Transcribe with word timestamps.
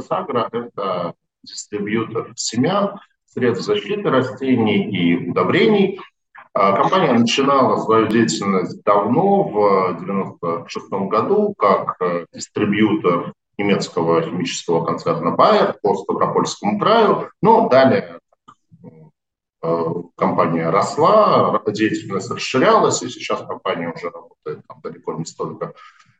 Фэсагра– 0.00 0.48
это 0.52 1.14
дистрибьютор 1.42 2.32
семян, 2.36 3.00
средств 3.26 3.66
защиты 3.66 4.10
растений 4.10 4.90
и 4.90 5.30
удобрений. 5.30 6.00
А, 6.52 6.72
компания 6.72 7.12
начинала 7.12 7.78
свою 7.82 8.08
деятельность 8.08 8.82
давно, 8.82 9.42
в 9.44 9.88
1996 9.90 10.90
году, 11.10 11.54
как 11.56 11.96
э, 12.00 12.26
дистрибьютор 12.32 13.32
немецкого 13.58 14.22
химического 14.22 14.84
концерна 14.84 15.34
Bayer 15.34 15.74
по 15.82 15.94
Ставропольскому 15.94 16.78
краю, 16.78 17.30
но 17.42 17.68
далее 17.68 18.18
э, 19.62 19.84
компания 20.16 20.70
росла, 20.70 21.62
деятельность 21.66 22.30
расширялась, 22.30 23.02
и 23.02 23.08
сейчас 23.08 23.42
компания 23.42 23.92
уже 23.92 24.10
работает 24.10 24.66
там, 24.66 24.80
далеко 24.82 25.14
не 25.14 25.26
столько 25.26 25.74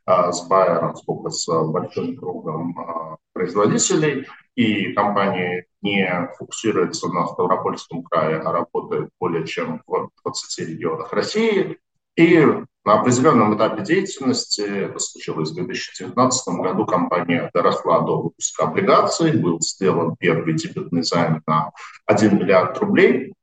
а, 0.05 0.33
с 0.33 0.49
Bayer, 0.51 0.95
сколько 0.97 1.31
с 1.31 1.47
большим 1.65 2.17
кругом 2.17 3.19
производителей. 3.37 4.27
И 4.55 4.95
компания 4.95 5.67
не 5.83 6.31
фокусируется 6.39 7.09
на 7.09 7.27
Ставропольском 7.27 8.03
крае, 8.03 8.39
а 8.39 8.53
работает 8.53 9.11
более 9.21 9.47
чем 9.47 9.83
в 9.87 10.11
20 10.25 10.69
регионах 10.69 11.13
России. 11.13 11.79
И 12.17 12.39
на 12.87 13.01
определенном 13.01 13.55
этапе 13.55 13.83
деятельности, 13.83 14.63
это 14.63 14.99
случилось 14.99 15.51
в 15.51 15.55
2019 15.57 16.49
году, 16.61 16.87
компания 16.87 17.51
доросла 17.53 18.01
до 18.01 18.23
выпуска 18.23 18.65
облигаций, 18.65 19.37
был 19.37 19.61
сделан 19.61 20.17
первый 20.19 20.55
дебютный 20.55 21.03
займ 21.03 21.43
на 21.47 21.73
1 22.07 22.39
миллиард 22.39 22.79
рублей. 22.79 23.35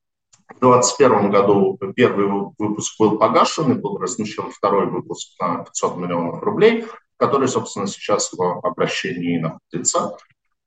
В 0.47 0.59
2021 0.59 1.29
году 1.29 1.79
первый 1.95 2.51
выпуск 2.57 2.95
был 2.99 3.19
погашен 3.19 3.71
и 3.73 3.75
был 3.75 3.97
размещен 3.99 4.49
второй 4.49 4.87
выпуск 4.87 5.39
на 5.39 5.65
500 5.65 5.97
миллионов 5.97 6.41
рублей, 6.41 6.85
который, 7.23 7.47
собственно, 7.47 7.87
сейчас 7.87 8.33
в 8.33 8.41
обращении 8.67 9.37
находится. 9.37 10.17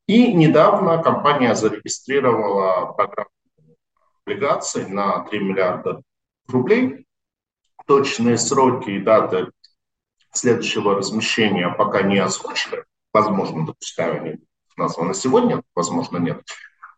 И 0.07 0.33
недавно 0.33 1.03
компания 1.03 1.55
зарегистрировала 1.55 2.95
программу 2.95 3.29
облигаций 4.25 4.89
на 4.89 5.21
3 5.27 5.39
миллиарда 5.39 6.01
рублей, 6.49 7.05
точные 7.87 8.39
сроки 8.39 8.89
и 8.89 9.01
даты 9.01 9.51
следующего 10.33 10.95
размещения 10.95 11.69
пока 11.69 12.01
не 12.01 12.17
озвучены. 12.17 12.85
Возможно, 13.13 13.67
допускаю, 13.67 14.23
они 14.23 14.37
названы 14.79 15.13
сегодня, 15.13 15.63
возможно, 15.75 16.17
нет. 16.17 16.43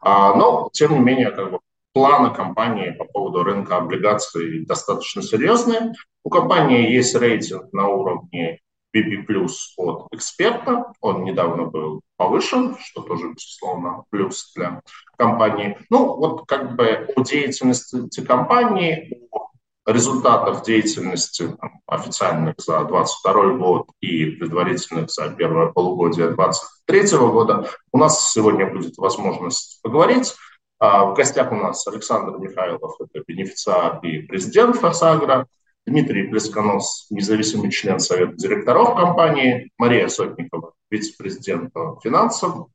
А, 0.00 0.36
но, 0.36 0.70
тем 0.72 0.92
не 0.92 1.00
менее, 1.00 1.32
как 1.32 1.50
бы, 1.50 1.58
планы 1.92 2.32
компании 2.32 2.92
по 2.92 3.06
поводу 3.06 3.42
рынка 3.42 3.78
облигаций 3.78 4.64
достаточно 4.64 5.20
серьезные. 5.20 5.94
У 6.22 6.30
компании 6.30 6.92
есть 6.92 7.16
рейтинг 7.16 7.72
на 7.72 7.88
уровне 7.88 8.60
BB+, 8.94 9.48
от 9.76 10.06
эксперта. 10.12 10.92
Он 11.00 11.24
недавно 11.24 11.64
был 11.64 12.00
повышен, 12.16 12.76
что 12.80 13.02
тоже, 13.02 13.28
безусловно, 13.28 14.04
плюс 14.10 14.52
для 14.54 14.82
компании. 15.16 15.78
Ну, 15.90 16.16
вот 16.16 16.46
как 16.46 16.76
бы 16.76 17.08
о 17.14 17.22
деятельности 17.22 18.24
компании, 18.24 19.28
о 19.30 19.48
результатов 19.92 20.62
деятельности 20.64 21.48
там, 21.60 21.80
официальных 21.86 22.54
за 22.58 22.84
2022 22.84 23.52
год 23.54 23.88
и 24.00 24.26
предварительных 24.26 25.10
за 25.10 25.30
первое 25.30 25.68
полугодие 25.72 26.28
2023 26.30 27.18
года 27.18 27.68
у 27.92 27.98
нас 27.98 28.32
сегодня 28.32 28.70
будет 28.70 28.96
возможность 28.98 29.80
поговорить. 29.82 30.34
А, 30.80 31.06
в 31.06 31.14
гостях 31.14 31.50
у 31.52 31.56
нас 31.56 31.86
Александр 31.86 32.38
Михайлов, 32.38 33.00
это 33.00 33.24
бенефициар 33.26 33.98
и 34.02 34.22
президент 34.22 34.76
Фасагра, 34.76 35.46
Дмитрий 35.88 36.28
Плесконос, 36.28 37.06
независимый 37.10 37.70
член 37.70 37.98
Совета 37.98 38.34
директоров 38.34 38.94
компании, 38.94 39.70
Мария 39.78 40.08
Сотникова, 40.08 40.74
вице-президент 40.90 41.72
по 41.72 41.98
финансам, 42.02 42.68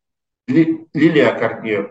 Лилия 0.48 1.32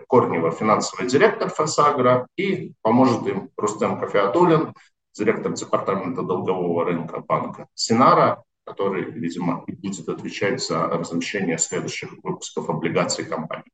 Корнева, 0.08 0.50
финансовый 0.50 1.08
директор 1.08 1.48
Фасагра, 1.48 2.26
и 2.36 2.72
поможет 2.82 3.26
им 3.28 3.50
Рустем 3.56 4.00
Кафеатулин, 4.00 4.74
директор 5.14 5.52
департамента 5.52 6.22
долгового 6.22 6.84
рынка 6.84 7.20
банка 7.20 7.68
Синара, 7.74 8.42
который, 8.64 9.04
видимо, 9.04 9.64
будет 9.66 10.08
отвечать 10.08 10.60
за 10.62 10.88
размещение 10.88 11.58
следующих 11.58 12.12
выпусков 12.22 12.68
облигаций 12.68 13.24
компании. 13.24 13.70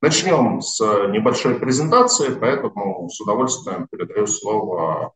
Начнем 0.00 0.60
с 0.62 0.80
небольшой 1.08 1.60
презентации, 1.60 2.34
поэтому 2.34 3.08
с 3.08 3.20
удовольствием 3.20 3.86
передаю 3.90 4.26
слово 4.26 5.12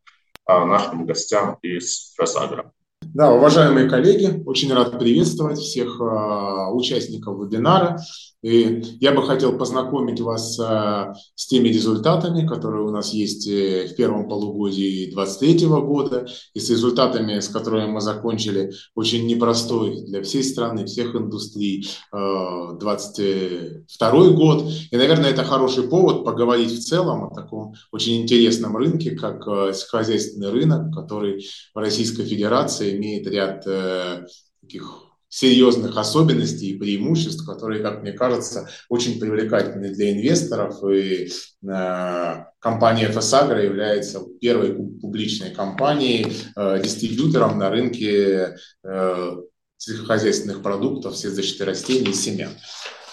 нашим 0.48 1.06
гостям 1.06 1.58
из 1.62 2.14
Фресагра. 2.16 2.72
Да, 3.02 3.32
уважаемые 3.32 3.88
коллеги, 3.88 4.42
очень 4.46 4.72
рад 4.72 4.98
приветствовать 4.98 5.58
всех 5.58 6.00
э, 6.00 6.70
участников 6.72 7.38
вебинара. 7.38 7.98
И 8.42 8.82
я 9.00 9.12
бы 9.12 9.26
хотел 9.26 9.56
познакомить 9.56 10.20
вас 10.20 10.58
э, 10.58 11.14
с 11.34 11.46
теми 11.46 11.68
результатами, 11.68 12.46
которые 12.46 12.84
у 12.84 12.90
нас 12.90 13.12
есть 13.12 13.48
э, 13.48 13.88
в 13.88 13.96
первом 13.96 14.28
полугодии 14.28 15.10
2023 15.10 15.66
года, 15.66 16.26
и 16.54 16.60
с 16.60 16.68
результатами, 16.70 17.40
с 17.40 17.48
которыми 17.48 17.86
мы 17.86 18.00
закончили 18.00 18.72
очень 18.94 19.26
непростой 19.26 20.02
для 20.02 20.22
всей 20.22 20.44
страны, 20.44 20.84
всех 20.84 21.14
индустрий 21.14 21.88
э, 22.12 22.78
22 22.78 24.30
год. 24.30 24.70
И, 24.90 24.96
наверное, 24.96 25.30
это 25.30 25.42
хороший 25.42 25.88
повод 25.88 26.24
поговорить 26.24 26.72
в 26.72 26.84
целом 26.84 27.24
о 27.24 27.34
таком 27.34 27.74
очень 27.90 28.22
интересном 28.22 28.76
рынке, 28.76 29.12
как 29.12 29.46
э, 29.48 29.72
сельскохозяйственный 29.72 30.50
рынок, 30.50 30.94
который 30.94 31.46
в 31.74 31.78
Российской 31.78 32.24
Федерации 32.24 32.96
имеет 32.96 33.26
ряд 33.26 33.66
э, 33.66 34.26
таких 34.60 35.05
серьезных 35.36 35.98
особенностей 35.98 36.70
и 36.70 36.78
преимуществ, 36.78 37.44
которые, 37.44 37.82
как 37.82 38.00
мне 38.00 38.12
кажется, 38.12 38.70
очень 38.88 39.20
привлекательны 39.20 39.90
для 39.90 40.12
инвесторов. 40.12 40.82
И 40.90 41.28
э, 41.28 42.44
компания 42.58 43.10
FSAGRA 43.10 43.62
является 43.62 44.22
первой 44.40 44.72
публичной 44.72 45.50
компанией, 45.50 46.32
э, 46.56 46.80
дистрибьютором 46.82 47.58
на 47.58 47.68
рынке 47.68 48.56
э, 48.82 49.36
сельскохозяйственных 49.76 50.62
продуктов, 50.62 51.14
средств 51.18 51.60
растений 51.60 52.12
и 52.12 52.14
семян. 52.14 52.52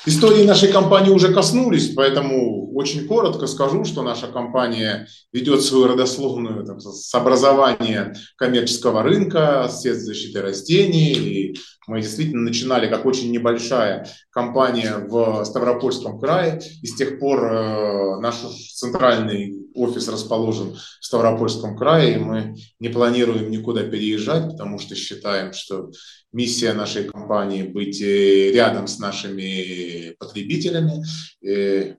Истории 0.05 0.43
нашей 0.43 0.69
компании 0.69 1.11
уже 1.11 1.33
коснулись, 1.33 1.93
поэтому 1.93 2.73
очень 2.75 3.07
коротко 3.07 3.47
скажу, 3.47 3.85
что 3.85 4.01
наша 4.01 4.27
компания 4.27 5.07
ведет 5.31 5.61
свою 5.61 5.87
родословную 5.87 6.65
там, 6.65 6.81
с 6.81 7.13
образования 7.15 8.13
коммерческого 8.35 9.01
рынка, 9.01 9.69
средств 9.71 10.05
защиты 10.05 10.41
растений. 10.41 11.13
И 11.13 11.55
мы 11.87 12.01
действительно 12.01 12.41
начинали 12.41 12.89
как 12.89 13.05
очень 13.05 13.31
небольшая 13.31 14.09
компания 14.33 14.97
в 14.97 15.45
Ставропольском 15.45 16.19
крае, 16.19 16.59
и 16.81 16.87
с 16.87 16.95
тех 16.95 17.19
пор 17.19 17.45
э, 17.45 18.19
наш 18.19 18.37
центральный 18.73 19.53
офис 19.75 20.07
расположен 20.07 20.73
в 20.73 21.05
Ставропольском 21.05 21.77
крае, 21.77 22.15
и 22.15 22.17
мы 22.17 22.55
не 22.79 22.89
планируем 22.89 23.51
никуда 23.51 23.83
переезжать, 23.83 24.49
потому 24.49 24.79
что 24.79 24.95
считаем, 24.95 25.53
что 25.53 25.91
миссия 26.31 26.73
нашей 26.73 27.03
компании 27.03 27.61
быть 27.61 28.01
э, 28.01 28.51
рядом 28.51 28.87
с 28.87 28.97
нашими 28.97 30.15
потребителями. 30.17 31.03
Э, 31.45 31.95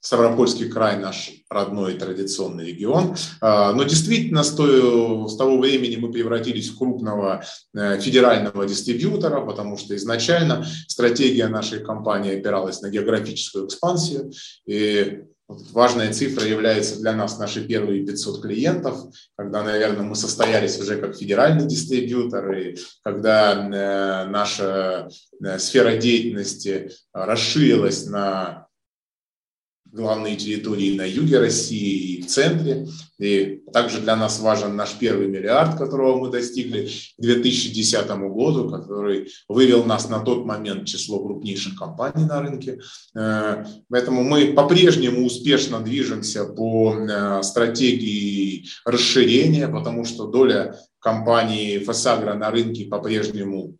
Ставропольский 0.00 0.68
край 0.68 0.98
наш 0.98 1.30
родной 1.50 1.94
традиционный 1.94 2.66
регион. 2.66 3.16
А, 3.40 3.72
но 3.72 3.82
действительно, 3.82 4.42
с 4.42 4.52
того 4.52 5.58
времени 5.58 5.96
мы 5.96 6.12
превратились 6.12 6.68
в 6.68 6.78
крупного 6.78 7.42
э, 7.74 7.98
федерального 8.00 8.66
дистрибьютора, 8.66 9.40
потому 9.44 9.76
что 9.76 9.96
изначально 9.96 10.64
стратегия 10.86 11.48
нашей 11.48 11.80
компании 11.80 12.38
опиралась 12.38 12.80
на 12.80 12.90
географическую 12.90 13.66
экспансию. 13.66 14.30
И 14.66 15.22
Важная 15.48 16.12
цифра 16.12 16.46
является 16.46 17.00
для 17.00 17.14
нас 17.14 17.38
наши 17.38 17.66
первые 17.66 18.04
500 18.04 18.42
клиентов, 18.42 19.06
когда, 19.34 19.62
наверное, 19.62 20.02
мы 20.02 20.14
состоялись 20.14 20.78
уже 20.78 20.98
как 20.98 21.16
федеральный 21.16 21.66
дистрибьютор, 21.66 22.52
и 22.52 22.76
когда 23.02 23.54
э, 23.54 24.28
наша 24.28 25.08
э, 25.42 25.58
сфера 25.58 25.96
деятельности 25.96 26.90
расширилась 27.14 28.04
на 28.06 28.67
главные 29.92 30.36
территории 30.36 30.96
на 30.96 31.06
юге 31.06 31.38
России 31.38 32.16
и 32.16 32.22
в 32.22 32.26
центре. 32.26 32.86
И 33.18 33.62
также 33.72 34.00
для 34.00 34.16
нас 34.16 34.38
важен 34.40 34.76
наш 34.76 34.94
первый 34.94 35.26
миллиард, 35.26 35.76
которого 35.76 36.18
мы 36.18 36.30
достигли 36.30 36.86
к 36.86 37.20
2010 37.20 38.08
году, 38.08 38.70
который 38.70 39.28
вывел 39.48 39.84
нас 39.84 40.08
на 40.08 40.20
тот 40.20 40.44
момент 40.44 40.86
число 40.86 41.24
крупнейших 41.24 41.76
компаний 41.76 42.24
на 42.24 42.40
рынке. 42.40 42.80
Э, 43.16 43.64
поэтому 43.88 44.22
мы 44.22 44.52
по-прежнему 44.52 45.24
успешно 45.24 45.80
движемся 45.80 46.44
по 46.44 46.94
э, 46.94 47.42
стратегии 47.42 48.66
расширения, 48.84 49.68
потому 49.68 50.04
что 50.04 50.26
доля 50.26 50.78
компании 51.00 51.78
Фасагра 51.78 52.34
на 52.34 52.50
рынке 52.50 52.84
по-прежнему 52.84 53.76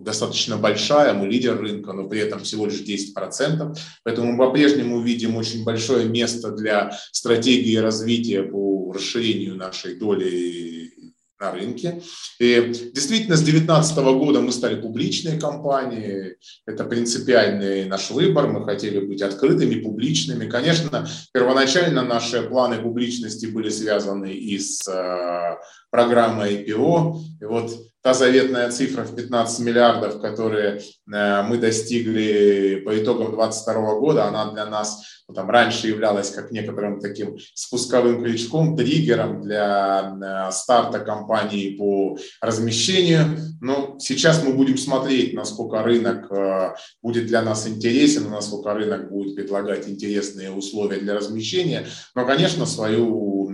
достаточно 0.00 0.56
большая, 0.56 1.14
мы 1.14 1.28
лидер 1.28 1.58
рынка, 1.58 1.92
но 1.92 2.08
при 2.08 2.20
этом 2.20 2.40
всего 2.40 2.66
лишь 2.66 2.82
10%. 2.82 3.76
Поэтому 4.04 4.32
мы 4.32 4.46
по-прежнему 4.46 5.00
видим 5.00 5.36
очень 5.36 5.64
большое 5.64 6.06
место 6.06 6.50
для 6.52 6.96
стратегии 7.12 7.76
развития 7.76 8.42
по 8.42 8.92
расширению 8.92 9.56
нашей 9.56 9.96
доли 9.96 10.92
на 11.38 11.52
рынке. 11.52 12.02
И 12.38 12.72
действительно, 12.94 13.36
с 13.36 13.42
2019 13.42 13.96
года 13.96 14.40
мы 14.40 14.52
стали 14.52 14.80
публичной 14.80 15.38
компанией. 15.38 16.36
Это 16.66 16.84
принципиальный 16.84 17.84
наш 17.84 18.10
выбор. 18.10 18.48
Мы 18.48 18.64
хотели 18.64 19.00
быть 19.00 19.22
открытыми, 19.22 19.80
публичными. 19.80 20.48
Конечно, 20.48 21.06
первоначально 21.32 22.02
наши 22.02 22.42
планы 22.42 22.78
публичности 22.78 23.46
были 23.46 23.68
связаны 23.68 24.32
и 24.32 24.58
с 24.58 24.88
э, 24.88 25.56
программой 25.90 26.64
IPO. 26.64 27.16
И 27.40 27.44
вот 27.44 27.70
та 28.06 28.14
заветная 28.14 28.70
цифра 28.70 29.02
в 29.02 29.16
15 29.16 29.66
миллиардов, 29.66 30.20
которые 30.20 30.80
э, 31.12 31.42
мы 31.42 31.58
достигли 31.58 32.80
по 32.84 32.96
итогам 32.96 33.34
2022 33.34 33.94
года, 33.98 34.26
она 34.26 34.52
для 34.52 34.64
нас 34.66 35.02
ну, 35.28 35.34
там, 35.34 35.50
раньше 35.50 35.88
являлась 35.88 36.30
как 36.30 36.52
некоторым 36.52 37.00
таким 37.00 37.36
спусковым 37.52 38.22
крючком, 38.22 38.76
триггером 38.76 39.42
для 39.42 40.16
э, 40.22 40.52
старта 40.52 41.00
компании 41.00 41.76
по 41.76 42.16
размещению. 42.40 43.38
Но 43.60 43.96
сейчас 43.98 44.44
мы 44.44 44.52
будем 44.52 44.78
смотреть, 44.78 45.34
насколько 45.34 45.82
рынок 45.82 46.30
э, 46.30 46.74
будет 47.02 47.26
для 47.26 47.42
нас 47.42 47.66
интересен, 47.66 48.30
насколько 48.30 48.72
рынок 48.72 49.10
будет 49.10 49.34
предлагать 49.34 49.88
интересные 49.88 50.52
условия 50.52 51.00
для 51.00 51.14
размещения. 51.14 51.88
Но, 52.14 52.24
конечно, 52.24 52.66
свою 52.66 53.45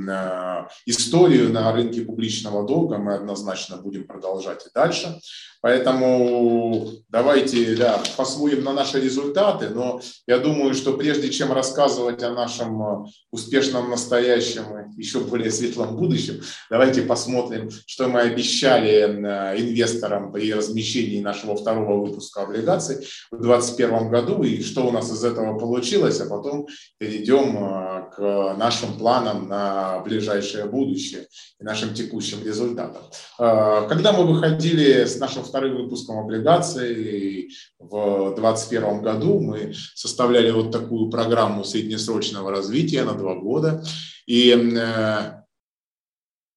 историю 0.86 1.52
на 1.52 1.72
рынке 1.72 2.02
публичного 2.02 2.66
долга 2.66 2.98
мы 2.98 3.14
однозначно 3.14 3.76
будем 3.76 4.06
продолжать 4.06 4.66
и 4.66 4.70
дальше. 4.74 5.18
Поэтому 5.62 6.88
давайте 7.08 7.76
да, 7.76 8.02
посмотрим 8.16 8.64
на 8.64 8.72
наши 8.72 9.00
результаты, 9.00 9.70
но 9.70 10.00
я 10.26 10.38
думаю, 10.38 10.74
что 10.74 10.94
прежде 10.94 11.30
чем 11.30 11.52
рассказывать 11.52 12.20
о 12.24 12.32
нашем 12.32 12.82
э, 12.82 13.04
успешном 13.30 13.88
настоящем 13.88 14.64
и 14.76 14.98
еще 14.98 15.20
более 15.20 15.52
светлом 15.52 15.96
будущем, 15.96 16.42
давайте 16.68 17.02
посмотрим, 17.02 17.70
что 17.86 18.08
мы 18.08 18.22
обещали 18.22 19.02
э, 19.02 19.60
инвесторам 19.60 20.32
при 20.32 20.52
размещении 20.52 21.20
нашего 21.20 21.54
второго 21.54 22.04
выпуска 22.04 22.42
облигаций 22.42 23.06
в 23.30 23.40
2021 23.40 24.10
году 24.10 24.42
и 24.42 24.60
что 24.64 24.84
у 24.84 24.90
нас 24.90 25.12
из 25.12 25.22
этого 25.22 25.56
получилось, 25.60 26.20
а 26.20 26.28
потом 26.28 26.66
перейдем 26.98 27.56
э, 27.56 28.01
к 28.16 28.54
нашим 28.58 28.98
планам 28.98 29.48
на 29.48 30.00
ближайшее 30.00 30.66
будущее 30.66 31.26
и 31.60 31.64
нашим 31.64 31.94
текущим 31.94 32.44
результатам. 32.44 33.02
Когда 33.38 34.12
мы 34.12 34.26
выходили 34.26 35.04
с 35.04 35.18
нашим 35.18 35.44
вторым 35.44 35.76
выпуском 35.76 36.18
облигаций. 36.18 37.50
В 37.78 38.34
2021 38.36 39.02
году 39.02 39.40
мы 39.40 39.72
составляли 39.94 40.50
вот 40.50 40.70
такую 40.70 41.10
программу 41.10 41.64
среднесрочного 41.64 42.50
развития 42.50 43.04
на 43.04 43.14
два 43.14 43.34
года. 43.34 43.82
И 44.26 44.50
э, 44.50 45.41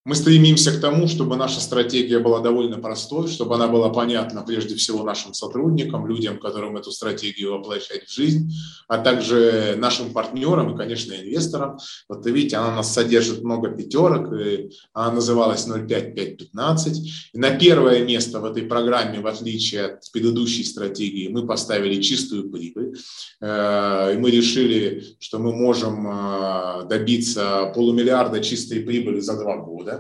мы 0.06 0.14
стремимся 0.14 0.72
к 0.72 0.80
тому, 0.80 1.08
чтобы 1.08 1.36
наша 1.36 1.60
стратегия 1.60 2.20
была 2.20 2.40
довольно 2.40 2.78
простой, 2.78 3.28
чтобы 3.28 3.56
она 3.56 3.68
была 3.68 3.90
понятна 3.90 4.44
прежде 4.44 4.76
всего 4.76 5.04
нашим 5.04 5.34
сотрудникам, 5.34 6.06
людям, 6.06 6.38
которым 6.38 6.78
эту 6.78 6.92
стратегию 6.92 7.54
воплощать 7.54 8.06
в 8.06 8.14
жизнь, 8.14 8.54
а 8.88 9.00
также 9.00 9.74
нашим 9.80 10.14
партнерам 10.14 10.76
и, 10.76 10.78
конечно, 10.78 11.14
инвесторам. 11.14 11.80
Вот 12.08 12.24
видите, 12.28 12.58
она 12.58 12.74
у 12.74 12.76
нас 12.76 12.94
содержит 12.94 13.42
много 13.42 13.70
пятерок, 13.70 14.32
и 14.32 14.70
она 14.94 15.14
называлась 15.14 15.66
05515. 15.66 17.32
И 17.34 17.40
на 17.40 17.58
первое 17.58 18.06
место 18.06 18.40
в 18.40 18.46
этой 18.46 18.62
программе, 18.62 19.22
в 19.22 19.28
отличие 19.28 19.86
от 19.86 20.12
предыдущей 20.12 20.66
стратегии, 20.66 21.30
мы 21.30 21.48
поставили 21.48 22.00
чистую 22.00 22.52
прибыль. 22.52 22.96
Э, 23.42 24.14
и 24.14 24.18
мы 24.18 24.30
решили, 24.30 25.04
что 25.20 25.40
мы 25.40 25.52
можем 25.52 26.08
э, 26.08 26.88
добиться 26.88 27.72
полумиллиарда 27.74 28.40
чистой 28.42 28.82
прибыли 28.82 29.20
за 29.20 29.36
два 29.42 29.58
года 29.58 29.95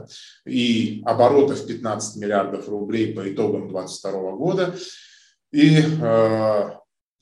и 0.45 1.01
оборотов 1.06 1.65
15 1.65 2.18
миллиардов 2.18 2.68
рублей 2.69 3.13
по 3.13 3.31
итогам 3.31 3.69
2022 3.69 4.31
года. 4.33 4.75
И 5.51 5.77
э, 5.77 6.69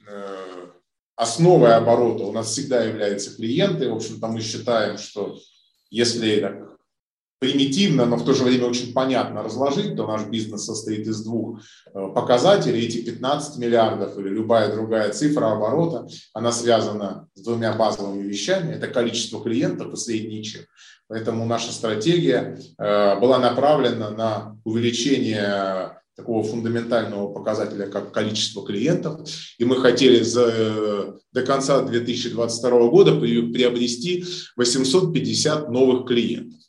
э, 0.08 0.68
основой 1.16 1.76
оборота 1.76 2.24
у 2.24 2.32
нас 2.32 2.48
всегда 2.48 2.84
являются 2.84 3.36
клиенты. 3.36 3.90
В 3.90 3.96
общем-то, 3.96 4.28
мы 4.28 4.42
считаем, 4.42 4.98
что 4.98 5.38
если 5.90 6.40
так, 6.40 6.74
примитивно, 7.44 8.06
но 8.06 8.16
в 8.16 8.24
то 8.24 8.34
же 8.34 8.46
время 8.46 8.68
очень 8.68 8.94
понятно 8.94 9.44
разложить, 9.44 9.98
то 9.98 10.08
наш 10.08 10.26
бизнес 10.28 10.64
состоит 10.64 11.06
из 11.06 11.24
двух 11.24 11.60
э, 11.94 12.08
показателей. 12.16 12.86
Эти 12.86 13.04
15 13.04 13.58
миллиардов 13.58 14.18
или 14.18 14.30
любая 14.30 14.74
другая 14.74 15.12
цифра 15.12 15.52
оборота, 15.52 16.08
она 16.34 16.54
связана 16.54 17.28
с 17.36 17.42
двумя 17.42 17.74
базовыми 17.74 18.24
вещами. 18.24 18.72
Это 18.72 18.88
количество 18.88 19.44
клиентов 19.44 19.94
и 19.94 19.98
средний 19.98 20.42
чек. 20.42 20.70
Поэтому 21.14 21.46
наша 21.46 21.72
стратегия 21.72 22.58
э, 22.80 23.20
была 23.20 23.38
направлена 23.38 24.10
на 24.10 24.58
увеличение 24.64 26.00
такого 26.16 26.44
фундаментального 26.44 27.32
показателя, 27.32 27.86
как 27.86 28.12
количество 28.12 28.66
клиентов. 28.66 29.22
И 29.60 29.64
мы 29.64 29.76
хотели 29.76 30.24
за, 30.24 31.14
до 31.32 31.44
конца 31.44 31.84
2022 31.84 32.88
года 32.88 33.20
приобрести 33.20 34.26
850 34.56 35.70
новых 35.70 36.08
клиентов. 36.08 36.60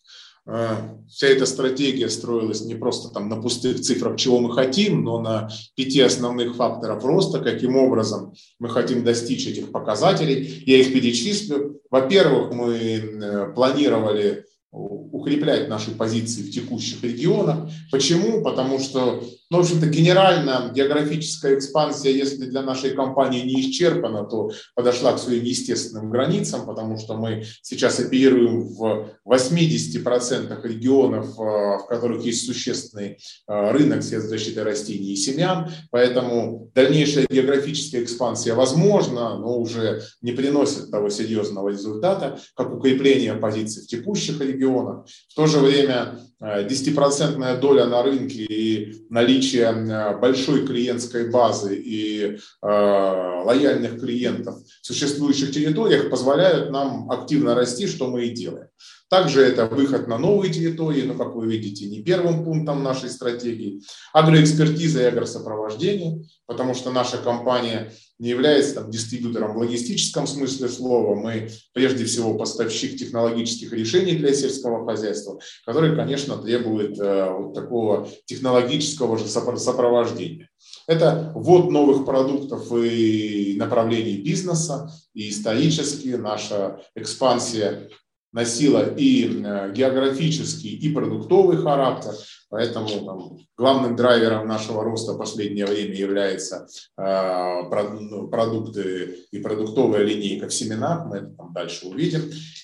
Э, 0.46 0.76
вся 1.08 1.28
эта 1.28 1.46
стратегия 1.46 2.08
строилась 2.10 2.62
не 2.62 2.74
просто 2.74 3.12
там 3.12 3.28
на 3.28 3.40
пустых 3.40 3.80
цифрах, 3.80 4.16
чего 4.16 4.40
мы 4.40 4.52
хотим, 4.52 5.02
но 5.02 5.20
на 5.20 5.48
пяти 5.74 6.00
основных 6.00 6.56
факторов 6.56 7.04
роста, 7.04 7.40
каким 7.40 7.76
образом 7.76 8.34
мы 8.58 8.68
хотим 8.68 9.04
достичь 9.04 9.46
этих 9.46 9.72
показателей. 9.72 10.62
Я 10.66 10.78
их 10.78 10.92
перечислю. 10.92 11.80
Во-первых, 11.90 12.52
мы 12.52 12.74
э, 12.74 13.52
планировали 13.54 14.44
укреплять 14.74 15.68
наши 15.68 15.92
позиции 15.92 16.42
в 16.42 16.50
текущих 16.50 17.02
регионах. 17.04 17.70
Почему? 17.92 18.42
Потому 18.42 18.80
что, 18.80 19.22
ну, 19.54 19.60
в 19.60 19.66
общем-то, 19.66 19.86
генерально 19.86 20.72
географическая 20.74 21.54
экспансия, 21.54 22.10
если 22.10 22.46
для 22.46 22.62
нашей 22.62 22.90
компании 22.90 23.42
не 23.42 23.60
исчерпана, 23.60 24.24
то 24.24 24.50
подошла 24.74 25.12
к 25.12 25.20
своим 25.20 25.44
естественным 25.44 26.10
границам, 26.10 26.66
потому 26.66 26.98
что 26.98 27.16
мы 27.16 27.44
сейчас 27.62 28.00
оперируем 28.00 28.62
в 28.62 29.10
80% 29.24 30.60
регионов, 30.66 31.38
э, 31.38 31.42
в 31.42 31.86
которых 31.88 32.24
есть 32.24 32.46
существенный 32.46 33.18
э, 33.46 33.70
рынок 33.70 34.02
средств 34.02 34.28
защиты 34.28 34.64
растений 34.64 35.12
и 35.12 35.16
семян, 35.16 35.70
поэтому 35.92 36.72
дальнейшая 36.74 37.28
географическая 37.30 38.02
экспансия 38.02 38.54
возможна, 38.54 39.38
но 39.38 39.56
уже 39.60 40.02
не 40.20 40.32
приносит 40.32 40.90
того 40.90 41.10
серьезного 41.10 41.68
результата, 41.68 42.40
как 42.56 42.74
укрепление 42.74 43.34
позиций 43.34 43.84
в 43.84 43.86
текущих 43.86 44.40
регионах. 44.40 45.06
В 45.28 45.34
то 45.36 45.46
же 45.46 45.60
время 45.60 46.18
10% 46.40 47.44
э, 47.44 47.60
доля 47.60 47.86
на 47.86 48.02
рынке 48.02 48.44
и 48.44 49.06
наличие 49.10 49.64
э, 49.64 50.18
большой 50.18 50.66
клиентской 50.66 51.30
базы 51.30 51.76
и 51.76 52.22
э, 52.24 52.36
лояльных 52.62 54.00
клиентов 54.00 54.56
в 54.82 54.86
существующих 54.86 55.52
территориях 55.52 56.10
позволяют 56.10 56.70
нам 56.70 57.10
активно 57.10 57.54
расти, 57.54 57.86
что 57.86 58.08
мы 58.08 58.26
и 58.26 58.30
делаем. 58.30 58.68
Также 59.10 59.42
это 59.42 59.66
выход 59.66 60.08
на 60.08 60.18
новые 60.18 60.52
территории, 60.52 61.02
но, 61.02 61.14
как 61.14 61.34
вы 61.34 61.46
видите, 61.46 61.86
не 61.86 62.02
первым 62.02 62.44
пунктом 62.44 62.82
нашей 62.82 63.10
стратегии. 63.10 63.82
Агроэкспертиза 64.12 65.02
и 65.02 65.06
агросопровождение, 65.06 66.24
потому 66.46 66.74
что 66.74 66.90
наша 66.90 67.18
компания 67.18 67.92
не 68.18 68.30
является 68.30 68.76
там, 68.76 68.90
дистрибьютором 68.90 69.54
в 69.54 69.58
логистическом 69.58 70.26
смысле 70.26 70.68
слова. 70.68 71.14
Мы 71.14 71.50
прежде 71.72 72.04
всего 72.04 72.34
поставщик 72.34 72.96
технологических 72.96 73.72
решений 73.72 74.14
для 74.14 74.32
сельского 74.32 74.86
хозяйства, 74.86 75.38
которые, 75.66 75.96
конечно, 75.96 76.38
требуют 76.38 76.98
э, 76.98 77.30
вот 77.30 77.54
такого 77.54 78.08
технологического 78.24 79.18
же 79.18 79.26
сопровождения. 79.26 80.48
Это 80.86 81.32
ввод 81.34 81.70
новых 81.70 82.04
продуктов 82.04 82.72
и 82.72 83.56
направлений 83.58 84.18
бизнеса, 84.18 84.90
и 85.12 85.30
исторически 85.30 86.08
наша 86.08 86.80
экспансия 86.94 87.88
носила 88.34 88.92
и 88.96 89.42
э, 89.44 89.72
географический, 89.72 90.70
и 90.70 90.92
продуктовый 90.92 91.56
характер. 91.56 92.12
Поэтому 92.50 92.88
там, 92.88 93.38
главным 93.56 93.94
драйвером 93.94 94.48
нашего 94.48 94.82
роста 94.82 95.12
в 95.12 95.18
последнее 95.18 95.66
время 95.66 95.94
является 95.94 96.66
э, 96.98 97.62
ну, 98.00 98.26
продукты 98.26 99.20
и 99.30 99.38
продуктовая 99.38 100.02
линейка 100.02 100.48
в 100.48 100.52
семенах. 100.52 101.06
Мы 101.06 101.18
это 101.18 101.28
там 101.28 101.52
дальше 101.52 101.86
увидим. 101.86 102.22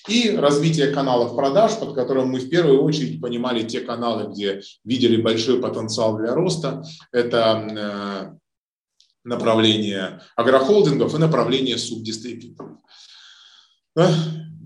И 0.09 0.35
развитие 0.35 0.87
каналов 0.87 1.37
продаж, 1.37 1.77
под 1.79 1.95
которым 1.95 2.27
мы 2.31 2.39
в 2.39 2.49
первую 2.49 2.83
очередь 2.83 3.21
понимали 3.21 3.63
те 3.63 3.79
каналы, 3.79 4.29
где 4.33 4.61
видели 4.83 5.21
большой 5.21 5.61
потенциал 5.61 6.17
для 6.17 6.35
роста. 6.35 6.83
Это 7.13 7.65
э, 7.69 8.37
направление 9.23 10.19
агрохолдингов 10.35 11.15
и 11.15 11.17
направление 11.17 11.77
субдистрибьюторов 11.77 12.77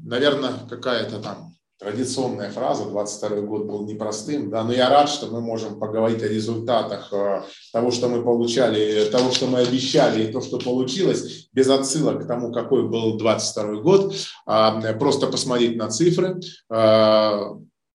наверное, 0.06 0.54
какая-то 0.70 1.20
там 1.20 1.56
традиционная 1.78 2.52
фраза, 2.52 2.86
22 2.86 3.42
год 3.42 3.66
был 3.66 3.86
непростым, 3.86 4.50
да, 4.50 4.64
но 4.64 4.72
я 4.72 4.90
рад, 4.90 5.10
что 5.10 5.28
мы 5.28 5.42
можем 5.42 5.78
поговорить 5.78 6.24
о 6.24 6.28
результатах 6.28 7.12
э, 7.12 7.44
того, 7.74 7.92
что 7.92 8.08
мы 8.08 8.24
получали, 8.24 9.10
того, 9.12 9.32
что 9.32 9.48
мы 9.48 9.60
обещали 9.60 10.24
и 10.24 10.32
то, 10.32 10.40
что 10.40 10.58
получилось, 10.58 11.50
без 11.52 11.70
отсылок 11.70 12.24
к 12.24 12.28
тому, 12.28 12.54
какой 12.54 12.88
был 12.88 13.18
22 13.18 13.82
год, 13.82 14.16
а 14.46 14.80
просто 14.94 15.28
посмотреть 15.28 15.76
на 15.76 15.90
цифры. 15.90 16.40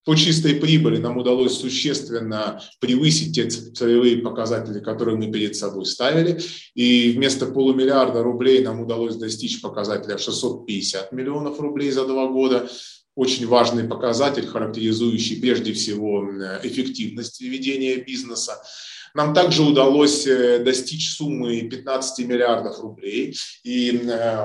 По 0.04 0.14
чистой 0.14 0.54
прибыли 0.54 0.96
нам 0.96 1.18
удалось 1.18 1.58
существенно 1.58 2.62
превысить 2.80 3.34
те 3.34 3.48
целевые 3.48 4.18
показатели, 4.18 4.80
которые 4.80 5.16
мы 5.16 5.30
перед 5.30 5.56
собой 5.56 5.84
ставили. 5.84 6.40
И 6.74 7.12
вместо 7.12 7.46
полумиллиарда 7.46 8.22
рублей 8.22 8.62
нам 8.62 8.80
удалось 8.80 9.16
достичь 9.16 9.60
показателя 9.60 10.16
650 10.16 11.12
миллионов 11.12 11.60
рублей 11.60 11.90
за 11.90 12.06
два 12.06 12.28
года. 12.28 12.68
Очень 13.14 13.46
важный 13.46 13.84
показатель, 13.84 14.46
характеризующий 14.46 15.40
прежде 15.40 15.74
всего 15.74 16.24
эффективность 16.62 17.40
ведения 17.42 17.96
бизнеса. 17.96 18.62
Нам 19.14 19.34
также 19.34 19.62
удалось 19.62 20.26
э, 20.26 20.62
достичь 20.64 21.10
суммы 21.10 21.62
15 21.62 22.26
миллиардов 22.26 22.80
рублей. 22.80 23.36
И 23.64 23.90
э, 23.90 24.38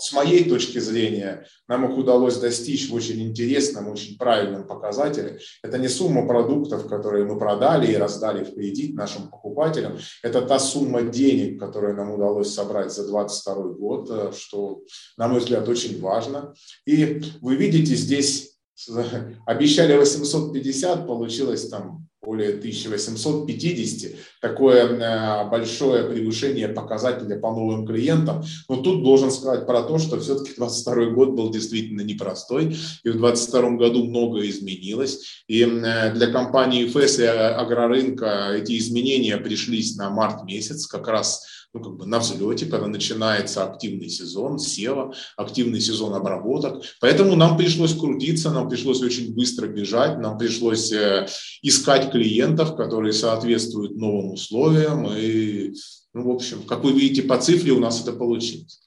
с 0.00 0.12
моей 0.12 0.48
точки 0.48 0.78
зрения, 0.78 1.46
нам 1.68 1.90
их 1.90 1.96
удалось 1.96 2.38
достичь 2.38 2.88
в 2.88 2.94
очень 2.94 3.20
интересном, 3.22 3.88
очень 3.88 4.16
правильном 4.16 4.66
показателе. 4.66 5.38
Это 5.62 5.78
не 5.78 5.88
сумма 5.88 6.26
продуктов, 6.26 6.88
которые 6.88 7.24
мы 7.24 7.38
продали 7.38 7.92
и 7.92 7.96
раздали 7.96 8.44
в 8.44 8.54
кредит 8.54 8.94
нашим 8.94 9.28
покупателям. 9.30 9.98
Это 10.22 10.42
та 10.42 10.58
сумма 10.58 11.02
денег, 11.02 11.60
которую 11.60 11.96
нам 11.96 12.12
удалось 12.12 12.52
собрать 12.52 12.92
за 12.92 13.06
2022 13.06 13.54
год, 13.74 14.10
э, 14.10 14.32
что, 14.36 14.82
на 15.16 15.28
мой 15.28 15.40
взгляд, 15.40 15.68
очень 15.68 16.00
важно. 16.00 16.54
И 16.86 17.22
вы 17.40 17.56
видите 17.56 17.94
здесь, 17.94 18.58
обещали 19.46 19.96
850, 19.96 21.06
получилось 21.06 21.68
там 21.68 21.99
более 22.22 22.50
1850, 22.50 24.12
такое 24.42 24.84
э, 24.84 25.48
большое 25.48 26.04
превышение 26.04 26.68
показателя 26.68 27.38
по 27.38 27.50
новым 27.50 27.86
клиентам. 27.86 28.44
Но 28.68 28.76
тут 28.76 29.02
должен 29.02 29.30
сказать 29.30 29.66
про 29.66 29.82
то, 29.82 29.98
что 29.98 30.20
все-таки 30.20 30.52
22 30.54 31.06
год 31.10 31.30
был 31.30 31.50
действительно 31.50 32.02
непростой, 32.02 32.76
и 33.04 33.08
в 33.08 33.16
22 33.16 33.70
году 33.70 34.04
многое 34.04 34.50
изменилось. 34.50 35.42
И 35.48 35.62
э, 35.62 36.12
для 36.12 36.26
компании 36.30 36.86
ФЭС 36.86 37.20
и 37.20 37.24
агрорынка 37.24 38.50
эти 38.54 38.76
изменения 38.76 39.38
пришлись 39.38 39.96
на 39.96 40.10
март 40.10 40.44
месяц, 40.44 40.86
как 40.86 41.08
раз 41.08 41.46
ну, 41.72 41.80
как 41.80 41.96
бы 41.96 42.06
на 42.06 42.18
взлете, 42.18 42.66
когда 42.66 42.88
начинается 42.88 43.64
активный 43.64 44.08
сезон 44.08 44.58
сева, 44.58 45.14
активный 45.36 45.80
сезон 45.80 46.14
обработок. 46.14 46.82
Поэтому 47.00 47.36
нам 47.36 47.56
пришлось 47.56 47.94
крутиться, 47.94 48.50
нам 48.50 48.68
пришлось 48.68 49.00
очень 49.02 49.34
быстро 49.34 49.68
бежать, 49.68 50.18
нам 50.18 50.36
пришлось 50.36 50.90
э, 50.92 51.28
искать 51.62 52.10
клиентов, 52.10 52.74
которые 52.74 53.12
соответствуют 53.12 53.96
новым 53.96 54.32
условиям. 54.32 55.06
И, 55.16 55.72
ну, 56.12 56.32
в 56.32 56.34
общем, 56.34 56.62
как 56.64 56.82
вы 56.82 56.92
видите 56.92 57.22
по 57.22 57.38
цифре, 57.38 57.72
у 57.72 57.80
нас 57.80 58.02
это 58.02 58.12
получилось. 58.12 58.80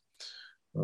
Э, 0.76 0.80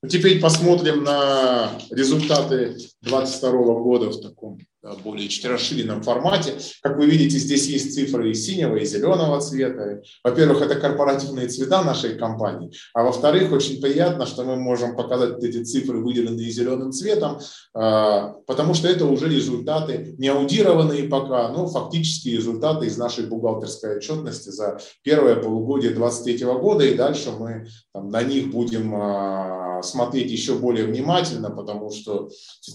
ну, 0.00 0.08
теперь 0.08 0.40
посмотрим 0.40 1.02
на 1.02 1.72
результаты 1.90 2.76
2022 3.02 3.50
года 3.80 4.10
в 4.10 4.20
таком 4.20 4.58
более 5.02 5.28
расширенном 5.44 6.02
формате. 6.02 6.54
Как 6.82 6.98
вы 6.98 7.06
видите, 7.06 7.38
здесь 7.38 7.66
есть 7.66 7.94
цифры 7.94 8.30
и 8.30 8.34
синего, 8.34 8.76
и 8.76 8.84
зеленого 8.84 9.40
цвета. 9.40 10.02
Во-первых, 10.22 10.62
это 10.62 10.74
корпоративные 10.76 11.48
цвета 11.48 11.82
нашей 11.82 12.16
компании, 12.16 12.72
а 12.92 13.02
во-вторых, 13.04 13.52
очень 13.52 13.80
приятно, 13.80 14.26
что 14.26 14.44
мы 14.44 14.56
можем 14.56 14.96
показать 14.96 15.42
эти 15.42 15.62
цифры, 15.62 16.00
выделенные 16.00 16.50
зеленым 16.50 16.92
цветом, 16.92 17.38
а, 17.74 18.34
потому 18.46 18.74
что 18.74 18.88
это 18.88 19.06
уже 19.06 19.28
результаты 19.28 20.14
не 20.18 20.28
аудированные 20.28 21.04
пока, 21.04 21.48
но 21.48 21.66
фактически 21.66 22.28
результаты 22.28 22.86
из 22.86 22.96
нашей 22.96 23.26
бухгалтерской 23.26 23.96
отчетности 23.96 24.50
за 24.50 24.78
первое 25.02 25.36
полугодие 25.36 25.90
2023 25.92 26.46
года, 26.58 26.84
и 26.84 26.94
дальше 26.94 27.30
мы 27.38 27.66
там, 27.92 28.08
на 28.10 28.22
них 28.22 28.50
будем 28.50 28.94
а, 28.94 29.63
смотреть 29.82 30.30
еще 30.30 30.58
более 30.58 30.86
внимательно, 30.86 31.50
потому 31.50 31.90
что 31.90 32.28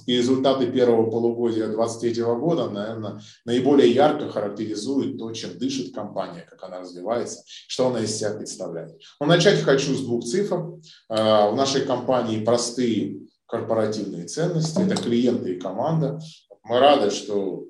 результаты 0.07 0.71
первого 0.71 1.09
полугодия 1.09 1.67
20 1.67 1.99
2023 1.99 2.23
года, 2.39 2.69
наверное, 2.69 3.21
наиболее 3.45 3.91
ярко 3.91 4.29
характеризует 4.29 5.17
то, 5.17 5.31
чем 5.31 5.57
дышит 5.57 5.93
компания, 5.93 6.45
как 6.49 6.63
она 6.63 6.79
развивается, 6.79 7.43
что 7.67 7.87
она 7.87 8.01
из 8.01 8.15
себя 8.15 8.31
представляет. 8.31 8.99
Но 9.19 9.27
начать 9.27 9.61
хочу 9.61 9.93
с 9.95 10.01
двух 10.01 10.23
цифр. 10.23 10.79
А, 11.09 11.51
в 11.51 11.55
нашей 11.55 11.85
компании 11.85 12.43
простые 12.43 13.21
корпоративные 13.45 14.25
ценности, 14.25 14.81
это 14.81 14.95
клиенты 14.95 15.55
и 15.55 15.59
команда. 15.59 16.19
Мы 16.63 16.79
рады, 16.79 17.09
что 17.09 17.65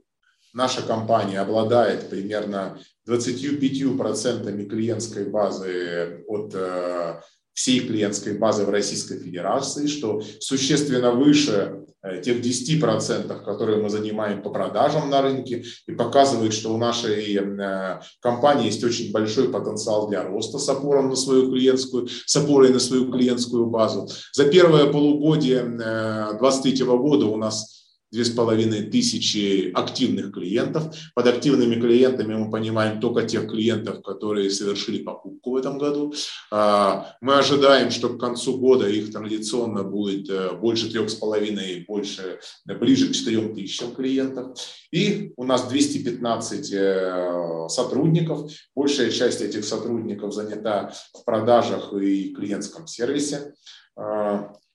наша 0.54 0.82
компания 0.82 1.40
обладает 1.40 2.10
примерно 2.10 2.80
25% 3.08 4.66
клиентской 4.66 5.26
базы 5.26 6.24
от 6.28 6.54
э, 6.54 7.22
всей 7.60 7.82
клиентской 7.82 8.38
базы 8.38 8.64
в 8.64 8.70
Российской 8.70 9.20
Федерации, 9.20 9.88
что 9.88 10.22
существенно 10.40 11.12
выше 11.12 11.84
э, 12.02 12.22
тех 12.22 12.40
10%, 12.40 13.44
которые 13.44 13.84
мы 13.84 13.90
занимаем 13.90 14.42
по 14.42 14.50
продажам 14.50 15.10
на 15.10 15.22
рынке, 15.22 15.66
и 15.86 15.92
показывает, 15.92 16.54
что 16.54 16.74
у 16.74 16.78
нашей 16.78 17.36
э, 17.36 18.00
компании 18.22 18.68
есть 18.68 18.82
очень 18.86 19.12
большой 19.12 19.50
потенциал 19.50 20.08
для 20.08 20.24
роста 20.24 20.58
с 20.58 20.70
опором 20.70 21.10
на 21.10 21.18
свою 21.18 21.52
клиентскую, 21.52 22.08
с 22.08 22.34
опорой 22.38 22.70
на 22.70 22.80
свою 22.80 23.12
клиентскую 23.12 23.66
базу. 23.66 24.08
За 24.32 24.46
первое 24.46 24.86
полугодие 24.86 25.64
2023 25.64 26.82
э, 26.82 26.86
года 26.86 27.26
у 27.26 27.36
нас 27.36 27.89
две 28.12 28.26
с 28.26 28.30
половиной 28.30 28.84
тысячи 28.84 29.72
активных 29.74 30.34
клиентов. 30.34 30.96
Под 31.14 31.28
активными 31.28 31.80
клиентами 31.80 32.36
мы 32.36 32.50
понимаем 32.50 33.00
только 33.00 33.24
тех 33.24 33.50
клиентов, 33.50 34.02
которые 34.02 34.50
совершили 34.50 35.04
покупку 35.04 35.52
в 35.52 35.56
этом 35.58 35.78
году. 35.78 36.14
А, 36.52 37.16
мы 37.22 37.38
ожидаем, 37.38 37.92
что 37.92 38.10
к 38.10 38.20
концу 38.20 38.58
года 38.58 38.88
их 38.90 39.12
традиционно 39.12 39.84
будет 39.84 40.30
э, 40.30 40.56
больше 40.56 40.90
трех 40.92 41.10
с 41.10 41.16
половиной, 41.16 41.86
больше, 41.88 42.40
э, 42.68 42.76
ближе 42.76 43.10
к 43.10 43.12
четырем 43.12 43.54
тысячам 43.54 43.94
клиентов. 43.94 44.58
И 44.92 45.32
у 45.36 45.44
нас 45.44 45.68
215 45.68 46.72
э, 46.74 47.68
сотрудников. 47.70 48.52
Большая 48.76 49.12
часть 49.12 49.42
этих 49.42 49.66
сотрудников 49.66 50.34
занята 50.34 50.92
в 51.14 51.24
продажах 51.26 51.94
и 51.94 52.34
клиентском 52.34 52.88
сервисе. 52.88 53.54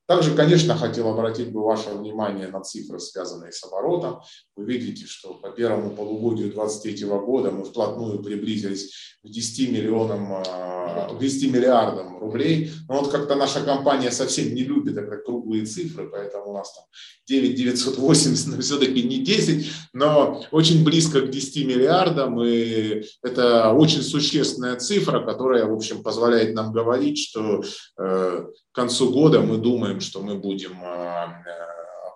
А, 0.06 0.14
также, 0.14 0.34
конечно, 0.34 0.76
хотел 0.76 1.08
обратить 1.08 1.52
бы 1.52 1.62
ваше 1.62 1.90
внимание 1.90 2.48
на 2.48 2.60
цифры, 2.60 2.98
связанные 2.98 3.52
с 3.52 3.64
оборотом. 3.64 4.20
Вы 4.56 4.64
видите, 4.64 5.06
что 5.06 5.34
по 5.34 5.50
первому 5.50 5.90
полугодию 5.90 6.52
2023 6.52 7.06
года 7.06 7.50
мы 7.50 7.64
вплотную 7.64 8.22
приблизились 8.22 8.92
к 9.22 9.28
10 9.28 9.70
миллионам, 9.70 10.42
к 10.42 11.18
10 11.18 11.52
миллиардам 11.52 12.18
рублей. 12.18 12.70
Но 12.88 13.00
вот 13.00 13.10
как-то 13.10 13.34
наша 13.34 13.62
компания 13.62 14.10
совсем 14.10 14.54
не 14.54 14.62
любит 14.62 14.96
это 14.98 15.16
круглые 15.16 15.64
цифры, 15.64 16.08
поэтому 16.10 16.50
у 16.50 16.54
нас 16.54 16.74
там 16.74 16.84
9 17.26 17.56
980, 17.56 18.54
но 18.54 18.60
все-таки 18.60 19.02
не 19.02 19.18
10, 19.24 19.66
но 19.94 20.44
очень 20.50 20.84
близко 20.84 21.22
к 21.22 21.30
10 21.30 21.66
миллиардам. 21.66 22.42
И 22.42 23.04
это 23.22 23.72
очень 23.72 24.02
существенная 24.02 24.76
цифра, 24.76 25.20
которая, 25.20 25.64
в 25.66 25.72
общем, 25.72 26.02
позволяет 26.02 26.54
нам 26.54 26.72
говорить, 26.72 27.18
что 27.18 27.62
э, 27.98 28.46
к 28.74 28.76
концу 28.76 29.12
года 29.12 29.40
мы 29.40 29.56
думаем, 29.56 30.00
что 30.00 30.20
мы 30.20 30.34
будем 30.34 30.82
э, 30.82 31.26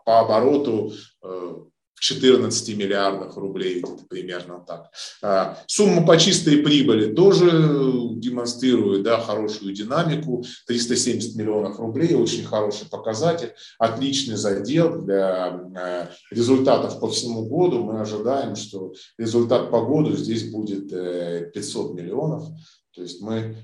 по 0.04 0.18
обороту 0.18 0.92
э, 1.22 1.54
в 1.94 2.00
14 2.00 2.76
миллиардах 2.76 3.36
рублей, 3.36 3.78
это 3.78 4.04
примерно 4.08 4.64
так. 4.66 4.90
А, 5.22 5.56
сумма 5.68 6.04
по 6.04 6.16
чистой 6.16 6.56
прибыли 6.58 7.14
тоже 7.14 7.48
демонстрирует 8.16 9.04
да, 9.04 9.20
хорошую 9.20 9.72
динамику, 9.72 10.44
370 10.66 11.36
миллионов 11.36 11.78
рублей, 11.78 12.16
очень 12.16 12.44
хороший 12.44 12.88
показатель, 12.88 13.52
отличный 13.78 14.36
задел 14.36 15.02
для 15.02 15.60
э, 15.76 16.06
результатов 16.32 16.98
по 16.98 17.08
всему 17.08 17.46
году. 17.46 17.84
Мы 17.84 18.00
ожидаем, 18.00 18.56
что 18.56 18.94
результат 19.16 19.70
по 19.70 19.82
году 19.82 20.16
здесь 20.16 20.50
будет 20.50 20.90
500 21.52 21.94
миллионов, 21.94 22.48
то 22.92 23.02
есть 23.02 23.20
мы 23.20 23.56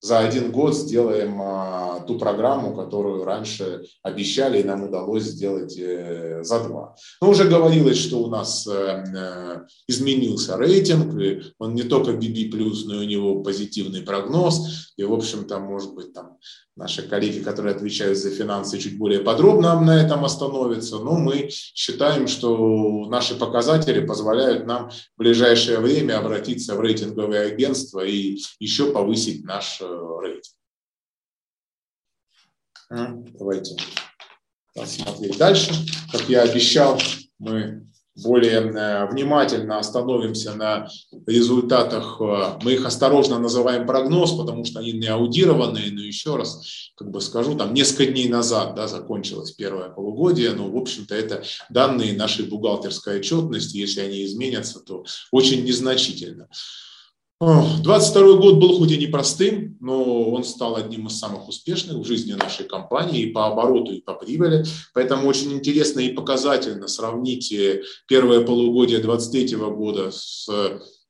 за 0.00 0.20
один 0.20 0.52
год 0.52 0.76
сделаем 0.76 1.40
а, 1.42 2.00
ту 2.06 2.18
программу, 2.18 2.74
которую 2.74 3.24
раньше 3.24 3.82
обещали, 4.02 4.60
и 4.60 4.64
нам 4.64 4.84
удалось 4.84 5.24
сделать 5.24 5.76
э, 5.78 6.42
за 6.42 6.64
два. 6.64 6.94
Но 7.20 7.30
уже 7.30 7.48
говорилось, 7.48 7.98
что 7.98 8.22
у 8.22 8.28
нас 8.28 8.66
э, 8.66 9.04
э, 9.14 9.66
изменился 9.88 10.56
рейтинг, 10.56 11.52
он 11.58 11.74
не 11.74 11.82
только 11.82 12.12
BB+, 12.12 12.50
но 12.86 13.02
и 13.02 13.06
у 13.06 13.08
него 13.08 13.42
позитивный 13.42 14.02
прогноз, 14.02 14.87
и, 14.98 15.04
в 15.04 15.12
общем-то, 15.12 15.60
может 15.60 15.94
быть, 15.94 16.12
там 16.12 16.38
наши 16.74 17.08
коллеги, 17.08 17.38
которые 17.38 17.76
отвечают 17.76 18.18
за 18.18 18.30
финансы, 18.30 18.78
чуть 18.78 18.98
более 18.98 19.20
подробно 19.20 19.80
на 19.80 20.02
этом 20.02 20.24
остановятся, 20.24 20.98
но 20.98 21.16
мы 21.16 21.48
считаем, 21.50 22.26
что 22.26 23.06
наши 23.08 23.38
показатели 23.38 24.04
позволяют 24.04 24.66
нам 24.66 24.90
в 24.90 25.18
ближайшее 25.18 25.78
время 25.78 26.18
обратиться 26.18 26.74
в 26.74 26.80
рейтинговое 26.80 27.46
агентство 27.46 28.04
и 28.04 28.38
еще 28.58 28.90
повысить 28.90 29.44
наш 29.44 29.80
э, 29.80 29.84
рейтинг. 30.20 30.56
Давайте 33.38 33.76
посмотреть 34.74 35.38
дальше. 35.38 35.74
Как 36.10 36.28
я 36.28 36.42
обещал, 36.42 37.00
мы 37.38 37.86
более 38.22 38.60
э, 38.60 39.10
внимательно 39.10 39.78
остановимся 39.78 40.54
на 40.54 40.88
результатах. 41.26 42.20
Э, 42.20 42.58
мы 42.62 42.74
их 42.74 42.86
осторожно 42.86 43.38
называем 43.38 43.86
прогноз, 43.86 44.32
потому 44.32 44.64
что 44.64 44.80
они 44.80 44.92
не 44.92 45.06
аудированные, 45.06 45.90
но 45.92 46.02
еще 46.02 46.36
раз 46.36 46.92
как 46.96 47.10
бы 47.10 47.20
скажу, 47.20 47.54
там 47.56 47.74
несколько 47.74 48.06
дней 48.06 48.28
назад 48.28 48.74
да, 48.74 48.88
закончилось 48.88 49.52
первое 49.52 49.88
полугодие, 49.88 50.52
но, 50.52 50.70
в 50.70 50.76
общем-то, 50.76 51.14
это 51.14 51.44
данные 51.70 52.12
нашей 52.12 52.46
бухгалтерской 52.46 53.18
отчетности, 53.18 53.76
если 53.76 54.00
они 54.00 54.24
изменятся, 54.24 54.80
то 54.80 55.04
очень 55.30 55.64
незначительно. 55.64 56.48
22 57.40 58.36
год 58.38 58.56
был 58.56 58.78
хоть 58.78 58.90
и 58.90 58.98
непростым, 58.98 59.76
но 59.80 60.28
он 60.30 60.42
стал 60.42 60.74
одним 60.74 61.06
из 61.06 61.18
самых 61.18 61.48
успешных 61.48 61.98
в 61.98 62.04
жизни 62.04 62.32
нашей 62.32 62.66
компании 62.66 63.22
и 63.22 63.30
по 63.30 63.46
обороту, 63.46 63.92
и 63.92 64.00
по 64.00 64.14
прибыли. 64.14 64.64
Поэтому 64.92 65.28
очень 65.28 65.52
интересно 65.52 66.00
и 66.00 66.12
показательно 66.12 66.88
сравнить 66.88 67.54
первое 68.08 68.44
полугодие 68.44 68.98
2023 68.98 69.56
года 69.56 70.10
с 70.10 70.48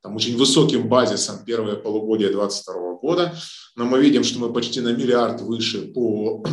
там, 0.01 0.15
очень 0.15 0.37
высоким 0.37 0.87
базисом 0.87 1.43
первое 1.45 1.75
полугодие 1.75 2.29
2022 2.29 2.93
года. 3.01 3.33
Но 3.75 3.85
мы 3.85 3.99
видим, 3.99 4.23
что 4.23 4.39
мы 4.39 4.53
почти 4.53 4.81
на 4.81 4.93
миллиард 4.93 5.41
выше 5.41 5.91
по 5.93 6.43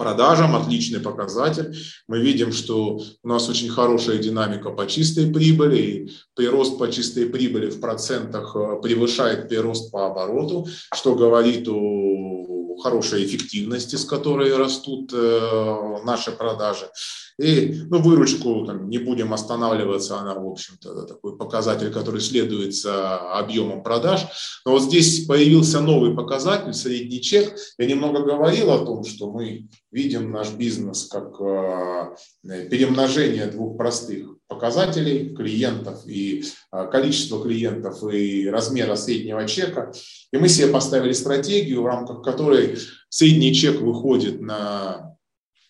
продажам, 0.00 0.56
отличный 0.56 1.00
показатель. 1.00 1.76
Мы 2.08 2.20
видим, 2.20 2.52
что 2.52 3.02
у 3.22 3.28
нас 3.28 3.50
очень 3.50 3.68
хорошая 3.68 4.16
динамика 4.16 4.70
по 4.70 4.86
чистой 4.86 5.30
прибыли, 5.30 5.76
и 5.78 6.10
прирост 6.34 6.78
по 6.78 6.90
чистой 6.90 7.26
прибыли 7.26 7.68
в 7.68 7.80
процентах 7.80 8.56
э, 8.56 8.80
превышает 8.82 9.50
прирост 9.50 9.92
по 9.92 10.06
обороту, 10.06 10.66
что 10.94 11.14
говорит 11.14 11.68
о 11.68 12.49
хорошей 12.80 13.24
эффективности, 13.24 13.96
с 13.96 14.04
которой 14.04 14.56
растут 14.56 15.12
э, 15.12 15.98
наши 16.04 16.32
продажи. 16.32 16.90
И 17.38 17.84
ну, 17.88 18.02
выручку 18.02 18.66
там, 18.66 18.90
не 18.90 18.98
будем 18.98 19.32
останавливаться, 19.32 20.18
она, 20.18 20.34
в 20.34 20.46
общем-то, 20.46 21.06
такой 21.06 21.36
показатель, 21.38 21.90
который 21.90 22.20
следует 22.20 22.74
за 22.74 23.16
объемом 23.38 23.82
продаж. 23.82 24.26
Но 24.66 24.72
вот 24.72 24.82
здесь 24.82 25.26
появился 25.26 25.80
новый 25.80 26.14
показатель, 26.14 26.74
средний 26.74 27.22
чек. 27.22 27.54
Я 27.78 27.86
немного 27.86 28.22
говорил 28.22 28.70
о 28.70 28.84
том, 28.84 29.04
что 29.04 29.30
мы 29.30 29.68
видим 29.90 30.32
наш 30.32 30.50
бизнес 30.50 31.06
как 31.06 31.40
э, 31.40 32.16
перемножение 32.68 33.46
двух 33.46 33.76
простых 33.76 34.39
показателей 34.50 35.34
клиентов 35.34 36.00
и 36.06 36.44
э, 36.72 36.88
количество 36.90 37.42
клиентов 37.42 38.02
и 38.12 38.50
размера 38.50 38.96
среднего 38.96 39.46
чека. 39.46 39.92
И 40.32 40.36
мы 40.36 40.48
себе 40.48 40.66
поставили 40.66 41.12
стратегию, 41.12 41.82
в 41.82 41.86
рамках 41.86 42.22
которой 42.22 42.76
средний 43.08 43.54
чек 43.54 43.80
выходит 43.80 44.40
на 44.40 45.16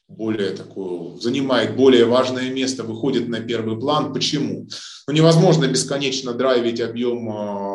более 0.08 0.50
такую, 0.50 1.20
занимает 1.20 1.76
более 1.76 2.04
важное 2.04 2.50
место, 2.50 2.82
выходит 2.82 3.28
на 3.28 3.40
первый 3.40 3.78
план. 3.78 4.12
Почему? 4.12 4.66
Ну, 5.06 5.12
невозможно 5.14 5.66
бесконечно 5.66 6.32
драйвить 6.32 6.80
объем 6.80 7.30
а, 7.30 7.69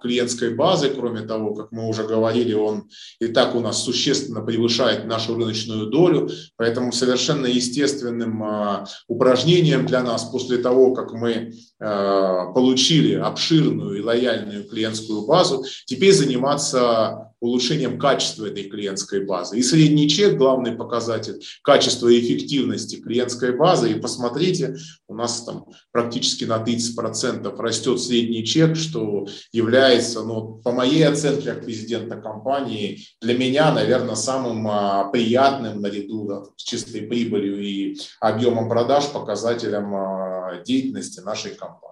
клиентской 0.00 0.54
базы, 0.54 0.90
кроме 0.90 1.22
того, 1.22 1.54
как 1.54 1.72
мы 1.72 1.88
уже 1.88 2.04
говорили, 2.06 2.54
он 2.54 2.88
и 3.20 3.28
так 3.28 3.54
у 3.54 3.60
нас 3.60 3.82
существенно 3.82 4.40
превышает 4.40 5.04
нашу 5.04 5.34
рыночную 5.34 5.86
долю, 5.86 6.30
поэтому 6.56 6.92
совершенно 6.92 7.46
естественным 7.46 8.42
а, 8.42 8.86
упражнением 9.06 9.86
для 9.86 10.02
нас 10.02 10.24
после 10.24 10.58
того, 10.58 10.92
как 10.94 11.12
мы 11.12 11.52
а, 11.80 12.52
получили 12.52 13.14
обширную 13.14 13.98
и 13.98 14.02
лояльную 14.02 14.68
клиентскую 14.68 15.26
базу, 15.26 15.64
теперь 15.86 16.12
заниматься 16.12 17.27
улучшением 17.40 17.98
качества 17.98 18.46
этой 18.46 18.64
клиентской 18.64 19.24
базы. 19.24 19.58
И 19.58 19.62
средний 19.62 20.08
чек, 20.08 20.36
главный 20.36 20.72
показатель 20.72 21.40
качества 21.62 22.08
и 22.08 22.20
эффективности 22.20 22.96
клиентской 22.96 23.56
базы. 23.56 23.92
И 23.92 24.00
посмотрите, 24.00 24.76
у 25.06 25.14
нас 25.14 25.42
там 25.44 25.66
практически 25.92 26.44
на 26.44 26.62
30% 26.62 27.56
растет 27.56 28.00
средний 28.00 28.44
чек, 28.44 28.76
что 28.76 29.26
является, 29.52 30.22
ну, 30.22 30.60
по 30.64 30.72
моей 30.72 31.06
оценке 31.06 31.52
как 31.52 31.64
президента 31.64 32.16
компании, 32.16 33.04
для 33.20 33.36
меня, 33.36 33.72
наверное, 33.72 34.16
самым 34.16 34.66
а, 34.68 35.04
приятным 35.10 35.80
наряду 35.80 36.26
да, 36.26 36.42
с 36.56 36.62
чистой 36.62 37.02
прибылью 37.02 37.62
и 37.62 37.96
объемом 38.20 38.68
продаж 38.68 39.06
показателем 39.12 39.94
а, 39.94 40.62
деятельности 40.64 41.20
нашей 41.20 41.52
компании. 41.52 41.88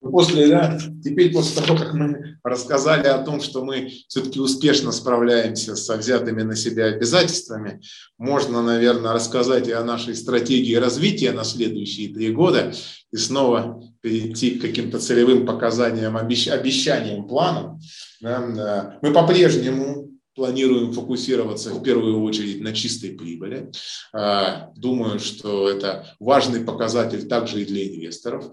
После, 0.00 0.48
да, 0.48 0.78
теперь 1.02 1.32
после 1.32 1.62
того, 1.62 1.78
как 1.78 1.94
мы 1.94 2.38
рассказали 2.44 3.06
о 3.06 3.18
том, 3.18 3.40
что 3.40 3.64
мы 3.64 3.90
все-таки 4.08 4.38
успешно 4.38 4.92
справляемся 4.92 5.74
со 5.74 5.96
взятыми 5.96 6.42
на 6.42 6.54
себя 6.54 6.86
обязательствами, 6.86 7.80
можно, 8.18 8.62
наверное, 8.62 9.12
рассказать 9.12 9.68
и 9.68 9.72
о 9.72 9.82
нашей 9.84 10.14
стратегии 10.14 10.74
развития 10.74 11.32
на 11.32 11.44
следующие 11.44 12.12
три 12.14 12.30
года 12.30 12.72
и 13.10 13.16
снова 13.16 13.82
перейти 14.02 14.58
к 14.58 14.62
каким-то 14.62 14.98
целевым 14.98 15.46
показаниям, 15.46 16.16
обещаниям, 16.16 17.26
планам. 17.26 17.80
Мы 18.20 19.12
по-прежнему 19.12 20.10
планируем 20.34 20.92
фокусироваться 20.92 21.70
в 21.70 21.82
первую 21.82 22.22
очередь 22.22 22.60
на 22.60 22.74
чистой 22.74 23.12
прибыли. 23.12 23.72
А, 24.12 24.70
думаю, 24.76 25.18
что 25.18 25.68
это 25.68 26.14
важный 26.20 26.60
показатель 26.60 27.26
также 27.26 27.62
и 27.62 27.64
для 27.64 27.88
инвесторов. 27.88 28.52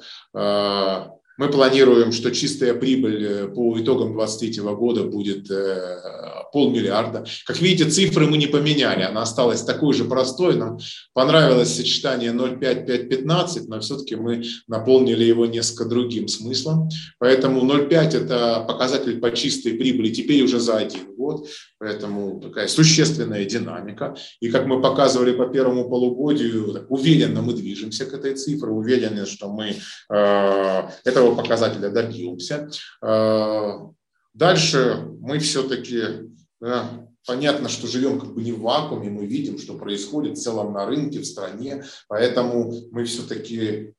Мы 1.37 1.49
планируем, 1.49 2.11
что 2.11 2.31
чистая 2.31 2.75
прибыль 2.75 3.25
э, 3.25 3.47
по 3.47 3.79
итогам 3.79 4.13
2023 4.13 4.61
года 4.75 5.03
будет 5.05 5.49
э, 5.49 6.42
полмиллиарда. 6.53 7.25
Как 7.45 7.59
видите, 7.59 7.89
цифры 7.89 8.27
мы 8.27 8.37
не 8.37 8.47
поменяли, 8.47 9.01
она 9.01 9.23
осталась 9.23 9.63
такой 9.63 9.93
же 9.93 10.05
простой. 10.05 10.55
Нам 10.55 10.77
понравилось 11.13 11.75
сочетание 11.75 12.31
0,5-5,15, 12.31 13.63
но 13.67 13.79
все-таки 13.81 14.15
мы 14.15 14.43
наполнили 14.67 15.23
его 15.23 15.45
несколько 15.45 15.85
другим 15.85 16.27
смыслом. 16.27 16.89
Поэтому 17.19 17.65
0,5 17.65 18.23
это 18.23 18.63
показатель 18.67 19.19
по 19.19 19.31
чистой 19.31 19.73
прибыли 19.73 20.13
теперь 20.13 20.43
уже 20.43 20.59
за 20.59 20.77
один 20.77 21.15
год. 21.15 21.47
Поэтому 21.79 22.39
такая 22.39 22.67
существенная 22.67 23.45
динамика. 23.45 24.15
И 24.39 24.49
как 24.49 24.67
мы 24.67 24.81
показывали 24.81 25.33
по 25.33 25.47
первому 25.47 25.89
полугодию, 25.89 26.85
уверенно 26.89 27.41
мы 27.41 27.53
движемся 27.53 28.05
к 28.05 28.13
этой 28.13 28.35
цифре, 28.35 28.69
уверены, 28.69 29.25
что 29.25 29.49
мы 29.49 29.75
э, 30.09 30.81
этого 31.03 31.35
показателя 31.35 31.89
добьемся. 31.89 32.69
Э, 33.01 33.71
дальше 34.33 35.07
мы 35.19 35.39
все-таки, 35.39 36.03
понятно, 37.25 37.69
что 37.69 37.87
живем 37.87 38.19
как 38.19 38.33
бы 38.33 38.43
не 38.43 38.51
в 38.51 38.61
вакууме, 38.61 39.09
мы 39.09 39.25
видим, 39.25 39.57
что 39.57 39.77
происходит 39.77 40.37
в 40.37 40.41
целом 40.41 40.73
на 40.73 40.85
рынке, 40.85 41.19
в 41.19 41.25
стране, 41.25 41.83
поэтому 42.07 42.71
мы 42.91 43.05
все-таки 43.05 43.93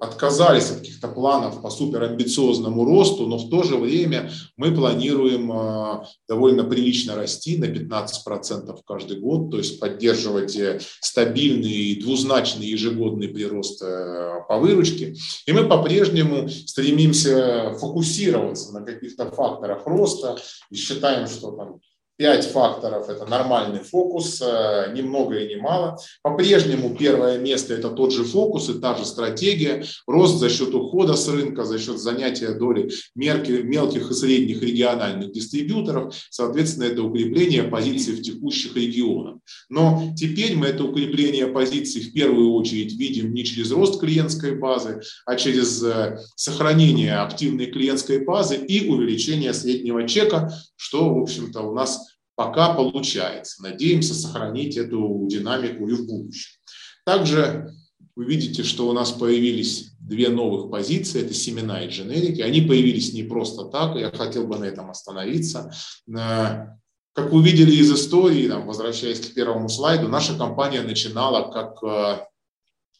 отказались 0.00 0.70
от 0.70 0.78
каких-то 0.78 1.08
планов 1.08 1.62
по 1.62 1.70
суперамбициозному 1.70 2.84
росту, 2.84 3.26
но 3.26 3.38
в 3.38 3.48
то 3.50 3.62
же 3.62 3.76
время 3.76 4.30
мы 4.56 4.74
планируем 4.74 5.50
э, 5.52 6.04
довольно 6.28 6.64
прилично 6.64 7.14
расти 7.14 7.56
на 7.56 7.64
15% 7.64 8.76
каждый 8.86 9.20
год, 9.20 9.50
то 9.50 9.58
есть 9.58 9.80
поддерживать 9.80 10.56
э, 10.56 10.80
стабильный 11.00 12.00
двузначный 12.00 12.66
ежегодный 12.66 13.28
прирост 13.28 13.80
по 13.80 14.58
выручке. 14.58 15.14
И 15.46 15.52
мы 15.52 15.64
по-прежнему 15.64 16.48
стремимся 16.48 17.74
фокусироваться 17.78 18.72
на 18.72 18.82
каких-то 18.82 19.30
факторах 19.30 19.86
роста 19.86 20.36
и 20.70 20.76
считаем, 20.76 21.26
что 21.26 21.52
там 21.52 21.80
Пять 22.16 22.46
факторов– 22.46 23.08
это 23.08 23.26
нормальный 23.26 23.80
фокус, 23.80 24.40
э, 24.40 24.92
ни 24.94 25.02
много 25.02 25.36
и 25.36 25.52
ни 25.52 25.60
мало. 25.60 25.98
По-прежнему 26.22 26.94
первое 26.94 27.38
место– 27.38 27.74
это 27.74 27.90
тот 27.90 28.12
же 28.12 28.22
фокус 28.22 28.68
и 28.68 28.74
та 28.74 28.96
же 28.96 29.04
стратегия. 29.04 29.84
Рост 30.06 30.38
за 30.38 30.48
счет 30.48 30.72
ухода 30.74 31.14
с 31.14 31.26
рынка, 31.26 31.64
за 31.64 31.76
счет 31.80 31.98
занятия 31.98 32.52
доли 32.52 32.88
мелких 33.16 34.10
и 34.12 34.14
средних 34.14 34.62
региональных 34.62 35.32
дистрибьюторов. 35.32 36.14
Соответственно, 36.30 36.84
это 36.84 37.02
укрепление 37.02 37.64
позиций 37.64 38.14
в 38.14 38.22
текущих 38.22 38.76
регионах. 38.76 39.38
Но 39.68 40.12
теперь 40.16 40.54
мы 40.54 40.66
это 40.66 40.84
укрепление 40.84 41.48
позиций 41.48 42.00
в 42.00 42.12
первую 42.12 42.52
очередь 42.52 42.96
видим 42.96 43.34
не 43.34 43.44
через 43.44 43.72
рост 43.72 43.98
клиентской 43.98 44.56
базы, 44.56 45.00
а 45.26 45.34
через 45.34 45.82
э, 45.82 46.18
сохранение 46.36 47.16
активной 47.16 47.66
клиентской 47.66 48.24
базы 48.24 48.54
и 48.54 48.88
увеличение 48.88 49.52
среднего 49.52 50.06
чека, 50.06 50.52
что, 50.76 51.12
в 51.12 51.18
общем-то, 51.18 51.62
у 51.62 51.74
нас 51.74 52.04
пока 52.34 52.74
получается. 52.74 53.62
Надеемся 53.62 54.14
сохранить 54.14 54.76
эту 54.76 55.26
динамику 55.28 55.88
и 55.88 55.92
в 55.92 56.06
будущем. 56.06 56.60
Также 57.04 57.72
вы 58.16 58.26
видите, 58.26 58.62
что 58.62 58.88
у 58.88 58.92
нас 58.92 59.10
появились 59.10 59.92
две 59.98 60.28
новых 60.28 60.70
позиции, 60.70 61.22
это 61.22 61.34
семена 61.34 61.82
и 61.82 61.88
дженерики. 61.88 62.40
Они 62.42 62.60
появились 62.60 63.12
не 63.12 63.24
просто 63.24 63.64
так, 63.64 63.96
я 63.96 64.10
хотел 64.10 64.46
бы 64.46 64.58
на 64.58 64.64
этом 64.64 64.90
остановиться. 64.90 65.72
Э, 66.08 66.66
как 67.12 67.32
вы 67.32 67.42
видели 67.42 67.74
из 67.74 67.92
истории, 67.92 68.48
возвращаясь 68.48 69.20
к 69.20 69.34
первому 69.34 69.68
слайду, 69.68 70.08
наша 70.08 70.36
компания 70.36 70.82
начинала 70.82 71.50
как 71.50 71.82
э, 71.82 72.26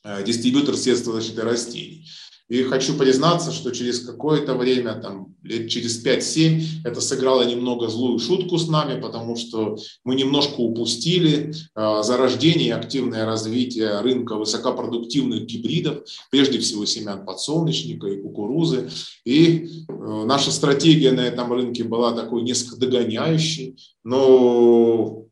э, 0.04 0.24
дистрибьютор 0.24 0.76
средств 0.76 1.06
защиты 1.06 1.42
растений. 1.42 2.08
И 2.54 2.62
хочу 2.62 2.94
признаться, 2.96 3.50
что 3.50 3.72
через 3.72 3.98
какое-то 3.98 4.54
время, 4.54 4.94
там, 4.94 5.34
лет 5.42 5.68
через 5.68 6.06
5-7, 6.06 6.84
это 6.84 7.00
сыграло 7.00 7.42
немного 7.42 7.88
злую 7.88 8.20
шутку 8.20 8.58
с 8.58 8.68
нами, 8.68 9.00
потому 9.00 9.34
что 9.34 9.76
мы 10.04 10.14
немножко 10.14 10.60
упустили 10.60 11.52
э, 11.74 12.02
зарождение 12.04 12.68
и 12.68 12.70
активное 12.70 13.26
развитие 13.26 13.98
рынка 14.02 14.36
высокопродуктивных 14.36 15.46
гибридов, 15.46 16.04
прежде 16.30 16.60
всего 16.60 16.84
семян 16.86 17.26
подсолнечника 17.26 18.06
и 18.06 18.22
кукурузы. 18.22 18.88
И 19.24 19.84
э, 19.88 20.24
наша 20.24 20.52
стратегия 20.52 21.10
на 21.10 21.22
этом 21.22 21.52
рынке 21.52 21.82
была 21.82 22.12
такой 22.12 22.42
несколько 22.42 22.76
догоняющей, 22.76 23.76
но 24.04 25.24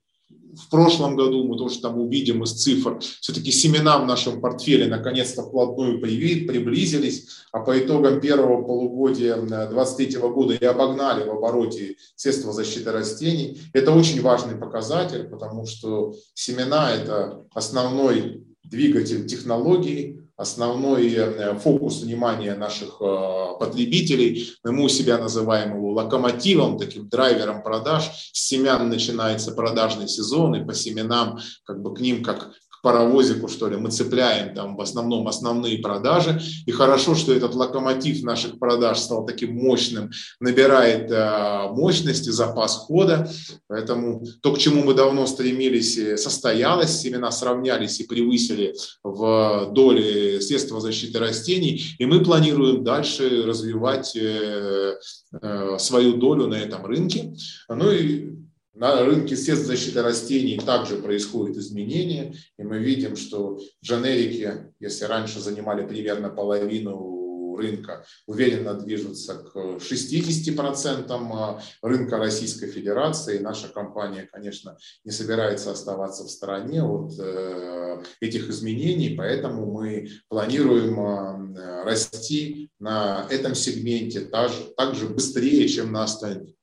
в 0.55 0.69
прошлом 0.69 1.17
году, 1.17 1.45
мы 1.45 1.57
тоже 1.57 1.81
там 1.81 1.99
увидим 1.99 2.43
из 2.43 2.53
цифр, 2.53 2.99
все-таки 3.21 3.51
семена 3.51 3.99
в 3.99 4.07
нашем 4.07 4.41
портфеле 4.41 4.87
наконец-то 4.87 5.43
вплотную 5.43 6.01
приблизились, 6.01 7.29
а 7.53 7.61
по 7.61 7.79
итогам 7.79 8.21
первого 8.21 8.63
полугодия 8.63 9.37
2023 9.37 10.19
года 10.21 10.55
и 10.55 10.65
обогнали 10.65 11.27
в 11.27 11.31
обороте 11.31 11.97
средства 12.17 12.53
защиты 12.53 12.93
растений. 12.93 13.61
Это 13.73 13.93
очень 13.93 14.21
важный 14.21 14.57
показатель, 14.57 15.25
потому 15.25 15.67
что 15.67 16.15
семена– 16.35 16.95
это 16.95 17.47
основной 17.55 18.45
двигатель 18.65 19.27
технологий, 19.27 20.22
основной 20.43 21.15
э, 21.15 21.55
фокус 21.59 22.03
внимания 22.03 22.55
наших 22.55 23.01
э, 23.01 23.59
потребителей. 23.59 24.53
Мы 24.65 24.85
у 24.85 24.89
себя 24.89 25.19
называем 25.19 25.77
его 25.77 25.93
локомотивом, 25.93 26.79
таким 26.79 27.09
драйвером 27.09 27.63
продаж. 27.63 28.11
С 28.33 28.49
семян 28.49 28.89
начинается 28.89 29.53
продажный 29.53 30.09
сезон, 30.09 30.55
и 30.57 30.65
по 30.65 30.75
семенам 30.75 31.39
как 31.65 31.81
бы 31.81 31.95
к 31.95 32.01
ним 32.01 32.23
как 32.23 32.51
паровозику, 32.83 33.49
что 33.49 33.69
ли, 33.69 33.77
мы 33.77 33.91
цепляем 33.91 34.55
там 34.55 34.77
в 34.77 34.81
основном 34.81 35.29
основные 35.29 35.79
продажи. 35.79 36.41
И 36.67 36.73
хорошо, 36.73 37.15
что 37.15 37.33
этот 37.33 37.55
локомотив 37.55 38.23
наших 38.25 38.59
продаж 38.59 38.99
стал 38.99 39.25
таким 39.25 39.55
мощным, 39.55 40.11
набирает 40.41 41.11
э, 41.11 41.69
мощности, 41.71 42.31
запас 42.31 42.77
хода. 42.77 43.31
Поэтому 43.69 44.25
то, 44.43 44.53
к 44.53 44.59
чему 44.59 44.83
мы 44.83 44.95
давно 44.95 45.27
стремились, 45.27 45.97
э, 45.97 46.17
состоялось. 46.17 47.01
Семена 47.01 47.31
сравнялись 47.31 48.01
и 48.01 48.07
превысили 48.07 48.75
в 49.05 49.71
доле 49.73 50.41
средства 50.41 50.81
защиты 50.81 51.21
растений. 51.21 51.95
И 51.99 52.05
мы 52.05 52.23
планируем 52.25 52.83
дальше 52.83 53.45
развивать 53.47 54.17
э, 54.17 54.97
э, 55.41 55.77
свою 55.79 56.15
долю 56.15 56.49
на 56.49 56.57
этом 56.57 56.85
рынке. 56.85 57.33
Ну 57.69 57.93
и 57.93 58.42
на 58.75 59.05
рынке 59.05 59.37
средств 59.37 59.67
защиты 59.67 60.03
растений 60.03 60.59
также 60.59 60.97
происходят 60.97 61.57
изменения, 61.57 62.35
и 62.59 62.63
мы 62.63 62.79
видим, 62.79 63.17
что 63.17 63.59
дженерики, 63.85 64.73
если 64.81 65.05
раньше 65.05 65.41
занимали 65.41 65.87
примерно 65.87 66.31
половину 66.31 67.57
рынка, 67.57 68.05
уверенно 68.27 68.75
движутся 68.75 69.35
к 69.35 69.57
60% 69.57 71.07
а, 71.11 71.63
рынка 71.83 72.17
Российской 72.17 72.69
Федерации. 72.69 73.39
Наша 73.39 73.69
компания, 73.69 74.29
конечно, 74.31 74.77
не 75.05 75.13
собирается 75.13 75.71
оставаться 75.71 76.25
в 76.25 76.31
стороне 76.31 76.83
от 76.83 77.13
э, 77.19 78.03
этих 78.21 78.49
изменений, 78.49 79.15
поэтому 79.17 79.71
мы 79.71 80.09
планируем 80.29 80.99
а, 81.01 81.85
расти 81.85 82.71
на 82.79 83.27
этом 83.31 83.55
сегменте 83.55 84.21
также 84.21 85.09
быстрее, 85.09 85.69
чем 85.69 85.93
на 85.93 86.05
остальных. 86.05 86.55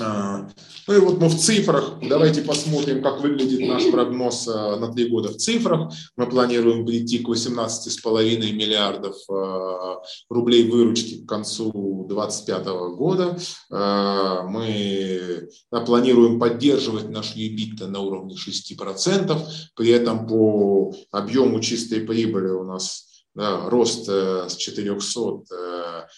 А, 0.00 0.48
ну 0.86 0.94
и 0.94 0.98
вот 0.98 1.18
мы 1.18 1.28
в 1.28 1.38
цифрах, 1.38 1.94
давайте 2.02 2.42
посмотрим, 2.42 3.02
как 3.02 3.20
выглядит 3.20 3.66
наш 3.66 3.90
прогноз 3.90 4.48
а, 4.48 4.76
на 4.76 4.92
три 4.92 5.08
года 5.08 5.28
в 5.30 5.36
цифрах. 5.36 5.92
Мы 6.16 6.28
планируем 6.28 6.84
прийти 6.86 7.20
к 7.20 7.28
18,5 7.28 8.52
миллиардов 8.52 9.16
а, 9.30 10.02
рублей 10.28 10.68
выручки 10.70 11.22
к 11.24 11.28
концу 11.28 12.06
2025 12.08 12.66
года. 12.96 13.38
Мы 13.70 15.48
планируем 15.70 16.38
поддерживать 16.38 17.08
наш 17.08 17.34
EBITDA 17.36 17.86
на 17.86 18.00
уровне 18.00 18.34
6%, 18.36 19.40
при 19.74 19.90
этом 19.90 20.26
по 20.26 20.94
объему 21.10 21.60
чистой 21.60 22.00
прибыли 22.00 22.48
у 22.48 22.64
нас 22.64 23.06
да, 23.36 23.68
рост 23.68 24.08
э, 24.08 24.48
с 24.48 24.56
400 24.56 26.08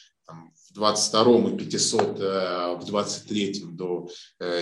22 0.79 1.51
и 1.51 1.57
500 1.57 2.21
э, 2.21 2.77
в 2.81 2.85
23 2.87 3.65
до 3.73 4.09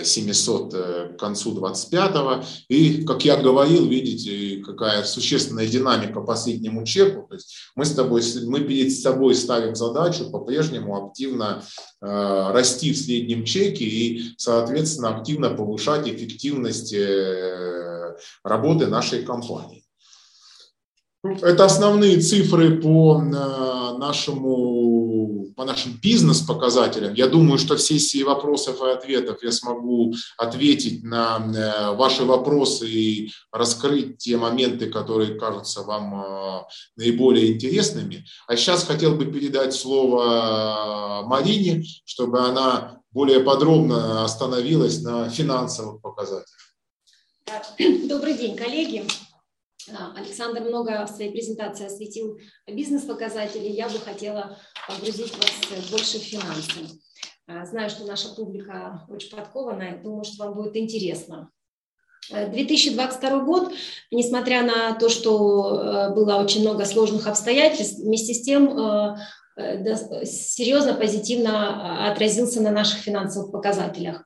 700 0.03 0.73
э, 0.73 0.77
э, 0.77 1.13
к 1.13 1.19
концу 1.19 1.53
25 1.53 2.45
И, 2.69 3.03
как 3.03 3.23
я 3.23 3.37
говорил, 3.37 3.87
видите, 3.87 4.63
какая 4.63 5.03
существенная 5.03 5.67
динамика 5.67 6.21
по 6.21 6.35
среднему 6.35 6.85
чеку. 6.85 7.27
То 7.27 7.35
есть 7.35 7.55
мы, 7.75 7.85
с 7.85 7.93
тобой, 7.93 8.23
мы 8.45 8.61
перед 8.61 8.91
собой 8.91 9.35
ставим 9.35 9.75
задачу 9.75 10.31
по-прежнему 10.31 11.05
активно 11.05 11.63
э, 12.01 12.51
расти 12.51 12.91
в 12.93 12.97
среднем 12.97 13.45
чеке 13.45 13.85
и, 13.85 14.33
соответственно, 14.37 15.15
активно 15.15 15.51
повышать 15.51 16.07
эффективность 16.07 16.93
э, 16.93 18.15
работы 18.43 18.87
нашей 18.87 19.23
компании. 19.23 19.76
Это 21.23 21.65
основные 21.65 22.21
цифры 22.21 22.79
по 22.79 23.19
нашему 23.97 25.47
по 25.57 25.65
нашим 25.65 25.99
бизнес-показателям. 25.99 27.15
Я 27.15 27.27
думаю, 27.27 27.57
что 27.57 27.75
в 27.75 27.81
сессии 27.81 28.21
вопросов 28.21 28.79
и 28.79 28.91
ответов 28.91 29.41
я 29.41 29.51
смогу 29.51 30.13
ответить 30.37 31.03
на 31.03 31.39
э, 31.39 31.95
ваши 31.95 32.23
вопросы 32.23 32.87
и 32.87 33.31
раскрыть 33.51 34.19
те 34.19 34.37
моменты, 34.37 34.85
которые 34.85 35.39
кажутся 35.39 35.81
вам 35.81 36.21
э, 36.21 36.61
наиболее 36.95 37.53
интересными. 37.53 38.23
А 38.47 38.55
сейчас 38.55 38.83
хотел 38.83 39.15
бы 39.15 39.25
передать 39.25 39.73
слово 39.73 41.23
э, 41.23 41.27
Марине, 41.27 41.83
чтобы 42.05 42.39
она 42.39 43.01
более 43.09 43.39
подробно 43.39 44.23
остановилась 44.23 45.01
на 45.01 45.27
финансовых 45.27 46.01
показателях. 46.03 46.45
Добрый 48.07 48.35
день, 48.35 48.55
коллеги. 48.55 49.07
Александр 50.15 50.61
много 50.61 51.05
в 51.05 51.09
своей 51.09 51.31
презентации 51.31 51.85
осветил 51.85 52.39
бизнес-показатели. 52.67 53.67
Я 53.67 53.89
бы 53.89 53.99
хотела 53.99 54.57
погрузить 54.87 55.33
вас 55.37 55.89
больше 55.91 56.19
в 56.19 56.23
финансы. 56.23 56.99
А, 57.47 57.65
знаю, 57.65 57.89
что 57.89 58.05
наша 58.05 58.35
публика 58.35 59.05
очень 59.07 59.29
подкованная. 59.29 60.01
Думаю, 60.03 60.25
что 60.25 60.45
вам 60.45 60.55
будет 60.55 60.75
интересно. 60.75 61.49
2022 62.29 63.29
э, 63.29 63.45
год, 63.45 63.73
несмотря 64.11 64.63
на 64.63 64.93
то, 64.95 65.07
что 65.07 65.79
э, 65.79 66.13
было 66.13 66.35
очень 66.35 66.61
много 66.61 66.85
сложных 66.85 67.27
обстоятельств, 67.27 67.99
вместе 67.99 68.33
с 68.33 68.41
тем 68.41 68.77
э, 68.77 69.17
серьезно 70.23 70.93
позитивно 70.93 72.09
отразился 72.11 72.61
на 72.61 72.71
наших 72.71 72.99
финансовых 72.99 73.51
показателях. 73.51 74.23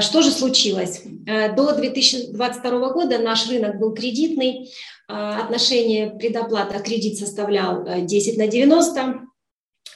Что 0.00 0.22
же 0.22 0.30
случилось? 0.30 1.02
До 1.04 1.72
2022 1.72 2.92
года 2.92 3.18
наш 3.18 3.48
рынок 3.48 3.78
был 3.78 3.92
кредитный, 3.94 4.70
отношение 5.08 6.10
предоплата 6.10 6.78
кредит 6.78 7.18
составлял 7.18 7.84
10 8.04 8.38
на 8.38 8.46
90, 8.46 9.20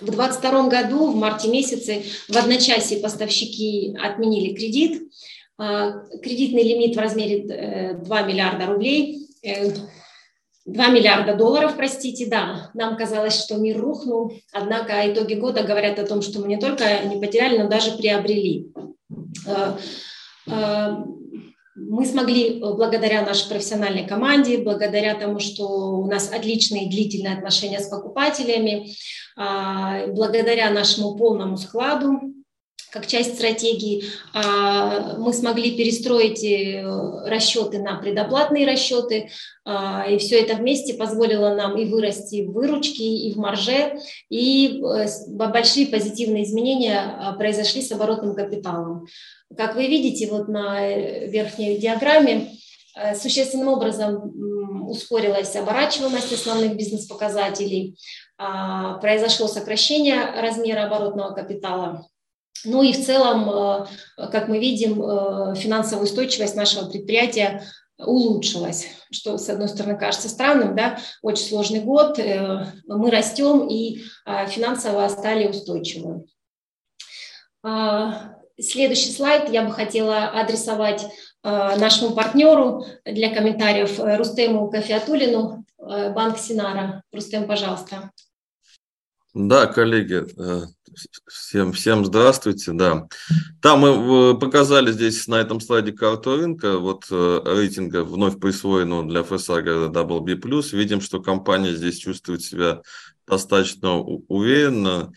в 0.01 0.05
2022 0.05 0.69
году, 0.69 1.11
в 1.11 1.17
марте 1.17 1.49
месяце, 1.49 2.03
в 2.29 2.37
одночасье 2.37 2.99
поставщики 2.99 3.97
отменили 4.01 4.55
кредит. 4.55 5.11
Кредитный 6.23 6.63
лимит 6.63 6.95
в 6.95 7.01
размере 7.01 7.95
2 7.95 8.23
миллиарда 8.23 8.67
рублей 8.67 9.29
2 10.69 10.89
миллиарда 10.89 11.35
долларов, 11.35 11.77
простите, 11.77 12.27
да, 12.27 12.71
нам 12.75 12.97
казалось, 12.97 13.43
что 13.43 13.57
мир 13.57 13.81
рухнул, 13.81 14.33
однако 14.53 14.93
итоги 15.11 15.35
года 15.35 15.63
говорят 15.63 15.99
о 15.99 16.07
том, 16.07 16.21
что 16.21 16.41
мы 16.41 16.49
не 16.49 16.59
только 16.59 16.85
не 17.05 17.19
потеряли, 17.19 17.59
но 17.59 17.69
даже 17.69 17.93
приобрели. 17.93 18.71
Э, 19.47 19.79
э, 20.47 20.97
мы 21.75 22.05
смогли 22.05 22.61
благодаря 22.61 23.25
нашей 23.25 23.49
профессиональной 23.49 24.07
команде, 24.07 24.59
благодаря 24.59 25.15
тому, 25.15 25.39
что 25.39 25.67
у 25.67 26.07
нас 26.07 26.31
отличные 26.31 26.91
длительные 26.91 27.35
отношения 27.35 27.81
с 27.81 27.89
покупателями, 27.89 28.91
э, 29.39 30.13
благодаря 30.13 30.71
нашему 30.71 31.17
полному 31.17 31.57
складу, 31.57 32.21
как 32.99 33.07
часть 33.07 33.37
стратегии, 33.37 34.05
а, 34.35 35.17
мы 35.19 35.33
смогли 35.33 35.77
перестроить 35.77 36.43
э, 36.43 36.83
расчеты 37.27 37.79
на 37.79 37.97
предоплатные 37.97 38.67
расчеты, 38.67 39.31
а, 39.65 40.05
и 40.09 40.19
все 40.19 40.41
это 40.41 40.55
вместе 40.55 40.95
позволило 40.95 41.55
нам 41.55 41.77
и 41.79 41.85
вырасти 41.85 42.45
в 42.45 42.53
выручке, 42.53 43.05
и 43.05 43.33
в 43.33 43.37
марже, 43.37 43.99
и 44.31 44.81
э, 44.83 45.07
большие 45.29 45.87
позитивные 45.87 46.43
изменения 46.43 46.99
а, 46.99 47.33
произошли 47.35 47.83
с 47.83 47.93
оборотным 47.93 48.35
капиталом. 48.35 49.07
Как 49.57 49.77
вы 49.77 49.87
видите 49.87 50.27
вот 50.29 50.49
на 50.49 50.85
э, 50.85 51.29
верхней 51.29 51.79
диаграмме, 51.79 52.51
существенным 53.15 53.69
образом 53.69 54.89
ускорилась 54.89 55.55
оборачиваемость 55.55 56.33
основных 56.33 56.75
бизнес-показателей, 56.75 57.97
произошло 58.37 59.47
сокращение 59.47 60.25
размера 60.41 60.87
оборотного 60.87 61.33
капитала, 61.33 62.09
ну 62.65 62.83
и 62.83 62.93
в 62.93 63.05
целом, 63.05 63.87
э, 64.19 64.31
как 64.31 64.49
мы 64.49 64.59
видим, 64.59 65.03
э, 65.03 65.55
финансовая 65.55 66.05
устойчивость 66.05 66.57
нашего 66.57 66.89
предприятия 66.89 67.63
улучшилась, 67.99 68.87
что, 69.11 69.39
с 69.39 69.49
одной 69.49 69.69
стороны, 69.69 69.99
кажется 69.99 70.29
странным, 70.29 70.77
да, 70.77 70.99
очень 71.23 71.47
сложный 71.47 71.81
год, 71.81 72.19
э, 72.19 72.67
мы 72.87 73.11
растем 73.11 73.67
и 73.69 74.05
а, 74.25 74.47
финансово 74.47 75.09
стали 75.09 75.49
устойчивы. 75.49 76.25
А, 77.65 78.37
следующий 78.61 79.11
слайд 79.11 79.51
я 79.51 79.65
бы 79.65 79.73
хотела 79.73 80.29
адресовать 80.29 81.07
а, 81.43 81.77
нашему 81.77 82.15
партнеру 82.15 82.85
для 83.05 83.35
комментариев 83.35 83.99
Рустему 83.99 84.71
Кафиатулину, 84.71 85.65
Банк 85.79 86.39
Синара. 86.39 87.03
Рустем, 87.13 87.47
пожалуйста. 87.47 88.11
Да, 89.41 89.67
коллеги, 89.69 90.27
э, 90.37 90.67
всем, 91.29 91.73
всем 91.73 92.05
здравствуйте, 92.05 92.73
да. 92.73 93.07
Там 93.63 93.81
мы 93.81 94.37
показали 94.37 94.91
здесь 94.91 95.29
на 95.29 95.37
этом 95.37 95.61
слайде 95.61 95.93
карту 95.93 96.35
рынка, 96.35 96.77
вот 96.79 97.05
э, 97.13 97.41
рейтинга 97.45 98.03
вновь 98.03 98.41
присвоенного 98.41 99.09
для 99.09 99.21
FSA 99.21 99.93
Double 99.93 100.23
B+. 100.23 100.35
Видим, 100.77 101.01
что 101.01 101.23
компания 101.23 101.73
здесь 101.73 101.99
чувствует 101.99 102.43
себя 102.43 102.83
достаточно 103.29 104.01
уверенно. 104.01 105.13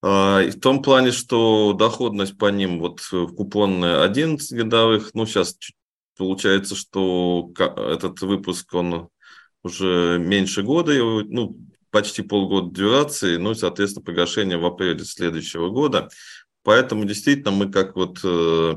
А, 0.00 0.40
и 0.40 0.48
в 0.48 0.58
том 0.58 0.80
плане, 0.80 1.12
что 1.12 1.74
доходность 1.74 2.38
по 2.38 2.50
ним 2.50 2.80
вот 2.80 3.02
купонная 3.36 4.02
11 4.02 4.50
годовых, 4.56 5.10
ну 5.12 5.26
сейчас 5.26 5.58
получается, 6.16 6.74
что 6.74 7.52
этот 7.58 8.22
выпуск, 8.22 8.72
он 8.72 9.10
уже 9.62 10.18
меньше 10.18 10.62
года, 10.62 10.94
ну, 10.94 11.54
почти 11.92 12.22
полгода 12.22 12.74
дюрации, 12.74 13.36
ну, 13.36 13.54
соответственно, 13.54 14.04
погашение 14.04 14.56
в 14.58 14.64
апреле 14.64 15.04
следующего 15.04 15.68
года. 15.68 16.08
Поэтому 16.64 17.04
действительно 17.04 17.50
мы, 17.50 17.70
как 17.70 17.94
вот 17.94 18.18
э, 18.24 18.76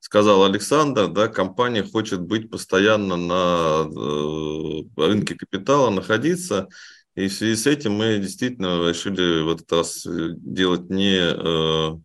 сказал 0.00 0.44
Александр, 0.44 1.08
да, 1.08 1.28
компания 1.28 1.84
хочет 1.84 2.20
быть 2.20 2.50
постоянно 2.50 3.16
на 3.16 3.88
э, 3.88 4.82
рынке 4.96 5.36
капитала, 5.36 5.90
находиться. 5.90 6.68
И 7.14 7.28
в 7.28 7.32
связи 7.32 7.54
с 7.54 7.66
этим 7.66 7.92
мы 7.92 8.18
действительно 8.18 8.88
решили 8.88 9.42
в 9.42 9.50
этот 9.50 9.72
раз 9.72 10.02
делать 10.04 10.90
не 10.90 11.18
э, 11.18 11.98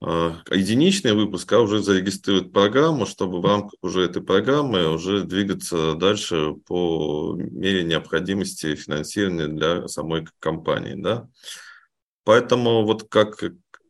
единичный 0.00 1.12
выпуск, 1.12 1.52
а 1.52 1.60
уже 1.60 1.82
зарегистрировать 1.82 2.52
программу, 2.52 3.04
чтобы 3.04 3.40
в 3.40 3.44
рамках 3.44 3.74
уже 3.82 4.02
этой 4.02 4.22
программы 4.22 4.88
уже 4.88 5.24
двигаться 5.24 5.94
дальше 5.94 6.54
по 6.66 7.34
мере 7.36 7.84
необходимости 7.84 8.74
финансирования 8.76 9.48
для 9.48 9.88
самой 9.88 10.26
компании. 10.38 10.94
Да? 10.96 11.28
Поэтому 12.24 12.84
вот 12.84 13.08
как 13.10 13.42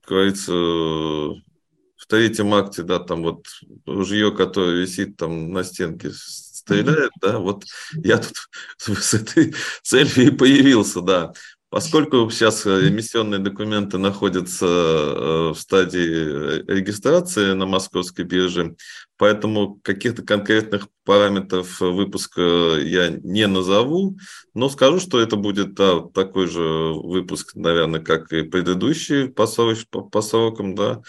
говорится, 0.06 0.52
в 0.52 2.06
третьем 2.08 2.54
акте, 2.54 2.82
да, 2.82 2.98
там 2.98 3.22
вот 3.22 3.46
ружье, 3.86 4.32
которое 4.32 4.80
висит 4.80 5.16
там 5.16 5.52
на 5.52 5.62
стенке, 5.62 6.10
стреляет, 6.12 7.12
да, 7.20 7.38
вот 7.38 7.64
я 7.92 8.18
тут 8.18 8.36
с 8.78 9.14
этой 9.14 9.54
целью 9.82 10.28
и 10.28 10.30
появился, 10.30 11.00
да. 11.00 11.32
Поскольку 11.70 12.28
сейчас 12.30 12.66
э, 12.66 12.88
эмиссионные 12.88 13.38
документы 13.38 13.96
находятся 13.96 14.66
э, 14.66 15.48
в 15.50 15.54
стадии 15.54 16.68
регистрации 16.68 17.52
на 17.52 17.64
московской 17.64 18.24
бирже, 18.24 18.74
поэтому 19.16 19.78
каких-то 19.84 20.22
конкретных 20.22 20.88
параметров 21.04 21.80
выпуска 21.80 22.42
я 22.82 23.10
не 23.10 23.46
назову, 23.46 24.18
но 24.52 24.68
скажу, 24.68 24.98
что 24.98 25.20
это 25.20 25.36
будет 25.36 25.74
да, 25.74 26.00
такой 26.00 26.48
же 26.48 26.92
выпуск, 26.92 27.54
наверное, 27.54 28.00
как 28.00 28.32
и 28.32 28.42
предыдущий 28.42 29.28
по, 29.28 29.46
по, 29.46 30.22
срокам, 30.22 30.74
да, 30.74 31.02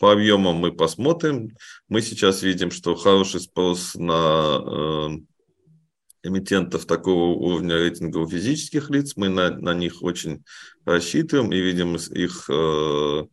по 0.00 0.10
объемам 0.10 0.56
мы 0.56 0.72
посмотрим. 0.72 1.56
Мы 1.88 2.02
сейчас 2.02 2.42
видим, 2.42 2.72
что 2.72 2.96
хороший 2.96 3.40
спрос 3.40 3.94
на 3.94 4.62
э, 4.66 5.37
эмитентов 6.28 6.86
такого 6.86 7.34
уровня 7.34 7.76
рейтинга 7.76 8.18
у 8.18 8.28
физических 8.28 8.90
лиц. 8.90 9.14
Мы 9.16 9.28
на, 9.28 9.50
на 9.50 9.74
них 9.74 10.02
очень 10.02 10.44
рассчитываем 10.84 11.52
и 11.52 11.60
видим 11.60 11.96
их 11.96 12.48
э, 12.48 13.26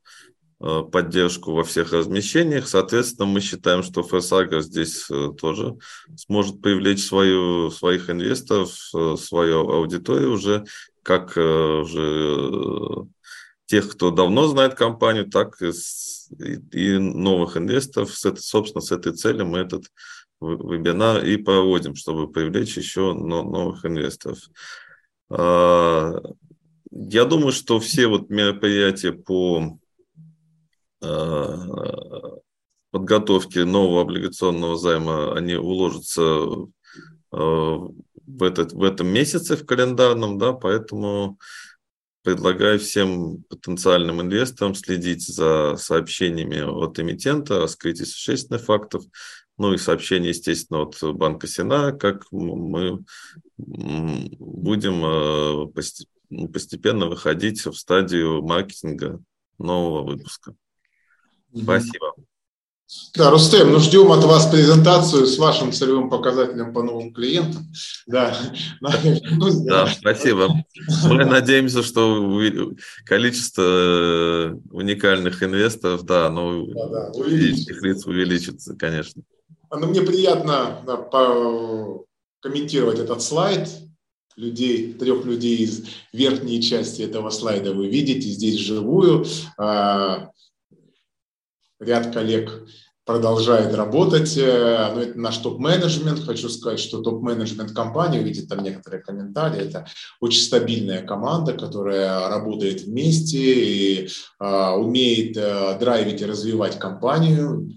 э, 0.62 0.82
поддержку 0.92 1.54
во 1.54 1.64
всех 1.64 1.94
размещениях. 1.94 2.68
Соответственно, 2.68 3.28
мы 3.28 3.42
считаем, 3.42 3.84
что 3.84 4.04
Ферсага 4.04 4.62
здесь 4.62 5.06
э, 5.10 5.32
тоже 5.40 5.76
сможет 6.18 6.62
привлечь 6.62 7.06
свою, 7.06 7.70
своих 7.72 8.10
инвесторов, 8.10 8.72
э, 8.96 9.16
свою 9.18 9.70
аудиторию 9.70 10.34
уже, 10.34 10.66
как 11.04 11.38
уже 11.38 13.06
тех, 13.68 13.92
кто 13.92 14.12
давно 14.12 14.48
знает 14.48 14.76
компанию, 14.76 15.30
так 15.30 15.62
и, 15.62 15.72
и 16.72 16.98
новых 16.98 17.58
инвесторов. 17.58 18.14
С 18.16 18.36
собственно, 18.42 18.82
с 18.82 18.92
этой 18.92 19.14
целью 19.14 19.46
мы 19.46 19.60
этот 19.60 19.86
вебинар 20.42 21.24
и 21.24 21.38
проводим, 21.38 21.96
чтобы 21.96 22.32
привлечь 22.32 22.78
еще 22.78 23.14
новых 23.14 23.86
инвесторов. 23.86 24.40
А, 25.30 26.14
я 26.92 27.26
думаю, 27.26 27.52
что 27.52 27.80
все 27.80 28.08
вот 28.08 28.30
мероприятия 28.30 29.12
по 29.12 29.78
а, 31.02 32.38
подготовке 32.92 33.66
нового 33.66 34.02
облигационного 34.02 34.78
займа, 34.78 35.36
они 35.36 35.56
уложатся 35.56 36.46
а, 37.32 37.78
в, 38.28 38.44
этот, 38.44 38.74
в 38.74 38.84
этом 38.84 39.08
месяце 39.08 39.56
в 39.56 39.66
календарном, 39.66 40.38
да, 40.38 40.54
поэтому 40.54 41.38
предлагаю 42.24 42.80
всем 42.80 43.44
потенциальным 43.50 44.20
инвесторам 44.20 44.74
следить 44.74 45.28
за 45.28 45.76
сообщениями 45.78 46.60
от 46.60 47.00
эмитента, 47.00 47.60
раскрытие 47.60 48.08
существенных 48.08 48.64
фактов, 48.64 49.04
ну 49.58 49.74
и 49.74 49.78
сообщение, 49.78 50.30
естественно, 50.30 50.82
от 50.82 50.98
Банка 51.16 51.48
Сина, 51.48 51.92
как 51.94 52.26
мы 52.32 53.04
будем 53.58 55.06
э, 55.06 56.48
постепенно 56.48 57.08
выходить 57.08 57.66
в 57.66 57.74
стадию 57.74 58.42
маркетинга 58.44 59.22
нового 59.58 60.04
выпуска. 60.04 60.56
Спасибо. 61.56 62.14
Да, 63.16 63.32
Рустем, 63.32 63.72
ну 63.72 63.80
ждем 63.80 64.12
от 64.12 64.24
вас 64.26 64.46
презентацию 64.46 65.26
с 65.26 65.40
вашим 65.40 65.72
целевым 65.72 66.08
показателем 66.08 66.72
по 66.72 66.84
новым 66.84 67.12
клиентам. 67.14 67.66
Да, 68.06 68.38
да 68.80 69.88
спасибо. 69.88 70.50
Мы 71.06 71.26
надеемся, 71.26 71.82
что 71.82 72.76
количество 73.04 73.64
э, 73.64 74.54
уникальных 74.70 75.42
инвесторов, 75.42 76.04
да, 76.04 76.30
но 76.30 76.68
да, 76.68 77.10
да, 77.12 77.26
лиц 77.26 78.06
увеличится, 78.06 78.76
конечно. 78.76 79.24
Но 79.72 79.88
мне 79.88 80.02
приятно 80.02 80.82
комментировать 82.42 83.00
этот 83.00 83.22
слайд. 83.22 83.70
Людей, 84.36 84.92
трех 84.94 85.24
людей 85.24 85.60
из 85.60 85.86
верхней 86.12 86.62
части 86.62 87.02
этого 87.02 87.30
слайда 87.30 87.74
вы 87.74 87.88
видите 87.88 88.28
здесь 88.28 88.58
живую. 88.58 89.26
А, 89.58 90.30
ряд 91.80 92.14
коллег 92.14 92.68
продолжает 93.06 93.74
работать. 93.76 94.36
Э, 94.38 94.92
но 94.94 95.02
это 95.02 95.20
наш 95.20 95.38
топ-менеджмент. 95.38 96.20
Хочу 96.26 96.50
сказать, 96.50 96.80
что 96.80 97.02
топ-менеджмент 97.02 97.72
компании, 97.72 98.22
видите 98.22 98.48
там 98.48 98.64
некоторые 98.64 99.02
комментарии, 99.02 99.62
это 99.62 99.88
очень 100.20 100.42
стабильная 100.42 101.04
команда, 101.04 101.54
которая 101.54 102.28
работает 102.28 102.82
вместе 102.82 103.38
и 103.38 104.10
а, 104.40 104.76
умеет 104.76 105.38
а, 105.38 105.78
драйвить 105.78 106.22
и 106.22 106.26
развивать 106.26 106.80
компанию. 106.80 107.70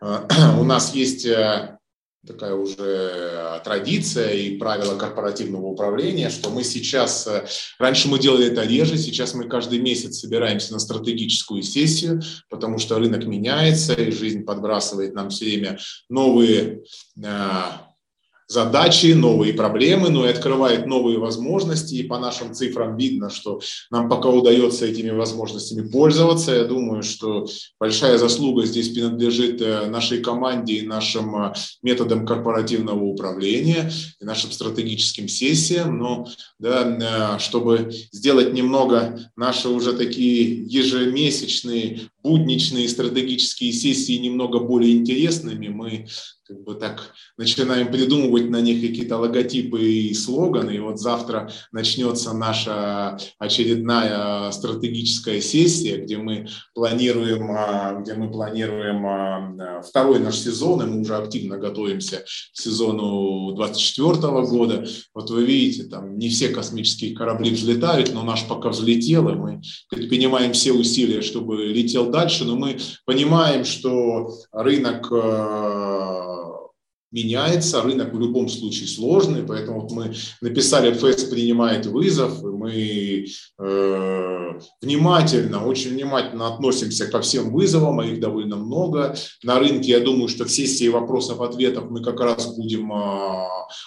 А, 0.00 0.26
у 0.60 0.64
нас 0.64 0.94
есть 0.94 1.24
э, 1.26 1.78
такая 2.26 2.54
уже 2.54 3.60
традиция 3.64 4.32
и 4.32 4.56
правила 4.56 4.98
корпоративного 4.98 5.66
управления, 5.66 6.30
что 6.30 6.50
мы 6.50 6.64
сейчас, 6.64 7.26
э, 7.26 7.46
раньше 7.78 8.08
мы 8.08 8.18
делали 8.18 8.48
это 8.48 8.62
реже, 8.64 8.98
сейчас 8.98 9.34
мы 9.34 9.48
каждый 9.48 9.78
месяц 9.78 10.18
собираемся 10.18 10.72
на 10.72 10.78
стратегическую 10.78 11.62
сессию, 11.62 12.22
потому 12.50 12.78
что 12.78 12.98
рынок 12.98 13.24
меняется, 13.26 13.94
и 13.94 14.10
жизнь 14.10 14.44
подбрасывает 14.44 15.14
нам 15.14 15.30
все 15.30 15.46
время 15.46 15.78
новые 16.08 16.82
э, 17.22 17.60
задачи, 18.48 19.12
новые 19.12 19.52
проблемы, 19.52 20.08
но 20.08 20.26
и 20.26 20.30
открывает 20.30 20.86
новые 20.86 21.18
возможности. 21.18 21.94
И 21.94 22.02
по 22.04 22.18
нашим 22.18 22.54
цифрам 22.54 22.96
видно, 22.96 23.30
что 23.30 23.60
нам 23.90 24.08
пока 24.08 24.28
удается 24.28 24.86
этими 24.86 25.10
возможностями 25.10 25.88
пользоваться. 25.88 26.54
Я 26.54 26.64
думаю, 26.64 27.02
что 27.02 27.46
большая 27.80 28.18
заслуга 28.18 28.64
здесь 28.64 28.90
принадлежит 28.90 29.60
э, 29.60 29.86
нашей 29.86 30.20
команде 30.20 30.74
и 30.74 30.86
нашим 30.86 31.34
э, 31.36 31.54
методам 31.82 32.26
корпоративного 32.26 33.02
управления, 33.02 33.90
и 34.20 34.24
нашим 34.24 34.52
стратегическим 34.52 35.28
сессиям. 35.28 35.98
Но 35.98 36.28
да, 36.58 37.36
э, 37.36 37.38
чтобы 37.40 37.92
сделать 38.12 38.52
немного 38.52 39.30
наши 39.36 39.68
уже 39.68 39.92
такие 39.92 40.62
ежемесячные 40.64 42.08
будничные 42.22 42.88
стратегические 42.88 43.72
сессии 43.72 44.14
немного 44.14 44.58
более 44.58 44.96
интересными, 44.96 45.68
мы 45.68 46.06
как 46.46 46.62
бы 46.62 46.74
так 46.74 47.12
начинаем 47.36 47.90
придумывать 47.90 48.50
на 48.50 48.60
них 48.60 48.80
какие-то 48.80 49.16
логотипы 49.18 49.82
и 49.82 50.14
слоганы. 50.14 50.76
И 50.76 50.78
вот 50.78 51.00
завтра 51.00 51.50
начнется 51.72 52.32
наша 52.32 53.18
очередная 53.38 54.50
стратегическая 54.52 55.40
сессия, 55.40 55.96
где 55.96 56.18
мы 56.18 56.46
планируем, 56.74 57.50
а, 57.50 58.00
где 58.00 58.14
мы 58.14 58.30
планируем 58.30 59.06
а, 59.06 59.82
второй 59.82 60.20
наш 60.20 60.36
сезон, 60.36 60.82
и 60.82 60.86
мы 60.86 61.00
уже 61.00 61.16
активно 61.16 61.58
готовимся 61.58 62.18
к 62.18 62.56
сезону 62.56 63.52
2024 63.56 64.32
года. 64.46 64.86
Вот 65.14 65.30
вы 65.30 65.44
видите, 65.44 65.84
там 65.84 66.16
не 66.16 66.28
все 66.28 66.50
космические 66.50 67.16
корабли 67.16 67.50
взлетают, 67.50 68.12
но 68.12 68.22
наш 68.22 68.46
пока 68.46 68.68
взлетел, 68.68 69.28
и 69.28 69.34
мы 69.34 69.62
предпринимаем 69.90 70.52
все 70.52 70.72
усилия, 70.72 71.22
чтобы 71.22 71.64
летел 71.66 72.10
дальше, 72.10 72.44
но 72.44 72.56
мы 72.56 72.78
понимаем, 73.04 73.64
что 73.64 74.30
рынок 74.52 75.08
э, 75.10 75.85
меняется, 77.12 77.82
рынок 77.82 78.12
в 78.12 78.20
любом 78.20 78.48
случае 78.48 78.88
сложный, 78.88 79.42
поэтому 79.42 79.80
вот 79.80 79.92
мы 79.92 80.14
написали 80.40 80.92
ФЭС 80.92 81.24
принимает 81.24 81.86
вызов, 81.86 82.42
и 82.42 82.46
мы 82.46 83.26
э, 83.58 84.58
внимательно, 84.82 85.64
очень 85.64 85.90
внимательно 85.90 86.48
относимся 86.48 87.06
ко 87.06 87.20
всем 87.20 87.52
вызовам, 87.52 88.00
а 88.00 88.06
их 88.06 88.20
довольно 88.20 88.56
много. 88.56 89.16
На 89.42 89.58
рынке, 89.58 89.92
я 89.92 90.00
думаю, 90.00 90.28
что 90.28 90.44
в 90.44 90.50
сессии 90.50 90.88
вопросов-ответов 90.88 91.90
мы 91.90 92.02
как 92.02 92.20
раз 92.20 92.54
будем 92.56 92.92
э, 92.92 92.96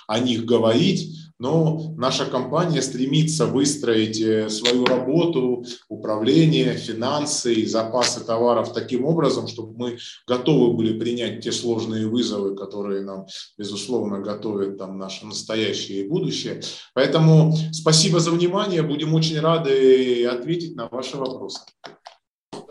о 0.07 0.19
них 0.19 0.45
говорить 0.45 1.18
но 1.39 1.93
наша 1.95 2.25
компания 2.25 2.81
стремится 2.81 3.45
выстроить 3.45 4.19
э, 4.19 4.49
свою 4.49 4.85
работу, 4.85 5.65
управление, 5.87 6.75
финансы 6.75 7.53
и 7.53 7.65
запасы 7.65 8.25
товаров 8.25 8.73
таким 8.73 9.05
образом, 9.05 9.47
чтобы 9.47 9.73
мы 9.77 9.97
готовы 10.27 10.75
были 10.75 10.99
принять 10.99 11.41
те 11.41 11.53
сложные 11.53 12.07
вызовы, 12.07 12.55
которые 12.55 13.01
нам, 13.01 13.25
безусловно, 13.57 14.19
готовят 14.19 14.77
там 14.77 14.97
наше 14.97 15.25
настоящее 15.25 16.01
и 16.01 16.07
будущее. 16.09 16.61
Поэтому 16.93 17.55
спасибо 17.71 18.19
за 18.19 18.31
внимание, 18.31 18.81
будем 18.81 19.13
очень 19.13 19.39
рады 19.39 20.25
ответить 20.25 20.75
на 20.75 20.89
ваши 20.89 21.15
вопросы. 21.15 21.61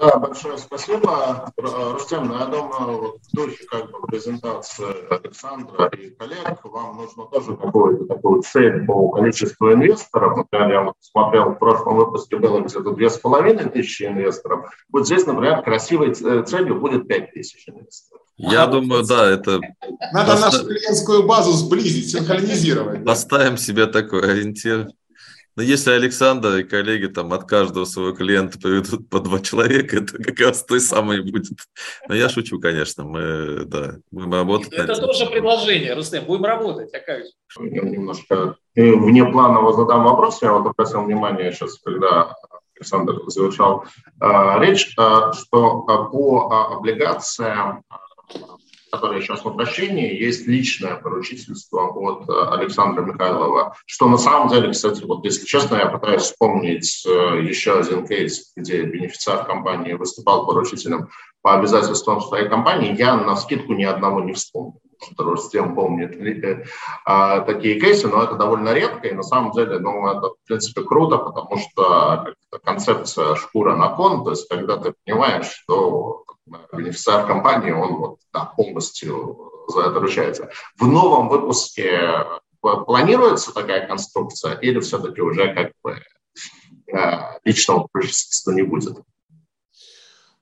Да, 0.00 0.16
большое 0.18 0.58
спасибо. 0.58 1.52
Рустем, 1.56 2.28
ну, 2.28 2.38
я 2.38 2.46
думаю, 2.46 2.98
вот 2.98 3.16
в 3.20 3.34
духе 3.34 3.64
как 3.68 3.90
бы 3.90 4.06
презентации 4.06 4.86
Александра 5.10 5.86
и 5.88 6.10
коллег 6.10 6.60
вам 6.64 6.98
нужно 6.98 7.24
тоже 7.24 7.56
какую-то 7.56 8.04
такую 8.04 8.42
цель 8.42 8.86
по 8.86 9.10
количеству 9.10 9.72
инвесторов. 9.72 10.36
Например, 10.36 10.70
я 10.70 10.82
вот 10.82 10.94
смотрел, 11.00 11.50
в 11.50 11.58
прошлом 11.58 11.96
выпуске 11.96 12.36
было 12.36 12.60
где-то 12.60 12.92
две 12.92 13.10
с 13.10 13.18
половиной 13.18 13.68
тысячи 13.70 14.04
инвесторов. 14.04 14.70
Вот 14.92 15.06
здесь, 15.06 15.26
например, 15.26 15.62
красивой 15.62 16.14
целью 16.14 16.78
будет 16.80 17.08
пять 17.08 17.32
тысяч 17.32 17.68
инвесторов. 17.68 18.22
Я 18.36 18.64
а 18.64 18.66
думаю, 18.68 19.04
да, 19.04 19.28
это... 19.28 19.58
Надо 20.12 20.32
Поста... 20.32 20.46
нашу 20.46 20.64
клиентскую 20.64 21.26
базу 21.26 21.50
сблизить, 21.50 22.12
синхронизировать. 22.12 23.04
Поставим 23.04 23.56
себе 23.56 23.86
такой 23.86 24.30
ориентир. 24.30 24.86
Но 25.58 25.64
если 25.64 25.90
Александр 25.90 26.58
и 26.58 26.62
коллеги 26.62 27.06
там 27.06 27.32
от 27.32 27.42
каждого 27.42 27.84
своего 27.84 28.12
клиента 28.12 28.60
приведут 28.60 29.10
по 29.10 29.18
два 29.18 29.40
человека, 29.40 29.96
это 29.96 30.22
как 30.22 30.38
раз 30.38 30.62
той 30.62 30.78
самой 30.78 31.20
будет. 31.20 31.58
Но 32.06 32.14
я 32.14 32.28
шучу, 32.28 32.60
конечно. 32.60 33.02
Мы, 33.02 33.64
да, 33.64 33.96
будем 34.12 34.34
работать. 34.34 34.72
Это 34.72 34.94
тоже 34.94 35.26
предложение, 35.26 35.94
Рустем. 35.94 36.26
Будем 36.26 36.44
работать, 36.44 36.94
Акавич. 36.94 37.32
Немножко 37.58 38.54
вне 38.76 39.24
плана 39.24 39.72
задам 39.72 40.04
вопрос. 40.04 40.40
Я 40.42 40.52
вот 40.52 40.70
обратил 40.70 41.02
внимание 41.02 41.50
сейчас, 41.50 41.76
когда 41.80 42.36
Александр 42.76 43.14
завершал 43.26 43.84
э, 44.20 44.60
речь, 44.60 44.94
э, 44.96 45.32
что 45.32 45.84
э, 45.88 46.12
по 46.12 46.76
облигациям 46.76 47.82
которое 48.90 49.20
сейчас 49.20 49.44
в 49.44 49.48
обращении, 49.48 50.14
есть 50.14 50.46
личное 50.46 50.96
поручительство 50.96 51.88
от 51.88 52.28
э, 52.28 52.32
Александра 52.50 53.02
Михайлова, 53.02 53.76
что 53.86 54.08
на 54.08 54.18
самом 54.18 54.48
деле, 54.48 54.72
кстати, 54.72 55.04
вот 55.04 55.24
если 55.24 55.44
честно, 55.46 55.76
я 55.76 55.86
пытаюсь 55.86 56.22
вспомнить 56.22 57.04
э, 57.06 57.42
еще 57.42 57.78
один 57.78 58.06
кейс, 58.06 58.52
где 58.56 58.82
бенефициар 58.82 59.44
компании 59.44 59.92
выступал 59.92 60.46
поручителем 60.46 61.08
по 61.42 61.58
обязательствам 61.58 62.20
своей 62.20 62.48
компании, 62.48 62.96
я 62.96 63.16
на 63.16 63.36
скидку 63.36 63.74
ни 63.74 63.84
одного 63.84 64.20
не 64.20 64.32
вспомнил. 64.32 64.80
Тем 65.50 65.74
помнит 65.74 66.14
э, 66.20 66.64
а, 67.04 67.40
такие 67.40 67.80
кейсы, 67.80 68.08
но 68.08 68.22
это 68.22 68.34
довольно 68.34 68.72
редко, 68.72 69.08
и 69.08 69.14
на 69.14 69.22
самом 69.22 69.52
деле, 69.52 69.78
ну, 69.78 70.06
это, 70.08 70.30
в 70.30 70.36
принципе, 70.46 70.82
круто, 70.82 71.18
потому 71.18 71.58
что 71.58 72.34
концепция 72.64 73.34
шкура 73.36 73.76
на 73.76 73.90
кон, 73.90 74.24
то 74.24 74.30
есть 74.30 74.48
когда 74.48 74.76
ты 74.76 74.94
понимаешь, 75.04 75.46
что 75.46 76.24
бенефициар 76.72 77.26
компании, 77.26 77.72
он 77.72 77.96
вот, 77.96 78.18
да, 78.32 78.46
полностью 78.56 79.52
за 79.68 79.82
это 79.82 80.00
ручается. 80.00 80.50
В 80.78 80.86
новом 80.86 81.28
выпуске 81.28 82.26
планируется 82.60 83.52
такая 83.52 83.86
конструкция 83.86 84.54
или 84.54 84.80
все-таки 84.80 85.20
уже 85.20 85.54
как 85.54 85.72
бы 85.82 86.02
э, 86.92 87.18
личного 87.44 87.86
прочества 87.90 88.52
не 88.52 88.62
будет? 88.62 88.98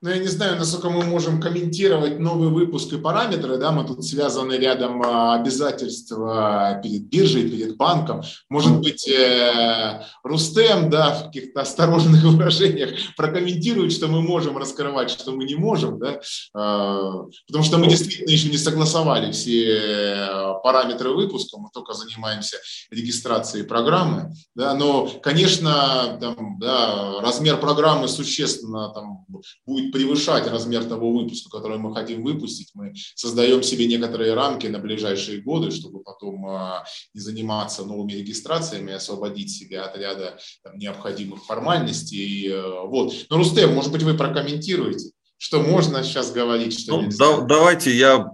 Ну, 0.07 0.12
я 0.12 0.19
не 0.19 0.29
знаю, 0.29 0.57
насколько 0.57 0.88
мы 0.88 1.03
можем 1.03 1.40
комментировать 1.40 2.21
новый 2.21 2.49
выпуск 2.49 2.92
и 2.92 2.97
параметры, 2.97 3.59
да, 3.59 3.73
мы 3.73 3.85
тут 3.85 4.05
связаны 4.05 4.53
рядом 4.53 5.03
а, 5.03 5.35
обязательства 5.35 6.81
перед 6.81 7.09
биржей, 7.09 7.51
перед 7.51 7.77
банком. 7.77 8.23
Может 8.49 8.79
быть, 8.79 9.09
э, 9.09 10.05
Рустем, 10.23 10.90
да, 10.90 11.12
в 11.12 11.25
каких-то 11.25 11.62
осторожных 11.62 12.23
выражениях 12.23 12.90
прокомментирует, 13.16 13.90
что 13.90 14.07
мы 14.07 14.23
можем 14.23 14.57
раскрывать, 14.57 15.11
что 15.11 15.33
мы 15.33 15.45
не 15.45 15.57
можем, 15.57 15.99
да, 15.99 16.12
э, 16.12 16.21
потому 16.55 17.64
что 17.64 17.79
мы 17.79 17.88
действительно 17.88 18.31
еще 18.31 18.49
не 18.49 18.59
согласовали 18.59 19.33
все 19.33 19.77
э, 19.77 20.55
параметры 20.62 21.11
выпуска, 21.11 21.59
мы 21.59 21.69
только 21.75 21.95
занимаемся 21.95 22.59
регистрацией 22.92 23.64
программы, 23.64 24.33
да, 24.55 24.73
но, 24.75 25.09
конечно, 25.21 26.16
там, 26.21 26.61
да, 26.61 27.21
размер 27.23 27.57
программы 27.57 28.07
существенно 28.07 28.90
там, 28.90 29.25
будет 29.66 29.95
превышать 29.96 30.46
размер 30.46 30.85
того 30.85 31.11
выпуска, 31.12 31.48
который 31.50 31.78
мы 31.78 31.94
хотим 31.94 32.22
выпустить. 32.22 32.70
Мы 32.74 32.92
создаем 33.14 33.62
себе 33.62 33.87
некоторые 33.87 34.35
рамки 34.35 34.66
на 34.66 34.78
ближайшие 34.78 35.40
годы, 35.40 35.70
чтобы 35.70 36.02
потом 36.02 36.46
а, 36.46 36.85
не 37.14 37.20
заниматься 37.20 37.85
новыми 37.85 38.12
регистрациями, 38.12 38.92
освободить 38.92 39.50
себя 39.50 39.87
от 39.87 39.96
ряда 39.96 40.38
там, 40.62 40.76
необходимых 40.76 41.44
формальностей. 41.44 42.48
Э, 42.48 42.87
вот. 42.87 43.14
Но, 43.30 43.38
Рустем, 43.38 43.74
может 43.74 43.90
быть, 43.90 44.02
вы 44.02 44.14
прокомментируете, 44.14 45.11
что 45.38 45.62
можно 45.62 46.02
сейчас 46.02 46.30
говорить, 46.30 46.78
что 46.78 47.00
ну, 47.00 47.09
да, 47.18 47.40
Давайте 47.40 47.96
я 47.96 48.30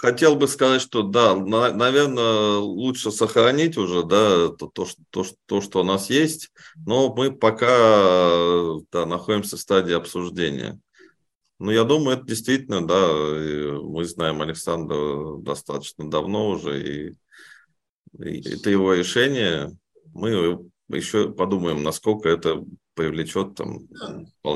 хотел 0.00 0.36
бы 0.36 0.48
сказать, 0.48 0.80
что 0.80 1.02
да, 1.02 1.34
на, 1.34 1.72
наверное, 1.72 2.58
лучше 2.58 3.10
сохранить 3.10 3.76
уже 3.76 4.02
да, 4.04 4.48
то, 4.48 4.68
то, 4.68 4.86
то, 5.10 5.24
то, 5.46 5.60
что 5.60 5.80
у 5.80 5.84
нас 5.84 6.10
есть, 6.10 6.50
но 6.86 7.12
мы 7.14 7.32
пока 7.32 7.66
да, 8.92 9.06
находимся 9.06 9.56
в 9.56 9.60
стадии 9.60 9.94
обсуждения. 9.94 10.78
Ну, 11.58 11.72
я 11.72 11.84
думаю, 11.84 12.16
это 12.16 12.26
действительно, 12.26 12.86
да, 12.86 13.08
мы 13.82 14.04
знаем 14.04 14.40
Александра 14.40 15.36
достаточно 15.38 16.08
давно 16.08 16.50
уже, 16.50 16.80
и, 16.80 17.14
и 18.18 18.54
это 18.54 18.70
его 18.70 18.94
решение. 18.94 19.76
Мы 20.14 20.68
еще 20.88 21.32
подумаем, 21.32 21.82
насколько 21.82 22.28
это 22.28 22.64
привлечет 22.98 23.54
там 23.54 23.86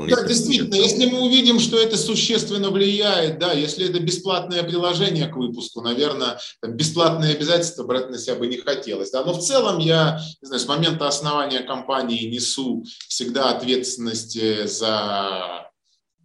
Да, 0.09 0.27
действительно, 0.27 0.75
если 0.75 1.05
мы 1.05 1.21
увидим, 1.21 1.59
что 1.59 1.77
это 1.77 1.97
существенно 1.97 2.69
влияет, 2.69 3.39
да, 3.39 3.53
если 3.53 3.89
это 3.89 3.99
бесплатное 3.99 4.63
приложение 4.63 5.27
к 5.27 5.37
выпуску, 5.37 5.81
наверное, 5.81 6.39
там, 6.61 6.73
бесплатные 6.73 7.35
обязательства 7.35 7.83
брать 7.83 8.09
на 8.09 8.17
себя 8.17 8.35
бы 8.35 8.47
не 8.47 8.57
хотелось. 8.57 9.11
Да, 9.11 9.23
но 9.23 9.33
в 9.33 9.39
целом 9.39 9.79
я, 9.79 10.19
не 10.41 10.47
знаю, 10.47 10.59
с 10.59 10.67
момента 10.67 11.07
основания 11.07 11.61
компании 11.61 12.29
несу 12.29 12.83
всегда 13.07 13.49
ответственность 13.51 14.35
э, 14.35 14.67
за 14.67 15.71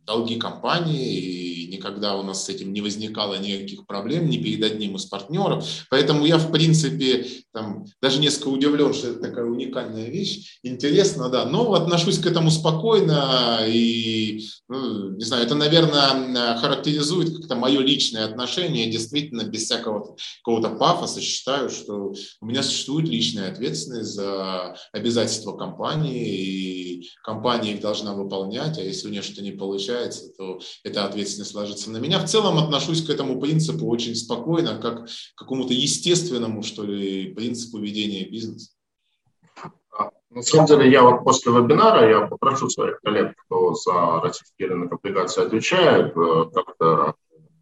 долги 0.08 0.36
компании, 0.36 1.18
и 1.18 1.66
никогда 1.68 2.16
у 2.16 2.22
нас 2.22 2.46
с 2.46 2.48
этим 2.48 2.72
не 2.72 2.80
возникало 2.80 3.38
никаких 3.38 3.86
проблем 3.86 4.30
ни 4.30 4.38
перед 4.38 4.64
одним 4.64 4.96
из 4.96 5.04
партнеров. 5.04 5.64
Поэтому 5.90 6.24
я, 6.24 6.38
в 6.38 6.50
принципе, 6.50 7.26
там, 7.52 7.84
даже 8.00 8.18
несколько 8.18 8.48
удивлен, 8.48 8.94
что 8.94 9.08
это 9.08 9.20
такая 9.20 9.44
уникальная 9.44 10.08
вещь. 10.08 10.58
Интересно, 10.62 11.28
да, 11.28 11.44
но 11.44 11.74
отношусь 11.74 12.18
к 12.18 12.26
этому 12.26 12.50
спокойно 12.50 13.60
и, 13.66 14.46
ну, 14.68 15.10
не 15.10 15.24
знаю, 15.24 15.44
это, 15.44 15.54
наверное, 15.54 16.56
характеризует 16.56 17.36
как-то 17.36 17.54
мое 17.56 17.80
личное 17.80 18.24
отношение. 18.24 18.90
Действительно, 18.90 19.42
без 19.42 19.64
всякого 19.64 20.16
какого-то 20.42 20.70
пафоса 20.70 21.20
считаю, 21.20 21.68
что 21.68 22.14
у 22.40 22.46
меня 22.46 22.62
существует 22.62 23.08
личная 23.08 23.52
ответственность 23.52 24.14
за 24.14 24.74
обязательства 24.92 25.52
компании, 25.54 27.02
и 27.02 27.10
компания 27.22 27.74
их 27.74 27.80
должна 27.82 28.14
выполнять, 28.14 28.78
а 28.78 28.82
если 28.82 29.06
у 29.06 29.10
нее 29.10 29.20
что-то 29.20 29.42
не 29.42 29.52
получается, 29.52 29.97
получается, 29.98 30.32
то 30.36 30.60
эта 30.84 31.04
ответственность 31.04 31.54
ложится 31.54 31.90
на 31.90 31.98
меня. 31.98 32.18
В 32.18 32.26
целом 32.26 32.58
отношусь 32.58 33.04
к 33.04 33.10
этому 33.10 33.40
принципу 33.40 33.86
очень 33.86 34.14
спокойно, 34.14 34.78
как 34.80 35.06
к 35.06 35.38
какому-то 35.38 35.72
естественному, 35.72 36.62
что 36.62 36.84
ли, 36.84 37.34
принципу 37.34 37.78
ведения 37.78 38.28
бизнеса. 38.28 38.70
На 40.30 40.42
самом 40.42 40.66
деле, 40.66 40.90
я 40.90 41.02
вот 41.02 41.24
после 41.24 41.52
вебинара, 41.52 42.08
я 42.08 42.26
попрошу 42.26 42.68
своих 42.68 43.00
коллег, 43.00 43.34
кто 43.46 43.74
за 43.74 44.20
ратифицированные 44.20 44.90
облигации 44.90 45.42
отвечает, 45.42 46.14
э, 46.14 46.44
как-то 46.54 47.14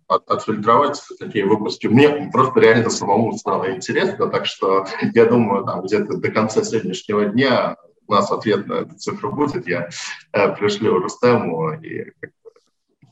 от, 0.09 0.29
отфильтровать 0.29 1.01
такие 1.19 1.47
выпуски. 1.47 1.87
Мне 1.87 2.29
просто 2.33 2.61
реально 2.61 2.91
самому 2.91 3.39
стало 3.39 3.73
интересно, 3.73 4.27
так 4.27 4.47
что 4.47 4.85
я 5.15 5.27
думаю, 5.27 5.65
там 5.65 5.83
где-то 5.83 6.17
до 6.17 6.31
конца 6.31 6.65
сегодняшнего 6.65 7.27
дня 7.27 7.77
у 8.07 8.13
нас 8.13 8.31
ответ 8.31 8.67
на 8.67 8.75
эту 8.75 8.95
цифру 8.97 9.33
будет. 9.33 9.67
Я 9.69 9.89
э, 10.33 10.55
пришлю 10.57 10.99
Рустему 10.99 11.73
и 11.81 12.13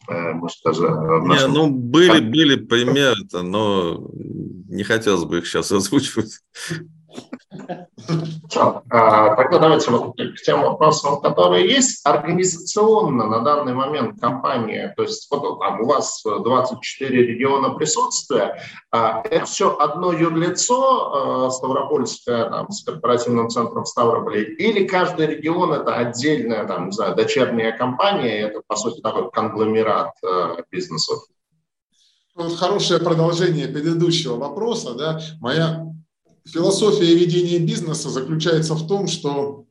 э, 0.08 0.32
может 0.32 0.58
даже... 0.64 0.82
Не, 0.82 1.46
ну, 1.48 1.70
были, 1.70 2.20
были 2.20 2.56
примеры, 2.56 3.16
но 3.32 4.10
не 4.68 4.84
хотелось 4.84 5.24
бы 5.24 5.38
их 5.38 5.46
сейчас 5.46 5.72
озвучивать. 5.72 6.40
А, 8.90 9.36
тогда 9.36 9.58
давайте 9.58 9.90
к 9.90 10.42
тем 10.44 10.62
вопросам, 10.62 11.20
которые 11.20 11.68
есть. 11.68 12.04
Организационно 12.04 13.26
на 13.26 13.40
данный 13.40 13.74
момент 13.74 14.20
компания, 14.20 14.92
то 14.96 15.02
есть 15.02 15.26
вот 15.30 15.58
там 15.58 15.80
у 15.80 15.86
вас 15.86 16.22
24 16.24 17.26
региона 17.26 17.70
присутствия, 17.70 18.60
а, 18.90 19.22
это 19.24 19.46
все 19.46 19.76
одно 19.76 20.12
юрлицо 20.12 21.46
а, 21.46 21.50
Ставропольское 21.50 22.50
там, 22.50 22.70
с 22.70 22.84
корпоративным 22.84 23.48
центром 23.48 23.84
Ставрополя, 23.84 24.42
или 24.42 24.86
каждый 24.86 25.26
регион 25.26 25.72
это 25.72 25.94
отдельная 25.94 26.66
там, 26.66 26.86
не 26.86 26.92
знаю, 26.92 27.14
дочерняя 27.14 27.76
компания, 27.76 28.40
это 28.40 28.62
по 28.66 28.76
сути 28.76 29.00
такой 29.00 29.30
конгломерат 29.30 30.12
бизнесов? 30.70 31.20
Вот 32.34 32.56
хорошее 32.56 32.98
продолжение 32.98 33.68
предыдущего 33.68 34.36
вопроса. 34.36 34.94
Да? 34.94 35.20
Моя 35.40 35.93
Философия 36.46 37.14
ведения 37.14 37.58
бизнеса 37.58 38.10
заключается 38.10 38.74
в 38.74 38.86
том, 38.86 39.06
что 39.06 39.66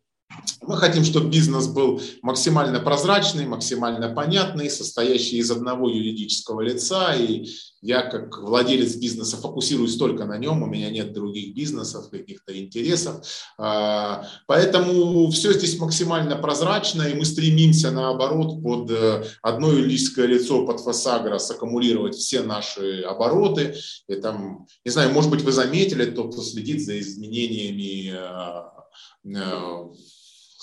мы 0.68 0.78
хотим, 0.78 1.04
чтобы 1.04 1.30
бизнес 1.30 1.68
был 1.68 2.02
максимально 2.22 2.80
прозрачный, 2.80 3.46
максимально 3.46 4.10
понятный, 4.10 4.70
состоящий 4.70 5.38
из 5.38 5.52
одного 5.52 5.90
юридического 5.90 6.62
лица. 6.62 7.16
И 7.16 7.48
я, 7.82 8.04
как 8.04 8.38
владелец 8.40 8.96
бизнеса, 8.96 9.38
фокусируюсь 9.38 9.98
только 9.98 10.26
на 10.26 10.38
нем. 10.38 10.64
У 10.64 10.68
меня 10.68 10.90
нет 10.90 11.14
других 11.14 11.54
бизнесов, 11.54 12.10
каких-то 12.10 12.58
интересов. 12.58 13.26
А, 13.58 14.26
поэтому 14.48 15.30
все 15.32 15.54
здесь 15.54 15.78
максимально 15.80 16.38
прозрачно, 16.38 17.04
и 17.04 17.14
мы 17.14 17.26
стремимся, 17.26 17.92
наоборот, 17.92 18.64
под 18.64 18.92
э, 18.92 19.26
одно 19.42 19.72
юридическое 19.72 20.28
лицо, 20.28 20.66
под 20.66 20.80
Фасагра, 20.80 21.40
саккумулировать 21.40 22.16
все 22.16 22.42
наши 22.42 23.02
обороты. 23.02 23.76
И 24.08 24.16
там, 24.16 24.66
не 24.86 24.92
знаю, 24.92 25.12
может 25.12 25.30
быть, 25.30 25.42
вы 25.42 25.52
заметили, 25.52 26.06
тот, 26.06 26.34
кто 26.34 26.42
следит 26.42 26.84
за 26.84 27.00
изменениями 27.00 28.14
э, 28.16 29.36
э, 29.36 29.94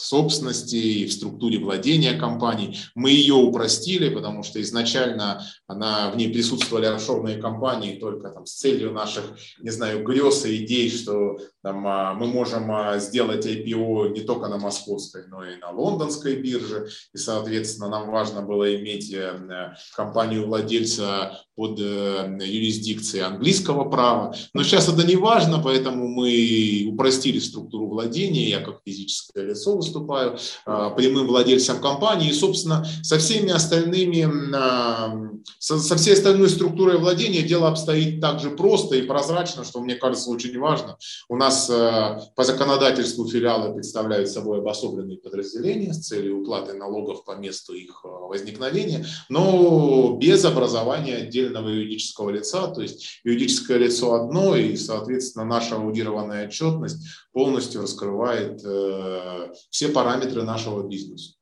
собственности 0.00 0.76
и 0.76 1.06
в 1.06 1.12
структуре 1.12 1.58
владения 1.58 2.14
компаний. 2.14 2.78
Мы 2.94 3.10
ее 3.10 3.34
упростили, 3.34 4.08
потому 4.08 4.42
что 4.42 4.60
изначально 4.62 5.44
она, 5.66 6.10
в 6.10 6.16
ней 6.16 6.32
присутствовали 6.32 6.86
офшорные 6.86 7.38
компании 7.38 7.98
только 7.98 8.30
там, 8.30 8.46
с 8.46 8.54
целью 8.54 8.92
наших, 8.92 9.24
не 9.60 9.70
знаю, 9.70 10.04
грез 10.04 10.44
и 10.44 10.64
идей, 10.64 10.90
что 10.90 11.38
там, 11.62 11.86
а, 11.86 12.14
мы 12.14 12.26
можем 12.26 12.70
а, 12.72 12.98
сделать 12.98 13.46
IPO 13.46 14.12
не 14.12 14.20
только 14.20 14.48
на 14.48 14.58
московской, 14.58 15.26
но 15.28 15.44
и 15.44 15.56
на 15.56 15.70
лондонской 15.70 16.36
бирже. 16.36 16.88
И, 17.12 17.18
соответственно, 17.18 17.88
нам 17.88 18.10
важно 18.10 18.42
было 18.42 18.74
иметь 18.76 19.12
э, 19.12 19.74
компанию 19.94 20.46
владельца 20.46 21.38
под 21.54 21.78
э, 21.78 22.38
юрисдикцией 22.40 23.24
английского 23.24 23.84
права. 23.90 24.34
Но 24.54 24.62
сейчас 24.62 24.88
это 24.88 25.06
не 25.06 25.16
важно, 25.16 25.60
поэтому 25.62 26.08
мы 26.08 26.88
упростили 26.90 27.38
структуру 27.38 27.88
владения. 27.88 28.48
Я 28.48 28.60
как 28.60 28.80
физическое 28.84 29.44
лицо 29.44 29.76
выступаю 29.90 30.38
а, 30.66 30.90
прямым 30.90 31.26
владельцем 31.26 31.80
компании. 31.80 32.28
И, 32.28 32.32
собственно, 32.32 32.86
со 33.02 33.18
всеми 33.18 33.50
остальными 33.50 35.39
со, 35.58 35.78
со 35.78 35.96
всей 35.96 36.14
остальной 36.14 36.48
структурой 36.48 36.98
владения 36.98 37.42
дело 37.42 37.68
обстоит 37.68 38.20
так 38.20 38.40
же 38.40 38.50
просто 38.50 38.96
и 38.96 39.02
прозрачно, 39.02 39.64
что 39.64 39.80
мне 39.80 39.94
кажется 39.94 40.30
очень 40.30 40.58
важно. 40.58 40.96
У 41.28 41.36
нас 41.36 41.68
э, 41.70 42.20
по 42.34 42.44
законодательству 42.44 43.28
филиалы 43.28 43.74
представляют 43.74 44.28
собой 44.28 44.58
обособленные 44.58 45.18
подразделения 45.18 45.92
с 45.92 46.06
целью 46.06 46.40
уплаты 46.40 46.74
налогов 46.74 47.24
по 47.24 47.36
месту 47.36 47.74
их 47.74 48.02
э, 48.04 48.08
возникновения, 48.08 49.06
но 49.28 50.16
без 50.20 50.44
образования 50.44 51.16
отдельного 51.16 51.68
юридического 51.68 52.30
лица, 52.30 52.68
то 52.68 52.82
есть 52.82 53.20
юридическое 53.24 53.78
лицо 53.78 54.14
одно, 54.14 54.56
и, 54.56 54.76
соответственно, 54.76 55.44
наша 55.44 55.76
аудированная 55.76 56.46
отчетность 56.46 57.06
полностью 57.32 57.82
раскрывает 57.82 58.60
э, 58.64 59.52
все 59.70 59.88
параметры 59.88 60.42
нашего 60.42 60.86
бизнеса. 60.86 61.39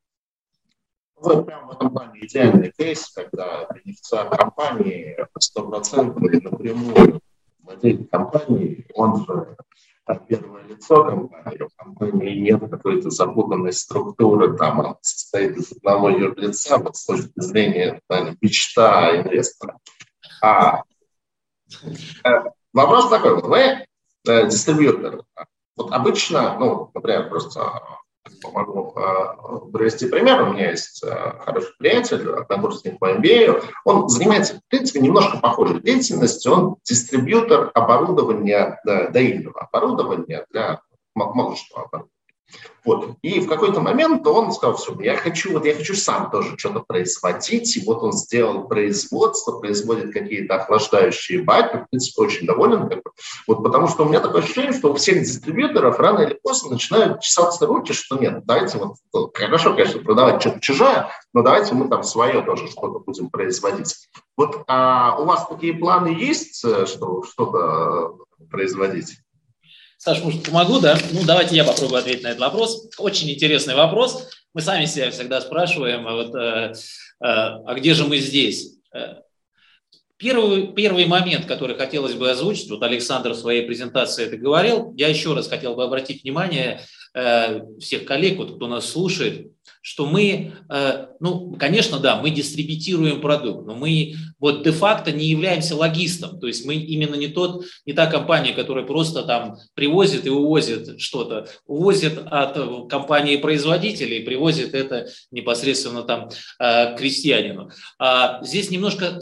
Вы 1.21 1.45
прямо 1.45 1.67
в 1.67 1.71
этом 1.73 1.91
плане 1.91 2.25
идеальный 2.25 2.73
кейс, 2.77 3.11
когда 3.11 3.67
бенефициар 3.75 4.29
компании 4.37 5.17
стопроцентно 5.39 6.27
или 6.27 6.41
напрямую 6.41 7.21
владелец 7.63 8.09
компании, 8.11 8.87
он 8.95 9.25
же 9.25 9.57
первое 10.29 10.63
лицо 10.65 11.05
компании, 11.05 11.63
у 11.63 11.69
компании 11.77 12.39
нет 12.39 12.61
какой-то 12.71 13.11
запутанной 13.11 13.73
структуры, 13.73 14.57
там 14.57 14.81
она 14.81 14.97
состоит 15.03 15.57
из 15.57 15.73
одного 15.73 16.09
юрлица, 16.09 16.79
вот 16.79 16.97
с 16.97 17.05
точки 17.05 17.33
зрения 17.37 18.01
наверное, 18.09 18.37
мечта 18.41 19.21
инвестора. 19.21 19.79
А, 20.41 20.83
э, 22.25 22.31
вопрос 22.73 23.11
такой, 23.11 23.35
вот 23.35 23.47
вы 23.47 23.59
э, 23.59 23.85
дистрибьютор, 24.25 25.25
вот 25.77 25.93
обычно, 25.93 26.59
ну, 26.59 26.91
например, 26.95 27.29
просто 27.29 27.61
помогу 28.43 28.95
э, 28.97 29.71
привести 29.73 30.09
пример. 30.09 30.43
У 30.43 30.53
меня 30.53 30.71
есть 30.71 31.03
э, 31.05 31.33
хороший 31.45 31.73
приятель, 31.79 32.31
однокурсник 32.31 32.99
по 32.99 33.13
MBA. 33.13 33.65
Он 33.85 34.09
занимается, 34.09 34.55
в 34.57 34.61
принципе, 34.69 35.01
немножко 35.01 35.39
похожей 35.39 35.81
деятельностью. 35.81 36.53
Он 36.53 36.77
дистрибьютор 36.85 37.71
оборудования, 37.75 38.81
доильного 38.85 39.61
оборудования 39.61 40.47
для 40.51 40.81
молочного 41.15 41.85
оборудования. 41.85 42.18
Вот. 42.85 43.17
И 43.23 43.41
в 43.41 43.49
какой-то 43.49 43.81
момент 43.81 44.27
он 44.27 44.51
сказал, 44.53 44.77
все, 44.77 44.97
я 45.01 45.17
хочу, 45.17 45.53
вот 45.53 45.67
я 45.67 45.75
хочу 45.75 45.95
сам 45.95 46.31
тоже 46.31 46.57
что-то 46.57 46.81
производить. 46.81 47.77
И 47.77 47.85
вот 47.85 48.03
он 48.03 48.13
сделал 48.13 48.67
производство, 48.67 49.59
производит 49.59 50.13
какие-то 50.13 50.55
охлаждающие 50.55 51.43
баки, 51.43 51.77
в 51.77 51.91
принципе, 51.91 52.23
очень 52.23 52.47
доволен. 52.47 52.89
Вот 53.47 53.63
потому 53.63 53.89
что 53.89 54.05
у 54.05 54.09
меня 54.09 54.21
такое 54.21 54.43
ощущение, 54.43 54.73
что 54.73 54.93
у 54.93 54.95
всех 54.95 55.21
дистрибьюторов 55.21 55.99
рано 55.99 56.21
или 56.21 56.39
поздно 56.43 56.71
начинают 56.71 57.21
чесаться 57.21 57.67
руки, 57.67 57.93
что 57.93 58.17
нет, 58.17 58.45
давайте 58.47 58.79
вот, 58.79 58.97
ну, 59.13 59.31
хорошо, 59.35 59.75
конечно, 59.75 60.01
продавать 60.01 60.41
что-то 60.41 60.61
чужое, 60.61 61.11
но 61.35 61.43
давайте 61.43 61.75
мы 61.75 61.89
там 61.89 62.03
свое 62.03 62.41
тоже 62.43 62.69
что-то 62.69 63.01
будем 63.01 63.29
производить. 63.29 64.09
Вот 64.37 64.65
а 64.67 65.17
у 65.19 65.25
вас 65.25 65.47
такие 65.49 65.75
планы 65.75 66.09
есть, 66.09 66.65
э, 66.65 66.87
что 66.87 67.23
что-то 67.25 68.15
производить? 68.51 69.19
Саш, 69.99 70.23
может, 70.23 70.45
помогу, 70.45 70.79
да? 70.79 70.97
Ну, 71.13 71.25
давайте 71.27 71.57
я 71.57 71.65
попробую 71.65 71.99
ответить 71.99 72.23
на 72.23 72.29
этот 72.29 72.41
вопрос. 72.41 72.89
Очень 72.99 73.31
интересный 73.31 73.75
вопрос. 73.75 74.29
Мы 74.55 74.61
сами 74.61 74.85
себя 74.85 75.11
всегда 75.11 75.41
спрашиваем, 75.41 76.07
а, 76.07 76.15
вот, 76.15 76.35
э, 76.37 76.39
э, 76.39 76.73
а 77.21 77.75
где 77.75 77.95
же 77.95 78.05
мы 78.05 78.19
здесь? 78.19 78.77
Э, 78.95 79.17
первый, 80.17 80.73
первый 80.73 81.05
момент, 81.07 81.47
который 81.47 81.77
хотелось 81.77 82.15
бы 82.15 82.31
озвучить, 82.31 82.71
вот 82.71 82.81
Александр 82.85 83.31
в 83.31 83.37
своей 83.37 83.67
презентации 83.67 84.27
это 84.27 84.37
говорил, 84.37 84.95
я 84.97 85.09
еще 85.09 85.35
раз 85.35 85.49
хотел 85.49 85.75
бы 85.75 85.83
обратить 85.83 86.23
внимание 86.23 86.81
э, 87.15 87.61
всех 87.81 88.05
коллег, 88.05 88.39
вот, 88.39 88.55
кто 88.55 88.69
нас 88.69 88.89
слушает, 88.89 89.51
что 89.83 90.07
мы, 90.07 90.53
э, 90.69 91.07
ну, 91.21 91.57
конечно, 91.59 91.99
да, 91.99 92.21
мы 92.21 92.31
дистрибутируем 92.31 93.21
продукт, 93.21 93.67
но 93.67 93.75
мы 93.75 94.15
вот 94.39 94.63
де-факто 94.63 95.13
не 95.13 95.27
являемся 95.27 95.77
логистом, 95.77 96.39
то 96.39 96.47
есть 96.47 96.65
мы 96.65 96.75
именно 96.75 97.15
не 97.15 97.29
тот, 97.29 97.65
не 97.87 97.93
та 97.93 98.07
компания, 98.07 98.53
которая 98.53 98.85
просто 98.85 99.23
там 99.23 99.57
привозит 99.75 100.27
и 100.27 100.31
увозит 100.31 101.01
что-то, 101.01 101.49
увозит 101.67 102.19
от 102.27 102.89
компании-производителей, 102.89 104.25
привозит 104.25 104.75
это 104.75 105.09
непосредственно 105.31 106.03
там 106.03 106.31
э, 106.59 106.97
крестьянину. 106.97 107.71
А 107.99 108.43
здесь 108.43 108.71
немножко, 108.71 109.19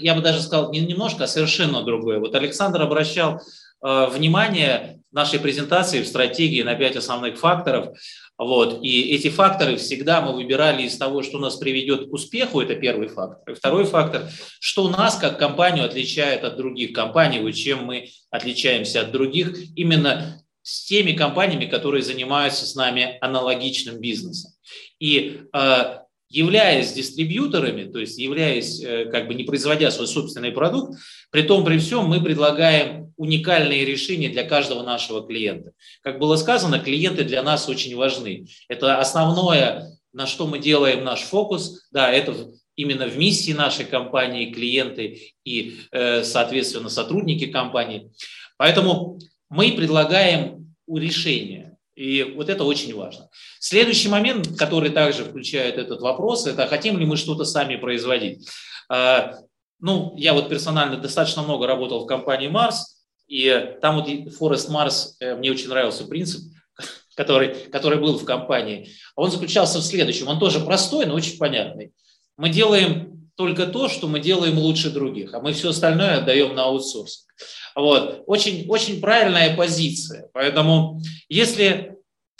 я 0.00 0.14
бы 0.14 0.22
даже 0.22 0.40
сказал, 0.40 0.72
не 0.72 0.80
немножко, 0.80 1.24
а 1.24 1.28
совершенно 1.28 1.82
другое. 1.82 2.18
Вот 2.18 2.34
Александр 2.34 2.82
обращал 2.82 3.34
э, 3.34 3.40
внимание 3.84 5.02
в 5.12 5.14
нашей 5.14 5.38
презентации 5.38 6.02
в 6.02 6.08
стратегии 6.08 6.62
на 6.62 6.74
пять 6.74 6.96
основных 6.96 7.38
факторов, 7.38 7.94
вот. 8.36 8.82
И 8.82 9.14
эти 9.14 9.28
факторы 9.28 9.76
всегда 9.76 10.20
мы 10.20 10.34
выбирали 10.34 10.82
из 10.82 10.96
того, 10.96 11.22
что 11.22 11.38
нас 11.38 11.56
приведет 11.56 12.08
к 12.08 12.12
успеху, 12.12 12.60
это 12.60 12.74
первый 12.74 13.06
фактор. 13.08 13.54
И 13.54 13.56
второй 13.56 13.84
фактор, 13.84 14.28
что 14.58 14.88
нас 14.88 15.16
как 15.16 15.38
компанию 15.38 15.84
отличает 15.84 16.42
от 16.42 16.56
других 16.56 16.92
компаний, 16.92 17.40
вот 17.40 17.52
чем 17.52 17.84
мы 17.84 18.08
отличаемся 18.30 19.02
от 19.02 19.12
других, 19.12 19.56
именно 19.76 20.42
с 20.62 20.84
теми 20.86 21.12
компаниями, 21.12 21.66
которые 21.66 22.02
занимаются 22.02 22.66
с 22.66 22.74
нами 22.74 23.18
аналогичным 23.20 24.00
бизнесом. 24.00 24.50
И 24.98 25.42
э, 25.52 25.98
являясь 26.28 26.92
дистрибьюторами, 26.92 27.84
то 27.84 28.00
есть 28.00 28.18
являясь, 28.18 28.82
э, 28.82 29.04
как 29.04 29.28
бы 29.28 29.34
не 29.34 29.44
производя 29.44 29.92
свой 29.92 30.08
собственный 30.08 30.50
продукт, 30.50 30.98
при 31.30 31.42
том, 31.42 31.64
при 31.64 31.78
всем 31.78 32.06
мы 32.06 32.20
предлагаем 32.20 33.03
уникальные 33.16 33.84
решения 33.84 34.28
для 34.28 34.44
каждого 34.44 34.82
нашего 34.82 35.26
клиента. 35.26 35.72
Как 36.02 36.18
было 36.18 36.36
сказано, 36.36 36.78
клиенты 36.78 37.24
для 37.24 37.42
нас 37.42 37.68
очень 37.68 37.96
важны. 37.96 38.46
Это 38.68 38.98
основное, 38.98 39.98
на 40.12 40.26
что 40.26 40.46
мы 40.46 40.58
делаем 40.58 41.04
наш 41.04 41.20
фокус. 41.20 41.86
Да, 41.90 42.10
это 42.10 42.34
именно 42.76 43.06
в 43.06 43.16
миссии 43.16 43.52
нашей 43.52 43.84
компании, 43.84 44.52
клиенты 44.52 45.34
и, 45.44 45.80
э, 45.92 46.24
соответственно, 46.24 46.88
сотрудники 46.88 47.46
компании. 47.46 48.10
Поэтому 48.56 49.18
мы 49.48 49.72
предлагаем 49.72 50.74
решение. 50.88 51.76
И 51.94 52.24
вот 52.24 52.48
это 52.48 52.64
очень 52.64 52.94
важно. 52.94 53.28
Следующий 53.60 54.08
момент, 54.08 54.56
который 54.58 54.90
также 54.90 55.24
включает 55.24 55.78
этот 55.78 56.00
вопрос, 56.00 56.46
это 56.46 56.66
хотим 56.66 56.98
ли 56.98 57.06
мы 57.06 57.16
что-то 57.16 57.44
сами 57.44 57.76
производить. 57.76 58.48
А, 58.88 59.38
ну, 59.78 60.14
я 60.16 60.34
вот 60.34 60.48
персонально 60.48 60.96
достаточно 60.96 61.42
много 61.42 61.66
работал 61.66 62.04
в 62.04 62.06
компании 62.06 62.48
Марс, 62.48 62.93
и 63.26 63.76
там 63.80 63.96
вот 63.96 64.08
Forest 64.08 64.70
Mars, 64.70 65.14
э, 65.20 65.34
мне 65.36 65.50
очень 65.50 65.68
нравился 65.68 66.04
принцип, 66.04 66.42
который, 67.16 67.54
который 67.70 67.98
был 67.98 68.18
в 68.18 68.24
компании. 68.24 68.90
Он 69.16 69.30
заключался 69.30 69.78
в 69.78 69.82
следующем. 69.82 70.28
Он 70.28 70.38
тоже 70.38 70.60
простой, 70.60 71.06
но 71.06 71.14
очень 71.14 71.38
понятный. 71.38 71.92
Мы 72.36 72.48
делаем 72.48 73.30
только 73.36 73.66
то, 73.66 73.88
что 73.88 74.06
мы 74.06 74.20
делаем 74.20 74.58
лучше 74.58 74.90
других, 74.90 75.34
а 75.34 75.40
мы 75.40 75.52
все 75.52 75.70
остальное 75.70 76.18
отдаем 76.18 76.54
на 76.54 76.64
аутсорсинг. 76.64 77.28
Вот. 77.74 78.22
Очень, 78.26 78.68
очень 78.68 79.00
правильная 79.00 79.56
позиция. 79.56 80.28
Поэтому 80.32 81.00
если 81.28 81.96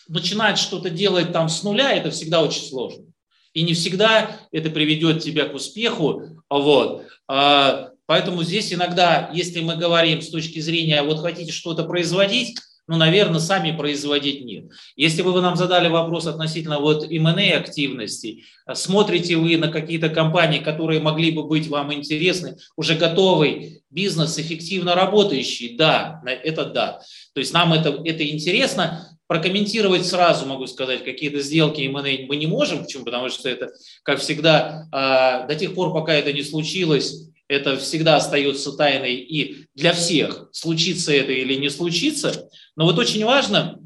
начинать 0.08 0.58
что-то 0.58 0.90
делать 0.90 1.32
там 1.32 1.48
с 1.48 1.62
нуля, 1.62 1.92
это 1.92 2.10
всегда 2.10 2.42
очень 2.42 2.62
сложно. 2.62 3.06
И 3.52 3.62
не 3.62 3.74
всегда 3.74 4.40
это 4.52 4.70
приведет 4.70 5.22
тебя 5.22 5.46
к 5.46 5.54
успеху. 5.54 6.42
Вот. 6.48 7.04
А, 7.28 7.90
поэтому 8.06 8.42
здесь 8.42 8.72
иногда, 8.72 9.30
если 9.32 9.60
мы 9.60 9.76
говорим 9.76 10.22
с 10.22 10.30
точки 10.30 10.60
зрения, 10.60 11.02
вот 11.02 11.20
хотите 11.20 11.52
что-то 11.52 11.84
производить, 11.84 12.56
ну, 12.86 12.96
наверное, 12.96 13.40
сами 13.40 13.74
производить 13.74 14.44
нет. 14.44 14.66
Если 14.94 15.22
бы 15.22 15.32
вы 15.32 15.40
нам 15.40 15.56
задали 15.56 15.88
вопрос 15.88 16.26
относительно 16.26 16.80
вот 16.80 17.10
M&A 17.10 17.56
активностей, 17.56 18.44
смотрите 18.74 19.36
вы 19.36 19.56
на 19.56 19.68
какие-то 19.68 20.10
компании, 20.10 20.58
которые 20.58 21.00
могли 21.00 21.30
бы 21.30 21.44
быть 21.44 21.66
вам 21.68 21.94
интересны, 21.94 22.56
уже 22.76 22.94
готовый 22.94 23.82
бизнес, 23.88 24.38
эффективно 24.38 24.94
работающий, 24.94 25.76
да, 25.76 26.22
это 26.26 26.66
да. 26.66 27.00
То 27.32 27.40
есть 27.40 27.54
нам 27.54 27.72
это, 27.72 28.02
это 28.04 28.28
интересно, 28.28 29.08
прокомментировать 29.28 30.04
сразу 30.04 30.44
могу 30.44 30.66
сказать, 30.66 31.04
какие-то 31.04 31.40
сделки 31.40 31.80
M&A 31.80 32.26
мы 32.26 32.36
не 32.36 32.46
можем, 32.46 32.84
почему? 32.84 33.04
Потому 33.04 33.30
что 33.30 33.48
это, 33.48 33.70
как 34.02 34.20
всегда, 34.20 34.86
а, 34.92 35.46
до 35.46 35.54
тех 35.54 35.74
пор, 35.74 35.94
пока 35.94 36.12
это 36.12 36.34
не 36.34 36.42
случилось, 36.42 37.30
это 37.48 37.76
всегда 37.76 38.16
остается 38.16 38.72
тайной 38.72 39.14
и 39.14 39.66
для 39.74 39.92
всех, 39.92 40.48
случится 40.52 41.12
это 41.12 41.32
или 41.32 41.54
не 41.54 41.68
случится. 41.68 42.48
Но 42.76 42.84
вот 42.84 42.98
очень 42.98 43.24
важно, 43.24 43.80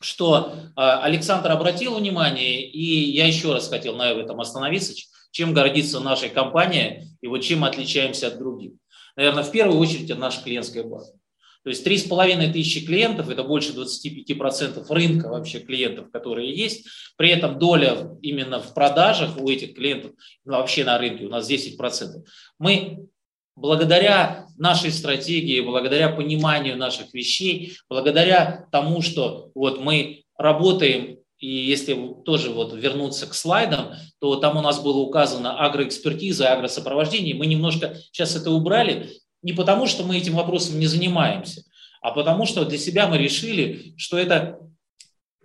что 0.00 0.54
а, 0.76 1.02
Александр 1.02 1.50
обратил 1.50 1.96
внимание, 1.96 2.66
и 2.68 3.10
я 3.12 3.26
еще 3.26 3.52
раз 3.52 3.68
хотел 3.68 3.96
на 3.96 4.10
этом 4.10 4.40
остановиться, 4.40 4.94
чем 5.30 5.52
гордится 5.52 6.00
наша 6.00 6.28
компания 6.28 7.08
и 7.20 7.26
вот 7.26 7.38
чем 7.38 7.64
отличаемся 7.64 8.28
от 8.28 8.38
других. 8.38 8.72
Наверное, 9.16 9.44
в 9.44 9.50
первую 9.50 9.78
очередь 9.78 10.10
это 10.10 10.18
наша 10.18 10.42
клиентская 10.42 10.84
база. 10.84 11.12
То 11.64 11.70
есть 11.70 11.86
3,5 11.86 12.52
тысячи 12.52 12.84
клиентов– 12.84 13.28
это 13.30 13.42
больше 13.42 13.72
25% 13.72 14.84
рынка 14.90 15.28
вообще 15.28 15.60
клиентов, 15.60 16.10
которые 16.12 16.54
есть. 16.54 16.86
При 17.16 17.30
этом 17.30 17.58
доля 17.58 18.10
именно 18.20 18.60
в 18.60 18.74
продажах 18.74 19.38
у 19.40 19.48
этих 19.48 19.74
клиентов, 19.74 20.12
ну, 20.44 20.52
вообще 20.52 20.84
на 20.84 20.98
рынке 20.98 21.24
у 21.24 21.30
нас 21.30 21.50
10%. 21.50 21.78
Мы 22.58 23.06
благодаря 23.56 24.46
нашей 24.58 24.92
стратегии, 24.92 25.60
благодаря 25.60 26.10
пониманию 26.10 26.76
наших 26.76 27.14
вещей, 27.14 27.76
благодаря 27.88 28.68
тому, 28.70 29.00
что 29.00 29.50
вот 29.54 29.80
мы 29.80 30.24
работаем 30.36 31.18
и 31.38 31.48
если 31.48 31.94
тоже 32.24 32.50
вот 32.50 32.72
вернуться 32.72 33.26
к 33.26 33.34
слайдам, 33.34 33.94
то 34.18 34.36
там 34.36 34.56
у 34.56 34.62
нас 34.62 34.80
было 34.80 34.98
указано 34.98 35.58
агроэкспертиза, 35.58 36.50
агросопровождение. 36.50 37.34
Мы 37.34 37.44
немножко 37.46 37.98
сейчас 38.12 38.34
это 38.34 38.50
убрали, 38.50 39.10
не 39.44 39.52
потому, 39.52 39.86
что 39.86 40.02
мы 40.02 40.16
этим 40.16 40.34
вопросом 40.34 40.80
не 40.80 40.86
занимаемся, 40.86 41.62
а 42.00 42.10
потому 42.10 42.46
что 42.46 42.64
для 42.64 42.78
себя 42.78 43.06
мы 43.06 43.18
решили, 43.18 43.94
что 43.96 44.18
это 44.18 44.58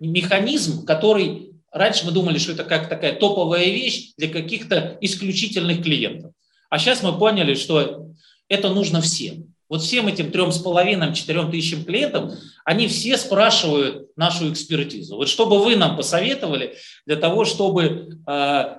механизм, 0.00 0.84
который 0.84 1.52
раньше 1.70 2.06
мы 2.06 2.12
думали, 2.12 2.38
что 2.38 2.52
это 2.52 2.64
как 2.64 2.88
такая 2.88 3.14
топовая 3.14 3.66
вещь 3.66 4.12
для 4.16 4.28
каких-то 4.28 4.96
исключительных 5.00 5.82
клиентов. 5.82 6.32
А 6.70 6.78
сейчас 6.78 7.02
мы 7.02 7.16
поняли, 7.16 7.54
что 7.54 8.08
это 8.48 8.70
нужно 8.70 9.00
всем. 9.00 9.54
Вот 9.68 9.82
всем 9.82 10.08
этим 10.08 10.32
трем 10.32 10.50
с 10.50 10.58
половиной, 10.58 11.14
четырем 11.14 11.50
тысячам 11.50 11.84
клиентам, 11.84 12.32
они 12.64 12.88
все 12.88 13.16
спрашивают 13.16 14.08
нашу 14.16 14.50
экспертизу. 14.50 15.16
Вот 15.16 15.28
что 15.28 15.46
бы 15.46 15.62
вы 15.62 15.76
нам 15.76 15.96
посоветовали 15.96 16.74
для 17.06 17.16
того, 17.16 17.44
чтобы 17.44 18.18
э, 18.26 18.76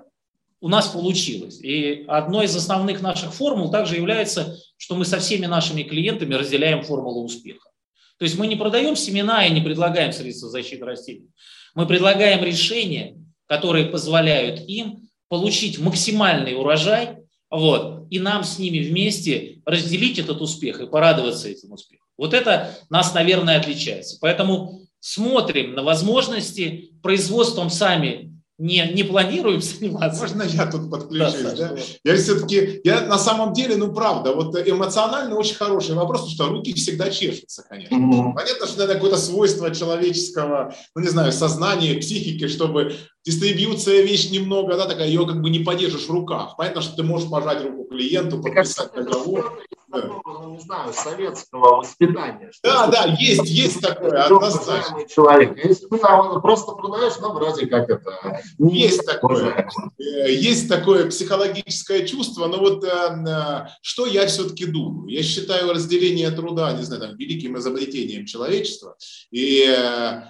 у 0.59 0.67
нас 0.67 0.87
получилось. 0.89 1.59
И 1.61 2.05
одной 2.07 2.45
из 2.45 2.55
основных 2.55 3.01
наших 3.01 3.33
формул 3.33 3.71
также 3.71 3.95
является, 3.95 4.57
что 4.81 4.95
мы 4.95 5.05
со 5.05 5.19
всеми 5.19 5.45
нашими 5.45 5.83
клиентами 5.83 6.33
разделяем 6.33 6.81
формулу 6.81 7.23
успеха. 7.23 7.69
То 8.17 8.25
есть 8.25 8.35
мы 8.35 8.47
не 8.47 8.55
продаем 8.55 8.95
семена 8.95 9.45
и 9.45 9.51
не 9.51 9.61
предлагаем 9.61 10.11
средства 10.11 10.49
защиты 10.49 10.83
растений. 10.85 11.27
Мы 11.75 11.85
предлагаем 11.85 12.43
решения, 12.43 13.15
которые 13.45 13.85
позволяют 13.85 14.67
им 14.67 15.07
получить 15.27 15.77
максимальный 15.77 16.55
урожай, 16.55 17.17
вот, 17.51 18.07
и 18.09 18.17
нам 18.17 18.43
с 18.43 18.57
ними 18.57 18.79
вместе 18.79 19.61
разделить 19.65 20.17
этот 20.17 20.41
успех 20.41 20.81
и 20.81 20.87
порадоваться 20.87 21.47
этим 21.47 21.73
успехом. 21.73 22.07
Вот 22.17 22.33
это 22.33 22.75
нас, 22.89 23.13
наверное, 23.13 23.59
отличается. 23.59 24.17
Поэтому 24.19 24.81
смотрим 24.99 25.75
на 25.75 25.83
возможности, 25.83 26.89
производством 27.03 27.69
сами 27.69 28.30
не, 28.61 28.91
не 28.93 29.03
планируем 29.03 29.61
заниматься. 29.61 30.21
Можно 30.21 30.43
я 30.43 30.67
тут 30.67 30.89
подключусь? 30.89 31.41
Да, 31.41 31.55
да? 31.55 31.75
Я 32.03 32.15
все-таки, 32.15 32.81
я 32.83 33.01
на 33.01 33.17
самом 33.17 33.53
деле, 33.53 33.75
ну 33.75 33.91
правда, 33.91 34.33
вот 34.33 34.55
эмоционально 34.55 35.35
очень 35.35 35.55
хороший 35.55 35.95
вопрос, 35.95 36.21
потому 36.21 36.35
что 36.35 36.47
руки 36.47 36.73
всегда 36.73 37.09
чешутся, 37.09 37.63
конечно. 37.67 37.95
Mm-hmm. 37.95 38.33
Понятно, 38.35 38.67
что 38.67 38.83
это 38.83 38.93
какое-то 38.93 39.17
свойство 39.17 39.73
человеческого, 39.73 40.75
ну 40.95 41.01
не 41.01 41.09
знаю, 41.09 41.31
сознания, 41.31 41.95
психики, 41.95 42.47
чтобы 42.47 42.95
дистрибьюция 43.25 44.01
вещь 44.01 44.29
немного, 44.31 44.77
да, 44.77 44.87
такая, 44.87 45.07
ее 45.07 45.25
как 45.25 45.41
бы 45.41 45.49
не 45.49 45.59
подержишь 45.59 46.07
в 46.07 46.11
руках. 46.11 46.55
Понятно, 46.57 46.81
что 46.81 46.95
ты 46.95 47.03
можешь 47.03 47.29
пожать 47.29 47.63
руку 47.63 47.85
клиенту, 47.85 48.41
подписать 48.41 48.93
договор 48.93 49.61
ну, 49.91 50.53
не 50.53 50.59
знаю, 50.59 50.93
советского 50.93 51.77
воспитания. 51.77 52.51
Да, 52.63 52.87
да, 52.87 53.05
есть, 53.19 53.49
есть 53.49 53.81
такое, 53.81 54.23
однозначно. 54.23 55.07
Человек. 55.07 55.57
Если 55.63 55.87
ты 55.87 55.97
просто 55.97 56.71
продаешь, 56.73 57.13
ну, 57.19 57.33
вроде 57.33 57.67
как 57.67 57.89
это... 57.89 58.41
Есть 58.57 59.05
такое. 59.05 59.69
Э, 59.99 60.31
есть 60.31 60.69
такое 60.69 61.09
психологическое 61.09 62.07
чувство, 62.07 62.47
но 62.47 62.57
вот 62.57 62.83
э, 62.83 63.67
что 63.81 64.05
я 64.05 64.27
все-таки 64.27 64.65
думаю? 64.65 65.07
Я 65.09 65.23
считаю 65.23 65.71
разделение 65.71 66.31
труда, 66.31 66.73
не 66.73 66.83
знаю, 66.83 67.01
там, 67.01 67.17
великим 67.17 67.57
изобретением 67.57 68.25
человечества. 68.25 68.95
И 69.31 69.65
э, 69.67 70.21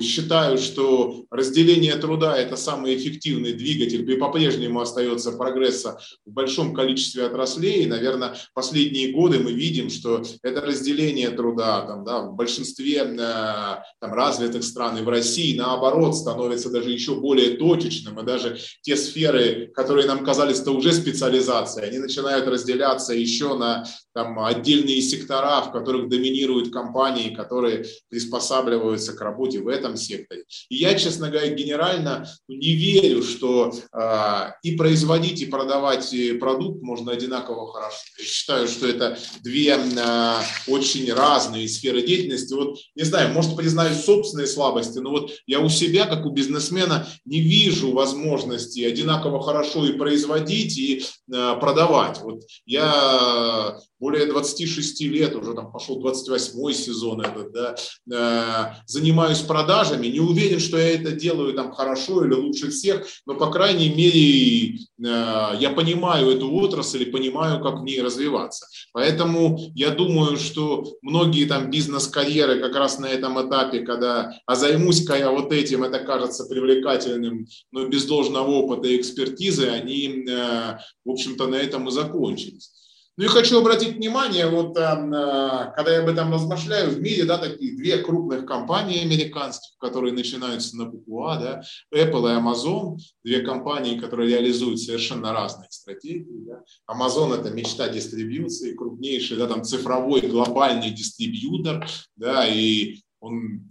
считаю, 0.00 0.58
что 0.58 1.24
разделение 1.30 1.94
труда– 1.96 2.17
это 2.26 2.56
самый 2.56 2.96
эффективный 2.96 3.52
двигатель, 3.52 4.10
и 4.10 4.16
по-прежнему 4.16 4.80
остается 4.80 5.32
прогресса 5.32 5.98
в 6.24 6.30
большом 6.30 6.74
количестве 6.74 7.24
отраслей. 7.26 7.84
И, 7.84 7.86
наверное, 7.86 8.34
последние 8.54 9.12
годы 9.12 9.38
мы 9.38 9.52
видим, 9.52 9.90
что 9.90 10.22
это 10.42 10.60
разделение 10.60 11.30
труда 11.30 11.82
там, 11.82 12.04
да, 12.04 12.22
в 12.22 12.34
большинстве 12.34 12.98
э, 12.98 13.16
там, 13.16 14.12
развитых 14.12 14.64
стран 14.64 14.98
и 14.98 15.02
в 15.02 15.08
России, 15.08 15.56
наоборот, 15.56 16.16
становится 16.16 16.70
даже 16.70 16.90
еще 16.90 17.14
более 17.14 17.56
точечным. 17.56 18.20
И 18.20 18.24
даже 18.24 18.58
те 18.82 18.96
сферы, 18.96 19.70
которые 19.74 20.06
нам 20.06 20.24
казались-то 20.24 20.72
уже 20.72 20.92
специализацией, 20.92 21.88
они 21.88 21.98
начинают 21.98 22.46
разделяться 22.46 23.14
еще 23.14 23.56
на 23.56 23.84
там, 24.18 24.38
отдельные 24.40 25.00
сектора, 25.00 25.60
в 25.62 25.70
которых 25.70 26.08
доминируют 26.08 26.72
компании, 26.72 27.34
которые 27.34 27.84
приспосабливаются 28.08 29.12
к 29.12 29.20
работе 29.20 29.60
в 29.60 29.68
этом 29.68 29.96
секторе. 29.96 30.44
И 30.68 30.76
я, 30.76 30.94
честно 30.98 31.30
говоря, 31.30 31.48
генерально 31.54 32.07
не 32.48 32.74
верю, 32.74 33.22
что 33.22 33.72
э, 33.72 34.52
и 34.62 34.76
производить, 34.76 35.40
и 35.42 35.46
продавать 35.46 36.14
продукт 36.40 36.82
можно 36.82 37.12
одинаково 37.12 37.72
хорошо. 37.72 37.98
Я 38.18 38.24
считаю, 38.24 38.68
что 38.68 38.86
это 38.86 39.18
две 39.42 39.76
э, 39.76 40.34
очень 40.66 41.12
разные 41.12 41.68
сферы 41.68 42.02
деятельности. 42.02 42.54
Вот, 42.54 42.78
не 42.94 43.04
знаю, 43.04 43.32
может, 43.32 43.56
признаюсь 43.56 44.04
собственные 44.04 44.46
слабости, 44.46 44.98
но 44.98 45.10
вот 45.10 45.32
я 45.46 45.60
у 45.60 45.68
себя, 45.68 46.06
как 46.06 46.26
у 46.26 46.30
бизнесмена, 46.30 47.06
не 47.24 47.40
вижу 47.40 47.92
возможности 47.92 48.84
одинаково 48.84 49.42
хорошо 49.42 49.86
и 49.86 49.92
производить, 49.92 50.78
и 50.78 51.04
э, 51.32 51.56
продавать. 51.60 52.20
Вот 52.20 52.42
я 52.66 53.78
более 54.00 54.26
26 54.26 55.00
лет, 55.02 55.34
уже 55.34 55.54
там 55.54 55.72
пошел 55.72 55.98
28 56.00 56.72
сезон 56.72 57.20
этот, 57.20 57.52
да, 57.52 57.76
э, 58.10 58.74
занимаюсь 58.86 59.40
продажами, 59.40 60.06
не 60.06 60.20
уверен, 60.20 60.60
что 60.60 60.78
я 60.78 60.94
это 60.94 61.12
делаю 61.12 61.54
там 61.54 61.72
хорошо 61.72 62.24
или 62.24 62.34
лучше 62.34 62.70
всех, 62.70 63.06
но, 63.26 63.34
по 63.34 63.50
крайней 63.50 63.88
мере, 63.88 64.76
э, 64.76 65.56
я 65.60 65.70
понимаю 65.74 66.30
эту 66.30 66.52
отрасль 66.54 67.02
и 67.02 67.10
понимаю, 67.10 67.62
как 67.62 67.80
в 67.80 67.84
ней 67.84 68.00
развиваться. 68.00 68.66
Поэтому 68.92 69.58
я 69.74 69.90
думаю, 69.90 70.36
что 70.36 70.84
многие 71.02 71.44
там 71.46 71.70
бизнес-карьеры 71.70 72.60
как 72.60 72.74
раз 72.76 72.98
на 72.98 73.06
этом 73.06 73.40
этапе, 73.46 73.80
когда 73.80 74.32
а 74.46 74.54
займусь-ка 74.54 75.16
я 75.16 75.30
вот 75.30 75.52
этим, 75.52 75.84
это 75.84 75.98
кажется 76.00 76.44
привлекательным, 76.44 77.46
но 77.72 77.86
без 77.86 78.04
должного 78.04 78.50
опыта 78.50 78.88
и 78.88 78.96
экспертизы, 78.96 79.68
они, 79.68 80.24
э, 80.28 80.78
в 81.04 81.10
общем-то, 81.10 81.46
на 81.46 81.56
этом 81.56 81.88
и 81.88 81.90
закончились. 81.90 82.72
Ну 83.18 83.24
и 83.24 83.26
хочу 83.26 83.58
обратить 83.58 83.96
внимание, 83.96 84.48
вот 84.48 84.76
э, 84.76 85.72
когда 85.74 85.92
я 85.92 86.02
об 86.02 86.08
этом 86.08 86.32
размышляю, 86.32 86.92
в 86.92 87.00
мире, 87.00 87.24
да, 87.24 87.36
такие 87.36 87.76
две 87.76 87.98
крупных 87.98 88.46
компании 88.46 89.02
американских, 89.02 89.76
которые 89.78 90.12
начинаются 90.12 90.76
на 90.76 90.84
букву 90.84 91.26
А, 91.26 91.36
да, 91.36 91.62
Apple 91.92 92.30
и 92.30 92.40
Amazon, 92.40 92.96
две 93.24 93.40
компании, 93.40 93.98
которые 93.98 94.28
реализуют 94.28 94.78
совершенно 94.78 95.32
разные 95.32 95.66
стратегии. 95.68 96.46
Да. 96.46 96.62
Amazon– 96.88 97.34
это 97.40 97.50
мечта 97.50 97.88
дистрибьюции, 97.88 98.76
крупнейший, 98.76 99.36
да, 99.36 99.48
там 99.48 99.64
цифровой 99.64 100.20
глобальный 100.20 100.92
дистрибьютор, 100.92 101.88
да, 102.14 102.46
и 102.46 103.00
он 103.18 103.68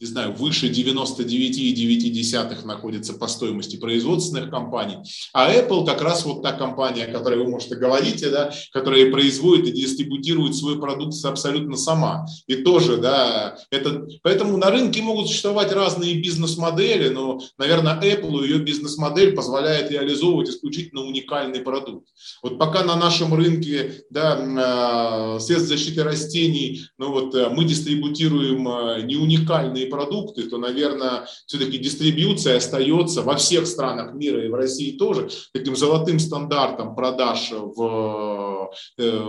не 0.00 0.06
знаю, 0.06 0.32
выше 0.32 0.68
99,9 0.68 2.66
находится 2.66 3.14
по 3.14 3.28
стоимости 3.28 3.76
производственных 3.76 4.50
компаний. 4.50 4.96
А 5.32 5.52
Apple 5.52 5.86
как 5.86 6.02
раз 6.02 6.24
вот 6.24 6.42
та 6.42 6.52
компания, 6.52 7.04
о 7.04 7.12
которой 7.12 7.38
вы, 7.38 7.48
может, 7.48 7.70
и 7.72 7.76
говорите, 7.76 8.30
да, 8.30 8.52
которая 8.72 9.10
производит 9.10 9.68
и 9.68 9.72
дистрибутирует 9.72 10.56
свою 10.56 10.80
продукцию 10.80 11.30
абсолютно 11.30 11.76
сама. 11.76 12.26
И 12.46 12.56
тоже, 12.56 12.96
да, 12.96 13.56
это, 13.70 14.06
поэтому 14.22 14.56
на 14.56 14.70
рынке 14.70 15.00
могут 15.00 15.28
существовать 15.28 15.72
разные 15.72 16.20
бизнес-модели, 16.20 17.08
но, 17.08 17.40
наверное, 17.56 18.00
Apple, 18.00 18.42
ее 18.42 18.58
бизнес-модель 18.58 19.34
позволяет 19.34 19.90
реализовывать 19.90 20.50
исключительно 20.50 21.02
уникальный 21.02 21.60
продукт. 21.60 22.08
Вот 22.42 22.58
пока 22.58 22.82
на 22.84 22.96
нашем 22.96 23.32
рынке, 23.32 24.04
да, 24.10 24.38
а, 24.58 25.38
средств 25.38 25.68
защиты 25.68 26.02
растений, 26.02 26.82
ну 26.98 27.12
вот 27.12 27.34
э, 27.34 27.48
мы 27.48 27.64
дистрибутируем 27.64 28.68
э, 28.68 29.02
не 29.02 29.16
уникальные 29.16 29.86
продукты, 29.94 30.42
то, 30.44 30.58
наверное, 30.58 31.28
все-таки 31.46 31.78
дистрибьюция 31.78 32.56
остается 32.56 33.22
во 33.22 33.36
всех 33.36 33.66
странах 33.66 34.14
мира 34.14 34.44
и 34.44 34.48
в 34.48 34.54
России 34.54 34.98
тоже 34.98 35.28
таким 35.52 35.76
золотым 35.76 36.18
стандартом 36.18 36.96
продаж 36.96 37.52
в 37.52 38.70
э, 38.98 39.20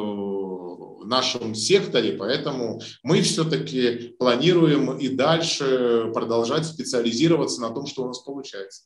нашем 1.05 1.53
секторе, 1.53 2.13
поэтому 2.13 2.81
мы 3.03 3.21
все-таки 3.21 4.15
планируем 4.17 4.97
и 4.97 5.09
дальше 5.09 6.09
продолжать 6.13 6.65
специализироваться 6.65 7.61
на 7.61 7.69
том, 7.69 7.85
что 7.85 8.03
у 8.03 8.07
нас 8.07 8.19
получается. 8.19 8.85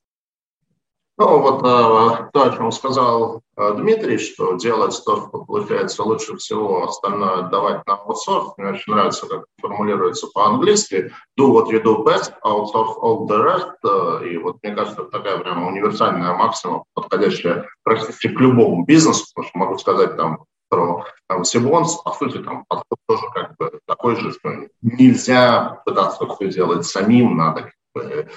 Ну, 1.19 1.39
вот 1.39 1.59
э, 1.59 2.29
то, 2.31 2.43
о 2.43 2.55
чем 2.55 2.71
сказал 2.71 3.41
э, 3.57 3.73
Дмитрий, 3.73 4.17
что 4.17 4.53
делать 4.53 4.97
то, 5.05 5.17
что 5.17 5.43
получается 5.43 6.03
лучше 6.03 6.37
всего, 6.37 6.85
остальное 6.85 7.39
отдавать 7.39 7.85
на 7.85 7.95
аутсорс. 7.95 8.53
Мне 8.55 8.69
очень 8.69 8.93
нравится, 8.93 9.27
как 9.27 9.43
формулируется 9.59 10.27
по-английски. 10.33 11.11
Do 11.37 11.51
what 11.51 11.69
you 11.71 11.83
do 11.83 12.05
best, 12.05 12.31
outsource 12.45 12.95
all 13.01 13.27
the 13.27 13.37
rest. 13.37 13.73
Э, 13.83 14.25
и 14.25 14.37
вот 14.37 14.59
мне 14.63 14.73
кажется, 14.73 15.01
это 15.01 15.11
такая 15.11 15.39
прямо 15.39 15.67
универсальная 15.67 16.33
максима, 16.33 16.85
подходящая 16.93 17.67
практически 17.83 18.29
к 18.29 18.39
любому 18.39 18.85
бизнесу, 18.85 19.25
потому 19.35 19.49
что 19.49 19.59
могу 19.59 19.77
сказать 19.77 20.15
там 20.15 20.45
про 20.69 21.03
там, 21.27 21.43
Сибонс, 21.43 21.95
по 21.97 22.13
сути, 22.13 22.37
там 22.37 22.63
подход 22.65 22.97
тоже 23.09 23.23
как 23.33 23.57
бы 23.57 23.77
такой 23.85 24.15
же, 24.15 24.31
что 24.31 24.51
нельзя 24.81 25.81
пытаться 25.83 26.25
все 26.27 26.47
делать 26.47 26.85
самим, 26.85 27.35
надо 27.35 27.63
как 27.63 27.73
бы, 27.93 28.29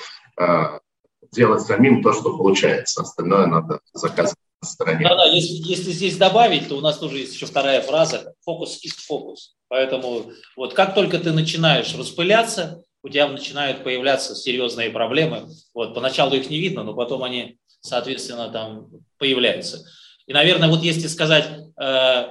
делать 1.33 1.63
самим 1.63 2.03
то, 2.03 2.13
что 2.13 2.37
получается. 2.37 3.03
Остальное 3.03 3.47
надо 3.47 3.81
заказывать 3.93 4.39
на 4.61 4.69
стороне. 4.69 5.09
Да, 5.09 5.17
да, 5.17 5.25
если, 5.27 5.55
если 5.55 5.91
здесь 5.91 6.17
добавить, 6.17 6.69
то 6.69 6.77
у 6.77 6.81
нас 6.81 6.99
тоже 6.99 7.19
есть 7.19 7.35
еще 7.35 7.47
вторая 7.47 7.81
фраза 7.83 8.35
«фокус 8.45 8.81
ist 8.85 9.01
фокус». 9.07 9.57
Поэтому 9.69 10.31
вот 10.57 10.75
как 10.75 10.95
только 10.95 11.19
ты 11.19 11.33
начинаешь 11.33 11.97
распыляться, 11.97 12.85
у 13.03 13.09
тебя 13.09 13.27
начинают 13.29 13.83
появляться 13.83 14.35
серьезные 14.35 14.91
проблемы. 14.91 15.49
Вот, 15.75 15.95
поначалу 15.95 16.35
их 16.35 16.51
не 16.51 16.61
видно, 16.61 16.85
но 16.85 16.95
потом 16.95 17.25
они, 17.25 17.59
соответственно, 17.81 18.49
там 18.51 18.89
появляются. 19.19 19.85
И, 20.27 20.33
наверное, 20.33 20.69
вот 20.69 20.83
если 20.83 21.09
сказать, 21.09 21.49
э, 21.81 22.25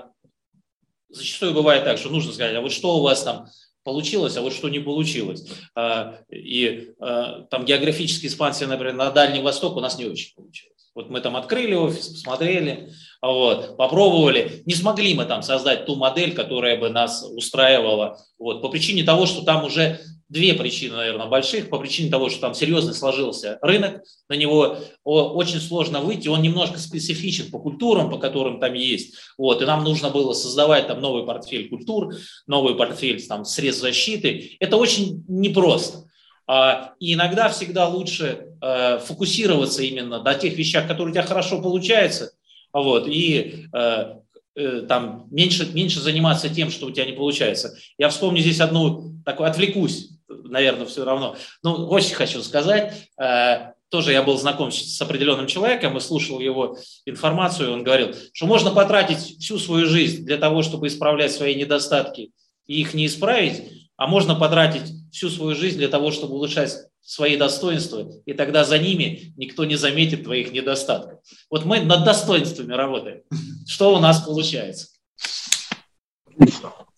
зачастую 1.09 1.53
бывает 1.53 1.83
так, 1.83 1.97
что 1.97 2.09
нужно 2.09 2.31
сказать, 2.31 2.55
а 2.55 2.61
вот 2.61 2.71
что 2.71 2.97
у 2.97 3.01
вас 3.01 3.23
там 3.23 3.47
получилось, 3.83 4.37
а 4.37 4.41
вот 4.41 4.53
что 4.53 4.69
не 4.69 4.79
получилось. 4.79 5.49
А, 5.75 6.19
и 6.29 6.91
а, 6.99 7.41
там 7.49 7.65
географическая 7.65 8.27
экспансия, 8.27 8.67
например, 8.67 8.93
на 8.93 9.11
Дальний 9.11 9.41
Восток 9.41 9.75
у 9.77 9.79
нас 9.79 9.97
не 9.97 10.05
очень 10.05 10.33
получилось. 10.35 10.71
Вот 10.93 11.09
мы 11.09 11.21
там 11.21 11.37
открыли 11.37 11.73
офис, 11.73 12.07
посмотрели, 12.09 12.91
вот, 13.21 13.77
попробовали. 13.77 14.61
Не 14.65 14.75
смогли 14.75 15.13
мы 15.13 15.25
там 15.25 15.41
создать 15.41 15.85
ту 15.85 15.95
модель, 15.95 16.33
которая 16.33 16.77
бы 16.77 16.89
нас 16.89 17.23
устраивала. 17.23 18.17
Вот, 18.37 18.61
по 18.61 18.67
причине 18.67 19.03
того, 19.03 19.25
что 19.25 19.43
там 19.43 19.63
уже 19.63 20.01
две 20.31 20.53
причины, 20.53 20.95
наверное, 20.95 21.27
больших. 21.27 21.69
По 21.69 21.77
причине 21.77 22.09
того, 22.09 22.29
что 22.29 22.39
там 22.39 22.53
серьезно 22.53 22.93
сложился 22.93 23.59
рынок, 23.61 24.01
на 24.29 24.35
него 24.35 24.77
очень 25.03 25.59
сложно 25.59 25.99
выйти, 25.99 26.29
он 26.29 26.41
немножко 26.41 26.79
специфичен 26.79 27.51
по 27.51 27.59
культурам, 27.59 28.09
по 28.09 28.17
которым 28.17 28.59
там 28.59 28.73
есть. 28.73 29.15
Вот, 29.37 29.61
и 29.61 29.65
нам 29.65 29.83
нужно 29.83 30.09
было 30.09 30.31
создавать 30.31 30.87
там 30.87 31.01
новый 31.01 31.25
портфель 31.25 31.67
культур, 31.67 32.15
новый 32.47 32.75
портфель 32.75 33.21
там, 33.27 33.43
средств 33.43 33.81
защиты. 33.81 34.55
Это 34.61 34.77
очень 34.77 35.25
непросто. 35.27 36.05
А, 36.47 36.93
и 36.99 37.13
иногда 37.13 37.49
всегда 37.49 37.87
лучше 37.89 38.47
э, 38.61 38.99
фокусироваться 38.99 39.83
именно 39.83 40.23
на 40.23 40.33
тех 40.33 40.57
вещах, 40.57 40.87
которые 40.87 41.11
у 41.11 41.13
тебя 41.13 41.23
хорошо 41.23 41.61
получаются, 41.61 42.31
вот, 42.73 43.07
и 43.07 43.67
э, 43.73 44.15
э, 44.55 44.81
там 44.87 45.27
меньше, 45.29 45.69
меньше 45.73 45.99
заниматься 45.99 46.49
тем, 46.49 46.71
что 46.71 46.87
у 46.87 46.91
тебя 46.91 47.05
не 47.05 47.13
получается. 47.13 47.77
Я 47.97 48.09
вспомню 48.09 48.41
здесь 48.41 48.59
одну, 48.59 49.13
такую, 49.25 49.49
отвлекусь 49.49 50.09
наверное, 50.43 50.85
все 50.85 51.03
равно. 51.03 51.35
Ну, 51.63 51.87
очень 51.87 52.15
хочу 52.15 52.41
сказать, 52.41 53.09
э, 53.19 53.73
тоже 53.89 54.13
я 54.13 54.23
был 54.23 54.37
знаком 54.37 54.71
с 54.71 55.01
определенным 55.01 55.47
человеком 55.47 55.97
и 55.97 56.01
слушал 56.01 56.39
его 56.39 56.77
информацию, 57.05 57.73
он 57.73 57.83
говорил, 57.83 58.15
что 58.33 58.45
можно 58.45 58.71
потратить 58.71 59.37
всю 59.39 59.59
свою 59.59 59.85
жизнь 59.85 60.25
для 60.25 60.37
того, 60.37 60.63
чтобы 60.63 60.87
исправлять 60.87 61.31
свои 61.31 61.55
недостатки 61.55 62.31
и 62.67 62.79
их 62.79 62.93
не 62.93 63.05
исправить, 63.05 63.89
а 63.97 64.07
можно 64.07 64.35
потратить 64.35 64.93
всю 65.11 65.29
свою 65.29 65.55
жизнь 65.55 65.77
для 65.77 65.89
того, 65.89 66.11
чтобы 66.11 66.35
улучшать 66.35 66.73
свои 67.01 67.35
достоинства, 67.35 68.09
и 68.25 68.33
тогда 68.33 68.63
за 68.63 68.79
ними 68.79 69.33
никто 69.35 69.65
не 69.65 69.75
заметит 69.75 70.23
твоих 70.23 70.51
недостатков. 70.53 71.19
Вот 71.49 71.65
мы 71.65 71.81
над 71.81 72.05
достоинствами 72.05 72.73
работаем. 72.73 73.23
Что 73.67 73.93
у 73.93 73.99
нас 73.99 74.21
получается? 74.21 74.87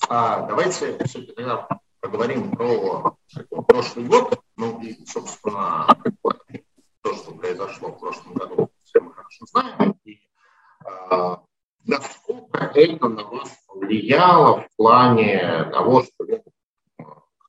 А, 0.10 0.46
давайте 0.48 0.98
поговорим 2.04 2.52
про 2.52 3.16
прошлый 3.66 4.06
год, 4.06 4.38
ну 4.58 4.82
и, 4.82 5.06
собственно, 5.06 5.88
то, 7.02 7.14
что 7.14 7.32
произошло 7.32 7.90
в 7.90 8.00
прошлом 8.00 8.34
году, 8.34 8.70
все 8.84 9.00
мы 9.00 9.14
хорошо 9.14 9.46
знаем, 9.46 9.96
и 10.04 10.20
э, 10.86 11.36
насколько 11.86 12.72
это 12.76 13.08
на 13.08 13.24
вас 13.24 13.50
повлияло 13.68 14.64
в 14.64 14.68
плане 14.76 15.70
того, 15.72 16.04
что, 16.04 16.26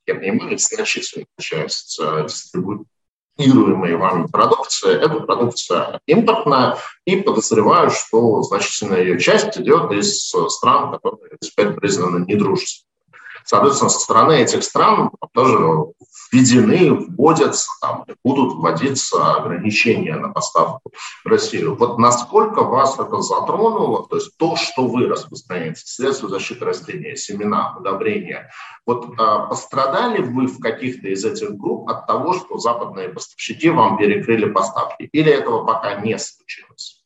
я 0.06 0.14
понимаю, 0.14 0.56
значительная 0.56 1.26
часть 1.40 1.98
э, 2.00 2.22
дистрибуируемой 2.22 3.96
вами 3.96 4.28
продукции, 4.28 4.94
это 4.94 5.18
продукция 5.18 6.00
импортная, 6.06 6.78
и 7.06 7.16
подозреваю, 7.16 7.90
что 7.90 8.42
значительная 8.42 9.02
ее 9.02 9.18
часть 9.18 9.58
идет 9.58 9.90
из 9.90 10.28
стран, 10.30 10.92
которые 10.92 11.38
теперь 11.40 11.72
признаны 11.72 12.24
недружественными. 12.24 12.93
Соответственно, 13.44 13.90
со 13.90 14.00
стороны 14.00 14.32
этих 14.32 14.64
стран 14.64 15.10
тоже 15.32 15.58
введены, 16.32 16.92
вводятся, 16.92 17.68
там, 17.80 18.04
будут 18.24 18.54
вводиться 18.54 19.34
ограничения 19.34 20.16
на 20.16 20.30
поставку 20.30 20.92
в 21.24 21.28
Россию. 21.28 21.76
Вот 21.76 21.98
насколько 21.98 22.62
вас 22.62 22.98
это 22.98 23.20
затронуло, 23.20 24.06
то 24.08 24.16
есть 24.16 24.36
то, 24.38 24.56
что 24.56 24.86
вы 24.86 25.06
распространяете, 25.06 25.82
средства 25.84 26.28
защиты 26.28 26.64
растения, 26.64 27.16
семена, 27.16 27.76
удобрения, 27.78 28.50
вот 28.86 29.14
а, 29.18 29.46
пострадали 29.46 30.22
вы 30.22 30.46
в 30.46 30.58
каких-то 30.60 31.08
из 31.08 31.24
этих 31.24 31.54
групп 31.54 31.88
от 31.88 32.06
того, 32.06 32.32
что 32.34 32.58
западные 32.58 33.10
поставщики 33.10 33.68
вам 33.68 33.98
перекрыли 33.98 34.50
поставки, 34.50 35.08
или 35.12 35.30
этого 35.30 35.64
пока 35.64 36.00
не 36.00 36.18
случилось? 36.18 37.04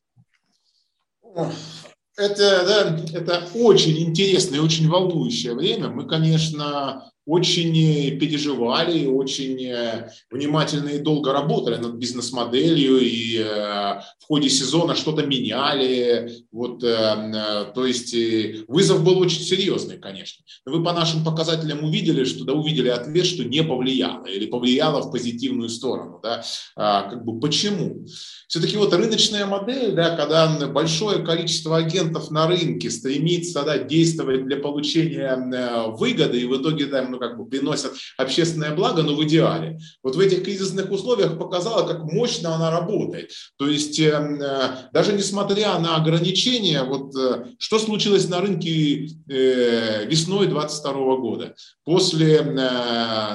Это, 2.19 2.65
да, 2.67 3.17
это 3.17 3.49
очень 3.55 3.97
интересное, 4.01 4.61
очень 4.61 4.89
волнующее 4.89 5.55
время. 5.55 5.89
Мы, 5.89 6.05
конечно, 6.05 7.13
очень 7.29 8.19
переживали, 8.19 9.07
очень 9.07 9.73
внимательно 10.31 10.89
и 10.89 10.99
долго 10.99 11.33
работали 11.33 11.77
над 11.77 11.95
бизнес-моделью 11.95 12.99
и 12.99 13.39
в 13.39 14.27
ходе 14.27 14.49
сезона 14.49 14.95
что-то 14.95 15.25
меняли. 15.27 16.33
Вот, 16.51 16.81
то 16.81 17.87
есть 17.87 18.15
вызов 18.67 19.05
был 19.05 19.19
очень 19.19 19.43
серьезный, 19.43 19.99
конечно. 19.99 20.45
Но 20.65 20.73
вы 20.73 20.83
по 20.83 20.93
нашим 20.93 21.25
показателям 21.25 21.85
увидели, 21.85 22.25
что 22.25 22.45
да, 22.45 22.53
увидели 22.55 22.89
ответ, 22.89 23.27
что 23.27 23.45
не 23.45 23.63
повлияло 23.63 24.27
или 24.27 24.47
повлияло 24.47 25.03
в 25.03 25.11
позитивную 25.11 25.69
сторону. 25.69 26.21
Да? 26.23 26.43
А, 26.77 27.11
как 27.11 27.25
бы 27.25 27.39
почему? 27.41 28.07
Все-таки 28.49 28.77
вот 28.77 28.93
рыночная 28.95 29.47
модель, 29.47 29.93
да, 29.93 30.17
когда 30.17 30.69
большое 30.69 31.25
количество 31.25 31.77
агентов 31.77 32.31
на 32.31 32.47
рынке 32.47 32.91
стремится 32.91 33.63
да, 33.63 33.79
действовать 33.79 34.47
для 34.47 34.57
получения 34.57 35.37
э, 35.37 35.91
выгоды 35.91 36.41
и 36.41 36.47
в 36.47 36.61
итоге 36.61 36.87
да, 36.87 37.03
ну, 37.19 37.27
как 37.27 37.37
бы 37.37 37.47
приносят 37.47 37.93
общественное 38.17 38.75
благо, 38.75 39.03
но 39.03 39.15
в 39.15 39.25
идеале. 39.25 39.79
Вот 40.03 40.17
в 40.17 40.21
этих 40.21 40.45
кризисных 40.45 40.91
условиях 40.91 41.39
показала, 41.39 41.87
как 41.87 42.05
мощно 42.05 42.55
она 42.55 42.71
работает. 42.71 43.31
То 43.57 43.69
есть 43.69 43.99
э, 43.99 44.11
э 44.11 44.69
даже 44.93 45.13
несмотря 45.13 45.79
на 45.79 45.97
ограничения, 45.97 46.83
вот 46.83 47.15
э, 47.17 47.47
что 47.59 47.79
случилось 47.79 48.29
на 48.29 48.41
рынке 48.41 49.09
э, 49.29 50.07
весной 50.07 50.47
22 50.47 50.93
года? 51.17 51.55
После 51.85 52.39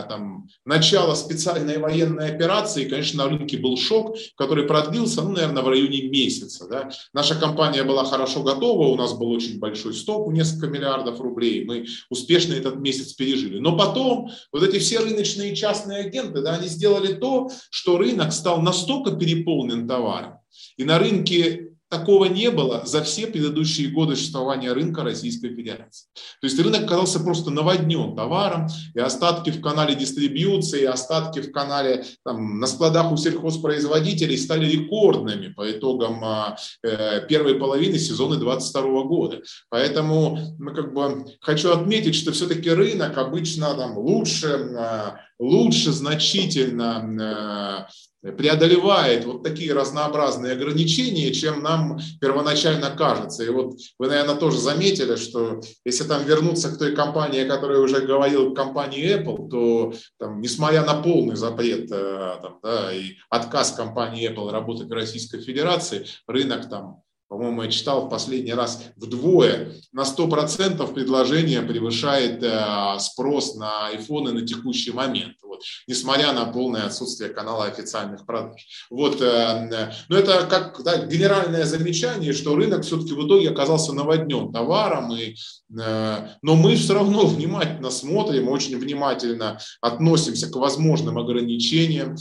там, 0.10 0.48
начала 0.66 1.16
специальной 1.16 1.78
военной 1.78 2.30
операции, 2.30 2.88
конечно, 2.88 3.24
на 3.24 3.30
рынке 3.30 3.58
был 3.58 3.78
шок, 3.78 4.16
который 4.38 4.66
продлился, 4.66 5.22
ну, 5.22 5.32
наверное, 5.32 5.64
в 5.64 5.68
районе 5.68 6.04
месяца. 6.04 6.68
Да. 6.70 6.90
Наша 7.14 7.36
компания 7.36 7.84
была 7.84 8.06
хорошо 8.06 8.44
готова, 8.44 8.88
у 8.88 8.96
нас 8.96 9.14
был 9.14 9.32
очень 9.32 9.60
большой 9.60 9.94
сток, 9.94 10.32
несколько 10.32 10.68
миллиардов 10.68 11.20
рублей, 11.20 11.66
мы 11.66 11.86
успешно 12.10 12.54
этот 12.54 12.76
месяц 12.78 13.14
пережили. 13.14 13.60
Но 13.60 13.73
потом 13.78 14.32
вот 14.52 14.64
эти 14.64 14.80
все 14.80 15.00
рыночные 15.00 15.56
частные 15.56 16.06
агенты, 16.06 16.42
да, 16.42 16.56
они 16.56 16.68
сделали 16.68 17.14
то, 17.14 17.50
что 17.70 17.98
рынок 17.98 18.32
стал 18.34 18.62
настолько 18.62 19.12
переполнен 19.16 19.88
товаром, 19.88 20.40
и 20.78 20.84
на 20.84 21.00
рынке 21.00 21.73
Такого 21.94 22.26
не 22.26 22.50
было 22.50 22.82
за 22.88 23.04
все 23.04 23.28
предыдущие 23.28 23.89
годы 23.89 24.16
существования 24.16 24.74
рынка 24.74 25.04
Российской 25.04 25.50
Федерации. 25.50 26.08
То 26.41 26.48
есть 26.48 26.60
рынок 26.60 26.86
оказался 26.86 27.20
просто 27.20 27.52
наводнен 27.52 28.16
товаром, 28.16 28.68
и 28.96 29.00
остатки 29.00 29.52
в 29.52 29.62
канале 29.62 29.94
дистрибьюции, 29.94 30.82
и 30.82 30.86
остатки 30.86 31.39
в 31.39 31.52
канале 31.52 32.04
там, 32.26 32.60
на 32.60 32.66
складах 32.66 33.12
у 33.12 33.18
сельхозпроизводителей 33.18 34.39
стали 34.39 34.66
рекордными 34.66 35.50
по 35.50 35.70
итогам 35.70 36.20
а, 36.24 36.58
э, 36.82 37.28
первой 37.28 37.60
половины 37.60 38.00
сезона 38.00 38.38
2022 38.38 39.04
года. 39.04 39.44
Поэтому 39.70 40.39
ну, 40.58 40.74
как 40.74 40.96
бы, 40.96 41.26
хочу 41.41 41.72
отметить, 41.72 42.16
что 42.16 42.32
все-таки 42.32 42.72
рынок 42.72 43.20
обычно 43.20 43.72
там, 43.76 44.00
лучше, 44.00 44.48
э, 44.48 45.12
лучше 45.38 45.91
значительно 45.91 47.88
э, 47.88 48.12
преодолевает 48.32 49.26
вот 49.26 49.44
такие 49.44 49.74
разнообразные 49.74 50.54
ограничения, 50.54 51.34
чем 51.34 51.62
нам 51.62 52.00
первоначально 52.22 52.92
кажется. 52.92 53.44
И 53.44 53.50
вот 53.50 53.76
вы, 54.00 54.08
наверное, 54.08 54.36
тоже 54.36 54.60
заметили, 54.60 55.16
что 55.16 55.62
если 55.84 56.06
там 56.06 56.24
вернуться 56.24 56.70
к 56.70 56.78
той 56.78 56.96
компании, 56.96 57.44
о 57.44 57.48
которой 57.48 57.80
уже 57.80 58.02
говорил, 58.02 58.54
компании 58.54 59.18
Apple, 59.18 59.50
то 59.50 59.94
там, 60.18 60.42
несмотря 60.42 60.86
на 60.86 61.02
полный 61.02 61.36
запрет 61.36 61.92
э, 61.92 62.38
там, 62.42 62.60
да, 62.64 62.94
и 62.94 63.16
отказ 63.30 63.72
компании 63.72 64.30
Apple 64.30 64.52
работать 64.52 64.88
в 64.88 64.94
Российской 64.94 65.42
Федерации, 65.42 66.06
рынок 66.28 66.70
там 66.70 67.02
по-моему, 67.34 67.64
я 67.64 67.72
читал 67.72 68.06
в 68.06 68.10
последний 68.10 68.54
раз 68.54 68.84
вдвое, 68.96 69.74
на 69.92 70.04
100% 70.04 70.94
предложение 70.94 71.64
превышает 71.64 72.44
э, 72.44 73.00
спрос 73.00 73.56
на 73.56 73.92
iPhone 73.92 74.34
на 74.34 74.46
текущий 74.46 74.92
момент, 74.92 75.38
вот, 75.42 75.62
несмотря 75.88 76.34
на 76.34 76.46
полное 76.46 76.86
отсутствие 76.86 77.32
канала 77.32 77.66
официальных 77.66 78.28
продаж. 78.28 78.62
Вот, 78.92 79.20
э, 79.20 79.26
э, 79.26 79.92
но 80.10 80.16
это 80.16 80.46
как 80.48 80.84
да, 80.84 81.08
генеральное 81.08 81.66
замечание, 81.66 82.34
что 82.34 82.56
рынок 82.56 82.84
все-таки 82.84 83.14
в 83.14 83.26
итоге 83.26 83.50
оказался 83.50 83.94
наводнен 83.94 84.54
товаром, 84.54 85.12
и, 85.14 85.36
но 85.70 86.56
мы 86.56 86.76
все 86.76 86.94
равно 86.94 87.26
внимательно 87.26 87.90
смотрим, 87.90 88.48
очень 88.48 88.78
внимательно 88.78 89.58
относимся 89.82 90.52
к 90.52 90.56
возможным 90.56 91.18
ограничениям. 91.18 92.16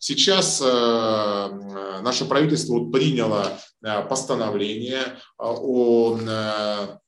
Сейчас 0.00 0.60
наше 0.60 2.26
правительство 2.26 2.74
вот 2.74 2.92
приняло 2.92 3.52
Э, 3.52 3.71
постановление 4.08 5.02
э, 5.02 5.12
о 5.38 6.18
э, 6.18 6.98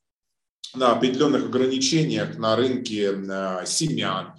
на 0.74 0.92
определенных 0.92 1.44
ограничениях 1.44 2.36
на 2.36 2.56
рынке 2.56 3.12
семян. 3.64 4.34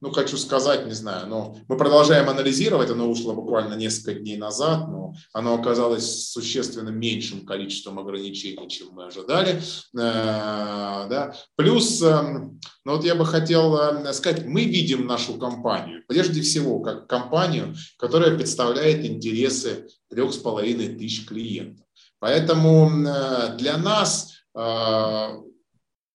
Ну, 0.00 0.12
хочу 0.12 0.36
сказать, 0.36 0.86
не 0.86 0.92
знаю, 0.92 1.26
но 1.26 1.56
мы 1.66 1.76
продолжаем 1.76 2.28
анализировать, 2.28 2.90
оно 2.90 3.08
вышло 3.08 3.32
буквально 3.32 3.74
несколько 3.74 4.14
дней 4.14 4.36
назад, 4.36 4.86
но 4.88 5.14
оно 5.32 5.54
оказалось 5.54 6.28
существенно 6.30 6.90
меньшим 6.90 7.44
количеством 7.44 7.98
ограничений, 7.98 8.68
чем 8.68 8.90
мы 8.92 9.06
ожидали. 9.06 9.60
Да. 9.92 11.34
Плюс, 11.56 12.00
эм, 12.02 12.60
ну 12.84 12.96
вот 12.96 13.04
я 13.04 13.16
бы 13.16 13.26
хотел 13.26 14.12
сказать, 14.12 14.46
мы 14.46 14.64
видим 14.64 15.06
нашу 15.06 15.34
компанию, 15.34 16.04
прежде 16.06 16.42
всего, 16.42 16.78
как 16.80 17.08
компанию, 17.08 17.74
которая 17.98 18.36
представляет 18.36 19.04
интересы 19.04 19.88
трех 20.08 20.32
с 20.32 20.36
половиной 20.36 20.96
тысяч 20.96 21.26
клиентов. 21.26 21.84
Поэтому 22.20 22.90
э, 22.90 23.56
для 23.56 23.76
нас 23.78 24.42
э, 24.54 25.28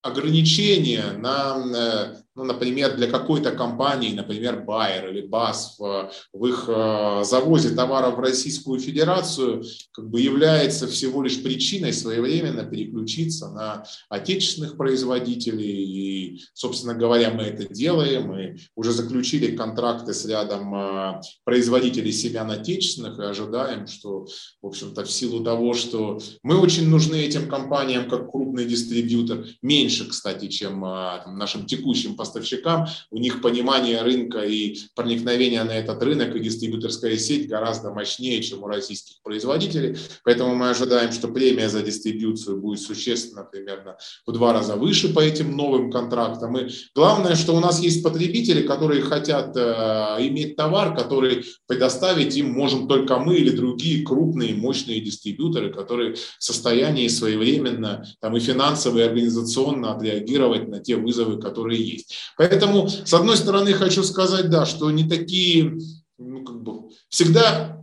ограничения 0.01 1.11
на 1.17 1.63
э, 1.75 2.22
ну, 2.35 2.43
например, 2.43 2.95
для 2.95 3.07
какой-то 3.07 3.51
компании, 3.51 4.13
например, 4.13 4.63
Bayer 4.67 5.11
или 5.11 5.27
BASF, 5.27 5.79
э, 5.79 6.09
в 6.33 6.45
их 6.47 6.65
э, 6.67 7.23
завозе 7.23 7.69
товаров 7.75 8.15
в 8.15 8.19
Российскую 8.19 8.79
Федерацию 8.79 9.63
как 9.91 10.09
бы 10.09 10.19
является 10.19 10.87
всего 10.87 11.21
лишь 11.21 11.43
причиной 11.43 11.93
своевременно 11.93 12.63
переключиться 12.63 13.49
на 13.49 13.83
отечественных 14.09 14.77
производителей. 14.77 15.83
И, 15.83 16.41
собственно 16.53 16.95
говоря, 16.95 17.29
мы 17.31 17.43
это 17.43 17.71
делаем. 17.71 18.29
Мы 18.29 18.57
уже 18.75 18.91
заключили 18.91 19.55
контракты 19.55 20.13
с 20.13 20.25
рядом 20.25 20.73
э, 20.73 21.21
производителей 21.43 22.11
семян 22.11 22.49
отечественных 22.49 23.19
и 23.19 23.23
ожидаем, 23.23 23.85
что, 23.85 24.25
в 24.61 24.67
общем-то, 24.67 25.03
в 25.03 25.11
силу 25.11 25.43
того, 25.43 25.75
что 25.75 26.19
мы 26.41 26.57
очень 26.57 26.89
нужны 26.89 27.17
этим 27.17 27.47
компаниям 27.47 28.09
как 28.09 28.31
крупный 28.31 28.65
дистрибьютор, 28.65 29.45
меньше, 29.61 30.09
кстати, 30.09 30.47
чем 30.47 30.81
нашим 30.81 31.65
текущим 31.65 32.15
поставщикам, 32.23 32.87
у 33.11 33.17
них 33.17 33.41
понимание 33.41 34.01
рынка 34.01 34.39
и 34.39 34.77
проникновение 34.95 35.63
на 35.63 35.71
этот 35.71 36.01
рынок 36.01 36.35
и 36.35 36.39
дистрибьюторская 36.39 37.17
сеть 37.17 37.49
гораздо 37.49 37.91
мощнее, 37.91 38.41
чем 38.41 38.63
у 38.63 38.67
российских 38.67 39.21
производителей. 39.23 39.97
Поэтому 40.23 40.55
мы 40.55 40.69
ожидаем, 40.69 41.11
что 41.11 41.27
премия 41.27 41.69
за 41.69 41.81
дистрибьюцию 41.81 42.61
будет 42.61 42.79
существенно 42.79 43.43
примерно 43.43 43.97
в 44.25 44.31
два 44.31 44.53
раза 44.53 44.75
выше 44.75 45.13
по 45.13 45.19
этим 45.19 45.55
новым 45.57 45.91
контрактам. 45.91 46.57
И 46.57 46.71
главное, 46.95 47.35
что 47.35 47.55
у 47.55 47.59
нас 47.59 47.81
есть 47.81 48.03
потребители, 48.03 48.61
которые 48.61 49.01
хотят 49.01 49.55
э, 49.57 49.59
иметь 50.27 50.55
товар, 50.55 50.95
который 50.95 51.45
предоставить 51.67 52.37
им 52.37 52.51
можем 52.51 52.87
только 52.87 53.17
мы 53.17 53.35
или 53.35 53.49
другие 53.49 54.05
крупные, 54.05 54.55
мощные 54.55 55.01
дистрибьюторы, 55.01 55.73
которые 55.73 56.15
в 56.15 56.43
состоянии 56.43 57.07
своевременно 57.09 58.05
там, 58.21 58.37
и 58.37 58.39
финансово, 58.39 58.99
и 58.99 59.01
организационно 59.01 59.93
отреагировать 59.93 60.67
на 60.69 60.79
те 60.79 60.95
вызовы, 60.95 61.41
которые 61.41 61.81
есть. 61.81 62.12
Поэтому, 62.37 62.87
с 62.89 63.13
одной 63.13 63.37
стороны, 63.37 63.73
хочу 63.73 64.03
сказать, 64.03 64.49
да, 64.49 64.65
что 64.65 64.89
не 64.91 65.07
такие, 65.07 65.77
ну, 66.17 66.43
как 66.43 66.61
бы, 66.61 66.89
всегда 67.09 67.82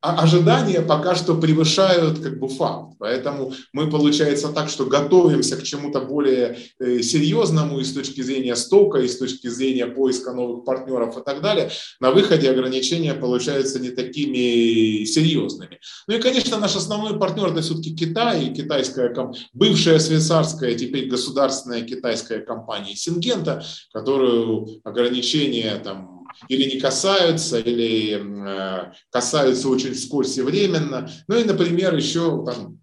ожидания 0.00 0.80
пока 0.80 1.14
что 1.14 1.34
превышают 1.34 2.20
как 2.20 2.38
бы 2.38 2.48
факт. 2.48 2.94
Поэтому 2.98 3.52
мы, 3.72 3.90
получается 3.90 4.48
так, 4.48 4.68
что 4.68 4.86
готовимся 4.86 5.56
к 5.56 5.62
чему-то 5.62 6.00
более 6.00 6.58
э, 6.78 7.00
серьезному 7.02 7.78
и 7.78 7.84
с 7.84 7.92
точки 7.92 8.20
зрения 8.20 8.56
стока, 8.56 8.98
и 8.98 9.08
с 9.08 9.18
точки 9.18 9.48
зрения 9.48 9.86
поиска 9.86 10.32
новых 10.32 10.64
партнеров 10.64 11.16
и 11.16 11.22
так 11.22 11.40
далее. 11.40 11.70
На 12.00 12.10
выходе 12.10 12.50
ограничения 12.50 13.14
получаются 13.14 13.78
не 13.78 13.90
такими 13.90 15.04
серьезными. 15.04 15.78
Ну 16.06 16.14
и, 16.14 16.20
конечно, 16.20 16.58
наш 16.58 16.76
основной 16.76 17.18
партнер 17.18 17.48
это 17.48 17.62
все-таки 17.62 17.94
Китай, 17.94 18.52
китайская, 18.52 19.14
бывшая 19.52 19.98
швейцарская, 19.98 20.74
теперь 20.74 21.08
государственная 21.08 21.82
китайская 21.82 22.40
компания 22.40 22.96
Сингента, 22.96 23.64
которую 23.92 24.80
ограничения 24.84 25.76
там 25.76 26.17
или 26.48 26.74
не 26.74 26.80
касаются, 26.80 27.58
или 27.58 28.20
э, 28.20 28.92
касаются 29.10 29.68
очень 29.68 29.94
вскользь 29.94 30.38
и 30.38 30.42
временно. 30.42 31.10
Ну 31.26 31.36
и, 31.36 31.44
например, 31.44 31.94
еще 31.96 32.44
там, 32.44 32.80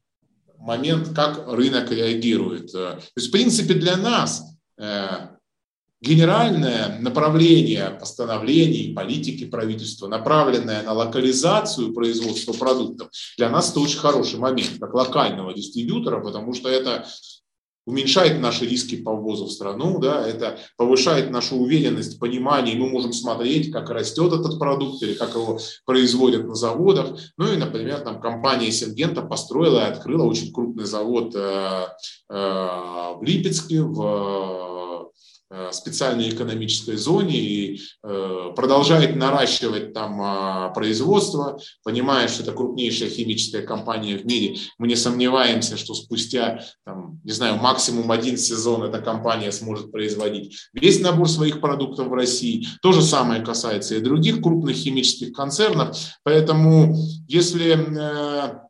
момент, 0.58 1.10
как 1.16 1.48
рынок 1.48 1.92
реагирует. 1.92 2.72
То 2.72 3.00
есть, 3.16 3.30
в 3.30 3.32
принципе, 3.32 3.76
для 3.76 3.98
нас 3.98 4.44
э, 4.78 5.28
генеральное 6.02 7.00
направление 7.00 7.90
постановлений, 8.00 8.94
политики 8.94 9.46
правительства, 9.46 10.08
направленное 10.08 10.84
на 10.84 10.94
локализацию 10.94 11.94
производства 11.94 12.54
продуктов, 12.54 13.10
для 13.38 13.50
нас 13.50 13.72
это 13.72 13.80
очень 13.80 14.00
хороший 14.00 14.40
момент, 14.40 14.74
как 14.80 14.94
локального 14.94 15.54
дистрибьютора, 15.54 16.22
потому 16.22 16.54
что 16.54 16.70
это 16.70 17.08
уменьшает 17.86 18.40
наши 18.42 18.66
риски 18.66 18.96
по 18.96 19.16
ввозу 19.16 19.46
в 19.46 19.52
страну, 19.52 20.00
да, 20.00 20.28
это 20.28 20.58
повышает 20.78 21.32
нашу 21.32 21.58
уверенность, 21.58 22.20
понимание, 22.20 22.76
и 22.76 22.80
мы 22.80 22.90
можем 22.90 23.14
смотреть, 23.14 23.72
как 23.72 23.90
растет 23.90 24.34
этот 24.34 24.60
продукт 24.60 25.02
или 25.04 25.14
как 25.14 25.36
его 25.36 25.60
производят 25.86 26.46
на 26.46 26.56
заводах. 26.56 27.20
Ну 27.38 27.52
и, 27.52 27.58
например, 27.58 28.02
там 28.02 28.20
компания 28.20 28.72
Сингента 28.72 29.22
построила 29.22 29.80
и 29.80 29.92
открыла 29.92 30.24
очень 30.24 30.52
крупный 30.52 30.86
завод 30.86 31.36
э, 31.36 31.86
э, 32.30 32.34
в 32.34 33.20
Липецке, 33.22 33.82
в 33.82 34.85
специальной 35.72 36.30
экономической 36.30 36.96
зоне 36.96 37.38
и 37.38 37.82
э, 38.04 38.52
продолжает 38.56 39.16
наращивать 39.16 39.94
там 39.94 40.22
а, 40.22 40.70
производство, 40.70 41.60
понимая, 41.84 42.28
что 42.28 42.44
это 42.44 42.52
крупнейшая 42.52 43.10
химическая 43.10 43.62
компания 43.62 44.18
в 44.18 44.26
мире. 44.26 44.58
Мы 44.78 44.88
не 44.88 44.96
сомневаемся, 44.96 45.78
что 45.78 45.94
спустя, 45.94 46.62
там, 46.86 47.20
не 47.24 47.32
знаю, 47.32 47.56
максимум 47.58 48.12
один 48.12 48.38
сезон 48.38 48.84
эта 48.84 49.00
компания 49.00 49.52
сможет 49.52 49.92
производить 49.92 50.58
весь 50.74 51.00
набор 51.02 51.30
своих 51.30 51.62
продуктов 51.62 52.08
в 52.08 52.14
России. 52.14 52.68
То 52.82 52.92
же 52.92 53.02
самое 53.02 53.44
касается 53.44 53.96
и 53.96 54.02
других 54.02 54.42
крупных 54.42 54.76
химических 54.76 55.34
концернов. 55.34 55.98
Поэтому 56.24 56.96
если 57.28 57.76
э, 57.76 58.66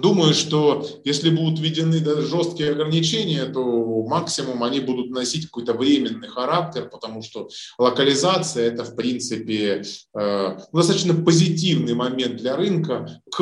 Думаю, 0.00 0.34
что 0.34 0.86
если 1.04 1.30
будут 1.30 1.60
введены 1.60 1.98
жесткие 2.22 2.70
ограничения, 2.70 3.44
то 3.44 3.62
максимум 4.06 4.62
они 4.62 4.80
будут 4.80 5.10
носить 5.10 5.46
какой-то 5.46 5.74
временный 5.74 6.28
характер, 6.28 6.88
потому 6.90 7.22
что 7.22 7.48
локализация 7.78 8.68
это 8.68 8.84
в 8.84 8.96
принципе 8.96 9.82
э, 10.18 10.58
достаточно 10.72 11.14
позитивный 11.14 11.94
момент 11.94 12.36
для 12.36 12.56
рынка 12.56 13.20
к 13.30 13.40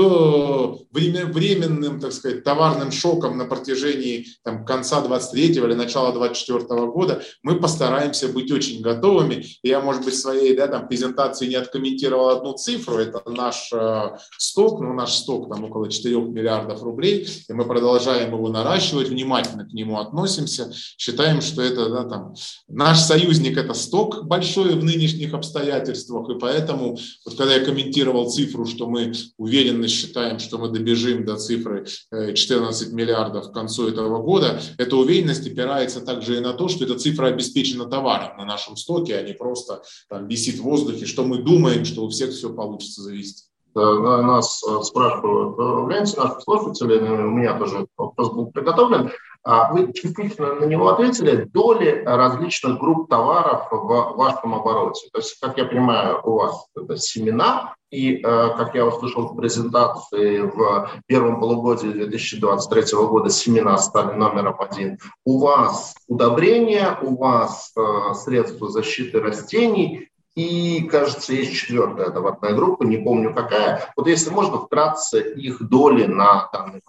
временным, 0.91 2.01
так 2.01 2.13
сказать, 2.13 2.43
товарным 2.45 2.91
шокам 2.91 3.39
на 3.39 3.45
протяжении 3.45 4.27
там, 4.43 4.65
конца 4.65 5.01
23 5.01 5.47
или 5.47 5.75
начала 5.75 6.13
24 6.13 6.65
года 6.87 7.23
мы 7.43 7.61
постараемся 7.61 8.29
быть 8.29 8.51
очень 8.51 8.83
готовыми. 8.83 9.45
Я, 9.63 9.81
может 9.81 10.05
быть, 10.05 10.15
в 10.15 10.19
своей 10.19 10.57
да, 10.57 10.67
там, 10.67 10.89
презентации 10.89 11.47
не 11.47 11.55
откомментировал 11.55 12.31
одну 12.31 12.55
цифру, 12.55 12.97
это 12.97 13.23
наш 13.31 13.71
э, 13.73 14.17
сток, 14.39 14.81
ну 14.81 14.93
наш 14.93 15.13
сток 15.13 15.49
там 15.49 15.65
около 15.65 15.89
4 15.89 16.17
миллиардов 16.17 16.48
рублей, 16.83 17.29
и 17.49 17.53
мы 17.53 17.65
продолжаем 17.65 18.33
его 18.33 18.49
наращивать, 18.49 19.09
внимательно 19.09 19.65
к 19.65 19.73
нему 19.73 19.99
относимся, 19.99 20.73
считаем, 20.97 21.41
что 21.41 21.63
это 21.63 21.89
да, 21.89 22.05
там, 22.05 22.35
наш 22.69 22.99
союзник– 22.99 23.57
это 23.59 23.75
сток 23.75 24.25
большой 24.25 24.75
в 24.75 24.85
нынешних 24.85 25.35
обстоятельствах, 25.35 26.29
и 26.31 26.39
поэтому, 26.39 26.99
вот 27.25 27.37
когда 27.37 27.55
я 27.55 27.65
комментировал 27.65 28.31
цифру, 28.31 28.67
что 28.67 28.89
мы 28.89 29.13
уверенно 29.37 29.89
считаем, 29.89 30.39
что 30.39 30.59
мы 30.59 30.69
добежим 30.69 31.25
до 31.25 31.37
цифры 31.37 31.87
14 32.11 32.89
э, 32.89 32.95
миллиардов 32.95 33.51
к 33.51 33.55
концу 33.55 33.89
этого 33.89 34.23
года, 34.23 34.61
эта 34.79 34.97
уверенность 34.97 35.47
опирается 35.47 36.01
также 36.01 36.37
и 36.37 36.41
на 36.41 36.53
то, 36.53 36.69
что 36.69 36.85
эта 36.85 36.99
цифра 36.99 37.29
обеспечена 37.29 37.87
товаром 37.87 38.39
на 38.39 38.45
нашем 38.45 38.77
стоке, 38.77 39.17
а 39.17 39.23
не 39.23 39.33
просто 39.33 39.83
там, 40.09 40.29
висит 40.29 40.57
в 40.57 40.63
воздухе, 40.63 41.07
что 41.07 41.25
мы 41.25 41.43
думаем, 41.43 41.85
что 41.85 42.05
у 42.05 42.09
всех 42.09 42.31
все 42.31 42.53
получится 42.53 43.03
завести. 43.03 43.48
Э, 43.79 44.23
нас 44.23 44.63
э, 44.65 44.83
спрашивают 44.83 45.57
ленте 45.89 46.21
наши 46.21 46.41
слушатели, 46.41 46.99
у 46.99 47.31
меня 47.31 47.57
тоже 47.59 47.87
вопрос 47.97 48.33
был 48.33 48.51
приготовлен. 48.51 49.11
А 49.45 49.73
вы 49.73 49.93
частично 49.93 50.55
на 50.55 50.65
него 50.65 50.89
ответили. 50.89 51.45
Доли 51.45 52.03
различных 52.05 52.79
групп 52.79 53.09
товаров 53.09 53.69
в 53.71 54.17
вашем 54.17 54.55
обороте. 54.55 55.09
То 55.13 55.21
есть, 55.21 55.39
как 55.41 55.57
я 55.57 55.65
понимаю, 55.65 56.21
у 56.25 56.33
вас 56.33 56.67
это 56.77 56.97
семена, 56.97 57.75
и, 57.91 58.17
э, 58.17 58.21
как 58.21 58.75
я 58.75 58.85
услышал 58.85 59.29
в 59.29 59.37
презентации, 59.37 60.41
в 60.41 60.91
первом 61.07 61.41
полугодии 61.41 61.87
2023 61.89 63.07
года 63.07 63.31
семена 63.31 63.79
стали 63.79 64.17
номером 64.17 64.57
один. 64.59 64.99
У 65.25 65.39
вас 65.39 65.95
удобрения, 66.09 66.99
у 67.01 67.17
вас 67.17 67.73
средства 68.15 68.69
защиты 68.69 69.21
растений, 69.21 70.08
и, 70.39 70.83
кажется, 70.83 71.33
есть 71.33 71.53
четвертая 71.53 72.11
товарная 72.11 72.53
группа, 72.53 72.85
не 72.85 72.99
помню 72.99 73.35
какая. 73.35 73.93
Вот 73.97 74.07
если 74.07 74.31
можно, 74.31 74.59
вкратце 74.59 75.33
их 75.35 75.69
доли 75.69 76.05
на 76.05 76.49
данный 76.53 76.81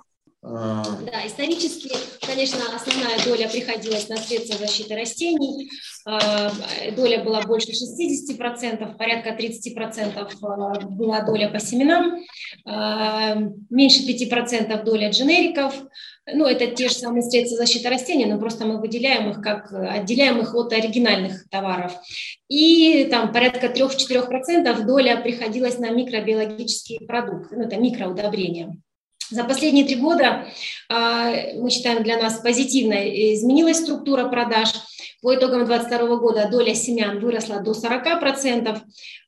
а. 0.42 0.84
Да, 1.02 1.28
исторически, 1.28 1.90
конечно, 2.26 2.60
основная 2.74 3.22
доля 3.26 3.50
приходилась 3.50 4.08
на 4.08 4.16
средства 4.16 4.58
защиты 4.58 4.96
растений. 4.96 5.70
А, 6.06 6.50
доля 6.96 7.24
была 7.24 7.42
больше 7.42 7.72
60%, 7.72 8.98
порядка 8.98 9.32
30% 9.32 10.28
а, 10.42 10.80
была 10.86 11.22
доля 11.24 11.50
по 11.50 11.60
семенам, 11.60 12.24
меньше 13.70 14.08
5% 14.08 14.84
доля 14.84 15.10
дженериков. 15.10 15.74
Ну, 16.34 16.46
это 16.46 16.68
те 16.68 16.90
же 16.90 16.96
самые 16.96 17.24
средства 17.24 17.58
защиты 17.58 17.90
растений, 17.90 18.26
но 18.26 18.38
просто 18.38 18.66
мы 18.66 18.80
выделяем 18.80 19.30
их 19.30 19.42
как, 19.42 19.72
отделяем 19.72 20.40
их 20.40 20.54
от 20.56 20.74
оригинальных 20.74 21.50
товаров. 21.50 21.94
И 22.48 23.08
там 23.12 23.32
порядка 23.32 23.68
3-4% 23.68 24.86
доля 24.86 25.18
приходилась 25.22 25.78
на 25.78 25.90
микробиологические 25.90 27.02
продукты, 27.02 27.56
ну, 27.56 27.64
это 27.64 27.78
микроудобрения. 27.78 28.78
За 29.32 29.44
последние 29.44 29.86
три 29.86 29.96
года, 29.96 30.48
а, 30.90 31.32
мы 31.56 31.70
считаем, 31.70 32.04
для 32.04 32.18
нас 32.18 32.40
позитивно 32.40 32.96
изменилась 33.36 33.78
структура 33.78 34.28
продаж. 34.28 34.70
По 35.22 35.36
итогам 35.36 35.66
2022 35.66 36.16
года 36.18 36.48
доля 36.50 36.74
семян 36.74 37.20
выросла 37.20 37.60
до 37.60 37.72
40% 37.72 38.80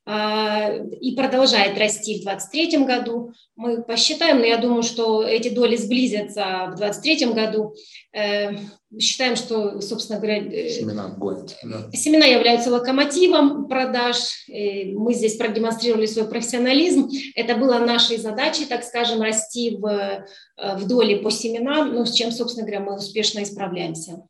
а, 0.04 0.70
и 1.00 1.14
продолжает 1.14 1.78
расти 1.78 2.20
в 2.20 2.24
2023 2.24 2.84
году. 2.84 3.32
Мы 3.56 3.82
посчитаем, 3.82 4.38
но 4.38 4.44
я 4.44 4.56
думаю, 4.56 4.82
что 4.82 5.22
эти 5.22 5.50
доли 5.50 5.76
сблизятся 5.76 6.70
в 6.72 6.76
2023 6.76 7.32
году. 7.34 7.74
Э, 8.14 8.52
считаем, 8.98 9.36
что, 9.36 9.80
собственно 9.80 10.18
говоря, 10.18 10.38
э, 10.38 10.70
семена, 10.70 11.08
гонят, 11.08 11.56
да. 11.62 11.90
семена 11.92 12.24
являются 12.26 12.70
локомотивом 12.70 13.68
продаж. 13.68 14.48
Э, 14.48 14.92
мы 14.94 15.12
здесь 15.12 15.36
продемонстрировали 15.36 16.06
свой 16.06 16.26
профессионализм. 16.26 17.08
Это 17.34 17.54
было 17.54 17.78
нашей 17.78 18.16
задачей, 18.16 18.64
так 18.64 18.82
скажем, 18.84 19.20
расти 19.20 19.76
в, 19.76 20.26
в 20.56 20.88
доле 20.88 21.18
по 21.18 21.30
семенам, 21.30 21.94
ну, 21.94 22.06
с 22.06 22.12
чем, 22.12 22.32
собственно 22.32 22.66
говоря, 22.66 22.84
мы 22.84 22.96
успешно 22.96 23.42
исправляемся. 23.42 24.22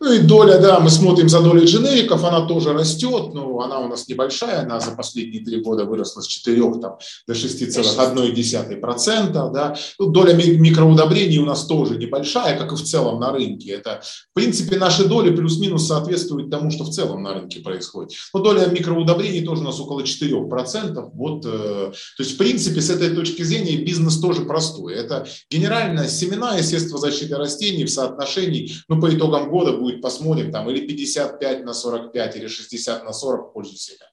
Ну 0.00 0.12
и 0.12 0.20
доля, 0.20 0.58
да, 0.58 0.78
мы 0.78 0.88
смотрим 0.88 1.28
за 1.28 1.40
долей 1.40 1.66
дженериков, 1.66 2.24
она 2.24 2.46
тоже 2.46 2.72
растет, 2.72 3.34
но 3.34 3.60
она 3.60 3.80
у 3.80 3.88
нас 3.88 4.06
небольшая, 4.06 4.62
она 4.62 4.78
за 4.78 4.92
последние 4.92 5.44
три 5.44 5.60
года 5.60 5.84
выросла 5.84 6.20
с 6.20 6.28
4 6.28 6.60
там, 6.80 6.98
до 7.26 7.32
6,1%. 7.32 9.52
Да. 9.52 9.76
Ну, 9.98 10.06
доля 10.06 10.34
микроудобрений 10.34 11.38
у 11.38 11.44
нас 11.44 11.66
тоже 11.66 11.96
небольшая, 11.96 12.56
как 12.56 12.72
и 12.72 12.76
в 12.76 12.82
целом 12.82 13.18
на 13.18 13.32
рынке. 13.32 13.72
Это, 13.72 14.00
в 14.30 14.34
принципе, 14.34 14.76
наши 14.76 15.06
доли 15.06 15.34
плюс-минус 15.34 15.88
соответствуют 15.88 16.50
тому, 16.50 16.70
что 16.70 16.84
в 16.84 16.90
целом 16.90 17.24
на 17.24 17.34
рынке 17.34 17.60
происходит. 17.60 18.12
Но 18.32 18.40
доля 18.40 18.66
микроудобрений 18.66 19.44
тоже 19.44 19.62
у 19.62 19.64
нас 19.64 19.80
около 19.80 20.02
4%. 20.02 21.10
Вот, 21.14 21.44
э, 21.44 21.48
то 21.48 22.22
есть, 22.22 22.34
в 22.34 22.36
принципе, 22.36 22.80
с 22.80 22.90
этой 22.90 23.10
точки 23.10 23.42
зрения 23.42 23.76
бизнес 23.76 24.20
тоже 24.20 24.42
простой. 24.42 24.94
Это 24.94 25.26
генерально 25.50 26.06
семена 26.06 26.58
и 26.58 26.62
средства 26.62 26.98
защиты 26.98 27.34
растений 27.34 27.84
в 27.84 27.90
соотношении, 27.90 28.70
ну, 28.88 29.00
по 29.00 29.12
итогам 29.12 29.47
года 29.48 29.76
будет, 29.76 30.02
посмотрим, 30.02 30.52
там 30.52 30.68
или 30.70 30.86
55 30.86 31.64
на 31.64 31.72
45, 31.72 32.36
или 32.36 32.46
60 32.46 33.04
на 33.04 33.12
40 33.12 33.50
в 33.50 33.52
пользу 33.52 33.76
себя. 33.76 34.06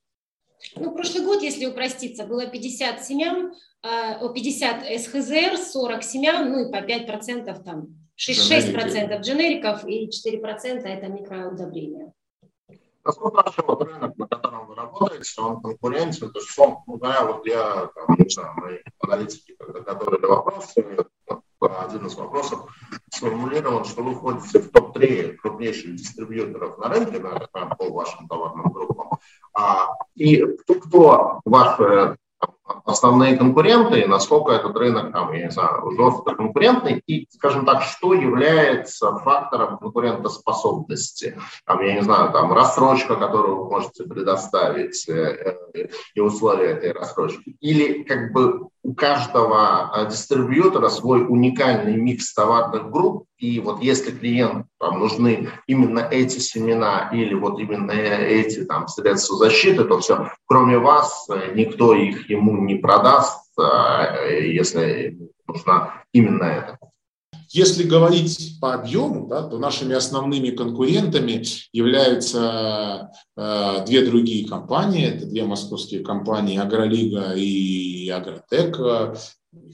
Ну, 0.75 0.93
прошлый 0.93 1.23
год, 1.23 1.41
если 1.41 1.65
упроститься, 1.65 2.25
было 2.25 2.47
50 2.47 3.03
семян, 3.03 3.53
50 3.83 4.83
а, 4.83 4.99
СХЗР, 4.99 5.57
40 5.57 6.03
семян, 6.03 6.51
ну 6.51 6.67
и 6.67 6.71
по 6.71 6.77
5% 6.77 7.63
там, 7.63 7.88
6%, 8.17 8.73
6% 8.73 9.21
дженериков 9.21 9.86
и 9.86 10.09
4% 10.09 10.83
это 10.83 11.07
микроудобрения. 11.07 12.13
Насколько 13.03 13.36
вообще 13.36 13.61
вот 13.67 13.83
рынок, 13.83 14.17
на 14.17 14.27
котором 14.27 14.67
вы 14.67 14.75
работаете, 14.75 15.39
он 15.39 15.61
конкурентен, 15.61 16.31
то 16.31 16.39
есть, 16.39 16.57
он, 16.57 16.77
ну, 16.88 16.97
да, 16.97 17.23
вот 17.23 17.45
я, 17.45 17.88
там, 17.93 18.17
не 18.17 18.29
знаю, 18.29 18.53
мои 18.55 18.77
аналитики, 18.99 19.55
когда 19.59 19.81
готовили 19.81 20.25
вопросы, 20.25 21.05
один 21.62 22.06
из 22.06 22.16
вопросов 22.16 22.70
сформулирован, 23.10 23.86
что 23.86 24.03
вы 24.03 24.16
входите 24.16 24.60
в 24.60 24.72
топ-3 24.72 25.36
крупнейших 25.38 25.95
дистрибьюторов 25.95 26.78
на 26.78 26.89
рынке 26.89 27.20
да, 27.20 27.47
по 27.76 27.89
вашим 27.91 28.28
товарным 28.28 28.72
группам. 28.72 29.20
А, 29.53 29.89
и 30.16 30.41
кто, 30.41 30.76
кто 30.76 31.41
ваши 31.45 32.18
основные 32.86 33.38
конкуренты, 33.38 34.08
насколько 34.08 34.51
этот 34.51 34.76
рынок, 34.76 35.12
там, 35.12 35.32
я 35.34 35.45
не 35.45 35.51
знаю, 35.51 35.91
жестко 35.91 36.36
конкурентный, 36.36 37.01
и, 37.06 37.28
скажем 37.32 37.66
так, 37.66 37.84
что 37.84 38.14
является 38.14 39.18
фактором 39.18 39.78
конкурентоспособности. 39.78 41.39
Там, 41.66 41.82
я 41.82 41.95
не 41.95 42.01
знаю, 42.01 42.32
там, 42.32 42.51
рассрочка, 42.53 43.16
которую 43.16 43.64
вы 43.64 43.70
можете 43.70 44.03
предоставить, 44.03 45.08
э, 45.08 45.58
э, 45.74 45.88
и 46.16 46.20
условия 46.20 46.72
этой 46.72 46.91
рассрочки. 46.91 47.56
Или 47.60 48.03
как 48.03 48.32
бы 48.32 48.70
у 48.86 48.93
каждого 48.93 49.91
э, 49.95 50.09
дистрибьютора 50.11 50.89
свой 50.89 51.25
уникальный 51.27 51.97
микс 51.97 52.31
товарных 52.36 52.91
групп, 52.91 53.25
и 53.39 53.59
вот 53.59 53.81
если 53.81 54.11
клиент 54.11 54.67
там, 54.79 54.99
нужны 54.99 55.49
именно 55.65 55.99
эти 55.99 56.38
семена 56.38 57.09
или 57.11 57.33
вот 57.33 57.59
именно 57.59 57.91
эти 57.91 58.63
там, 58.63 58.88
средства 58.88 59.38
защиты, 59.38 59.86
то 59.86 59.99
все, 59.99 60.29
кроме 60.45 60.77
вас, 60.77 61.27
э, 61.29 61.55
никто 61.55 61.95
их 61.95 62.29
ему 62.29 62.63
не 62.63 62.75
продаст, 62.75 63.41
э, 63.59 64.51
если 64.51 65.17
нужна 65.47 66.03
именно 66.13 66.43
это. 66.43 66.77
Если 67.49 67.83
говорить 67.83 68.57
по 68.59 68.73
объему, 68.73 69.27
да, 69.27 69.43
то 69.43 69.57
нашими 69.57 69.95
основными 69.95 70.49
конкурентами 70.49 71.41
являются 71.71 73.11
э, 73.38 73.86
две 73.86 74.05
другие 74.05 74.45
компании. 74.45 75.05
Это 75.05 75.25
две 75.25 75.45
московские 75.45 76.03
компании 76.03 76.59
«Агролига» 76.59 77.33
и 77.33 77.94
«Агротек» 78.10 78.78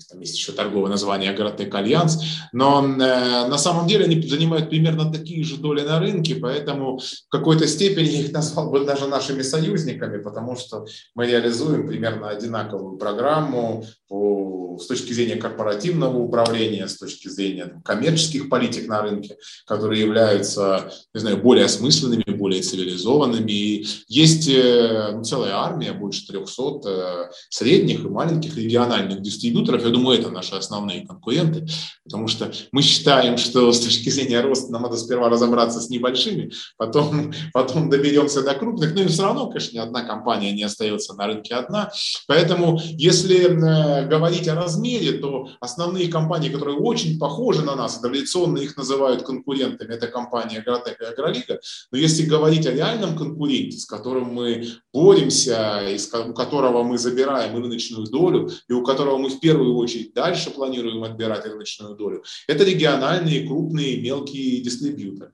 там 0.10 0.20
есть 0.20 0.36
еще 0.36 0.52
торговое 0.52 0.90
название 0.90 1.32
Агротек 1.32 1.74
Альянс, 1.74 2.22
но 2.52 2.84
э, 2.84 3.48
на 3.48 3.58
самом 3.58 3.88
деле 3.88 4.06
они 4.06 4.22
занимают 4.22 4.70
примерно 4.70 5.12
такие 5.12 5.44
же 5.44 5.58
доли 5.58 5.82
на 5.82 6.00
рынке, 6.00 6.36
поэтому 6.36 7.00
в 7.00 7.30
какой-то 7.30 7.68
степени 7.68 8.22
их 8.22 8.32
назвал 8.32 8.72
бы 8.72 8.86
даже 8.86 9.08
нашими 9.08 9.42
союзниками, 9.42 10.22
потому 10.22 10.56
что 10.56 10.86
мы 11.16 11.28
реализуем 11.28 11.88
примерно 11.88 12.30
одинаковую 12.30 12.98
программу 12.98 13.86
по, 14.12 14.78
с 14.78 14.88
точки 14.88 15.14
зрения 15.14 15.38
корпоративного 15.38 16.18
управления, 16.18 16.88
с 16.88 16.98
точки 16.98 17.30
зрения 17.30 17.68
там, 17.68 17.82
коммерческих 17.82 18.50
политик 18.50 18.90
на 18.90 19.02
рынке, 19.02 19.38
которые 19.66 20.02
являются, 20.02 20.92
не 21.14 21.22
знаю, 21.22 21.38
более 21.38 21.66
осмысленными, 21.66 22.24
более 22.36 22.62
цивилизованными. 22.62 23.52
И 23.52 23.88
есть 24.10 24.50
э, 24.50 25.12
ну, 25.14 25.24
целая 25.24 25.54
армия, 25.56 25.94
больше 25.94 26.28
300 26.28 26.90
э, 26.90 27.32
средних 27.50 28.04
и 28.04 28.10
маленьких 28.10 28.58
региональных 28.58 29.22
дистрибьюторов. 29.22 29.71
Я 29.80 29.90
думаю, 29.90 30.20
это 30.20 30.30
наши 30.30 30.56
основные 30.56 31.06
конкуренты, 31.06 31.68
потому 32.04 32.28
что 32.28 32.52
мы 32.72 32.82
считаем, 32.82 33.38
что 33.38 33.72
с 33.72 33.80
точки 33.80 34.10
зрения 34.10 34.42
роста 34.42 34.72
нам 34.72 34.84
надо 34.84 34.98
сперва 34.98 35.30
разобраться 35.30 35.80
с 35.80 35.90
небольшими, 35.90 36.52
потом, 36.78 37.34
потом 37.54 37.90
доберемся 37.90 38.44
до 38.44 38.54
крупных. 38.54 38.96
Но 38.96 39.02
и 39.02 39.08
все 39.08 39.24
равно, 39.24 39.48
конечно, 39.48 39.76
ни 39.76 39.80
одна 39.80 40.04
компания 40.04 40.52
не 40.52 40.64
остается 40.64 41.14
на 41.14 41.28
рынке 41.28 41.56
одна. 41.56 41.92
Поэтому, 42.28 42.80
если 42.84 43.46
э, 43.46 44.08
говорить 44.08 44.48
о 44.48 44.56
размере, 44.56 45.14
то 45.14 45.50
основные 45.60 46.08
компании, 46.08 46.50
которые 46.50 46.78
очень 46.78 47.20
похожи 47.20 47.62
на 47.62 47.76
нас, 47.76 48.00
традиционно 48.00 48.58
их 48.58 48.78
называют 48.78 49.24
конкурентами, 49.24 49.94
это 49.94 50.08
компания 50.08 50.60
Агротек 50.60 51.00
и 51.02 51.06
Агролига. 51.06 51.60
Но 51.92 51.98
если 51.98 52.26
говорить 52.26 52.66
о 52.66 52.72
реальном 52.72 53.16
конкуренте, 53.16 53.78
с 53.78 53.86
которым 53.86 54.34
мы 54.34 54.68
боремся, 54.94 55.82
у 56.28 56.34
которого 56.34 56.84
мы 56.84 56.98
забираем 56.98 57.56
рыночную 57.56 58.08
долю, 58.08 58.50
и 58.68 58.74
у 58.74 58.84
которого 58.84 59.18
мы 59.18 59.30
в 59.30 59.40
первую 59.40 59.61
очередь 59.70 60.14
дальше 60.14 60.52
планируем 60.52 61.04
отбирать 61.04 61.46
рыночную 61.46 61.96
долю, 61.96 62.24
это 62.48 62.64
региональные 62.64 63.48
крупные 63.48 64.02
мелкие 64.02 64.62
дистрибьюторы. 64.62 65.34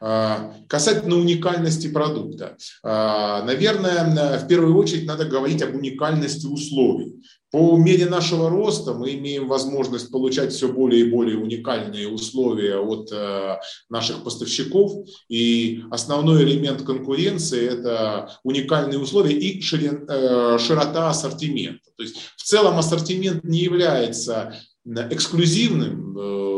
А, 0.00 0.54
касательно 0.68 1.16
уникальности 1.16 1.88
продукта, 1.88 2.56
а, 2.84 3.42
наверное, 3.42 4.38
в 4.38 4.46
первую 4.46 4.76
очередь 4.76 5.06
надо 5.06 5.24
говорить 5.24 5.60
об 5.62 5.74
уникальности 5.74 6.46
условий. 6.46 7.20
По 7.50 7.78
мере 7.78 8.06
нашего 8.06 8.50
роста 8.50 8.92
мы 8.92 9.14
имеем 9.14 9.48
возможность 9.48 10.10
получать 10.10 10.52
все 10.52 10.68
более 10.70 11.06
и 11.06 11.10
более 11.10 11.38
уникальные 11.38 12.08
условия 12.08 12.78
от 12.78 13.10
э, 13.10 13.56
наших 13.88 14.22
поставщиков. 14.22 15.08
И 15.30 15.82
основной 15.90 16.44
элемент 16.44 16.82
конкуренции– 16.82 17.66
это 17.78 18.38
уникальные 18.44 18.98
условия 18.98 19.34
и 19.34 19.60
э, 19.60 20.58
широта 20.58 21.08
ассортимента. 21.08 21.90
То 21.96 22.02
есть 22.02 22.16
в 22.36 22.42
целом 22.42 22.78
ассортимент 22.78 23.44
не 23.44 23.60
является 23.60 24.54
эксклюзивным, 24.84 26.18
э, 26.18 26.48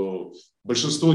Большинство 0.63 1.15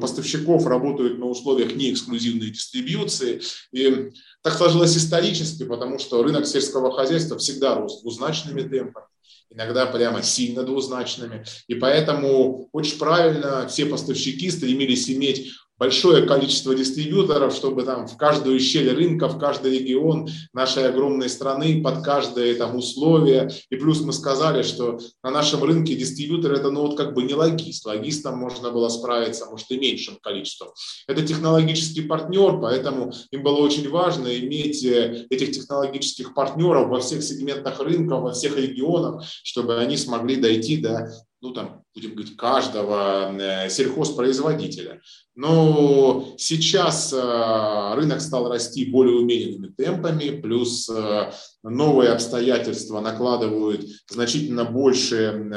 поставщиков 0.00 0.64
работают 0.64 1.18
на 1.18 1.26
условиях 1.26 1.74
неэксклюзивной 1.74 2.50
дистрибьюции. 2.50 3.42
И 3.72 4.10
так 4.42 4.54
сложилось 4.54 4.96
исторически, 4.96 5.64
потому 5.64 5.98
что 5.98 6.22
рынок 6.22 6.46
сельского 6.46 6.92
хозяйства 6.92 7.38
всегда 7.38 7.74
рос 7.74 8.00
двузначными 8.00 8.62
темпами, 8.62 9.06
иногда 9.50 9.86
прямо 9.86 10.22
сильно 10.22 10.62
двузначными. 10.62 11.44
И 11.66 11.74
поэтому 11.74 12.68
очень 12.72 12.98
правильно 12.98 13.68
все 13.68 13.86
поставщики 13.86 14.50
стремились 14.50 15.10
иметь 15.10 15.52
большое 15.80 16.26
количество 16.26 16.74
дистрибьюторов, 16.74 17.54
чтобы 17.54 17.84
там 17.84 18.06
в 18.06 18.18
каждую 18.18 18.60
щель 18.60 18.90
рынка, 18.90 19.28
в 19.28 19.38
каждый 19.38 19.78
регион 19.78 20.28
нашей 20.52 20.86
огромной 20.86 21.30
страны, 21.30 21.82
под 21.82 22.04
каждое 22.04 22.54
там 22.54 22.76
условие. 22.76 23.50
И 23.70 23.76
плюс 23.76 24.02
мы 24.02 24.12
сказали, 24.12 24.62
что 24.62 25.00
на 25.24 25.30
нашем 25.30 25.64
рынке 25.64 25.94
дистрибьютор 25.94 26.52
это 26.52 26.70
ну 26.70 26.82
вот 26.82 26.98
как 26.98 27.14
бы 27.14 27.22
не 27.22 27.32
логист. 27.32 27.86
Логистом 27.86 28.36
можно 28.36 28.70
было 28.70 28.90
справиться, 28.90 29.46
может, 29.46 29.70
и 29.70 29.78
меньшим 29.78 30.18
количеством. 30.22 30.68
Это 31.08 31.26
технологический 31.26 32.02
партнер, 32.02 32.60
поэтому 32.60 33.12
им 33.30 33.42
было 33.42 33.56
очень 33.56 33.88
важно 33.88 34.28
иметь 34.38 34.84
э, 34.84 35.26
этих 35.30 35.52
технологических 35.52 36.34
партнеров 36.34 36.88
во 36.88 37.00
всех 37.00 37.22
сегментах 37.22 37.80
рынка, 37.80 38.16
во 38.16 38.32
всех 38.32 38.58
регионах, 38.58 39.24
чтобы 39.42 39.78
они 39.78 39.96
смогли 39.96 40.36
дойти 40.36 40.76
до 40.76 41.10
ну 41.42 41.52
там, 41.52 41.84
будем 41.94 42.14
говорить, 42.14 42.36
каждого 42.36 43.32
э, 43.32 43.70
сельхозпроизводителя. 43.70 45.00
Но 45.40 46.34
сейчас 46.36 47.14
э, 47.14 47.94
рынок 47.94 48.20
стал 48.20 48.50
расти 48.50 48.84
более 48.84 49.16
умеренными 49.16 49.68
темпами, 49.68 50.38
плюс 50.38 50.86
э, 50.90 51.32
новые 51.62 52.10
обстоятельства 52.10 53.00
накладывают 53.00 53.86
значительно 54.08 54.64
больше 54.64 55.50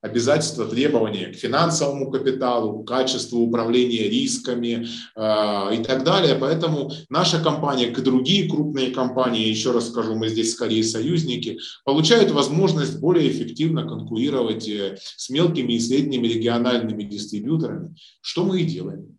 обязательства, 0.00 0.66
требования 0.66 1.32
к 1.32 1.36
финансовому 1.36 2.10
капиталу, 2.10 2.82
к 2.82 2.88
качеству 2.88 3.40
управления 3.40 4.08
рисками 4.08 4.84
и 4.84 5.84
так 5.84 6.04
далее. 6.04 6.36
Поэтому 6.36 6.92
наша 7.08 7.42
компания, 7.42 7.88
как 7.88 7.98
и 7.98 8.02
другие 8.02 8.48
крупные 8.48 8.90
компании, 8.90 9.48
еще 9.48 9.72
раз 9.72 9.88
скажу, 9.88 10.14
мы 10.14 10.28
здесь 10.28 10.52
скорее 10.52 10.84
союзники, 10.84 11.58
получают 11.84 12.30
возможность 12.30 13.00
более 13.00 13.30
эффективно 13.30 13.88
конкурировать 13.88 14.68
с 14.68 15.30
мелкими 15.30 15.74
и 15.74 15.80
средними 15.80 16.28
региональными 16.28 17.02
дистрибьюторами, 17.02 17.96
что 18.20 18.44
мы 18.44 18.60
и 18.60 18.64
делаем. 18.64 19.18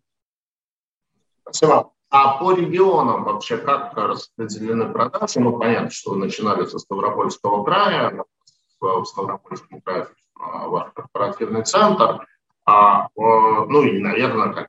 Спасибо. 1.42 1.92
А 2.18 2.38
по 2.38 2.54
регионам 2.54 3.24
вообще 3.24 3.58
как 3.58 3.92
распределены 3.94 4.90
продажи? 4.90 5.38
Ну, 5.38 5.58
понятно, 5.58 5.90
что 5.90 6.12
вы 6.12 6.16
начинали 6.16 6.64
со 6.64 6.78
Ставропольского 6.78 7.62
края, 7.62 8.24
в 8.80 9.04
Ставропольском 9.04 9.82
крае 9.82 10.08
ваш 10.34 10.92
корпоративный 10.94 11.62
центр, 11.64 12.26
а, 12.64 13.08
ну 13.16 13.82
и, 13.82 13.98
наверное, 14.00 14.54
как 14.54 14.68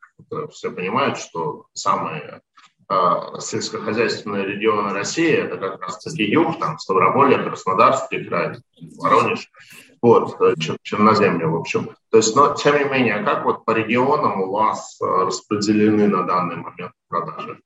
все 0.52 0.72
понимают, 0.72 1.20
что 1.20 1.68
самые 1.72 2.42
а, 2.90 3.40
сельскохозяйственные 3.40 4.46
регионы 4.46 4.92
России, 4.92 5.32
это 5.32 5.56
как 5.56 5.82
раз 5.82 6.04
таки 6.04 6.24
юг, 6.24 6.60
там 6.60 6.78
Ставрополье, 6.78 7.38
Краснодарский 7.38 8.26
край, 8.26 8.58
Воронеж 8.98 9.50
вот, 10.02 10.40
э, 10.42 10.56
Черноземье, 10.82 11.48
в 11.48 11.56
общем. 11.56 11.92
То 12.12 12.18
есть, 12.18 12.36
но 12.36 12.54
тем 12.54 12.78
не 12.78 12.86
менее, 12.86 13.24
как 13.24 13.46
вот 13.46 13.66
по 13.66 13.72
регионам 13.72 14.42
у 14.42 14.52
вас 14.52 14.98
э, 15.02 15.06
распределены 15.06 16.08
на 16.08 16.24
данный 16.24 16.58
момент 16.58 16.92
продажи? 17.08 17.60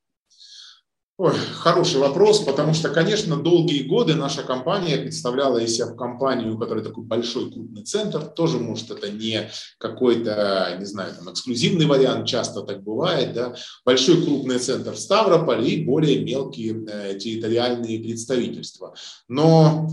Ой, 1.23 1.34
хороший 1.53 1.99
вопрос, 1.99 2.39
потому 2.39 2.73
что, 2.73 2.89
конечно, 2.89 3.38
долгие 3.38 3.84
годы 3.84 4.15
наша 4.15 4.41
компания 4.41 4.97
представляла 4.97 5.59
из 5.59 5.75
себя 5.75 5.93
компанию, 5.93 6.55
у 6.55 6.57
которой 6.57 6.84
такой 6.84 7.03
большой 7.03 7.51
крупный 7.51 7.84
центр. 7.84 8.21
Тоже, 8.21 8.57
может, 8.57 8.89
это 8.89 9.11
не 9.11 9.51
какой-то, 9.77 10.75
не 10.79 10.86
знаю, 10.86 11.13
там, 11.13 11.32
эксклюзивный 11.32 11.86
вариант, 11.86 12.27
часто 12.27 12.63
так 12.63 12.82
бывает, 12.82 13.34
да. 13.34 13.53
Большой 13.86 14.23
крупный 14.23 14.57
центр 14.57 14.93
в 14.93 14.99
Ставрополе 14.99 15.69
и 15.69 15.86
более 15.86 16.23
мелкие 16.23 16.84
э, 16.88 17.19
территориальные 17.19 17.99
представительства. 17.99 18.95
Но 19.27 19.89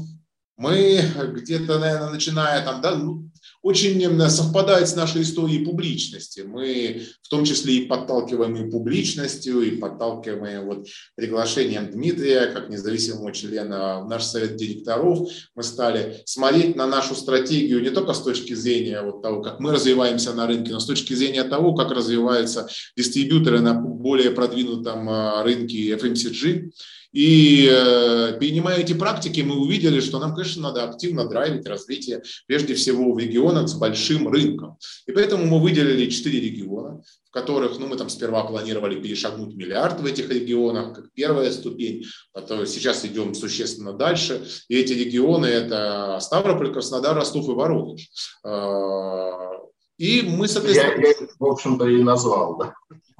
мы 0.58 1.00
где-то, 1.34 1.78
наверное, 1.78 2.10
начиная 2.10 2.64
там, 2.64 2.82
да, 2.82 2.96
ну, 2.96 3.30
очень 3.62 4.28
совпадает 4.28 4.88
с 4.88 4.96
нашей 4.96 5.22
историей 5.22 5.64
публичности. 5.64 6.40
Мы 6.40 7.02
в 7.22 7.28
том 7.28 7.44
числе 7.44 7.74
и 7.74 7.86
подталкиваем 7.86 8.56
и 8.56 8.70
публичностью, 8.70 9.60
и 9.60 9.76
подталкиваем 9.76 10.66
вот 10.66 10.86
приглашением 11.14 11.90
Дмитрия, 11.90 12.46
как 12.46 12.70
независимого 12.70 13.32
члена 13.32 14.00
в 14.00 14.08
наш 14.08 14.24
совет 14.24 14.56
директоров. 14.56 15.28
Мы 15.54 15.62
стали 15.62 16.22
смотреть 16.24 16.76
на 16.76 16.86
нашу 16.86 17.14
стратегию 17.14 17.80
не 17.80 17.90
только 17.90 18.12
с 18.12 18.22
точки 18.22 18.54
зрения 18.54 19.02
вот 19.02 19.22
того, 19.22 19.42
как 19.42 19.60
мы 19.60 19.72
развиваемся 19.72 20.32
на 20.32 20.46
рынке, 20.46 20.72
но 20.72 20.80
с 20.80 20.86
точки 20.86 21.14
зрения 21.14 21.44
того, 21.44 21.74
как 21.74 21.92
развиваются 21.92 22.68
дистрибьюторы 22.96 23.60
на 23.60 23.74
более 23.74 24.30
продвинутом 24.32 25.08
а, 25.08 25.42
рынке 25.44 25.94
FMCG. 25.94 26.70
И 27.12 27.66
э, 27.70 28.38
перенимая 28.38 28.80
эти 28.80 28.92
практики, 28.92 29.40
мы 29.40 29.56
увидели, 29.56 30.00
что 30.00 30.18
нам, 30.18 30.34
конечно, 30.34 30.62
надо 30.62 30.84
активно 30.84 31.26
драйвить 31.26 31.66
развитие, 31.66 32.22
прежде 32.46 32.74
всего 32.74 33.12
в 33.12 33.18
регионах 33.18 33.68
с 33.68 33.74
большим 33.74 34.28
рынком. 34.28 34.76
И 35.06 35.12
поэтому 35.12 35.46
мы 35.46 35.60
выделили 35.60 36.10
четыре 36.10 36.40
региона, 36.40 37.02
в 37.28 37.30
которых, 37.30 37.78
ну, 37.78 37.86
мы 37.86 37.96
там 37.96 38.10
сперва 38.10 38.44
планировали 38.44 39.00
перешагнуть 39.00 39.54
миллиард 39.54 40.00
в 40.00 40.06
этих 40.06 40.28
регионах, 40.28 40.94
как 40.94 41.12
первая 41.14 41.50
ступень, 41.50 42.04
потом 42.32 42.66
сейчас 42.66 43.04
идем 43.04 43.34
существенно 43.34 43.94
дальше. 43.94 44.46
И 44.68 44.76
эти 44.76 44.92
регионы– 44.92 45.46
это 45.46 46.18
Ставрополь, 46.20 46.72
Краснодар, 46.72 47.16
Ростов 47.16 47.48
и 47.48 47.52
Воронеж. 47.52 48.10
А, 48.44 49.48
и 49.96 50.22
мы, 50.22 50.46
соответственно... 50.46 51.00
Я, 51.00 51.08
я 51.08 51.14
в 51.38 51.44
общем-то, 51.46 51.86
и 51.86 52.02
назвал, 52.02 52.58
да. 52.58 52.74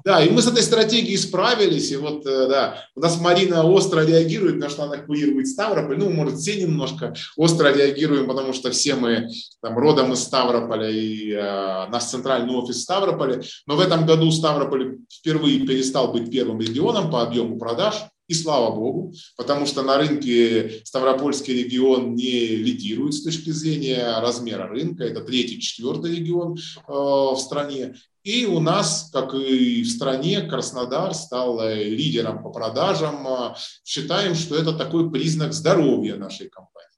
Да, 0.04 0.22
и 0.22 0.30
мы 0.30 0.42
с 0.42 0.46
этой 0.46 0.62
стратегией 0.62 1.16
справились, 1.16 1.90
и 1.90 1.96
вот, 1.96 2.24
э, 2.24 2.48
да, 2.48 2.84
у 2.94 3.00
нас 3.00 3.20
Марина 3.20 3.64
остро 3.64 4.06
реагирует, 4.06 4.54
потому 4.54 4.70
что 4.70 4.84
она 4.84 4.98
курирует 4.98 5.48
Ставрополь, 5.48 5.98
ну, 5.98 6.10
может, 6.10 6.38
все 6.38 6.60
немножко 6.60 7.14
остро 7.36 7.72
реагируем, 7.72 8.28
потому 8.28 8.52
что 8.52 8.70
все 8.70 8.94
мы 8.94 9.28
там 9.60 9.76
родом 9.76 10.12
из 10.12 10.20
Ставрополя, 10.20 10.88
и 10.88 11.32
э, 11.32 11.88
наш 11.88 12.04
центральный 12.04 12.54
офис 12.54 12.76
в 12.76 12.82
Ставрополе, 12.82 13.42
но 13.66 13.74
в 13.74 13.80
этом 13.80 14.06
году 14.06 14.30
Ставрополь 14.30 14.98
впервые 15.12 15.66
перестал 15.66 16.12
быть 16.12 16.30
первым 16.30 16.60
регионом 16.60 17.10
по 17.10 17.22
объему 17.22 17.58
продаж, 17.58 17.96
и 18.28 18.34
слава 18.34 18.74
богу, 18.74 19.14
потому 19.36 19.66
что 19.66 19.82
на 19.82 19.96
рынке 19.96 20.82
Ставропольский 20.84 21.64
регион 21.64 22.14
не 22.14 22.46
лидирует 22.46 23.14
с 23.14 23.22
точки 23.22 23.50
зрения 23.50 24.20
размера 24.20 24.68
рынка. 24.68 25.04
Это 25.04 25.22
третий, 25.22 25.60
четвертый 25.60 26.16
регион 26.16 26.56
э, 26.56 26.92
в 26.92 27.36
стране. 27.38 27.94
И 28.22 28.44
у 28.44 28.60
нас, 28.60 29.08
как 29.10 29.32
и 29.32 29.82
в 29.82 29.88
стране, 29.88 30.42
Краснодар 30.42 31.14
стал 31.14 31.60
э, 31.62 31.82
лидером 31.84 32.42
по 32.42 32.50
продажам. 32.50 33.26
Э, 33.26 33.54
считаем, 33.84 34.34
что 34.34 34.54
это 34.54 34.74
такой 34.74 35.10
признак 35.10 35.54
здоровья 35.54 36.16
нашей 36.16 36.50
компании. 36.50 36.88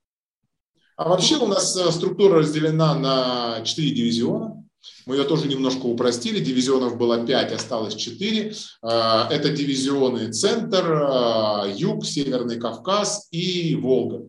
А 0.97 1.09
вообще 1.09 1.37
у 1.37 1.47
нас 1.47 1.77
э, 1.77 1.91
структура 1.93 2.41
разделена 2.41 2.95
на 2.95 3.65
четыре 3.65 3.95
дивизиона. 3.95 4.60
Мы 5.07 5.17
ее 5.17 5.25
тоже 5.25 5.49
немножко 5.49 5.87
упростили. 5.87 6.41
Дивизионов 6.41 6.97
было 6.97 7.25
5, 7.25 7.53
осталось 7.53 7.95
4. 7.95 8.55
Это 8.83 9.49
дивизионы 9.51 10.33
Центр, 10.33 11.69
Юг, 11.75 12.07
Северный 12.07 12.59
Кавказ 12.59 13.29
и 13.31 13.75
Волга. 13.77 14.29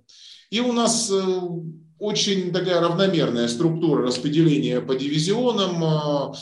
И 0.49 0.59
у 0.59 0.73
нас 0.73 1.11
очень 2.01 2.51
такая 2.51 2.81
равномерная 2.81 3.47
структура 3.47 4.07
распределения 4.07 4.81
по 4.81 4.95
дивизионам. 4.95 6.33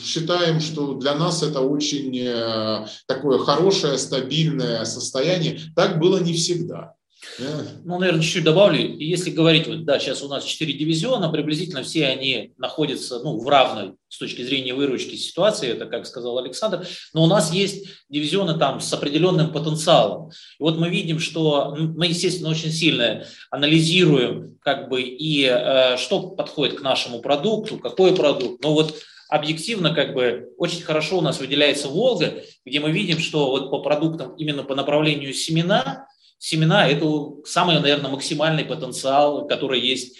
Считаем, 0.00 0.60
что 0.60 0.94
для 0.94 1.14
нас 1.16 1.42
это 1.42 1.60
очень 1.62 2.16
э, 2.16 2.86
такое 3.06 3.38
хорошее, 3.38 3.98
стабильное 3.98 4.84
состояние. 4.84 5.58
Так 5.74 5.98
было 5.98 6.18
не 6.18 6.34
всегда. 6.34 6.94
Ну, 7.38 7.98
наверное, 7.98 8.22
чуть-чуть 8.22 8.44
добавлю. 8.44 8.96
Если 8.98 9.30
говорить, 9.30 9.66
вот, 9.66 9.84
да, 9.84 9.98
сейчас 9.98 10.22
у 10.22 10.28
нас 10.28 10.44
4 10.44 10.72
дивизиона, 10.72 11.30
приблизительно 11.30 11.82
все 11.82 12.06
они 12.06 12.52
находятся 12.56 13.20
ну, 13.20 13.38
в 13.38 13.48
равной 13.48 13.94
с 14.08 14.18
точки 14.18 14.42
зрения 14.42 14.74
выручки 14.74 15.14
ситуации, 15.14 15.68
это, 15.68 15.86
как 15.86 16.06
сказал 16.06 16.38
Александр, 16.38 16.86
но 17.14 17.22
у 17.22 17.26
нас 17.26 17.52
есть 17.52 17.88
дивизионы 18.08 18.58
там 18.58 18.80
с 18.80 18.92
определенным 18.92 19.52
потенциалом. 19.52 20.30
И 20.30 20.62
вот 20.62 20.78
мы 20.78 20.88
видим, 20.88 21.18
что 21.18 21.76
мы, 21.76 22.06
естественно, 22.06 22.50
очень 22.50 22.72
сильно 22.72 23.24
анализируем, 23.50 24.58
как 24.60 24.88
бы, 24.88 25.02
и 25.02 25.44
э, 25.44 25.96
что 25.96 26.30
подходит 26.30 26.78
к 26.78 26.82
нашему 26.82 27.20
продукту, 27.20 27.78
какой 27.78 28.14
продукт. 28.14 28.62
Но 28.64 28.72
вот 28.72 28.96
объективно 29.28 29.94
как 29.94 30.12
бы 30.12 30.52
очень 30.58 30.82
хорошо 30.82 31.18
у 31.18 31.22
нас 31.22 31.38
выделяется 31.38 31.88
Волга, 31.88 32.42
где 32.66 32.80
мы 32.80 32.90
видим, 32.90 33.20
что 33.20 33.50
вот 33.50 33.70
по 33.70 33.80
продуктам 33.80 34.34
именно 34.34 34.64
по 34.64 34.74
направлению 34.74 35.32
семена, 35.32 36.08
семена– 36.40 36.88
это 36.88 37.06
самый, 37.44 37.78
наверное, 37.78 38.10
максимальный 38.10 38.64
потенциал, 38.64 39.46
который 39.46 39.78
есть, 39.78 40.16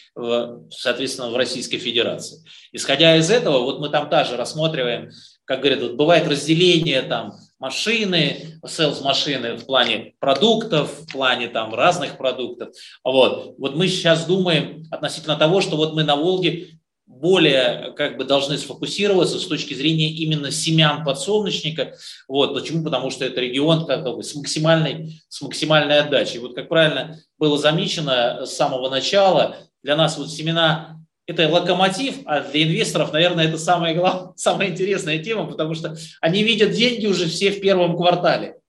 соответственно, 0.71 1.31
в 1.31 1.37
Российской 1.37 1.79
Федерации. 1.79 2.45
Исходя 2.73 3.17
из 3.17 3.31
этого, 3.31 3.61
вот 3.61 3.81
мы 3.81 3.89
там 3.89 4.09
также 4.09 4.37
рассматриваем, 4.37 5.11
как 5.47 5.61
говорят, 5.61 5.81
вот 5.81 5.95
бывает 5.95 6.29
разделение 6.29 7.03
там 7.03 7.33
машины, 7.59 8.61
sales 8.65 9.03
машины 9.03 9.57
в 9.57 9.65
плане 9.65 10.15
продуктов, 10.21 10.93
в 11.01 11.11
плане 11.11 11.49
там 11.49 11.75
разных 11.75 12.19
продуктов. 12.19 12.69
Вот. 13.03 13.55
вот 13.59 13.75
мы 13.75 13.89
сейчас 13.89 14.27
думаем 14.27 14.85
относительно 14.91 15.37
того, 15.37 15.61
что 15.61 15.77
вот 15.77 15.95
мы 15.95 16.05
на 16.05 16.17
Волге 16.17 16.80
более 17.11 17.93
как 17.97 18.17
бы 18.17 18.25
должны 18.25 18.57
сфокусироваться 18.57 19.41
с 19.41 19.47
точки 19.47 19.75
зрения 19.75 20.11
именно 20.11 20.51
семян 20.51 21.05
подсолнечника. 21.05 21.95
Вот. 22.29 22.55
Почему? 22.55 22.85
Потому 22.85 23.11
что 23.11 23.25
это 23.25 23.41
регион 23.41 23.85
как 23.85 24.05
бы, 24.05 24.23
с, 24.23 24.35
максимальной, 24.35 25.21
с 25.29 25.43
максимальной 25.43 25.99
отдачей. 25.99 26.39
Вот 26.39 26.55
как 26.55 26.69
правильно 26.69 27.19
было 27.37 27.59
замечено 27.59 28.47
с 28.47 28.55
самого 28.55 28.89
начала, 28.89 29.57
для 29.83 29.97
нас 29.97 30.17
вот 30.17 30.31
семена 30.31 31.01
это 31.27 31.49
локомотив, 31.49 32.19
а 32.27 32.41
для 32.41 32.63
инвесторов, 32.63 33.13
наверное, 33.13 33.49
это 33.49 33.59
самая, 33.59 33.95
главная, 33.95 34.33
самая 34.37 34.69
интересная 34.69 35.19
тема, 35.19 35.47
потому 35.47 35.75
что 35.75 35.97
они 36.21 36.43
видят 36.43 36.73
деньги 36.73 37.07
уже 37.07 37.27
все 37.27 37.51
в 37.51 37.61
первом 37.61 37.97
квартале 37.97 38.60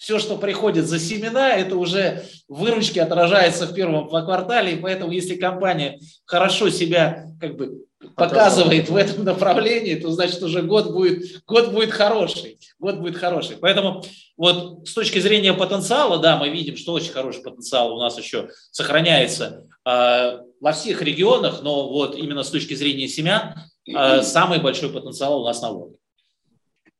все, 0.00 0.18
что 0.18 0.38
приходит 0.38 0.86
за 0.86 0.98
семена, 0.98 1.50
это 1.50 1.76
уже 1.76 2.24
выручки 2.48 2.98
отражается 2.98 3.66
в 3.66 3.74
первом 3.74 4.08
квартале, 4.08 4.72
и 4.72 4.80
поэтому 4.80 5.12
если 5.12 5.34
компания 5.34 6.00
хорошо 6.24 6.70
себя 6.70 7.26
как 7.38 7.56
бы 7.56 7.84
показывает 8.16 8.88
в 8.88 8.96
этом 8.96 9.24
направлении, 9.24 9.94
то 9.96 10.10
значит 10.10 10.42
уже 10.42 10.62
год 10.62 10.92
будет, 10.92 11.44
год 11.46 11.72
будет 11.72 11.90
хороший, 11.90 12.58
год 12.78 12.96
будет 12.96 13.18
хороший. 13.18 13.58
Поэтому 13.58 14.02
вот 14.38 14.88
с 14.88 14.94
точки 14.94 15.18
зрения 15.18 15.52
потенциала, 15.52 16.16
да, 16.16 16.38
мы 16.38 16.48
видим, 16.48 16.78
что 16.78 16.94
очень 16.94 17.12
хороший 17.12 17.42
потенциал 17.42 17.94
у 17.94 18.00
нас 18.00 18.16
еще 18.16 18.48
сохраняется 18.70 19.66
э, 19.84 20.38
во 20.60 20.72
всех 20.72 21.02
регионах, 21.02 21.60
но 21.62 21.90
вот 21.90 22.16
именно 22.16 22.42
с 22.42 22.48
точки 22.48 22.72
зрения 22.72 23.06
семян 23.06 23.54
э, 23.86 24.22
самый 24.22 24.60
большой 24.60 24.88
потенциал 24.88 25.42
у 25.42 25.44
нас 25.44 25.60
на 25.60 25.72
Волге. 25.72 25.99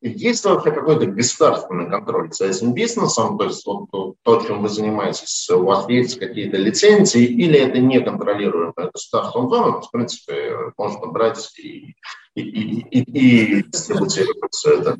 Есть 0.01 0.45
ли 0.45 0.51
вообще 0.51 0.71
какой-то 0.71 1.05
государственный 1.05 1.87
контроль 1.87 2.33
за 2.33 2.47
этим 2.47 2.73
бизнесом? 2.73 3.37
То 3.37 3.45
есть 3.45 3.65
вот, 3.67 3.89
то, 4.23 4.41
чем 4.41 4.63
вы 4.63 4.69
занимаетесь, 4.69 5.47
у 5.51 5.63
вас 5.63 5.87
есть 5.89 6.17
какие-то 6.17 6.57
лицензии 6.57 7.23
или 7.23 7.59
это 7.59 7.77
не 7.77 7.99
контролируемое 8.01 8.89
государством 8.91 9.49
зона? 9.49 9.81
В 9.81 9.91
принципе, 9.91 10.55
можно 10.75 11.05
брать 11.05 11.51
и 11.59 11.93
и, 12.35 12.41
и, 12.41 12.99
и, 12.99 13.59
и 13.59 13.63
дистрибутировать 13.63 14.53
все 14.53 14.79
это. 14.79 14.97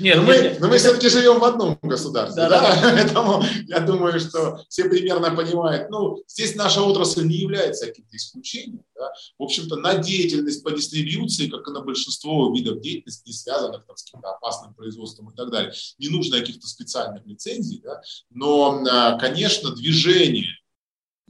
Нет, 0.00 0.16
но 0.16 0.22
мы, 0.22 0.56
но 0.58 0.68
мы 0.68 0.78
все-таки 0.78 1.08
живем 1.08 1.38
в 1.38 1.44
одном 1.44 1.78
государстве, 1.82 2.42
да, 2.42 2.48
да? 2.48 2.60
да? 2.82 2.90
поэтому 2.92 3.44
я 3.68 3.80
думаю, 3.80 4.18
что 4.18 4.60
все 4.68 4.88
примерно 4.88 5.34
понимают. 5.34 5.88
Ну, 5.90 6.22
здесь 6.26 6.56
наша 6.56 6.82
отрасль 6.82 7.24
не 7.26 7.36
является 7.36 7.86
каким-то 7.86 8.16
исключением. 8.16 8.84
Да? 8.96 9.12
В 9.38 9.44
общем-то, 9.44 9.76
на 9.76 9.98
деятельность 9.98 10.64
по 10.64 10.72
дистрибьюции, 10.72 11.48
как 11.48 11.68
и 11.68 11.70
на 11.70 11.80
большинство 11.80 12.52
видов 12.52 12.80
деятельности, 12.80 13.28
не 13.28 13.32
связанных 13.32 13.86
там, 13.86 13.96
с 13.96 14.02
каким-то 14.02 14.30
опасным 14.30 14.74
производством 14.74 15.30
и 15.30 15.36
так 15.36 15.50
далее, 15.50 15.72
не 15.98 16.08
нужно 16.08 16.40
каких-то 16.40 16.66
специальных 16.66 17.24
лицензий, 17.24 17.80
да? 17.84 18.00
но, 18.30 18.82
а, 18.90 19.16
конечно, 19.18 19.70
движение 19.74 20.48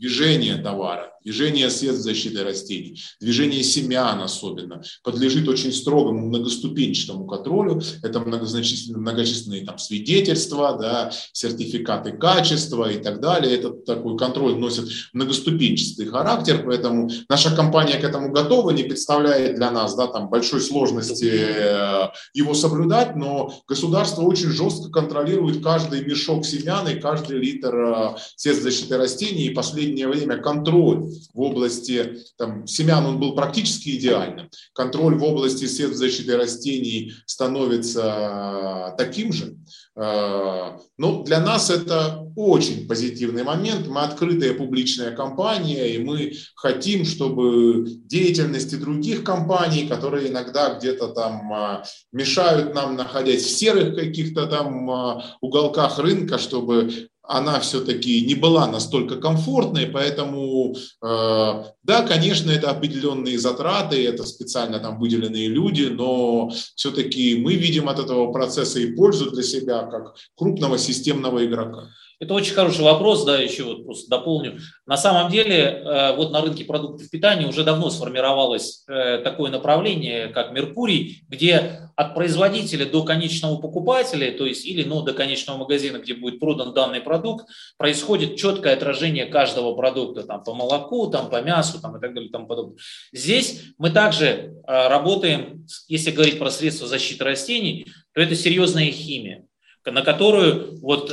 движение 0.03 0.57
товара, 0.57 1.12
движение 1.25 1.71
средств 1.71 2.03
защиты 2.03 2.43
растений, 2.43 3.01
движение 3.21 3.63
семян 3.63 4.21
особенно, 4.21 4.83
подлежит 5.03 5.49
очень 5.49 5.73
строгому 5.73 6.27
многоступенчатому 6.27 7.27
контролю. 7.27 7.81
Это 8.03 8.21
многозначительные, 8.21 9.01
многочисленные 9.01 9.65
там, 9.65 9.79
свидетельства, 9.79 10.77
да, 10.79 11.13
сертификаты 11.33 12.13
качества 12.13 12.91
и 12.91 13.03
так 13.03 13.21
далее. 13.21 13.57
Этот 13.57 13.85
такой 13.85 14.17
контроль 14.17 14.57
носит 14.57 14.89
многоступенчатый 15.13 16.07
характер, 16.07 16.63
поэтому 16.65 17.11
наша 17.29 17.55
компания 17.55 17.99
к 17.99 18.05
этому 18.05 18.33
готова, 18.33 18.71
не 18.71 18.83
представляет 18.83 19.57
для 19.57 19.71
нас 19.71 19.95
да, 19.95 20.07
там, 20.07 20.29
большой 20.29 20.61
сложности 20.61 21.31
э, 21.31 22.09
его 22.35 22.55
соблюдать, 22.55 23.17
но 23.17 23.53
государство 23.69 24.23
очень 24.23 24.51
жестко 24.51 24.91
контролирует 24.91 25.63
каждый 25.63 26.05
мешок 26.05 26.45
семян 26.45 26.89
и 26.89 27.01
каждый 27.01 27.39
литр 27.39 27.75
э, 27.75 28.17
средств 28.37 28.65
защиты 28.65 28.97
растений. 28.97 29.47
И 29.47 29.55
последнее 29.55 30.09
время 30.09 30.39
контроль 30.39 31.12
в 31.33 31.41
области 31.41 32.19
там, 32.37 32.67
семян 32.67 33.05
он 33.07 33.21
был 33.21 33.35
практически 33.35 33.91
идеальным. 33.91 34.49
Контроль 34.75 35.17
в 35.17 35.25
области 35.25 35.67
средств 35.67 35.99
защиты 35.99 36.37
растений 36.37 37.13
становится 37.27 38.95
таким 38.97 39.33
же. 39.33 39.57
Э, 39.95 40.79
ну, 40.97 41.23
для 41.23 41.41
нас 41.41 41.71
это 41.71 42.27
очень 42.35 42.87
позитивный 42.89 43.43
момент. 43.43 43.87
Мы 43.89 44.01
открытая 44.01 44.55
публичная 44.55 45.15
компания, 45.15 45.95
и 45.95 46.03
мы 46.03 46.33
хотим, 46.57 47.05
чтобы 47.05 47.85
деятельности 47.87 48.77
других 48.77 49.23
компаний, 49.23 49.87
которые 49.87 50.31
иногда 50.31 50.75
где-то 50.75 51.09
там 51.09 51.53
э, 51.53 51.83
мешают 52.13 52.75
нам, 52.75 52.97
находясь 52.97 53.45
в 53.45 53.51
серых 53.51 53.95
каких-то 53.97 54.47
там 54.47 54.91
э, 54.91 55.23
уголках 55.41 55.99
рынка, 55.99 56.39
чтобы 56.39 57.09
она 57.33 57.61
все-таки 57.61 58.27
не 58.27 58.35
была 58.35 58.67
настолько 58.67 59.17
комфортной, 59.17 59.87
поэтому, 59.87 60.75
э, 60.75 61.65
да, 61.83 62.03
конечно, 62.03 62.51
это 62.51 62.71
определенные 62.71 63.39
затраты, 63.39 64.07
это 64.07 64.25
специально 64.27 64.79
там 64.79 64.99
выделенные 64.99 65.49
люди, 65.49 65.85
но 65.85 66.51
все-таки 66.77 67.37
мы 67.37 67.55
видим 67.55 67.89
от 67.89 67.99
этого 67.99 68.31
процесса 68.33 68.81
и 68.81 68.95
пользу 68.95 69.31
для 69.31 69.43
себя 69.43 69.83
как 69.85 70.15
крупного 70.37 70.77
системного 70.77 71.45
игрока. 71.47 71.89
Это 72.23 72.35
очень 72.35 72.55
хороший 72.55 72.83
вопрос, 72.83 73.25
да, 73.25 73.37
еще 73.37 73.65
вот 73.65 73.85
просто 73.85 74.09
дополню. 74.09 74.61
На 74.87 74.97
самом 74.97 75.29
деле, 75.29 75.57
э, 75.57 76.15
вот 76.15 76.31
на 76.31 76.41
рынке 76.41 76.65
продуктов 76.65 77.11
питания 77.11 77.49
уже 77.49 77.65
давно 77.65 77.91
сформировалось 77.91 78.85
э, 78.87 79.19
такое 79.25 79.51
направление, 79.51 80.29
как 80.29 80.53
Меркурий, 80.53 81.25
где 81.29 81.91
от 81.97 82.15
производителя 82.15 82.87
до 82.87 83.03
конечного 83.03 83.61
покупателя, 83.61 84.31
то 84.39 84.47
есть 84.47 84.65
или 84.65 84.85
ну, 84.85 85.03
до 85.03 85.15
конечного 85.15 85.59
магазина, 85.59 85.99
где 85.99 86.15
будет 86.15 86.39
продан 86.39 86.73
данный 86.73 87.01
продукт, 87.01 87.49
происходит 87.77 88.37
четкое 88.37 88.75
отражение 88.75 89.27
каждого 89.27 89.75
продукта, 89.75 90.23
там, 90.23 90.45
по 90.45 90.55
молоку, 90.55 91.09
там, 91.09 91.29
по 91.29 91.43
мясу 91.43 91.81
там, 91.81 91.97
и 91.97 92.01
так 92.01 92.15
далее 92.15 92.31
тому 92.31 92.47
подобное. 92.47 92.79
Здесь 93.13 93.63
мы 93.79 93.91
также 93.91 94.55
работаем, 94.65 95.67
если 95.89 96.13
говорить 96.13 96.39
про 96.39 96.53
средства 96.53 96.87
защиты 96.87 97.25
растений, 97.25 97.89
то 98.15 98.21
это 98.21 98.37
серьезная 98.37 98.93
химия, 98.93 99.45
на 99.85 100.03
которую 100.03 100.79
вот 100.81 101.13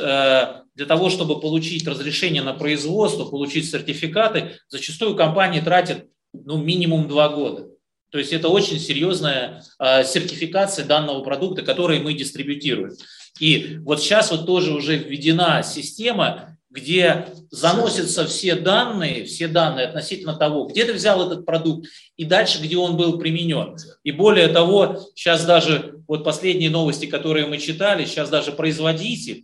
для 0.79 0.85
того, 0.85 1.09
чтобы 1.09 1.41
получить 1.41 1.85
разрешение 1.85 2.41
на 2.41 2.53
производство, 2.53 3.25
получить 3.25 3.69
сертификаты, 3.69 4.53
зачастую 4.69 5.13
компании 5.13 5.59
тратят 5.59 6.05
ну, 6.31 6.55
минимум 6.57 7.09
два 7.09 7.27
года. 7.27 7.67
То 8.11 8.17
есть 8.17 8.31
это 8.31 8.47
очень 8.47 8.79
серьезная 8.79 9.61
э, 9.77 10.05
сертификация 10.05 10.85
данного 10.85 11.21
продукта, 11.21 11.63
который 11.63 11.99
мы 11.99 12.13
дистрибьютируем. 12.13 12.93
И 13.41 13.79
вот 13.81 14.01
сейчас 14.01 14.31
вот 14.31 14.45
тоже 14.45 14.73
уже 14.73 14.95
введена 14.95 15.63
система, 15.63 16.57
где 16.69 17.25
заносятся 17.51 18.25
все 18.25 18.55
данные, 18.55 19.25
все 19.25 19.49
данные 19.49 19.87
относительно 19.87 20.37
того, 20.37 20.63
где 20.63 20.85
ты 20.85 20.93
взял 20.93 21.29
этот 21.29 21.45
продукт 21.45 21.89
и 22.15 22.23
дальше, 22.23 22.61
где 22.63 22.77
он 22.77 22.95
был 22.95 23.19
применен. 23.19 23.75
И 24.03 24.13
более 24.13 24.47
того, 24.47 24.97
сейчас 25.13 25.43
даже 25.43 25.99
вот 26.07 26.23
последние 26.23 26.69
новости, 26.69 27.05
которые 27.05 27.47
мы 27.47 27.57
читали, 27.57 28.05
сейчас 28.05 28.29
даже 28.29 28.53
производитель 28.53 29.43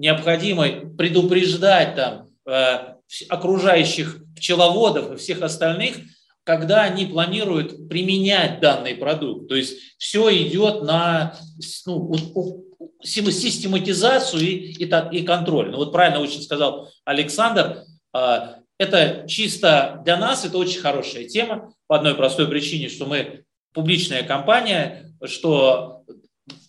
необходимо 0.00 0.66
предупреждать 0.96 1.94
там 1.94 2.28
э, 2.46 2.94
окружающих 3.28 4.24
пчеловодов 4.34 5.12
и 5.12 5.16
всех 5.16 5.42
остальных, 5.42 5.96
когда 6.42 6.84
они 6.84 7.04
планируют 7.04 7.86
применять 7.88 8.60
данный 8.60 8.94
продукт. 8.94 9.48
То 9.48 9.56
есть 9.56 9.76
все 9.98 10.34
идет 10.46 10.82
на 10.82 11.36
ну, 11.84 12.14
систематизацию 13.02 14.42
и, 14.42 14.72
и, 14.72 14.84
и 14.84 15.22
контроль. 15.22 15.70
Ну 15.70 15.76
вот 15.76 15.92
правильно 15.92 16.20
очень 16.20 16.40
сказал 16.40 16.90
Александр, 17.04 17.84
а, 18.14 18.56
это 18.78 19.26
чисто 19.28 20.00
для 20.06 20.16
нас, 20.16 20.46
это 20.46 20.56
очень 20.56 20.80
хорошая 20.80 21.24
тема 21.24 21.74
по 21.86 21.96
одной 21.96 22.14
простой 22.14 22.48
причине, 22.48 22.88
что 22.88 23.04
мы 23.04 23.44
публичная 23.74 24.22
компания, 24.22 25.14
что 25.26 26.04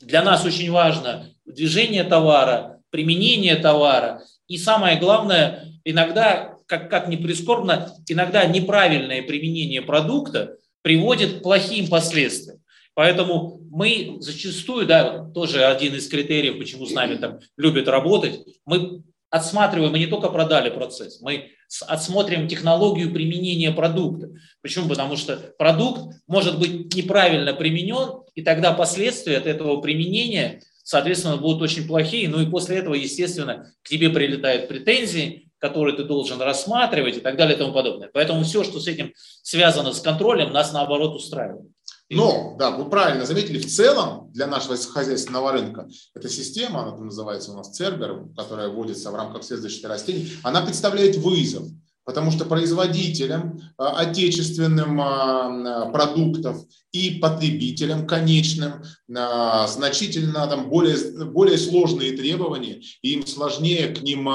для 0.01 0.21
нас 0.21 0.43
очень 0.43 0.69
важно 0.69 1.29
движение 1.45 2.03
товара, 2.03 2.70
применение 2.91 3.55
товара 3.55 4.21
и 4.47 4.57
самое 4.57 4.99
главное, 4.99 5.65
иногда 5.83 6.55
как, 6.67 6.89
как 6.89 7.07
ни 7.07 7.15
прискорбно, 7.15 7.93
иногда 8.07 8.45
неправильное 8.45 9.23
применение 9.23 9.81
продукта 9.81 10.57
приводит 10.81 11.39
к 11.39 11.41
плохим 11.41 11.87
последствиям. 11.87 12.59
Поэтому 12.93 13.61
мы 13.69 14.17
зачастую, 14.19 14.85
да, 14.85 15.25
тоже 15.33 15.65
один 15.65 15.95
из 15.95 16.07
критериев, 16.07 16.57
почему 16.57 16.85
с 16.85 16.91
нами 16.91 17.15
там 17.15 17.39
любят 17.57 17.87
работать, 17.87 18.41
мы 18.65 19.03
отсматриваем, 19.29 19.93
мы 19.93 19.99
не 19.99 20.07
только 20.07 20.29
продали 20.29 20.69
процесс, 20.69 21.21
мы 21.21 21.51
отсмотрим 21.87 22.49
технологию 22.49 23.13
применения 23.13 23.71
продукта. 23.71 24.29
Почему? 24.61 24.89
Потому 24.89 25.15
что 25.15 25.37
продукт 25.57 26.15
может 26.27 26.59
быть 26.59 26.93
неправильно 26.93 27.53
применен, 27.53 28.23
и 28.35 28.41
тогда 28.41 28.73
последствия 28.73 29.37
от 29.37 29.45
этого 29.45 29.79
применения, 29.79 30.61
соответственно, 30.91 31.37
будут 31.37 31.61
очень 31.61 31.87
плохие. 31.87 32.27
Ну 32.27 32.41
и 32.41 32.45
после 32.45 32.75
этого, 32.75 32.95
естественно, 32.95 33.73
к 33.81 33.87
тебе 33.87 34.09
прилетают 34.09 34.67
претензии, 34.67 35.49
который 35.57 35.95
ты 35.95 36.03
должен 36.03 36.41
рассматривать 36.41 37.15
и 37.15 37.21
так 37.21 37.37
далее 37.37 37.55
и 37.55 37.57
тому 37.57 37.71
подобное. 37.71 38.09
Поэтому 38.13 38.43
все, 38.43 38.65
что 38.65 38.81
с 38.81 38.87
этим 38.87 39.13
связано 39.41 39.93
с 39.93 40.01
контролем, 40.01 40.51
нас 40.51 40.73
наоборот 40.73 41.15
устраивает. 41.15 41.71
Но, 42.09 42.57
да, 42.59 42.71
вы 42.71 42.89
правильно 42.89 43.25
заметили, 43.25 43.57
в 43.57 43.67
целом 43.67 44.29
для 44.33 44.47
нашего 44.47 44.75
хозяйственного 44.75 45.53
рынка 45.53 45.87
эта 46.13 46.27
система, 46.27 46.81
она 46.81 46.97
называется 46.97 47.53
у 47.53 47.55
нас 47.55 47.71
Цербер, 47.71 48.25
которая 48.35 48.67
вводится 48.67 49.11
в 49.11 49.15
рамках 49.15 49.45
следующих 49.45 49.87
растений, 49.87 50.33
она 50.43 50.61
представляет 50.61 51.15
вызов. 51.15 51.63
Потому 52.11 52.29
что 52.29 52.43
производителям 52.43 53.61
а, 53.77 54.01
отечественным 54.01 54.99
а, 54.99 55.89
продуктов 55.93 56.57
и 56.91 57.11
потребителям 57.11 58.05
конечным 58.05 58.83
а, 59.15 59.65
значительно 59.67 60.45
там, 60.47 60.67
более, 60.67 60.97
более 61.23 61.57
сложные 61.57 62.11
требования, 62.11 62.81
и 63.01 63.13
им 63.13 63.25
сложнее 63.25 63.95
к 63.95 64.01
ним 64.01 64.25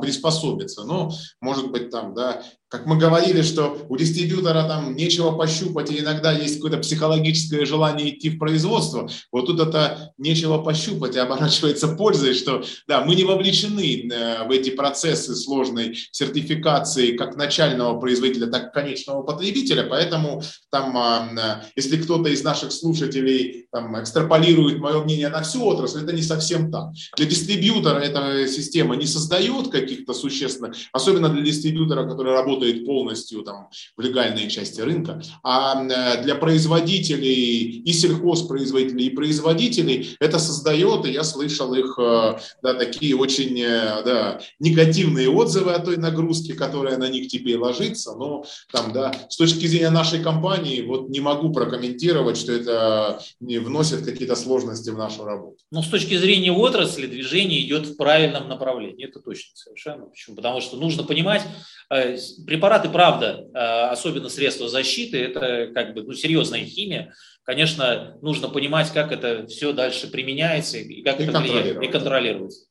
приспособиться. 0.00 0.82
Ну, 0.82 1.12
может 1.40 1.70
быть, 1.70 1.90
там, 1.90 2.12
да, 2.12 2.42
как 2.68 2.84
мы 2.86 2.98
говорили, 2.98 3.42
что 3.42 3.86
у 3.88 3.96
дистрибьютора 3.96 4.64
там 4.64 4.96
нечего 4.96 5.30
пощупать, 5.32 5.90
и 5.92 6.00
иногда 6.00 6.32
есть 6.32 6.56
какое-то 6.56 6.78
психологическое 6.78 7.64
желание 7.64 8.10
идти 8.10 8.30
в 8.30 8.38
производство. 8.38 9.08
Вот 9.30 9.46
тут 9.46 9.60
это 9.60 10.12
нечего 10.18 10.58
пощупать, 10.58 11.14
и 11.14 11.20
оборачивается 11.20 11.88
пользой, 11.88 12.34
что 12.34 12.64
да, 12.88 13.04
мы 13.04 13.14
не 13.14 13.24
вовлечены 13.24 14.08
э, 14.10 14.46
в 14.48 14.50
эти 14.50 14.70
процессы 14.70 15.36
сложной 15.36 15.96
сертификации 16.10 17.16
как 17.16 17.36
начального 17.36 18.00
производителя, 18.00 18.48
так 18.48 18.70
и 18.70 18.72
конечного 18.72 19.22
потребителя, 19.22 19.84
поэтому 19.84 20.42
там, 20.70 21.38
э, 21.38 21.62
если 21.76 21.98
кто-то 21.98 22.28
из 22.28 22.42
наших 22.42 22.72
слушателей 22.72 23.66
там, 23.70 24.00
экстраполирует 24.00 24.80
мое 24.80 25.04
мнение 25.04 25.28
на 25.28 25.42
всю 25.42 25.64
отрасль, 25.64 26.02
это 26.02 26.12
не 26.12 26.22
совсем 26.22 26.72
так. 26.72 26.86
Для 27.16 27.26
дистрибьютора 27.26 28.00
эта 28.00 28.48
система 28.48 28.96
не 28.96 29.06
создает 29.06 29.68
каких-то 29.68 30.14
существенных, 30.14 30.76
особенно 30.92 31.28
для 31.28 31.42
дистрибьютора, 31.42 32.08
который 32.08 32.32
работает 32.32 32.55
работает 32.56 32.86
полностью 32.86 33.42
там, 33.42 33.68
в 33.96 34.00
легальной 34.00 34.48
части 34.48 34.80
рынка, 34.80 35.20
а 35.42 35.82
э, 35.82 36.22
для 36.22 36.34
производителей 36.34 37.82
и 37.84 37.92
сельхозпроизводителей, 37.92 39.06
и 39.06 39.14
производителей 39.14 40.16
это 40.20 40.38
создает, 40.38 41.06
и 41.06 41.12
я 41.12 41.22
слышал 41.22 41.74
их 41.74 41.98
э, 41.98 42.38
да, 42.62 42.74
такие 42.74 43.16
очень 43.16 43.60
э, 43.60 44.02
да, 44.04 44.40
негативные 44.58 45.28
отзывы 45.28 45.72
о 45.72 45.78
той 45.78 45.96
нагрузке, 45.96 46.54
которая 46.54 46.96
на 46.96 47.08
них 47.08 47.28
теперь 47.28 47.58
ложится, 47.58 48.14
но 48.16 48.44
там, 48.72 48.92
да, 48.92 49.12
с 49.28 49.36
точки 49.36 49.66
зрения 49.66 49.90
нашей 49.90 50.22
компании, 50.22 50.82
вот 50.82 51.08
не 51.08 51.20
могу 51.20 51.52
прокомментировать, 51.52 52.36
что 52.36 52.52
это 52.52 53.20
не 53.40 53.58
вносит 53.58 54.04
какие-то 54.04 54.36
сложности 54.36 54.90
в 54.90 54.96
нашу 54.96 55.24
работу. 55.24 55.58
Но 55.70 55.82
с 55.82 55.88
точки 55.88 56.16
зрения 56.16 56.52
отрасли 56.52 57.06
движение 57.06 57.60
идет 57.60 57.86
в 57.86 57.96
правильном 57.96 58.48
направлении, 58.48 59.06
это 59.06 59.20
точно 59.20 59.54
совершенно. 59.54 60.06
Почему? 60.06 60.36
Потому 60.36 60.60
что 60.60 60.76
нужно 60.76 61.02
понимать, 61.02 61.42
Препараты, 61.88 62.88
правда, 62.88 63.46
э, 63.54 63.58
особенно 63.90 64.28
средства 64.28 64.68
защиты, 64.68 65.22
это 65.22 65.70
как 65.72 65.94
бы 65.94 66.02
ну, 66.02 66.12
серьезная 66.14 66.64
химия. 66.64 67.14
Конечно, 67.44 68.18
нужно 68.22 68.48
понимать, 68.48 68.92
как 68.92 69.12
это 69.12 69.46
все 69.46 69.72
дальше 69.72 70.10
применяется 70.10 70.78
и 70.78 71.02
как 71.02 71.20
и 71.20 71.24
это 71.24 71.38
влияет, 71.38 71.80
и 71.80 71.86
контролируется. 71.86 72.66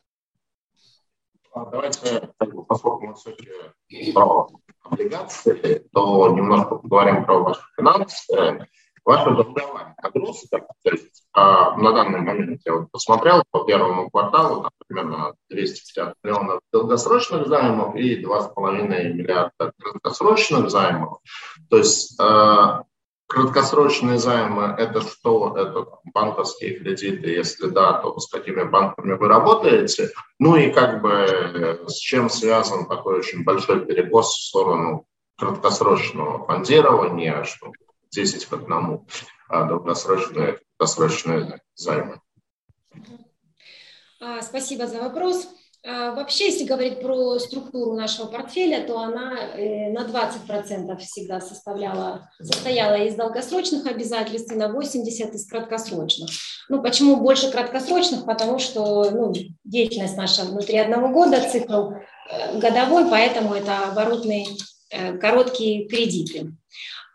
А 1.54 1.66
давайте, 1.68 2.30
поскольку 2.68 3.08
мы 3.08 3.16
все-таки 3.16 4.12
про 4.12 4.50
облигации, 4.84 5.88
то 5.94 6.36
немножко 6.36 6.76
поговорим 6.76 7.24
про 7.24 7.40
ваши 7.40 7.62
финансы. 7.78 8.68
Ваша 9.06 9.30
долговая 9.32 9.96
нагрузка, 10.02 10.66
то 10.84 10.92
есть 10.92 11.28
а, 11.32 11.78
на 11.78 11.92
данный 11.92 12.22
момент 12.22 12.62
я 12.66 12.74
вот 12.74 12.92
посмотрел 12.92 13.44
по 13.52 13.64
первому 13.64 14.10
кварталу, 14.10 14.64
там, 14.64 14.72
примерно 14.88 15.36
250 15.52 16.16
миллионов 16.24 16.60
долгосрочных 16.74 17.48
займов 17.48 17.96
и 17.96 18.24
2,5 18.24 19.14
миллиарда 19.14 19.74
краткосрочных 19.80 20.72
займов. 20.72 21.20
То 21.70 21.78
есть 21.78 22.20
а, 22.20 22.82
краткосрочные 23.28 24.18
займы– 24.18 24.74
это 24.78 25.02
что? 25.02 25.56
Это 25.56 25.86
банковские 26.12 26.80
кредиты, 26.80 27.30
если 27.30 27.68
да, 27.68 27.94
то 28.00 28.18
с 28.20 28.28
какими 28.28 28.64
банками 28.64 29.14
вы 29.14 29.28
работаете? 29.28 30.10
Ну 30.40 30.56
и 30.56 30.72
как 30.72 31.04
бы 31.04 31.84
с 31.88 31.98
чем 31.98 32.30
связан 32.30 32.88
такой 32.88 33.20
очень 33.20 33.44
большой 33.44 33.86
перекос 33.86 34.34
в 34.36 34.48
сторону 34.48 35.06
краткосрочного 35.38 36.46
фондирования, 36.46 37.44
что 37.44 37.72
10 38.16 38.46
к 38.46 38.54
1 38.54 39.06
а 39.48 39.64
долгосрочные, 39.66 40.60
долгосрочные 40.80 41.62
займы. 41.76 42.20
А, 44.20 44.42
спасибо 44.42 44.88
за 44.88 45.02
вопрос. 45.02 45.48
А, 45.88 46.14
вообще, 46.14 46.46
если 46.46 46.66
говорить 46.66 47.00
про 47.00 47.38
структуру 47.38 47.94
нашего 47.94 48.26
портфеля, 48.26 48.88
то 48.88 48.98
она 48.98 49.38
э, 49.56 49.92
на 49.92 50.06
20% 50.06 50.98
всегда 50.98 51.40
составляла, 51.40 52.32
состояла 52.42 52.96
из 52.96 53.14
долгосрочных 53.14 53.86
обязательств 53.86 54.52
и 54.52 54.56
на 54.56 54.76
80% 54.76 55.34
из 55.34 55.48
краткосрочных. 55.48 56.32
Ну, 56.70 56.82
почему 56.82 57.18
больше 57.18 57.52
краткосрочных? 57.52 58.26
Потому 58.26 58.58
что 58.58 59.12
ну, 59.12 59.32
деятельность 59.64 60.18
наша 60.18 60.46
внутри 60.46 60.80
одного 60.80 61.10
года, 61.10 61.48
цикл 61.52 61.92
э, 61.92 62.58
годовой, 62.60 63.08
поэтому 63.08 63.54
это 63.54 63.90
оборотные 63.90 64.48
э, 64.90 65.18
короткие 65.20 65.88
кредиты. 65.88 66.52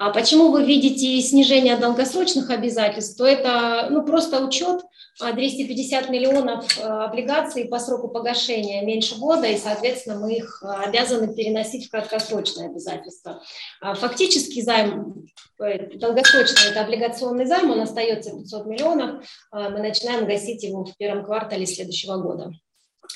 А 0.00 0.08
почему 0.08 0.50
вы 0.50 0.64
видите 0.64 1.20
снижение 1.20 1.76
долгосрочных 1.76 2.48
обязательств? 2.48 3.18
То 3.18 3.26
это 3.26 3.88
ну, 3.90 4.02
просто 4.02 4.42
учет 4.42 4.80
250 5.20 6.06
а, 6.06 6.10
миллионов 6.10 6.78
а, 6.82 7.04
облигаций 7.04 7.66
по 7.66 7.78
сроку 7.78 8.08
погашения 8.08 8.82
меньше 8.82 9.18
года, 9.18 9.46
и, 9.46 9.58
соответственно, 9.58 10.18
мы 10.18 10.36
их 10.36 10.62
а, 10.62 10.84
обязаны 10.84 11.34
переносить 11.34 11.86
в 11.86 11.90
краткосрочные 11.90 12.70
обязательства. 12.70 13.42
Фактически 13.82 14.62
займ, 14.62 15.26
э, 15.60 15.98
долгосрочный, 15.98 16.70
это 16.70 16.80
облигационный 16.80 17.44
займ, 17.44 17.70
он 17.70 17.82
остается 17.82 18.30
500 18.30 18.64
миллионов, 18.64 19.26
мы 19.52 19.80
начинаем 19.80 20.24
гасить 20.24 20.62
его 20.62 20.86
в 20.86 20.96
первом 20.96 21.26
квартале 21.26 21.66
следующего 21.66 22.16
года. 22.16 22.54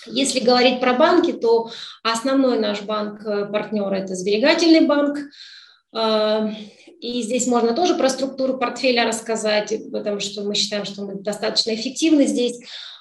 Если 0.04 0.40
говорить 0.40 0.80
про 0.80 0.92
банки, 0.92 1.32
то 1.32 1.70
основной 2.02 2.58
наш 2.58 2.82
банк-партнер– 2.82 3.90
это 3.94 4.14
сберегательный 4.14 4.86
банк. 4.86 5.18
И 5.94 7.22
здесь 7.22 7.46
можно 7.46 7.74
тоже 7.74 7.94
про 7.94 8.08
структуру 8.08 8.58
портфеля 8.58 9.06
рассказать, 9.06 9.72
потому 9.92 10.20
что 10.20 10.42
мы 10.42 10.54
считаем, 10.54 10.84
что 10.84 11.02
мы 11.02 11.14
достаточно 11.14 11.74
эффективны 11.74 12.26
здесь. 12.26 12.60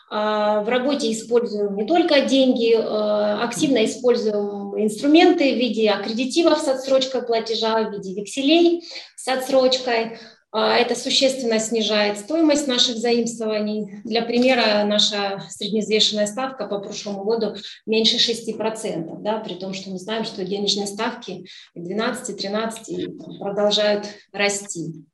В 0.09 0.65
работе 0.67 1.11
используем 1.11 1.75
не 1.75 1.87
только 1.87 2.21
деньги, 2.21 2.73
активно 2.73 3.83
используем 3.85 4.79
инструменты 4.79 5.55
в 5.55 5.57
виде 5.57 5.89
аккредитивов 5.89 6.59
с 6.59 6.67
отсрочкой 6.67 7.23
платежа, 7.23 7.81
в 7.81 7.93
виде 7.93 8.13
векселей 8.13 8.83
с 9.15 9.27
отсрочкой– 9.27 10.17
а, 10.27 10.32
это 10.59 10.95
существенно 10.95 11.59
снижает 11.59 12.19
стоимость 12.19 12.67
наших 12.67 12.97
заимствований. 12.97 14.01
Для 14.03 14.21
примера, 14.21 14.83
наша 14.85 15.43
средневзвешенная 15.49 16.27
ставка 16.27 16.67
по 16.67 16.79
прошлому 16.79 17.23
году 17.23 17.55
меньше 17.85 18.17
6%, 18.17 19.21
да, 19.21 19.39
при 19.39 19.55
том, 19.55 19.73
что 19.73 19.89
мы 19.89 19.97
знаем, 19.97 20.25
что 20.25 20.45
денежные 20.45 20.87
ставки 20.87 21.47
12-13 21.75 23.39
продолжают 23.39 24.05
расти. 24.31 25.05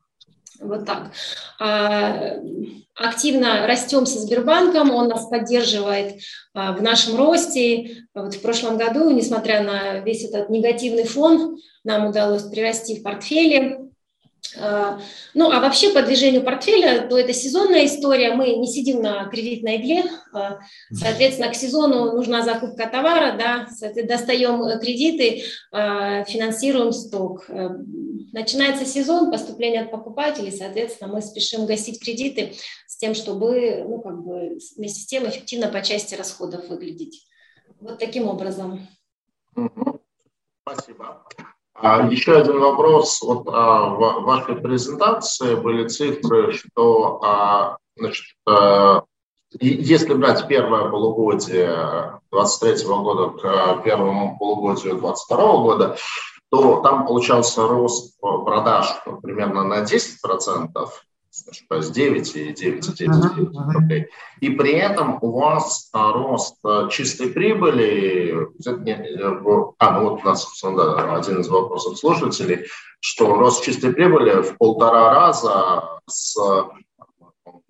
Вот 0.59 0.85
так. 0.85 1.11
А, 1.59 2.35
активно 2.95 3.65
растем 3.65 4.05
со 4.05 4.19
Сбербанком, 4.19 4.91
он 4.91 5.07
нас 5.07 5.27
поддерживает 5.27 6.21
а, 6.53 6.73
в 6.73 6.81
нашем 6.81 7.15
росте. 7.15 8.05
Вот 8.13 8.35
в 8.35 8.41
прошлом 8.41 8.77
году, 8.77 9.09
несмотря 9.09 9.63
на 9.63 9.99
весь 9.99 10.25
этот 10.25 10.49
негативный 10.49 11.05
фон, 11.05 11.57
нам 11.83 12.07
удалось 12.07 12.43
прирасти 12.43 12.99
в 12.99 13.03
портфеле 13.03 13.77
а, 13.77 13.88
ну, 15.33 15.51
а 15.51 15.59
вообще 15.59 15.91
по 15.91 16.01
движению 16.01 16.43
портфеля, 16.43 17.07
то 17.07 17.17
это 17.17 17.33
сезонная 17.33 17.85
история, 17.85 18.33
мы 18.33 18.55
не 18.55 18.67
сидим 18.67 19.01
на 19.01 19.25
кредитной 19.25 19.77
игле, 19.77 20.05
а, 20.33 20.59
соответственно, 20.91 21.49
к 21.49 21.55
сезону 21.55 22.13
нужна 22.13 22.41
закупка 22.41 22.87
товара, 22.87 23.37
да, 23.37 23.67
достаем 24.03 24.79
кредиты, 24.79 25.43
а, 25.71 26.23
финансируем 26.23 26.91
сток. 26.91 27.45
Э, 27.49 27.69
начинается 28.31 28.85
сезон, 28.85 29.31
поступление 29.31 29.81
от 29.81 29.91
покупателей, 29.91 30.51
соответственно, 30.51 31.13
мы 31.13 31.21
спешим 31.21 31.65
гасить 31.65 32.01
кредиты 32.03 32.53
с 32.87 32.97
тем, 32.97 33.13
чтобы, 33.13 33.85
ну, 33.87 34.01
как 34.01 34.23
бы, 34.23 34.57
вместе 34.75 35.01
с 35.01 35.05
тем 35.05 35.27
эффективно 35.27 35.67
по 35.67 35.81
части 35.81 36.15
расходов 36.15 36.67
выглядеть. 36.69 37.27
Вот 37.79 37.99
таким 37.99 38.27
образом. 38.27 38.87
Спасибо. 40.63 41.25
А 41.81 42.05
еще 42.07 42.37
один 42.37 42.59
вопрос. 42.59 43.21
Вот 43.21 43.47
а, 43.47 43.89
в 43.89 44.23
вашей 44.23 44.55
презентации 44.55 45.55
были 45.55 45.87
цифры, 45.87 46.51
что 46.51 47.21
а, 47.23 47.77
значит, 47.95 48.25
а, 48.45 49.03
если 49.61 50.13
брать 50.13 50.45
первое 50.47 50.89
полугодие 50.89 52.19
2023 52.31 52.85
года 52.85 53.29
к 53.29 53.83
первому 53.83 54.37
полугодию 54.37 54.97
2022 54.97 55.37
года, 55.61 55.97
то 56.51 56.81
там 56.81 57.05
получался 57.05 57.67
рост 57.67 58.19
продаж 58.19 59.01
примерно 59.21 59.63
на 59.63 59.83
10%, 59.83 60.67
ошибаюсь, 61.47 61.89
9 61.89 62.35
и 62.35 62.53
9, 62.53 62.95
9, 62.95 62.95
9 62.95 63.73
рублей. 63.73 64.07
И 64.39 64.49
при 64.49 64.73
этом 64.73 65.17
у 65.21 65.31
вас 65.39 65.89
а, 65.93 66.11
рост 66.11 66.55
а, 66.63 66.87
чистой 66.89 67.29
прибыли, 67.29 68.47
э, 68.65 69.71
а, 69.79 69.99
ну 69.99 70.09
вот 70.09 70.21
у 70.21 70.25
нас, 70.25 70.43
собственно, 70.43 70.75
да, 70.75 71.15
один 71.15 71.41
из 71.41 71.47
вопросов 71.47 71.97
слушателей, 71.97 72.65
что 72.99 73.35
рост 73.35 73.63
чистой 73.63 73.93
прибыли 73.93 74.41
в 74.41 74.57
полтора 74.57 75.13
раза 75.13 75.99
с 76.07 76.35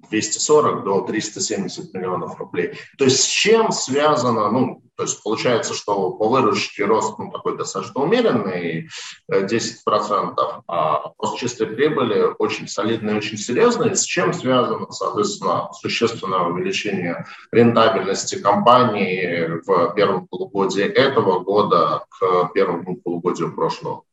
240 0.10 0.84
до 0.84 1.02
370 1.02 1.94
миллионов 1.94 2.40
рублей. 2.40 2.74
То 2.98 3.06
есть 3.06 3.22
с 3.22 3.26
чем 3.26 3.72
связано, 3.72 4.50
ну, 4.52 4.82
то 5.00 5.04
есть 5.04 5.24
получается, 5.24 5.74
что 5.74 6.12
по 6.12 6.28
выручке 6.28 6.84
рост 6.84 7.18
ну, 7.18 7.32
такой 7.32 7.58
достаточно 7.58 8.02
умеренный, 8.02 8.90
10%, 9.32 9.46
э, 9.48 10.62
а 10.68 11.14
рост 11.18 11.40
чистой 11.40 11.68
прибыли 11.68 12.36
очень 12.38 12.68
солидный, 12.68 13.16
очень 13.16 13.38
серьезный. 13.38 13.96
С 13.96 14.04
чем 14.04 14.34
связано, 14.34 14.92
соответственно, 14.92 15.70
существенное 15.72 16.42
увеличение 16.42 17.26
рентабельности 17.54 18.42
компании 18.42 19.62
в 19.66 19.94
первом 19.96 20.28
полугодии 20.28 20.84
этого 20.84 21.40
года 21.40 22.04
к 22.10 22.52
первому 22.54 22.98
полугодию 22.98 23.56
прошлого? 23.56 24.04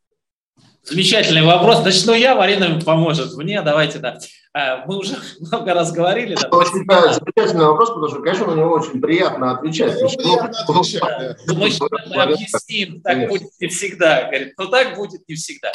Замечательный 0.85 1.43
вопрос. 1.43 1.85
Начну 1.85 2.15
я, 2.15 2.37
Марина 2.37 2.81
поможет 2.81 3.37
мне. 3.37 3.61
Давайте, 3.61 3.99
да. 3.99 4.19
А, 4.57 4.87
мы 4.87 4.97
уже 4.97 5.17
много 5.41 5.75
раз 5.75 5.93
говорили. 5.93 6.35
Да. 6.35 6.49
Очень 6.49 6.87
да, 6.87 7.13
замечательный 7.13 7.67
вопрос, 7.67 7.91
потому 7.91 8.09
что, 8.09 8.23
конечно, 8.23 8.47
на 8.47 8.59
него 8.59 8.71
очень 8.71 9.03
приятно 9.03 9.53
отвечать. 9.53 10.01
Ну, 10.01 10.09
приятно 10.09 10.65
отвечать 10.67 11.03
да. 11.03 11.37
Ну, 11.47 11.55
мы, 11.57 12.23
объясним, 12.23 13.03
так 13.03 13.13
конечно. 13.13 13.39
будет 13.39 13.51
не 13.61 13.69
всегда. 13.69 14.23
Говорит, 14.23 14.55
но 14.57 14.67
так 14.67 14.97
будет 14.97 15.29
не 15.29 15.35
всегда. 15.35 15.73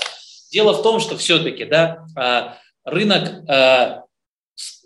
Дело 0.51 0.73
в 0.73 0.81
том, 0.81 0.99
что 0.99 1.15
все-таки 1.15 1.65
да, 1.65 2.05
а, 2.15 2.57
рынок 2.83 3.47
а, 3.47 4.03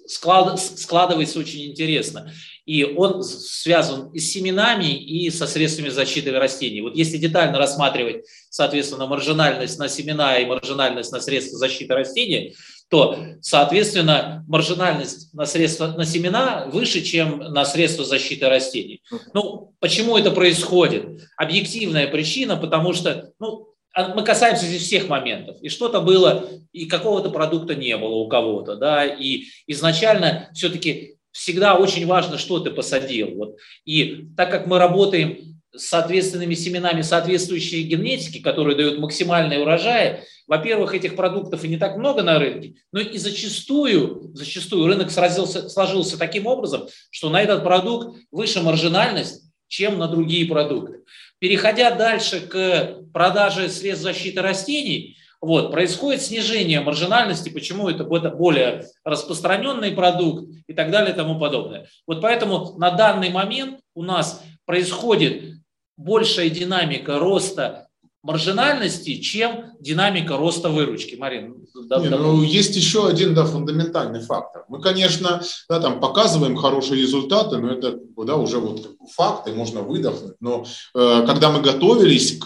складывается 0.07 1.39
очень 1.39 1.71
интересно. 1.71 2.29
И 2.65 2.83
он 2.83 3.23
связан 3.23 4.11
и 4.11 4.19
с 4.19 4.31
семенами, 4.31 4.91
и 4.91 5.29
со 5.29 5.45
средствами 5.45 5.89
защиты 5.89 6.31
растений. 6.31 6.81
Вот 6.81 6.95
если 6.95 7.17
детально 7.17 7.59
рассматривать, 7.59 8.25
соответственно, 8.49 9.05
маржинальность 9.05 9.77
на 9.79 9.87
семена 9.87 10.39
и 10.39 10.45
маржинальность 10.45 11.11
на 11.11 11.21
средства 11.21 11.59
защиты 11.59 11.93
растений, 11.93 12.55
то, 12.89 13.17
соответственно, 13.41 14.43
маржинальность 14.47 15.33
на 15.33 15.45
средства 15.45 15.87
на 15.87 16.05
семена 16.05 16.67
выше, 16.71 17.01
чем 17.01 17.39
на 17.39 17.65
средства 17.65 18.05
защиты 18.05 18.47
растений. 18.47 19.01
Ну, 19.33 19.73
почему 19.79 20.17
это 20.17 20.31
происходит? 20.31 21.05
Объективная 21.37 22.07
причина, 22.07 22.57
потому 22.57 22.93
что, 22.93 23.31
ну, 23.39 23.69
а 23.93 24.13
мы 24.13 24.23
касаемся 24.23 24.65
здесь 24.65 24.83
всех 24.83 25.07
моментов. 25.07 25.57
И 25.61 25.69
что-то 25.69 26.01
было, 26.01 26.49
и 26.73 26.85
какого-то 26.85 27.29
продукта 27.29 27.75
не 27.75 27.95
было 27.97 28.15
у 28.15 28.27
кого-то, 28.27 28.75
да, 28.75 29.05
и 29.05 29.45
изначально 29.67 30.49
все-таки 30.53 31.15
всегда 31.31 31.75
очень 31.75 32.05
важно, 32.05 32.37
что 32.37 32.59
ты 32.59 32.71
посадил. 32.71 33.35
Вот. 33.35 33.55
И 33.85 34.27
так 34.37 34.51
как 34.51 34.67
мы 34.67 34.79
работаем 34.79 35.54
с 35.77 35.87
соответственными 35.87 36.53
семенами 36.53 37.01
соответствующей 37.01 37.83
генетики, 37.83 38.39
которые 38.41 38.75
дают 38.75 38.99
максимальные 38.99 39.61
урожаи, 39.61 40.21
во-первых, 40.47 40.93
этих 40.93 41.15
продуктов 41.15 41.63
и 41.63 41.67
не 41.67 41.77
так 41.77 41.97
много 41.97 42.21
на 42.21 42.37
рынке, 42.37 42.75
но 42.91 42.99
и 42.99 43.17
зачастую, 43.17 44.31
зачастую 44.33 44.87
рынок 44.87 45.11
сразился, 45.11 45.69
сложился 45.69 46.17
таким 46.17 46.45
образом, 46.45 46.87
что 47.09 47.29
на 47.29 47.41
этот 47.41 47.63
продукт 47.63 48.17
выше 48.31 48.61
маржинальность, 48.61 49.43
чем 49.67 49.97
на 49.97 50.07
другие 50.07 50.45
продукты. 50.45 50.99
Переходя 51.39 51.91
дальше 51.91 52.41
к 52.41 53.01
продаже 53.11 53.69
средств 53.69 54.03
защиты 54.03 54.41
растений, 54.41 55.17
вот, 55.41 55.71
происходит 55.71 56.21
снижение 56.21 56.81
маржинальности, 56.81 57.49
почему 57.49 57.89
это 57.89 58.03
более 58.03 58.85
распространенный 59.03 59.91
продукт 59.91 60.49
и 60.67 60.73
так 60.73 60.91
далее 60.91 61.13
и 61.13 61.15
тому 61.15 61.39
подобное. 61.39 61.87
Вот 62.07 62.21
поэтому 62.21 62.75
на 62.77 62.91
данный 62.91 63.29
момент 63.29 63.79
у 63.93 64.03
нас 64.03 64.41
происходит 64.65 65.55
большая 65.97 66.49
динамика 66.49 67.19
роста 67.19 67.84
маржинальности, 68.25 69.21
чем 69.21 69.65
динамика 69.79 70.35
роста 70.35 70.69
выручки. 70.69 71.15
Марин, 71.15 71.67
да, 71.87 71.99
Не, 71.99 72.09
ну, 72.09 72.41
есть 72.41 72.75
еще 72.75 73.07
один 73.07 73.35
да, 73.35 73.45
фундаментальный 73.45 74.21
фактор. 74.21 74.65
Мы, 74.67 74.81
конечно, 74.81 75.41
да, 75.69 75.79
там 75.79 75.99
показываем 75.99 76.55
хорошие 76.55 77.01
результаты, 77.01 77.57
но 77.57 77.71
это 77.71 77.99
да, 78.25 78.35
уже 78.37 78.57
вот 78.57 78.95
факты, 79.15 79.51
можно 79.53 79.81
выдохнуть. 79.81 80.35
Но 80.39 80.65
э, 80.95 81.23
когда 81.27 81.51
мы 81.51 81.61
готовились 81.61 82.39
к 82.39 82.45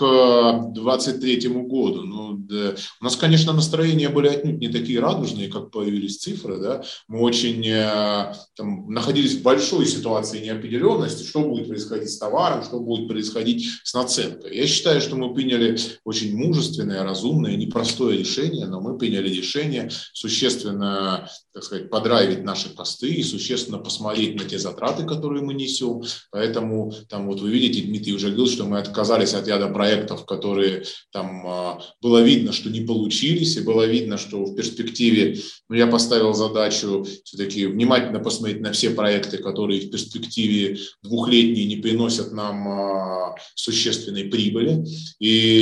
2023 0.74 1.48
году, 1.48 2.04
ну, 2.04 2.34
да, 2.34 2.76
у 3.00 3.04
нас, 3.06 3.16
конечно, 3.16 3.54
настроения 3.54 4.10
были 4.10 4.28
отнюдь 4.28 4.60
не 4.60 4.68
такие 4.68 5.00
радужные, 5.00 5.48
как 5.48 5.72
появились 5.72 6.18
цифры. 6.18 6.58
Да? 6.58 6.84
Мы 7.08 7.22
очень 7.22 7.66
э, 7.66 8.34
там, 8.56 8.92
находились 8.92 9.36
в 9.36 9.44
большой 9.44 9.86
ситуации 9.86 10.44
неопределенности, 10.44 11.28
что 11.28 11.40
будет 11.42 11.70
происходить 11.70 12.10
с 12.10 12.18
товаром, 12.18 12.64
что 12.64 12.80
будет 12.82 13.08
происходить 13.08 13.70
с 13.84 13.94
наценкой. 13.94 14.58
Я 14.58 14.68
считаю, 14.68 15.00
что 15.00 15.16
мы 15.16 15.34
приняли 15.34 15.69
очень 16.04 16.36
мужественное, 16.36 17.04
разумное, 17.04 17.56
непростое 17.56 18.18
решение, 18.18 18.68
но 18.68 18.82
мы 18.82 18.98
приняли 18.98 19.30
решение 19.30 19.90
существенно, 20.14 21.30
так 21.54 21.64
сказать, 21.64 21.90
подравить 21.90 22.44
наши 22.44 22.70
посты 22.70 23.14
и 23.14 23.24
существенно 23.24 23.78
посмотреть 23.80 24.36
на 24.36 24.46
те 24.46 24.60
затраты, 24.60 25.06
которые 25.06 25.44
мы 25.44 25.54
несем. 25.54 26.02
Поэтому 26.32 26.94
там 27.10 27.28
вот 27.28 27.42
вы 27.42 27.50
видите, 27.50 27.82
Дмитрий 27.82 28.14
уже 28.14 28.28
говорил, 28.28 28.48
что 28.48 28.66
мы 28.66 28.80
отказались 28.80 29.34
от 29.34 29.48
ряда 29.48 29.68
проектов, 29.68 30.26
которые 30.26 30.84
там 31.12 31.46
а, 31.48 31.82
было 32.02 32.22
видно, 32.22 32.52
что 32.52 32.70
не 32.70 32.82
получились, 32.82 33.58
и 33.58 33.62
было 33.62 33.86
видно, 33.86 34.18
что 34.18 34.46
в 34.46 34.56
перспективе 34.56 35.38
ну, 35.70 35.76
я 35.76 35.88
поставил 35.88 36.34
задачу 36.34 37.06
все-таки 37.24 37.66
внимательно 37.66 38.20
посмотреть 38.20 38.62
на 38.62 38.72
все 38.72 38.90
проекты, 38.90 39.38
которые 39.38 39.82
в 39.82 39.92
перспективе 39.92 40.78
двухлетней 41.04 41.66
не 41.66 41.78
приносят 41.78 42.32
нам 42.32 42.68
а, 42.68 43.36
существенной 43.56 44.26
прибыли. 44.26 44.86
И 45.20 45.59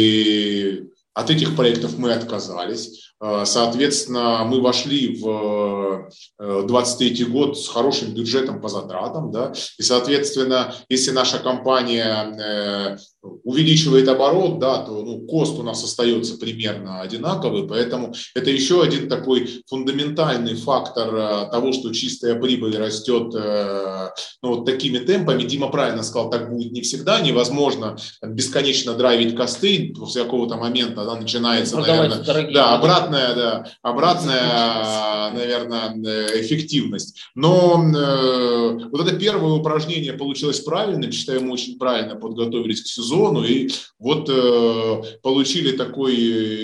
от 1.13 1.29
этих 1.29 1.55
проектов 1.55 1.97
мы 1.97 2.13
отказались. 2.13 3.06
Э, 3.19 3.43
соответственно, 3.45 4.43
мы 4.45 4.61
вошли 4.61 5.19
в 5.19 6.09
2023 6.39 7.25
год 7.25 7.59
с 7.59 7.67
хорошим 7.67 8.13
бюджетом 8.13 8.61
по 8.61 8.69
затратам, 8.69 9.31
да, 9.31 9.53
и, 9.77 9.83
соответственно, 9.83 10.73
если 10.89 11.11
наша 11.11 11.39
компания 11.39 12.97
увеличивает 13.43 14.07
оборот, 14.07 14.59
да, 14.59 14.77
то 14.77 15.03
ну, 15.03 15.21
кост 15.27 15.57
у 15.59 15.63
нас 15.63 15.83
остается 15.83 16.37
примерно 16.37 17.01
одинаковый, 17.01 17.67
поэтому 17.67 18.13
это 18.35 18.49
еще 18.49 18.81
один 18.81 19.09
такой 19.09 19.63
фундаментальный 19.67 20.55
фактор 20.55 21.49
того, 21.49 21.73
что 21.73 21.93
чистая 21.93 22.39
прибыль 22.39 22.77
растет 22.77 23.33
ну, 24.41 24.55
вот 24.55 24.65
такими 24.65 24.99
темпами. 24.99 25.43
Дима 25.43 25.69
правильно 25.69 26.03
сказал, 26.03 26.29
так 26.29 26.49
будет 26.49 26.71
не 26.71 26.81
всегда, 26.81 27.19
невозможно 27.19 27.97
бесконечно 28.21 28.93
драйвить 28.93 29.35
косты, 29.35 29.93
после 29.97 30.23
какого-то 30.23 30.55
момента 30.55 31.03
да, 31.03 31.15
начинается, 31.15 31.77
наверное, 31.77 32.51
да, 32.53 32.77
обратная, 33.07 33.35
да, 33.35 33.71
обратная, 33.81 35.31
наверное, 35.31 36.41
эффективность. 36.41 37.17
Но 37.35 37.83
э, 37.83 38.87
вот 38.91 39.07
это 39.07 39.15
первое 39.17 39.53
упражнение 39.53 40.13
получилось 40.13 40.59
правильным, 40.59 41.11
считаю, 41.11 41.41
мы 41.41 41.53
очень 41.53 41.77
правильно 41.77 42.15
подготовились 42.15 42.81
к 42.81 42.87
сезону, 42.87 43.43
и 43.43 43.69
вот 43.99 44.29
э, 44.29 45.17
получили 45.21 45.75
такой 45.75 46.15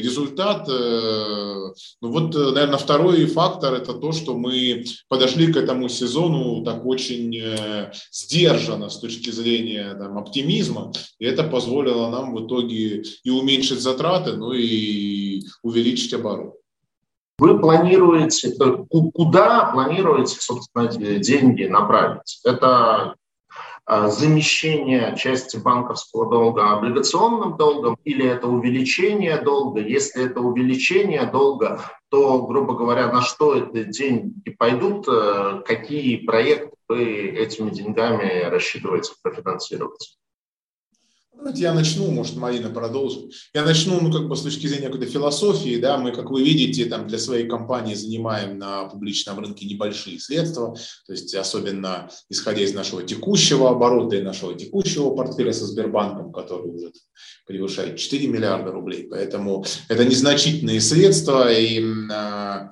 результат. 0.02 0.68
Э, 0.70 1.74
ну 2.02 2.12
вот, 2.12 2.34
наверное, 2.36 2.78
второй 2.78 3.26
фактор– 3.26 3.74
это 3.76 3.94
то, 3.94 4.12
что 4.12 4.36
мы 4.36 4.86
подошли 5.08 5.52
к 5.52 5.58
этому 5.58 5.90
сезону 5.90 6.64
так 6.64 6.86
очень 6.86 7.36
э, 7.38 7.92
сдержанно 8.12 8.90
с 8.90 9.00
точки 9.00 9.30
зрения 9.30 9.94
там, 9.96 10.18
оптимизма, 10.18 10.92
и 11.20 11.26
это 11.26 11.44
позволило 11.44 12.10
нам 12.10 12.34
в 12.34 12.46
итоге 12.46 13.04
и 13.24 13.30
уменьшить 13.30 13.82
затраты, 13.82 14.34
ну 14.34 14.54
и 14.54 15.23
увеличить 15.62 16.14
оборот. 16.14 16.56
Вы 17.40 17.60
планируете, 17.60 18.50
э, 18.50 18.78
куда 19.14 19.72
планируете, 19.74 20.38
собственно, 20.40 20.88
деньги 20.88 21.64
направить? 21.64 22.40
Это 22.46 23.16
а, 23.86 24.08
замещение 24.08 25.14
части 25.18 25.58
банковского 25.58 26.30
долга 26.30 26.72
облигационным 26.72 27.58
долгом 27.58 27.98
или 28.06 28.26
это 28.26 28.48
увеличение 28.48 29.42
долга? 29.42 29.82
Если 29.82 30.26
это 30.26 30.40
увеличение 30.40 31.26
долга, 31.26 31.82
то, 32.10 32.44
грубо 32.44 32.76
говоря, 32.76 33.12
на 33.12 33.22
что 33.22 33.56
эти 33.56 33.84
деньги 33.84 34.52
пойдут, 34.58 35.06
э, 35.10 35.64
какие 35.66 36.26
проекты 36.26 36.78
вы 36.88 37.04
этими 37.04 37.72
деньгами 37.72 38.44
рассчитываете 38.44 39.14
профинансировать? 39.22 40.18
Я 41.56 41.74
начну, 41.74 42.10
может, 42.12 42.36
Марина 42.36 42.70
продолжит. 42.70 43.32
Я 43.54 43.64
начну, 43.64 44.00
ну, 44.00 44.12
как 44.12 44.28
бы 44.28 44.36
с 44.36 44.42
точки 44.42 44.68
зрения 44.68 44.88
какой-то 44.88 45.12
философии, 45.12 45.78
да, 45.78 45.98
мы, 45.98 46.12
как 46.12 46.30
вы 46.30 46.44
видите, 46.44 46.86
там 46.86 47.08
для 47.08 47.18
своей 47.18 47.48
компании 47.48 47.96
занимаем 47.96 48.58
на 48.58 48.86
публичном 48.86 49.40
рынке 49.40 49.66
небольшие 49.66 50.20
средства, 50.20 50.76
то 51.06 51.12
есть 51.12 51.34
особенно 51.36 52.10
исходя 52.30 52.62
из 52.62 52.74
нашего 52.74 53.04
текущего 53.04 53.70
оборота 53.70 54.16
и 54.16 54.22
нашего 54.22 54.54
текущего 54.54 55.16
портфеля 55.16 55.54
со 55.54 55.66
Сбербанком, 55.66 56.32
который 56.32 56.70
уже 56.70 56.92
превышает 57.46 57.98
4 57.98 58.28
миллиарда 58.28 58.72
рублей, 58.72 59.08
поэтому 59.10 59.66
это 59.90 60.06
незначительные 60.06 60.80
средства, 60.80 61.52
и 61.52 61.84
а, 62.12 62.72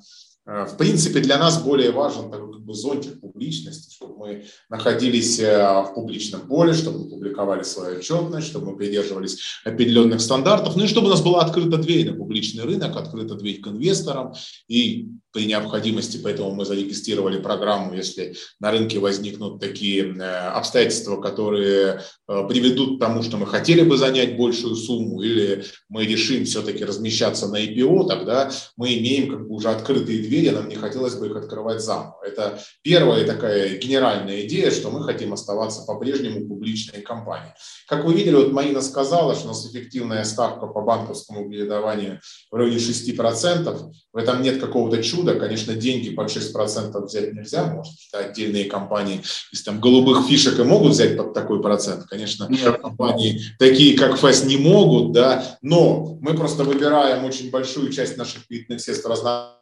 в 0.52 0.78
принципе, 0.78 1.20
для 1.20 1.38
нас 1.38 1.64
более 1.64 1.92
важен 1.92 2.30
такой 2.30 2.52
как 2.52 2.62
бы 2.62 2.74
зонтик 2.74 3.20
публичности, 3.22 3.94
чтобы 3.94 4.18
мы 4.18 4.46
находились 4.70 5.40
э, 5.40 5.58
в 5.58 5.94
публичном 5.94 6.42
поле, 6.42 6.74
чтобы 6.74 7.00
мы 7.00 7.10
публиковали 7.10 7.64
свою 7.64 8.00
отчетность, 8.00 8.48
чтобы 8.48 8.72
мы 8.72 8.78
придерживались 8.78 9.40
определенных 9.64 10.20
стандартов, 10.20 10.76
ну 10.76 10.84
и 10.84 10.88
чтобы 10.88 11.08
у 11.08 11.10
нас 11.12 11.22
была 11.22 11.42
открыта 11.42 11.78
дверь 11.78 12.10
на 12.10 12.18
публичный 12.18 12.64
рынок, 12.64 12.98
открыта 12.98 13.36
дверь 13.36 13.62
к 13.62 13.68
инвесторам. 13.68 14.34
И 14.68 15.10
при 15.32 15.46
необходимости, 15.46 16.20
поэтому 16.22 16.54
мы 16.54 16.66
зарегистрировали 16.66 17.42
программу, 17.42 17.94
если 17.94 18.36
на 18.60 18.72
рынке 18.72 19.00
возникнут 19.00 19.60
такие 19.60 20.14
э, 20.14 20.22
обстоятельства, 20.50 21.22
которые 21.22 22.02
э, 22.28 22.48
приведут 22.50 22.98
к 22.98 23.00
тому, 23.00 23.24
что 23.24 23.38
мы 23.38 23.48
хотели 23.48 23.82
бы 23.82 23.98
занять 23.98 24.36
большую 24.36 24.76
сумму, 24.76 25.22
или 25.22 25.64
мы 25.88 26.06
решим 26.06 26.44
все-таки 26.46 26.84
размещаться 26.84 27.48
на 27.48 27.64
IPO, 27.64 28.08
тогда 28.08 28.52
мы 28.76 28.94
имеем 28.98 29.30
как 29.30 29.48
бы 29.48 29.56
уже 29.56 29.70
открытые 29.70 30.20
двери, 30.20 30.41
нам 30.50 30.68
не 30.68 30.76
хотелось 30.76 31.16
бы 31.16 31.28
их 31.28 31.36
открывать 31.36 31.82
заново. 31.82 32.18
Это 32.26 32.60
первая 32.82 33.26
такая 33.26 33.78
генеральная 33.78 34.42
идея, 34.46 34.72
что 34.72 34.90
мы 34.90 35.04
хотим 35.04 35.34
оставаться 35.34 35.84
по-прежнему 35.86 36.48
публичной 36.48 37.02
компанией. 37.02 37.54
Как 37.88 38.06
вы 38.06 38.14
видели, 38.14 38.36
вот 38.36 38.52
Марина 38.52 38.82
сказала, 38.82 39.36
что 39.36 39.46
у 39.46 39.48
нас 39.50 39.66
эффективная 39.66 40.24
ставка 40.24 40.68
по 40.68 40.82
банковскому 40.82 41.48
кредитованию 41.48 42.20
в 42.50 42.56
районе 42.56 42.78
6%, 42.78 43.92
в 44.14 44.18
этом 44.18 44.42
нет 44.42 44.60
какого-то 44.60 45.04
чуда. 45.04 45.36
Конечно, 45.36 45.74
деньги 45.76 46.10
под 46.10 46.30
6% 46.30 47.06
взять 47.06 47.34
нельзя, 47.34 47.66
может, 47.66 47.94
отдельные 48.14 48.66
компании 48.66 49.22
из 49.52 49.64
там 49.64 49.80
голубых 49.80 50.28
фишек 50.28 50.60
и 50.60 50.64
могут 50.64 50.94
взять 50.94 51.18
под 51.18 51.34
такой 51.34 51.62
процент. 51.62 52.06
Конечно, 52.06 52.48
Нет. 52.50 52.82
компании 52.82 53.42
такие, 53.60 53.98
как 53.98 54.18
ФЭС, 54.18 54.44
не 54.46 54.58
могут, 54.58 55.12
да, 55.12 55.58
но 55.62 56.18
мы 56.22 56.36
просто 56.36 56.64
выбираем 56.64 57.26
очень 57.26 57.52
большую 57.52 57.92
часть 57.92 58.18
наших 58.18 58.48
кредитных 58.48 58.82
средств 58.82 59.06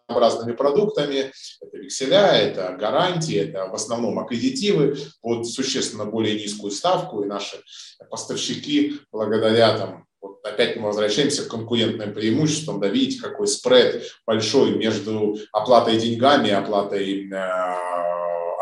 разнообразными 0.09 0.55
продуктами. 0.55 1.31
Это 1.61 1.77
векселя, 1.77 2.31
это 2.33 2.75
гарантии, 2.79 3.37
это 3.37 3.67
в 3.67 3.75
основном 3.75 4.19
аккредитивы 4.19 4.97
под 5.21 5.47
существенно 5.47 6.05
более 6.05 6.39
низкую 6.39 6.71
ставку, 6.71 7.23
и 7.23 7.27
наши 7.27 7.57
поставщики 8.09 8.99
благодаря 9.11 9.77
там 9.77 10.05
опять 10.43 10.77
мы 10.77 10.87
возвращаемся 10.87 11.45
к 11.45 11.49
конкурентным 11.49 12.13
преимуществам, 12.13 12.79
да, 12.79 12.87
видите, 12.87 13.21
какой 13.21 13.47
спред 13.47 14.03
большой 14.25 14.71
между 14.71 15.37
оплатой 15.51 15.97
деньгами 15.97 16.49
и 16.49 16.51
оплатой 16.51 17.29
э, 17.29 17.35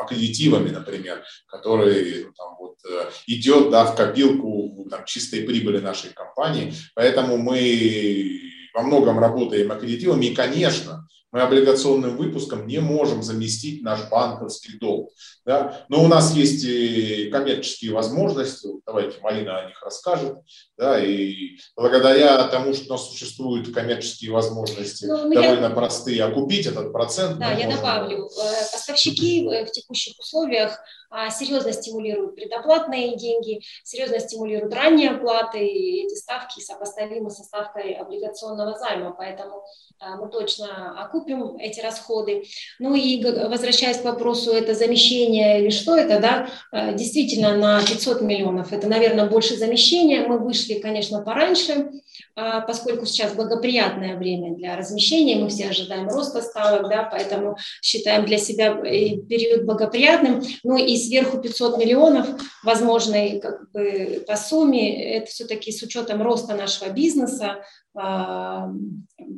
аккредитивами, 0.01 0.69
например, 0.69 1.23
который 1.47 2.25
ну, 2.25 2.33
там, 2.33 2.55
вот, 2.59 2.77
э, 2.89 3.09
идет 3.27 3.69
да, 3.71 3.85
в 3.85 3.95
копилку 3.95 4.87
там, 4.89 5.05
чистой 5.05 5.41
прибыли 5.41 5.79
нашей 5.79 6.11
компании. 6.11 6.73
Поэтому 6.93 7.37
мы 7.37 8.41
во 8.73 8.83
многом 8.83 9.19
работаем 9.19 9.71
аккредитивами. 9.71 10.27
И, 10.27 10.35
конечно, 10.35 11.07
мы 11.31 11.41
облигационным 11.41 12.15
выпуском 12.17 12.67
не 12.67 12.79
можем 12.79 13.21
заместить 13.21 13.83
наш 13.83 14.09
банковский 14.09 14.77
долг. 14.77 15.11
Да? 15.45 15.85
Но 15.89 16.03
у 16.03 16.07
нас 16.07 16.33
есть 16.33 16.63
и 16.63 17.29
коммерческие 17.29 17.91
возможности, 17.91 18.67
давайте 18.85 19.19
Марина 19.21 19.59
о 19.59 19.67
них 19.67 19.81
расскажет, 19.83 20.37
да, 20.77 21.03
и 21.03 21.57
благодаря 21.75 22.47
тому, 22.47 22.73
что 22.73 22.85
у 22.87 22.97
нас 22.97 23.09
существуют 23.09 23.73
коммерческие 23.73 24.31
возможности 24.31 25.05
ну, 25.05 25.33
довольно 25.33 25.65
я... 25.65 25.69
простые, 25.69 26.23
окупить 26.23 26.65
этот 26.65 26.91
процент. 26.93 27.39
Да, 27.39 27.51
я 27.51 27.65
можем... 27.65 27.81
добавлю. 27.81 28.25
Э, 28.25 28.71
поставщики 28.71 29.47
в 29.47 29.71
текущих 29.71 30.17
условиях 30.19 30.71
а, 30.71 30.81
серьезно 31.29 31.73
стимулируют 31.73 32.35
предоплатные 32.35 33.15
деньги, 33.17 33.61
серьезно 33.83 34.19
стимулируют 34.19 34.73
ранние 34.73 35.11
оплаты, 35.11 35.65
и 35.65 36.05
эти 36.05 36.15
ставки 36.15 36.59
сопоставимы 36.59 37.29
со 37.29 37.43
ставкой 37.43 37.93
облигационного 37.93 38.77
займа, 38.77 39.11
поэтому 39.17 39.63
а, 39.99 40.15
мы 40.17 40.29
точно 40.29 41.01
окупим 41.01 41.57
эти 41.57 41.79
расходы. 41.79 42.43
Ну 42.79 42.93
и 42.93 43.23
возвращаясь 43.23 43.97
к 43.97 44.05
вопросу, 44.05 44.51
это 44.51 44.73
замещение 44.75 45.61
или 45.61 45.69
что 45.69 45.95
это, 45.95 46.19
да, 46.19 46.49
а, 46.71 46.93
действительно 46.93 47.55
на 47.55 47.81
500 47.81 48.21
миллионов, 48.21 48.73
это, 48.73 48.87
наверное, 48.87 49.27
больше 49.27 49.55
замещения, 49.55 50.27
мы 50.27 50.37
вышли, 50.37 50.75
конечно, 50.75 51.21
пораньше, 51.21 51.89
поскольку 52.35 53.05
сейчас 53.05 53.33
благоприятное 53.33 54.15
время 54.15 54.55
для 54.55 54.75
размещения, 54.75 55.35
мы 55.35 55.49
все 55.49 55.69
ожидаем 55.69 56.07
роста 56.07 56.41
ставок, 56.41 56.89
да, 56.89 57.03
поэтому 57.03 57.57
считаем 57.81 58.25
для 58.25 58.37
себя 58.37 58.73
период 58.75 59.65
благоприятным, 59.65 60.43
ну 60.63 60.77
и 60.77 60.96
сверху 60.97 61.37
500 61.37 61.77
миллионов 61.77 62.27
возможной 62.63 63.39
как 63.39 63.71
бы, 63.71 64.23
по 64.27 64.35
сумме, 64.35 65.17
это 65.17 65.27
все-таки 65.27 65.71
с 65.71 65.81
учетом 65.81 66.21
роста 66.21 66.55
нашего 66.55 66.89
бизнеса, 66.89 67.57
а, 67.95 68.69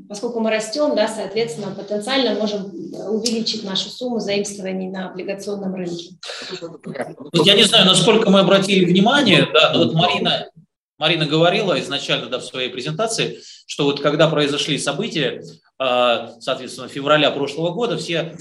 поскольку 0.08 0.40
мы 0.40 0.50
растем, 0.50 0.96
да, 0.96 1.08
соответственно, 1.08 1.74
потенциально 1.74 2.38
можем 2.40 2.66
увеличить 3.10 3.64
нашу 3.64 3.90
сумму 3.90 4.20
заимствований 4.20 4.90
на 4.90 5.10
облигационном 5.12 5.74
рынке. 5.76 6.16
Я 7.34 7.56
не 7.56 7.64
знаю, 7.64 7.86
насколько 7.86 8.30
мы 8.30 8.42
обратили 8.42 8.86
внимание, 8.86 9.48
да, 9.54 9.72
но 9.74 9.86
вот 9.86 9.94
Марина, 9.94 10.50
Марина 10.98 11.26
говорила 11.26 11.80
изначально 11.80 12.28
да, 12.28 12.40
в 12.40 12.46
своей 12.46 12.70
презентации, 12.70 13.40
что 13.66 13.86
вот 13.86 14.02
когда 14.02 14.28
произошли 14.28 14.78
события, 14.78 15.42
а, 15.78 16.34
соответственно, 16.40 16.90
февраля 16.90 17.32
прошлого 17.32 17.72
года, 17.72 17.98
все 17.98 18.36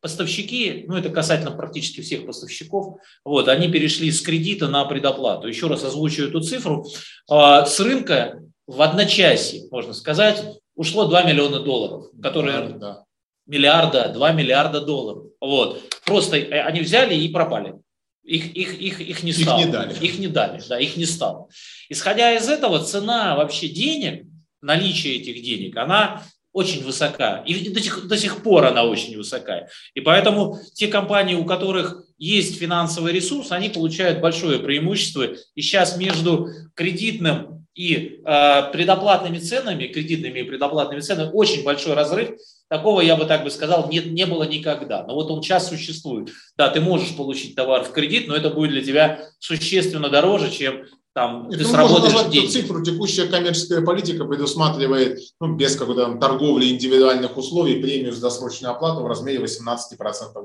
поставщики, 0.00 0.84
ну 0.86 0.96
это 0.96 1.10
касательно 1.10 1.52
практически 1.52 2.00
всех 2.00 2.26
поставщиков, 2.26 3.00
вот, 3.24 3.48
они 3.48 3.68
перешли 3.68 4.10
с 4.10 4.20
кредита 4.20 4.68
на 4.68 4.84
предоплату. 4.84 5.48
Еще 5.48 5.66
раз 5.66 5.84
озвучу 5.84 6.28
эту 6.28 6.40
цифру. 6.40 6.86
А, 7.28 7.64
с 7.64 7.78
рынка 7.80 8.40
в 8.66 8.80
одночасье, 8.82 9.68
можно 9.70 9.94
сказать, 9.94 10.44
ушло 10.74 11.06
2 11.06 11.22
миллиона 11.24 11.60
долларов, 11.60 12.06
которые... 12.22 12.70
Да. 12.70 13.04
Миллиарда, 13.46 14.10
2 14.10 14.32
миллиарда 14.32 14.82
долларов. 14.82 15.24
Вот. 15.40 15.82
Просто 16.04 16.36
э, 16.36 16.60
они 16.60 16.80
взяли 16.80 17.14
и 17.14 17.30
пропали. 17.30 17.76
Их, 18.22 18.54
их, 18.54 18.78
их, 18.78 19.00
их 19.00 19.22
не 19.22 19.32
стало. 19.32 19.58
Их 19.58 19.66
не 19.66 19.72
дали. 19.72 20.04
Их 20.04 20.18
не 20.18 20.26
дали, 20.28 20.62
да, 20.68 20.78
их 20.78 20.96
не 20.98 21.06
стало. 21.06 21.48
Исходя 21.88 22.36
из 22.36 22.46
этого, 22.46 22.84
цена 22.84 23.36
вообще 23.36 23.68
денег, 23.68 24.26
наличие 24.60 25.16
этих 25.16 25.42
денег, 25.42 25.78
она 25.78 26.22
очень 26.58 26.84
высока. 26.84 27.44
И 27.46 27.70
до 27.70 27.80
сих, 27.80 28.08
до 28.08 28.16
сих 28.16 28.42
пор 28.42 28.66
она 28.66 28.82
очень 28.82 29.16
высока. 29.16 29.68
И 29.94 30.00
поэтому 30.00 30.58
те 30.74 30.88
компании, 30.88 31.36
у 31.36 31.44
которых 31.44 32.02
есть 32.18 32.58
финансовый 32.58 33.12
ресурс, 33.12 33.52
они 33.52 33.68
получают 33.68 34.20
большое 34.20 34.58
преимущество. 34.58 35.22
И 35.54 35.62
сейчас 35.62 35.96
между 35.96 36.48
кредитным 36.74 37.66
и 37.76 38.20
э, 38.24 38.72
предоплатными 38.72 39.38
ценами, 39.38 39.86
кредитными 39.86 40.40
и 40.40 40.42
предоплатными 40.42 40.98
ценами 40.98 41.30
очень 41.32 41.62
большой 41.62 41.94
разрыв. 41.94 42.30
Такого, 42.68 43.02
я 43.02 43.14
бы 43.14 43.24
так 43.24 43.44
бы 43.44 43.50
сказал, 43.50 43.88
нет, 43.88 44.06
не 44.06 44.26
было 44.26 44.42
никогда. 44.42 45.04
Но 45.04 45.14
вот 45.14 45.30
он 45.30 45.44
сейчас 45.44 45.68
существует. 45.68 46.30
Да, 46.56 46.68
ты 46.70 46.80
можешь 46.80 47.14
получить 47.14 47.54
товар 47.54 47.84
в 47.84 47.92
кредит, 47.92 48.26
но 48.26 48.34
это 48.34 48.50
будет 48.50 48.72
для 48.72 48.82
тебя 48.82 49.20
существенно 49.38 50.10
дороже, 50.10 50.50
чем 50.50 50.82
там 51.18 51.48
Нет, 51.48 51.58
ты 51.58 51.64
ну, 51.64 51.70
сработаешь 51.70 52.14
назвать 52.14 52.52
цифру. 52.52 52.80
Текущая 52.84 53.26
коммерческая 53.26 53.80
политика 53.80 54.24
предусматривает 54.24 55.18
ну, 55.40 55.56
без 55.56 55.74
какой-то 55.74 56.04
там 56.04 56.20
торговли 56.20 56.68
индивидуальных 56.68 57.36
условий 57.36 57.82
премию 57.82 58.12
за 58.12 58.20
досрочную 58.20 58.72
оплату 58.72 59.02
в 59.02 59.06
размере 59.08 59.40
18% 59.40 59.68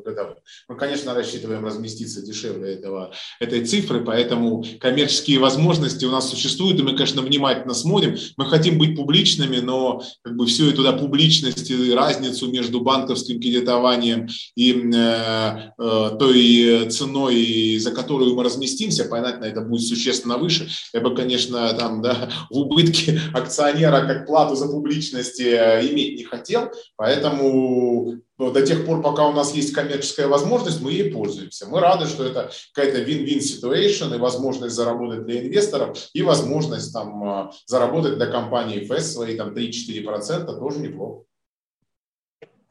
годовых. 0.03 0.37
Мы, 0.67 0.75
конечно, 0.75 1.13
рассчитываем 1.13 1.63
разместиться 1.63 2.23
дешевле 2.23 2.73
этого, 2.73 3.11
этой 3.39 3.63
цифры, 3.65 4.03
поэтому 4.03 4.65
коммерческие 4.79 5.37
возможности 5.37 6.05
у 6.05 6.11
нас 6.11 6.27
существуют, 6.27 6.79
и 6.79 6.83
мы, 6.83 6.93
конечно, 6.93 7.21
внимательно 7.21 7.75
смотрим. 7.75 8.17
Мы 8.37 8.45
хотим 8.47 8.79
быть 8.79 8.95
публичными, 8.95 9.57
но 9.57 10.01
как 10.23 10.35
бы 10.35 10.47
всю 10.47 10.71
эту 10.71 10.81
да, 10.81 10.93
публичность 10.93 11.69
и 11.69 11.93
разницу 11.93 12.49
между 12.51 12.81
банковским 12.81 13.39
кредитованием 13.39 14.27
и 14.55 14.71
э, 14.73 15.71
э, 15.77 16.09
той 16.17 16.89
ценой, 16.89 17.77
за 17.77 17.91
которую 17.91 18.33
мы 18.33 18.43
разместимся, 18.43 19.05
понятно, 19.05 19.45
это 19.45 19.61
будет 19.61 19.85
существенно 19.85 20.39
выше. 20.39 20.62
Я 20.93 21.01
бы, 21.01 21.15
конечно, 21.15 21.73
там, 21.73 22.01
да, 22.01 22.29
в 22.49 22.57
убытке 22.57 23.19
акционера 23.33 24.05
как 24.05 24.25
плату 24.25 24.55
за 24.55 24.67
публичность 24.67 25.39
э, 25.39 25.87
иметь 25.89 26.17
не 26.17 26.23
хотел, 26.23 26.71
поэтому 26.95 28.15
ну, 28.37 28.51
до 28.51 28.65
тех 28.65 28.85
пор, 28.85 29.01
пока 29.01 29.27
у 29.27 29.31
нас 29.31 29.53
есть 29.53 29.73
коммерческая 29.73 30.27
возможность, 30.27 30.81
мы 30.81 30.91
ей 30.91 31.11
пользуемся. 31.11 31.67
Мы 31.67 31.79
рады, 31.79 32.07
что 32.07 32.25
это 32.25 32.51
какая-то 32.73 33.01
win-win 33.01 33.39
situation 33.39 34.15
и 34.15 34.19
возможность 34.19 34.75
заработать 34.75 35.25
для 35.25 35.41
инвесторов, 35.41 35.97
и 36.13 36.23
возможность 36.23 36.91
там 36.91 37.23
э, 37.23 37.51
заработать 37.65 38.15
для 38.15 38.27
компании 38.27 38.85
ФЭС 38.85 39.13
свои 39.13 39.37
там 39.37 39.53
3-4% 39.53 40.45
тоже 40.45 40.79
неплохо. 40.79 41.25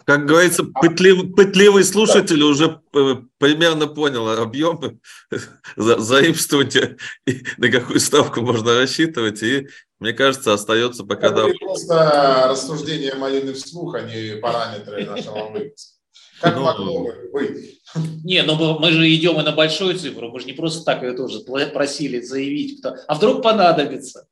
Как 0.05 0.27
говорится, 0.27 0.65
пытливый, 0.65 1.33
пытливый 1.33 1.85
слушатель 1.85 2.43
уже 2.43 2.81
э, 2.95 3.17
примерно 3.39 3.87
понял 3.87 4.29
объемы 4.29 4.99
заимствования 5.77 6.97
и 7.27 7.43
на 7.59 7.71
какую 7.71 8.01
ставку 8.01 8.41
можно 8.41 8.75
рассчитывать. 8.75 9.43
И, 9.43 9.69
мне 9.99 10.13
кажется, 10.13 10.53
остается 10.53 11.05
пока... 11.05 11.29
Это 11.29 11.37
да... 11.37 11.49
просто 11.61 12.47
рассуждение 12.49 13.15
малины 13.15 13.53
вслух, 13.53 13.95
а 13.95 14.03
не 14.03 14.37
параметры 14.37 15.05
нашего 15.05 15.51
выпуска. 15.51 15.93
Как 16.41 16.57
ну, 16.57 16.65
могло 16.65 17.09
быть? 17.33 17.81
Не, 18.25 18.43
но 18.43 18.57
ну 18.57 18.79
мы 18.81 18.91
же 18.91 19.09
идем 19.15 19.39
и 19.41 19.45
на 19.45 19.53
большую 19.53 19.97
цифру, 19.97 20.31
мы 20.31 20.41
же 20.41 20.47
не 20.47 20.55
просто 20.55 20.85
так 20.85 21.03
ее 21.03 21.13
тоже 21.13 21.41
просили 21.41 22.21
заявить, 22.21 22.81
кто... 22.81 22.97
а 23.07 23.15
вдруг 23.15 23.43
понадобится. 23.43 24.27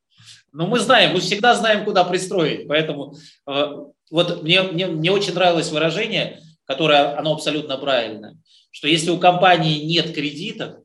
Но 0.53 0.67
мы 0.67 0.81
знаем, 0.81 1.13
мы 1.13 1.21
всегда 1.21 1.55
знаем, 1.55 1.85
куда 1.85 2.03
пристроить, 2.03 2.67
поэтому 2.67 3.15
э, 3.47 3.75
вот 4.11 4.43
мне, 4.43 4.63
мне, 4.63 4.87
мне 4.87 5.11
очень 5.11 5.35
нравилось 5.35 5.71
выражение, 5.71 6.41
которое, 6.65 7.17
оно 7.17 7.33
абсолютно 7.33 7.77
правильное, 7.79 8.37
что 8.71 8.89
если 8.89 9.11
у 9.11 9.19
компании 9.19 9.85
нет 9.85 10.13
кредитов, 10.13 10.77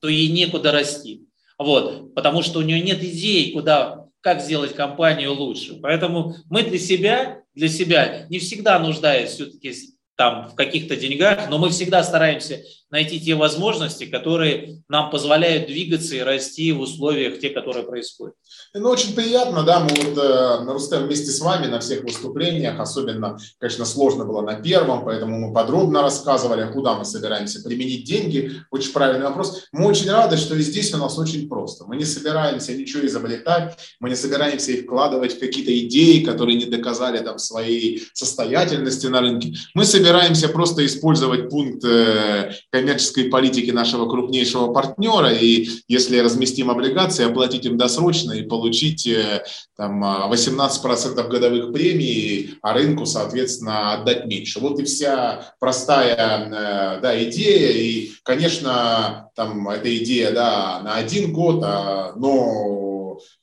то 0.00 0.08
ей 0.08 0.28
некуда 0.30 0.72
расти. 0.72 1.22
Вот, 1.58 2.14
потому 2.14 2.42
что 2.42 2.58
у 2.58 2.62
нее 2.62 2.80
нет 2.80 3.02
идей, 3.02 3.52
куда, 3.52 4.06
как 4.20 4.40
сделать 4.40 4.74
компанию 4.74 5.32
лучше. 5.32 5.78
Поэтому 5.80 6.34
мы 6.50 6.62
для 6.62 6.78
себя, 6.78 7.42
для 7.54 7.68
себя 7.68 8.26
не 8.28 8.38
всегда 8.38 8.78
нуждаясь 8.78 9.30
все-таки 9.30 9.72
там 10.16 10.48
в 10.48 10.54
каких-то 10.54 10.96
деньгах, 10.96 11.48
но 11.50 11.58
мы 11.58 11.70
всегда 11.70 12.02
стараемся 12.02 12.62
найти 12.94 13.20
те 13.20 13.34
возможности, 13.34 14.06
которые 14.06 14.84
нам 14.88 15.10
позволяют 15.10 15.66
двигаться 15.66 16.14
и 16.14 16.20
расти 16.20 16.70
в 16.70 16.80
условиях, 16.80 17.40
те, 17.40 17.50
которые 17.50 17.84
происходят. 17.84 18.36
Ну, 18.72 18.88
очень 18.88 19.16
приятно, 19.16 19.64
да, 19.64 19.80
мы 19.80 19.88
вот 19.88 20.16
э, 20.16 20.64
Рустем 20.72 21.06
вместе 21.06 21.32
с 21.32 21.40
вами 21.40 21.66
на 21.66 21.80
всех 21.80 22.04
выступлениях, 22.04 22.78
особенно, 22.78 23.36
конечно, 23.58 23.84
сложно 23.84 24.24
было 24.24 24.42
на 24.42 24.54
первом, 24.54 25.04
поэтому 25.04 25.40
мы 25.40 25.52
подробно 25.52 26.02
рассказывали, 26.02 26.72
куда 26.72 26.94
мы 26.94 27.04
собираемся 27.04 27.62
применить 27.62 28.04
деньги. 28.04 28.52
Очень 28.70 28.92
правильный 28.92 29.26
вопрос. 29.26 29.64
Мы 29.72 29.86
очень 29.86 30.10
рады, 30.12 30.36
что 30.36 30.54
и 30.54 30.60
здесь 30.60 30.94
у 30.94 30.98
нас 30.98 31.18
очень 31.18 31.48
просто. 31.48 31.86
Мы 31.86 31.96
не 31.96 32.04
собираемся 32.04 32.74
ничего 32.74 33.04
изобретать, 33.06 33.76
мы 33.98 34.08
не 34.08 34.16
собираемся 34.16 34.70
их 34.70 34.84
вкладывать 34.84 35.36
в 35.36 35.40
какие-то 35.40 35.76
идеи, 35.80 36.22
которые 36.22 36.56
не 36.56 36.66
доказали 36.66 37.18
там 37.18 37.38
своей 37.38 38.04
состоятельности 38.12 39.08
на 39.08 39.20
рынке. 39.20 39.54
Мы 39.74 39.84
собираемся 39.84 40.48
просто 40.48 40.86
использовать 40.86 41.50
пункт 41.50 41.84
э, 41.84 42.52
коммерческой 42.84 43.24
политики 43.24 43.70
нашего 43.70 44.08
крупнейшего 44.08 44.72
партнера, 44.72 45.32
и 45.32 45.68
если 45.88 46.18
разместим 46.18 46.70
облигации, 46.70 47.24
оплатить 47.24 47.64
им 47.64 47.78
досрочно 47.78 48.32
и 48.32 48.42
получить 48.42 49.06
э, 49.06 49.42
там, 49.76 50.04
18% 50.04 51.28
годовых 51.28 51.72
премий, 51.72 52.58
а 52.60 52.74
рынку, 52.74 53.06
соответственно, 53.06 53.94
отдать 53.94 54.26
меньше. 54.26 54.60
Вот 54.60 54.78
и 54.80 54.84
вся 54.84 55.54
простая 55.58 56.14
э, 56.14 57.00
да, 57.00 57.24
идея, 57.24 57.72
и, 57.72 58.10
конечно, 58.22 59.30
там 59.34 59.66
эта 59.68 59.96
идея 59.96 60.32
да, 60.32 60.80
на 60.84 60.96
один 60.96 61.32
год, 61.32 61.62
а, 61.64 62.12
но 62.16 62.83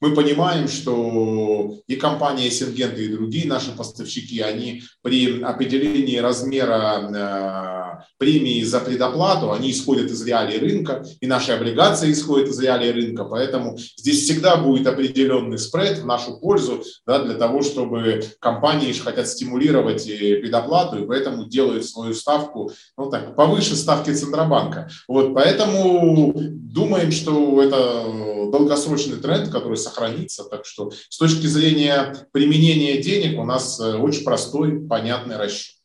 мы 0.01 0.15
понимаем, 0.15 0.67
что 0.67 1.77
и 1.87 1.95
компания 1.95 2.49
Сингента, 2.49 2.99
и 2.99 3.07
другие 3.07 3.47
наши 3.47 3.71
поставщики, 3.71 4.39
они 4.41 4.81
при 5.03 5.41
определении 5.41 6.17
размера 6.17 8.01
э, 8.01 8.15
премии 8.17 8.63
за 8.63 8.79
предоплату, 8.79 9.51
они 9.51 9.71
исходят 9.71 10.09
из 10.09 10.25
реалий 10.25 10.57
рынка, 10.57 11.05
и 11.19 11.27
наши 11.27 11.51
облигации 11.51 12.11
исходят 12.11 12.49
из 12.49 12.59
реалий 12.59 12.91
рынка, 12.91 13.25
поэтому 13.25 13.77
здесь 13.77 14.23
всегда 14.23 14.57
будет 14.57 14.87
определенный 14.87 15.59
спред 15.59 15.99
в 15.99 16.05
нашу 16.05 16.39
пользу 16.39 16.83
да, 17.05 17.23
для 17.23 17.35
того, 17.35 17.61
чтобы 17.61 18.23
компании 18.39 18.91
хотят 18.93 19.27
стимулировать 19.27 20.05
предоплату, 20.05 21.03
и 21.03 21.07
поэтому 21.07 21.45
делают 21.45 21.85
свою 21.85 22.15
ставку 22.15 22.71
ну, 22.97 23.09
так, 23.11 23.35
повыше 23.35 23.75
ставки 23.75 24.11
Центробанка. 24.11 24.89
Вот, 25.07 25.35
поэтому 25.35 26.33
думаем, 26.35 27.11
что 27.11 27.61
это 27.61 28.49
долгосрочный 28.51 29.17
тренд, 29.17 29.49
который 29.49 29.77
сохранится. 29.91 30.45
Так 30.45 30.65
что 30.65 30.91
с 30.91 31.17
точки 31.17 31.45
зрения 31.47 32.15
применения 32.31 33.01
денег 33.01 33.39
у 33.39 33.43
нас 33.43 33.79
э, 33.79 33.97
очень 33.97 34.23
простой, 34.23 34.79
понятный 34.87 35.37
расчет. 35.37 35.75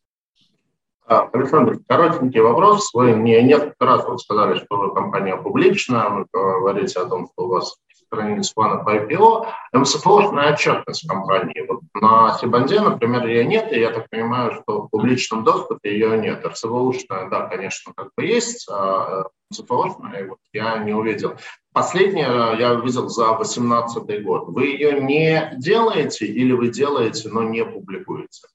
А, 1.08 1.28
Александр, 1.32 1.78
коротенький 1.88 2.40
вопрос. 2.40 2.92
Вы 2.92 3.14
мне 3.14 3.42
несколько 3.42 3.84
раз 3.84 4.04
вот 4.06 4.20
сказали, 4.20 4.58
что 4.58 4.90
компания 4.90 5.36
публичная, 5.36 6.08
вы 6.08 6.26
говорите 6.32 6.98
о 6.98 7.06
том, 7.06 7.28
что 7.32 7.44
у 7.44 7.48
вас 7.48 7.76
страниц 8.06 8.50
плана 8.52 8.82
по 8.82 8.96
IPO. 8.96 9.46
МСФОшная 9.72 10.52
отчетность 10.52 11.08
компании. 11.08 11.66
Вот 11.68 11.80
на 11.94 12.36
Сибанде, 12.38 12.80
например, 12.80 13.26
ее 13.26 13.44
нет, 13.44 13.72
и 13.72 13.80
я 13.80 13.90
так 13.90 14.08
понимаю, 14.10 14.52
что 14.52 14.82
в 14.82 14.88
публичном 14.88 15.44
доступе 15.44 15.92
ее 15.92 16.18
нет. 16.18 16.44
РСВУшная, 16.46 17.28
да, 17.28 17.46
конечно, 17.46 17.92
как 17.96 18.10
бы 18.16 18.24
есть, 18.24 18.68
а 18.70 19.24
МСФОшная 19.50 20.28
вот 20.28 20.38
я 20.52 20.78
не 20.78 20.92
увидел. 20.92 21.36
Последнее 21.72 22.56
я 22.58 22.72
увидел 22.72 23.08
за 23.08 23.26
2018 23.36 24.22
год. 24.24 24.48
Вы 24.48 24.66
ее 24.66 25.00
не 25.00 25.52
делаете 25.56 26.26
или 26.26 26.52
вы 26.52 26.68
делаете, 26.68 27.28
но 27.28 27.42
не 27.42 27.64
публикуете? 27.64 28.48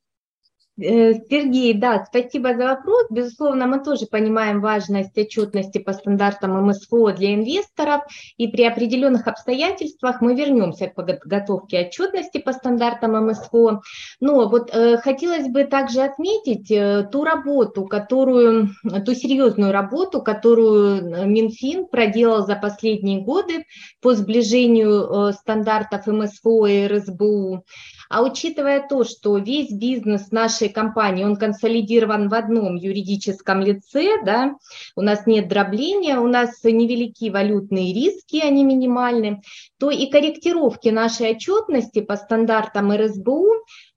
Э, 0.81 1.13
Сергей, 1.29 1.73
да, 1.73 2.05
спасибо 2.05 2.55
за 2.55 2.65
вопрос. 2.65 3.05
Безусловно, 3.09 3.67
мы 3.67 3.83
тоже 3.83 4.07
понимаем 4.07 4.61
важность 4.61 5.17
отчетности 5.17 5.77
по 5.77 5.93
стандартам 5.93 6.65
МСФО 6.65 7.11
для 7.11 7.35
инвесторов, 7.35 8.01
и 8.37 8.47
при 8.47 8.63
определенных 8.63 9.27
обстоятельствах 9.27 10.21
мы 10.21 10.35
вернемся 10.35 10.87
к 10.87 10.95
подготовке 10.95 11.81
отчетности 11.81 12.39
по 12.39 12.53
стандартам 12.53 13.27
МСФО. 13.27 13.81
Но 14.19 14.49
вот 14.49 14.71
э, 14.73 14.97
хотелось 14.97 15.47
бы 15.47 15.65
также 15.65 16.01
отметить 16.01 16.71
э, 16.71 17.07
ту 17.11 17.23
работу, 17.23 17.85
которую, 17.85 18.69
ту 19.05 19.13
серьезную 19.13 19.71
работу, 19.71 20.21
которую 20.21 21.27
Минфин 21.27 21.85
проделал 21.85 22.45
за 22.45 22.55
последние 22.55 23.21
годы 23.21 23.65
по 24.01 24.15
сближению 24.15 25.29
э, 25.29 25.33
стандартов 25.33 26.07
МСФО 26.07 26.65
и 26.65 26.87
РСБУ. 26.87 27.65
А 28.11 28.21
учитывая 28.23 28.85
то, 28.85 29.05
что 29.05 29.37
весь 29.37 29.71
бизнес 29.71 30.31
нашей 30.31 30.67
компании, 30.67 31.23
он 31.23 31.37
консолидирован 31.37 32.27
в 32.27 32.33
одном 32.33 32.75
юридическом 32.75 33.61
лице, 33.61 34.21
да, 34.25 34.55
у 34.97 35.01
нас 35.01 35.25
нет 35.25 35.47
дробления, 35.47 36.19
у 36.19 36.27
нас 36.27 36.61
невелики 36.65 37.29
валютные 37.29 37.93
риски, 37.93 38.41
они 38.41 38.65
минимальны, 38.65 39.41
то 39.81 39.89
и 39.89 40.11
корректировки 40.11 40.89
нашей 40.89 41.31
отчетности 41.31 42.01
по 42.01 42.15
стандартам 42.15 42.91
РСБУ, 42.95 43.47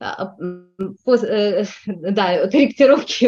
а, 0.01 0.35
по, 1.05 1.15
э, 1.17 1.67
да, 1.87 2.49
корректировки 2.49 3.27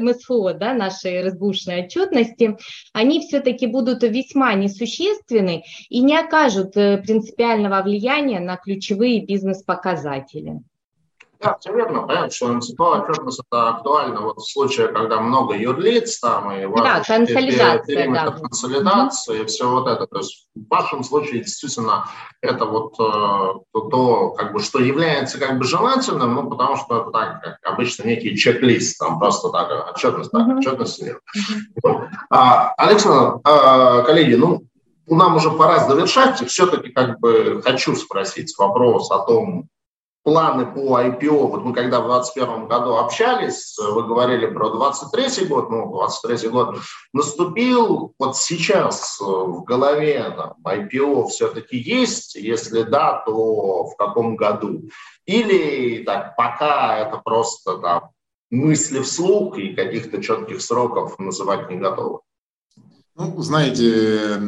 МСФО, 0.00 0.54
да, 0.54 0.72
нашей 0.72 1.20
РСБУшной 1.26 1.86
отчетности, 1.86 2.56
они 2.92 3.18
все-таки 3.18 3.66
будут 3.66 4.04
весьма 4.04 4.54
несущественны 4.54 5.64
и 5.88 6.00
не 6.00 6.16
окажут 6.16 6.76
э, 6.76 6.98
принципиального 6.98 7.82
влияния 7.82 8.38
на 8.38 8.56
ключевые 8.56 9.26
бизнес-показатели. 9.26 10.60
Да, 11.42 11.56
все 11.58 11.72
верно. 11.72 12.02
Понятно, 12.02 12.30
что 12.30 12.52
НЦПО 12.52 13.00
отчетность 13.00 13.40
это 13.50 13.68
актуально 13.70 14.20
вот 14.20 14.38
в 14.38 14.50
случае, 14.50 14.88
когда 14.88 15.20
много 15.20 15.56
юрлиц 15.56 16.20
там 16.20 16.52
и 16.52 16.66
да, 16.76 17.02
консолидация, 17.02 18.10
да. 18.10 18.30
консолидации 18.32 19.36
угу. 19.36 19.42
и 19.42 19.46
все 19.46 19.70
вот 19.70 19.88
это. 19.88 20.06
То 20.06 20.18
есть 20.18 20.48
в 20.54 20.68
вашем 20.68 21.02
случае 21.02 21.40
действительно 21.40 22.04
это 22.42 22.66
вот 22.66 22.92
э, 23.00 23.02
то, 23.72 23.80
то, 23.90 24.30
как 24.30 24.52
бы, 24.52 24.60
что 24.60 24.80
является 24.80 25.38
как 25.38 25.58
бы 25.58 25.64
желательным, 25.64 26.34
ну, 26.34 26.50
потому 26.50 26.76
что 26.76 27.00
это 27.00 27.10
так, 27.10 27.42
как 27.42 27.58
обычно 27.72 28.06
некий 28.06 28.36
чек-лист, 28.36 28.98
там 28.98 29.18
просто 29.18 29.48
так, 29.48 29.94
отчетность, 29.94 30.30
так, 30.30 30.46
угу. 30.46 30.58
отчетность 30.58 31.02
нет. 31.02 31.18
Угу. 31.82 32.08
А, 32.28 32.74
Александр, 32.76 33.40
а, 33.44 34.02
коллеги, 34.02 34.34
ну, 34.34 34.64
нам 35.06 35.36
уже 35.36 35.50
пора 35.50 35.88
завершать, 35.88 36.46
все-таки 36.48 36.90
как 36.90 37.18
бы 37.18 37.62
хочу 37.64 37.96
спросить 37.96 38.54
вопрос 38.58 39.10
о 39.10 39.20
том, 39.20 39.68
планы 40.22 40.66
по 40.66 41.00
IPO, 41.00 41.48
вот 41.48 41.64
мы 41.64 41.72
когда 41.72 42.00
в 42.00 42.08
2021 42.08 42.68
году 42.68 42.96
общались, 42.96 43.76
вы 43.78 44.02
говорили 44.04 44.46
про 44.46 44.70
23 44.70 45.46
год, 45.46 45.70
ну, 45.70 45.90
23 45.90 46.48
год 46.50 46.78
наступил, 47.12 48.14
вот 48.18 48.36
сейчас 48.36 49.18
в 49.20 49.64
голове 49.64 50.34
там, 50.36 50.56
IPO 50.64 51.28
все-таки 51.28 51.78
есть, 51.78 52.34
если 52.34 52.82
да, 52.82 53.22
то 53.24 53.84
в 53.84 53.96
каком 53.96 54.36
году? 54.36 54.90
Или 55.24 56.04
так, 56.04 56.36
пока 56.36 56.98
это 56.98 57.18
просто 57.18 57.78
там, 57.78 58.10
мысли 58.50 59.00
вслух 59.00 59.56
и 59.58 59.74
каких-то 59.74 60.22
четких 60.22 60.60
сроков 60.60 61.18
называть 61.18 61.70
не 61.70 61.76
готовы? 61.76 62.20
Ну, 63.14 63.40
знаете, 63.42 64.38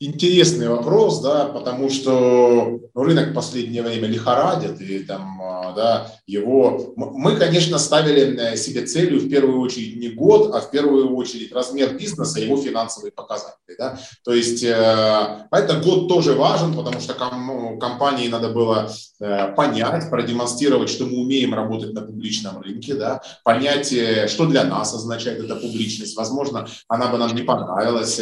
интересный 0.00 0.68
вопрос, 0.68 1.20
да, 1.20 1.44
потому 1.44 1.90
что 1.90 2.80
рынок 2.94 3.28
в 3.28 3.34
последнее 3.34 3.82
время 3.82 4.08
лихорадит, 4.08 4.80
и 4.80 5.00
там, 5.00 5.40
а, 5.42 5.72
да, 5.72 6.12
его... 6.26 6.94
Мы, 6.96 7.36
конечно, 7.36 7.78
ставили 7.78 8.34
э, 8.34 8.56
себе 8.56 8.86
целью 8.86 9.20
в 9.20 9.28
первую 9.28 9.60
очередь 9.60 9.96
не 9.96 10.08
год, 10.08 10.54
а 10.54 10.60
в 10.60 10.70
первую 10.70 11.14
очередь 11.14 11.52
размер 11.52 11.98
бизнеса, 11.98 12.40
его 12.40 12.56
финансовые 12.56 13.12
показатели, 13.12 13.76
да. 13.78 13.98
То 14.24 14.32
есть 14.32 14.64
э, 14.64 15.46
этот 15.50 15.84
год 15.84 16.08
тоже 16.08 16.32
важен, 16.32 16.74
потому 16.74 16.98
что 16.98 17.14
ну, 17.34 17.78
компании 17.78 18.28
надо 18.28 18.48
было 18.48 18.90
э, 19.20 19.52
понять, 19.54 20.08
продемонстрировать, 20.08 20.88
что 20.88 21.04
мы 21.04 21.18
умеем 21.18 21.52
работать 21.52 21.92
на 21.92 22.00
публичном 22.00 22.62
рынке, 22.62 22.94
да, 22.94 23.20
понять, 23.44 23.94
что 24.30 24.46
для 24.46 24.64
нас 24.64 24.94
означает 24.94 25.44
эта 25.44 25.56
публичность. 25.56 26.16
Возможно, 26.16 26.66
она 26.88 27.08
бы 27.08 27.18
нам 27.18 27.34
не 27.34 27.42
понравилась, 27.42 28.18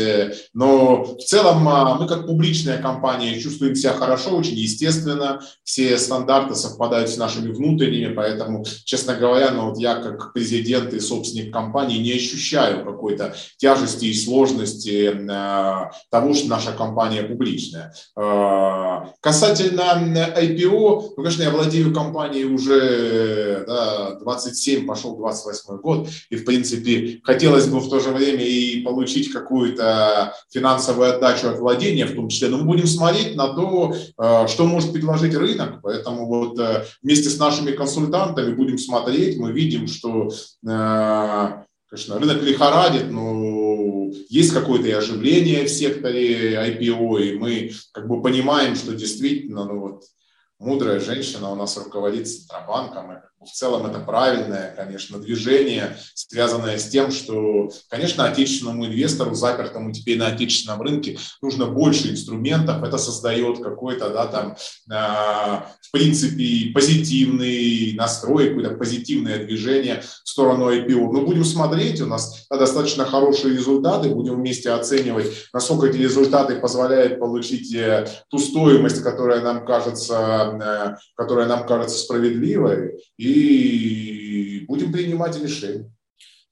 но 0.55 1.05
в 1.05 1.19
целом 1.19 1.68
мы 1.99 2.07
как 2.07 2.27
публичная 2.27 2.79
компания 2.79 3.39
чувствуем 3.41 3.75
себя 3.75 3.93
хорошо, 3.93 4.37
очень 4.37 4.57
естественно, 4.57 5.41
все 5.65 5.99
стандарты 5.99 6.55
совпадают 6.55 7.11
с 7.11 7.17
нашими 7.17 7.53
внутренними, 7.53 8.13
поэтому, 8.15 8.65
честно 8.85 9.15
говоря, 9.15 9.51
ну 9.51 9.71
вот 9.71 9.79
я 9.79 9.97
как 9.97 10.33
президент 10.33 10.93
и 10.93 11.01
собственник 11.01 11.53
компании 11.53 11.99
не 11.99 12.13
ощущаю 12.13 12.85
какой-то 12.85 13.35
тяжести 13.57 14.07
и 14.07 14.15
сложности 14.15 15.13
э, 15.13 15.91
того, 16.11 16.35
что 16.35 16.49
наша 16.49 16.73
компания 16.73 17.23
публичная. 17.23 17.93
Э, 18.17 19.09
касательно 19.21 19.83
IPO, 20.37 21.13
ну, 21.17 21.23
конечно, 21.23 21.43
я 21.43 21.51
владею 21.51 21.93
компанией 21.95 22.45
уже 22.45 23.65
да, 23.67 24.15
27, 24.21 24.87
пошел 24.87 25.17
28 25.17 25.79
год, 25.79 26.09
и, 26.31 26.37
в 26.37 26.45
принципе, 26.45 27.21
хотелось 27.23 27.67
бы 27.67 27.81
в 27.81 27.89
то 27.89 28.01
же 28.01 28.11
время 28.11 28.45
и 28.45 28.83
получить 28.83 29.33
какую-то 29.33 30.35
финансовую 30.53 31.15
отдачу 31.15 31.49
от 31.49 31.58
владения 31.59 32.07
в 32.07 32.15
том 32.15 32.29
числе, 32.29 32.49
но 32.49 32.59
мы 32.59 32.65
будем 32.65 32.87
смотреть 32.87 33.37
на 33.37 33.55
то, 33.55 33.95
э, 33.95 34.47
что 34.49 34.67
может 34.67 34.93
предложить 34.93 35.35
рынок, 35.35 35.81
поэтому 35.83 36.27
вот 36.27 36.59
э, 36.59 36.85
вместе 37.03 37.29
с 37.29 37.39
нашими 37.39 37.73
консультантами 37.73 38.55
будем 38.55 38.79
смотреть, 38.79 39.39
мы 39.39 39.53
видим, 39.53 39.87
что 39.87 40.29
э, 40.29 41.49
конечно, 41.89 42.19
рынок 42.19 42.43
лихорадит, 42.43 43.11
но 43.11 44.11
есть 44.29 44.53
какое-то 44.53 44.89
и 44.89 44.93
оживление 44.93 45.65
в 45.65 45.71
секторе 45.71 46.55
IPO, 46.55 47.23
и 47.23 47.39
мы 47.39 47.73
как 47.93 48.09
бы 48.09 48.23
понимаем, 48.23 48.75
что 48.75 48.95
действительно, 48.95 49.65
ну 49.65 49.81
вот, 49.81 50.03
мудрая 50.59 51.01
женщина 51.01 51.51
у 51.51 51.55
нас 51.55 51.77
руководит 51.77 52.29
Центробанком, 52.29 53.13
и 53.13 53.17
в 53.45 53.51
целом 53.53 53.87
это 53.87 54.01
правильное, 54.01 54.75
конечно, 54.77 55.19
движение, 55.19 55.97
связанное 56.15 56.79
с 56.79 56.89
тем, 56.89 57.13
что, 57.13 57.71
конечно, 57.89 58.25
отечественному 58.25 58.87
инвестору, 58.87 59.35
запертому 59.35 59.93
теперь 59.93 60.19
на 60.19 60.27
отечественном 60.27 60.83
рынке, 60.83 61.19
нужно 61.41 61.67
больше 61.67 62.11
инструментов. 62.11 62.83
Это 62.83 62.99
создает 62.99 63.63
какой-то, 63.63 64.11
да, 64.11 64.27
там, 64.27 64.57
э, 64.91 65.63
в 65.81 65.93
принципе, 65.93 66.73
позитивный 66.75 67.95
настрой, 67.95 68.49
какое-то 68.49 68.75
позитивное 68.75 69.45
движение 69.45 70.03
в 70.25 70.29
сторону 70.29 70.71
IPO. 70.71 71.13
Мы 71.13 71.25
будем 71.25 71.45
смотреть, 71.45 72.01
у 72.01 72.07
нас 72.07 72.47
достаточно 72.51 73.05
хорошие 73.05 73.55
результаты, 73.55 74.09
будем 74.09 74.35
вместе 74.35 74.71
оценивать, 74.71 75.27
насколько 75.53 75.87
эти 75.87 75.99
результаты 75.99 76.57
позволяют 76.57 77.21
получить 77.21 77.73
э, 77.75 78.09
ту 78.31 78.39
стоимость, 78.39 79.03
которая 79.03 79.43
нам 79.43 79.65
кажется, 79.65 80.97
э, 80.97 80.97
которая 81.17 81.47
нам 81.47 81.67
кажется 81.67 81.99
справедливой. 81.99 83.01
И 83.17 83.28
и 83.29 84.65
будем 84.67 84.93
принимать 84.93 85.41
решения. 85.41 85.91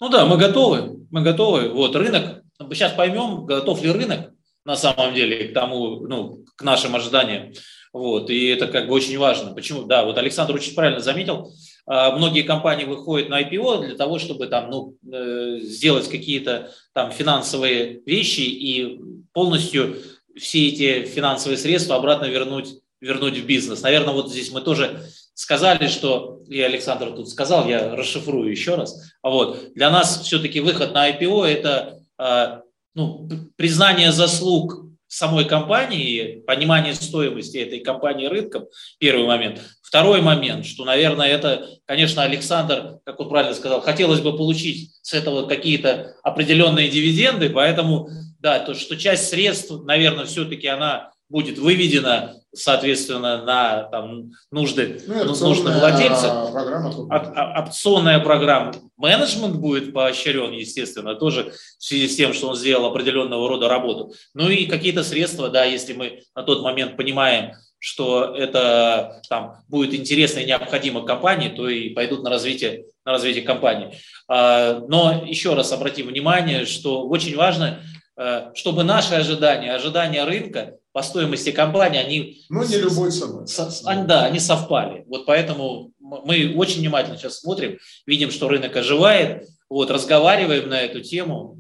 Ну 0.01 0.09
да, 0.09 0.27
мы 0.27 0.37
готовы, 0.37 1.07
мы 1.11 1.23
готовы. 1.23 1.71
Вот 1.71 1.97
рынок, 1.97 2.43
сейчас 2.73 2.93
поймем, 2.93 3.47
готов 3.47 3.83
ли 3.83 3.91
рынок 3.91 4.33
на 4.65 4.77
самом 4.77 5.15
деле 5.15 5.49
к 5.49 5.55
тому, 5.55 6.07
ну, 6.07 6.45
к 6.57 6.63
нашим 6.63 6.97
ожиданиям. 6.97 7.53
Вот, 7.93 8.29
и 8.29 8.49
это 8.49 8.67
как 8.67 8.89
бы 8.89 8.95
очень 8.95 9.17
важно. 9.17 9.55
Почему? 9.55 9.85
Да, 9.85 10.05
вот 10.05 10.19
Александр 10.19 10.55
очень 10.55 10.75
правильно 10.75 11.01
заметил, 11.01 11.51
а, 11.87 12.15
многие 12.17 12.43
компании 12.43 12.85
выходят 12.85 13.31
на 13.31 13.41
IPO 13.41 13.87
для 13.87 13.97
того, 13.97 14.19
чтобы 14.19 14.49
там, 14.49 14.69
ну, 14.71 14.97
э, 15.11 15.61
сделать 15.61 16.09
какие-то 16.09 16.73
там 16.93 17.11
финансовые 17.11 18.01
вещи 18.05 18.41
и 18.41 19.01
полностью 19.33 19.97
все 20.37 20.69
эти 20.69 21.07
финансовые 21.07 21.57
средства 21.57 21.97
обратно 21.97 22.27
вернуть, 22.27 22.81
вернуть 23.01 23.39
в 23.39 23.47
бизнес. 23.47 23.83
Наверное, 23.83 24.13
вот 24.13 24.31
здесь 24.31 24.51
мы 24.51 24.61
тоже 24.61 25.06
сказали, 25.37 25.87
что, 25.87 26.41
и 26.49 26.61
Александр 26.63 27.13
тут 27.13 27.29
сказал, 27.29 27.69
я 27.69 27.95
расшифрую 27.95 28.51
еще 28.51 28.75
раз, 28.75 29.13
а 29.21 29.29
вот, 29.29 29.75
для 29.75 29.91
нас 29.91 30.23
все-таки 30.23 30.61
выход 30.61 30.95
на 30.95 31.11
IPO– 31.11 31.45
это 31.47 32.01
а, 32.17 32.63
ну, 32.95 33.29
признание 33.57 34.13
заслуг 34.13 34.87
самой 35.09 35.45
компании, 35.45 36.43
понимание 36.47 36.95
стоимости 36.95 37.59
этой 37.59 37.81
компании 37.81 38.27
рынком, 38.27 38.65
первый 38.99 39.27
момент. 39.27 39.61
Второй 39.83 40.23
момент, 40.23 40.65
что, 40.65 40.87
наверное, 40.87 41.29
это, 41.29 41.69
конечно, 41.85 42.23
Александр, 42.23 42.99
как 43.05 43.21
он 43.21 43.29
правильно 43.29 43.55
сказал, 43.55 43.83
хотелось 43.83 44.21
бы 44.21 44.35
получить 44.35 44.95
с 45.03 45.13
этого 45.13 45.47
какие-то 45.47 46.17
определенные 46.23 46.89
дивиденды, 46.89 47.51
поэтому, 47.51 48.09
да, 48.41 48.59
то, 48.59 48.73
что 48.73 48.97
часть 48.97 49.29
средств, 49.29 49.71
наверное, 49.85 50.25
все-таки 50.25 50.67
она 50.67 51.13
будет 51.29 51.59
выведена, 51.59 52.37
соответственно, 52.55 53.45
на 53.45 53.85
там, 53.85 54.31
нужды 54.51 55.03
ну, 55.07 55.25
нужных 55.25 55.79
владельцев. 55.79 56.53
Программа, 56.53 56.93
а, 57.11 57.63
опционная 57.63 58.21
программа. 58.21 58.73
Менеджмент 58.97 59.57
будет 59.57 59.93
поощрен, 59.93 60.53
естественно, 60.53 61.15
тоже 61.15 61.53
в 61.79 61.85
связи 61.85 62.09
с 62.09 62.17
тем, 62.17 62.33
что 62.33 62.49
он 62.49 62.57
сделал 62.57 62.87
определенного 62.87 63.49
рода 63.49 63.69
работу. 63.69 64.13
Ну 64.35 64.49
и 64.49 64.67
какие-то 64.67 65.03
средства, 65.03 65.49
да, 65.49 65.65
если 65.65 65.95
мы 65.95 66.23
на 66.35 66.43
тот 66.43 66.63
момент 66.63 66.97
понимаем, 66.97 67.53
что 67.79 68.35
это 68.35 69.21
там, 69.29 69.63
будет 69.69 69.95
интересно 69.95 70.41
и 70.41 70.47
необходимо 70.47 71.05
компании, 71.05 71.49
то 71.49 71.69
и 71.69 71.91
пойдут 71.91 72.23
на 72.23 72.31
развитие, 72.31 72.87
на 73.05 73.13
развитие 73.13 73.45
компании. 73.45 73.99
А, 74.29 74.81
но 74.89 75.25
еще 75.27 75.55
раз 75.55 75.73
обратим 75.73 76.07
внимание, 76.07 76.67
что 76.67 77.07
очень 77.07 77.37
важно, 77.37 77.81
э, 78.17 78.51
чтобы 78.55 78.83
наши 78.83 79.15
ожидания, 79.15 79.75
ожидания 79.75 80.25
рынка 80.25 80.79
по 80.97 81.03
стоимости 81.03 81.53
компании, 81.53 82.01
они... 82.01 82.47
Ну, 82.49 82.65
не 82.65 82.79
любой 82.79 83.11
ценой. 83.11 83.45
они, 83.85 84.07
да, 84.07 84.25
они 84.25 84.41
совпали. 84.41 85.05
Вот 85.09 85.27
поэтому 85.27 85.93
мы 85.99 86.55
очень 86.57 86.81
внимательно 86.81 87.19
сейчас 87.19 87.41
смотрим, 87.41 87.77
видим, 88.07 88.31
что 88.31 88.49
рынок 88.49 88.75
оживает, 88.75 89.47
вот, 89.69 89.91
разговариваем 89.91 90.71
на 90.71 90.81
эту 90.81 91.03
тему, 91.03 91.59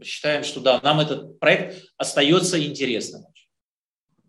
считаем, 0.00 0.44
что 0.44 0.60
да, 0.60 0.78
нам 0.84 1.00
этот 1.00 1.40
проект 1.40 1.88
остается 1.96 2.64
интересным. 2.64 3.22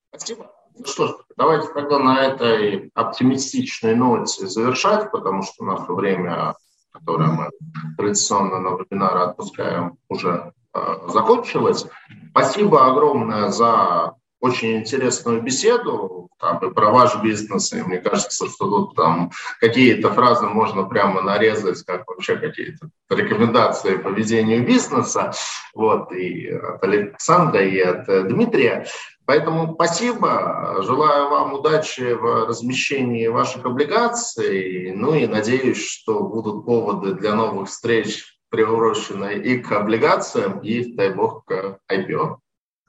Спасибо. 0.10 0.52
Ну 0.76 0.84
что 0.84 1.10
ж, 1.10 1.12
давайте 1.38 1.68
тогда 1.72 2.00
на 2.00 2.20
этой 2.20 2.90
оптимистичной 2.96 3.94
ноте 3.94 4.48
завершать, 4.48 5.12
потому 5.12 5.44
что 5.44 5.64
наше 5.64 5.92
время, 5.92 6.56
которое 6.92 7.30
мы 7.30 7.50
традиционно 7.98 8.60
на 8.60 8.70
вебинары 8.70 9.26
отпускаем, 9.26 10.00
уже 10.08 10.54
э, 10.74 10.80
закончилось. 11.10 11.86
Спасибо 12.32 12.88
огромное 12.88 13.50
за 13.50 14.16
очень 14.40 14.78
интересную 14.78 15.42
беседу 15.42 16.30
там, 16.40 16.58
и 16.60 16.74
про 16.74 16.92
ваш 16.92 17.22
бизнес, 17.22 17.74
и 17.74 17.82
мне 17.84 17.98
кажется, 17.98 18.48
что 18.48 18.70
тут 18.70 18.96
там 18.96 19.32
какие-то 19.60 20.12
фразы 20.12 20.48
можно 20.48 20.84
прямо 20.84 21.22
нарезать, 21.22 21.84
как 21.84 22.08
вообще 22.08 22.38
какие-то 22.38 22.90
рекомендации 23.10 23.98
по 23.98 24.10
ведению 24.10 24.66
бизнеса, 24.66 25.34
вот, 25.74 26.12
и 26.14 26.48
от 26.48 26.84
Александра, 26.84 27.62
и 27.62 27.80
от 27.80 28.06
Дмитрия. 28.30 28.86
Поэтому 29.26 29.76
спасибо, 29.76 30.78
желаю 30.82 31.30
вам 31.30 31.54
удачи 31.54 32.14
в 32.14 32.48
размещении 32.48 33.28
ваших 33.28 33.66
облигаций, 33.66 34.94
ну 34.96 35.14
и 35.14 35.28
надеюсь, 35.28 35.86
что 35.86 36.24
будут 36.24 36.66
поводы 36.66 37.14
для 37.14 37.36
новых 37.36 37.70
встреч, 37.70 38.40
приуроченные 38.50 39.40
и 39.44 39.60
к 39.60 39.72
облигациям, 39.72 40.60
и, 40.60 40.94
дай 40.94 41.14
бог, 41.14 41.46
к 41.46 41.78
IPO. 41.92 42.38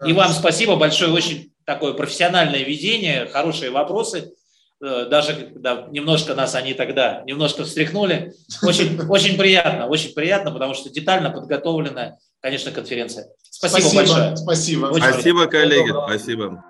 И 0.04 0.12
вам 0.12 0.32
спасибо 0.32 0.76
большое, 0.76 1.12
очень 1.12 1.52
такое 1.64 1.92
профессиональное 1.92 2.62
ведение, 2.62 3.26
хорошие 3.26 3.70
вопросы. 3.70 4.32
Э, 4.82 5.06
даже 5.10 5.34
когда 5.34 5.86
немножко 5.90 6.34
нас 6.34 6.54
они 6.54 6.72
тогда 6.74 7.22
немножко 7.26 7.64
встряхнули. 7.64 8.32
Очень, 8.62 9.00
очень 9.08 9.36
приятно, 9.36 9.86
очень 9.86 10.14
приятно, 10.14 10.50
потому 10.50 10.74
что 10.74 10.90
детально 10.90 11.30
подготовленная, 11.30 12.18
конечно, 12.40 12.70
конференция. 12.70 13.28
Спасибо, 13.50 13.80
спасибо 13.80 14.02
большое. 14.02 14.36
Спасибо. 14.36 14.86
Очень 14.86 15.12
спасибо, 15.12 15.46
коллеги. 15.46 15.90
Спасибо. 15.90 16.64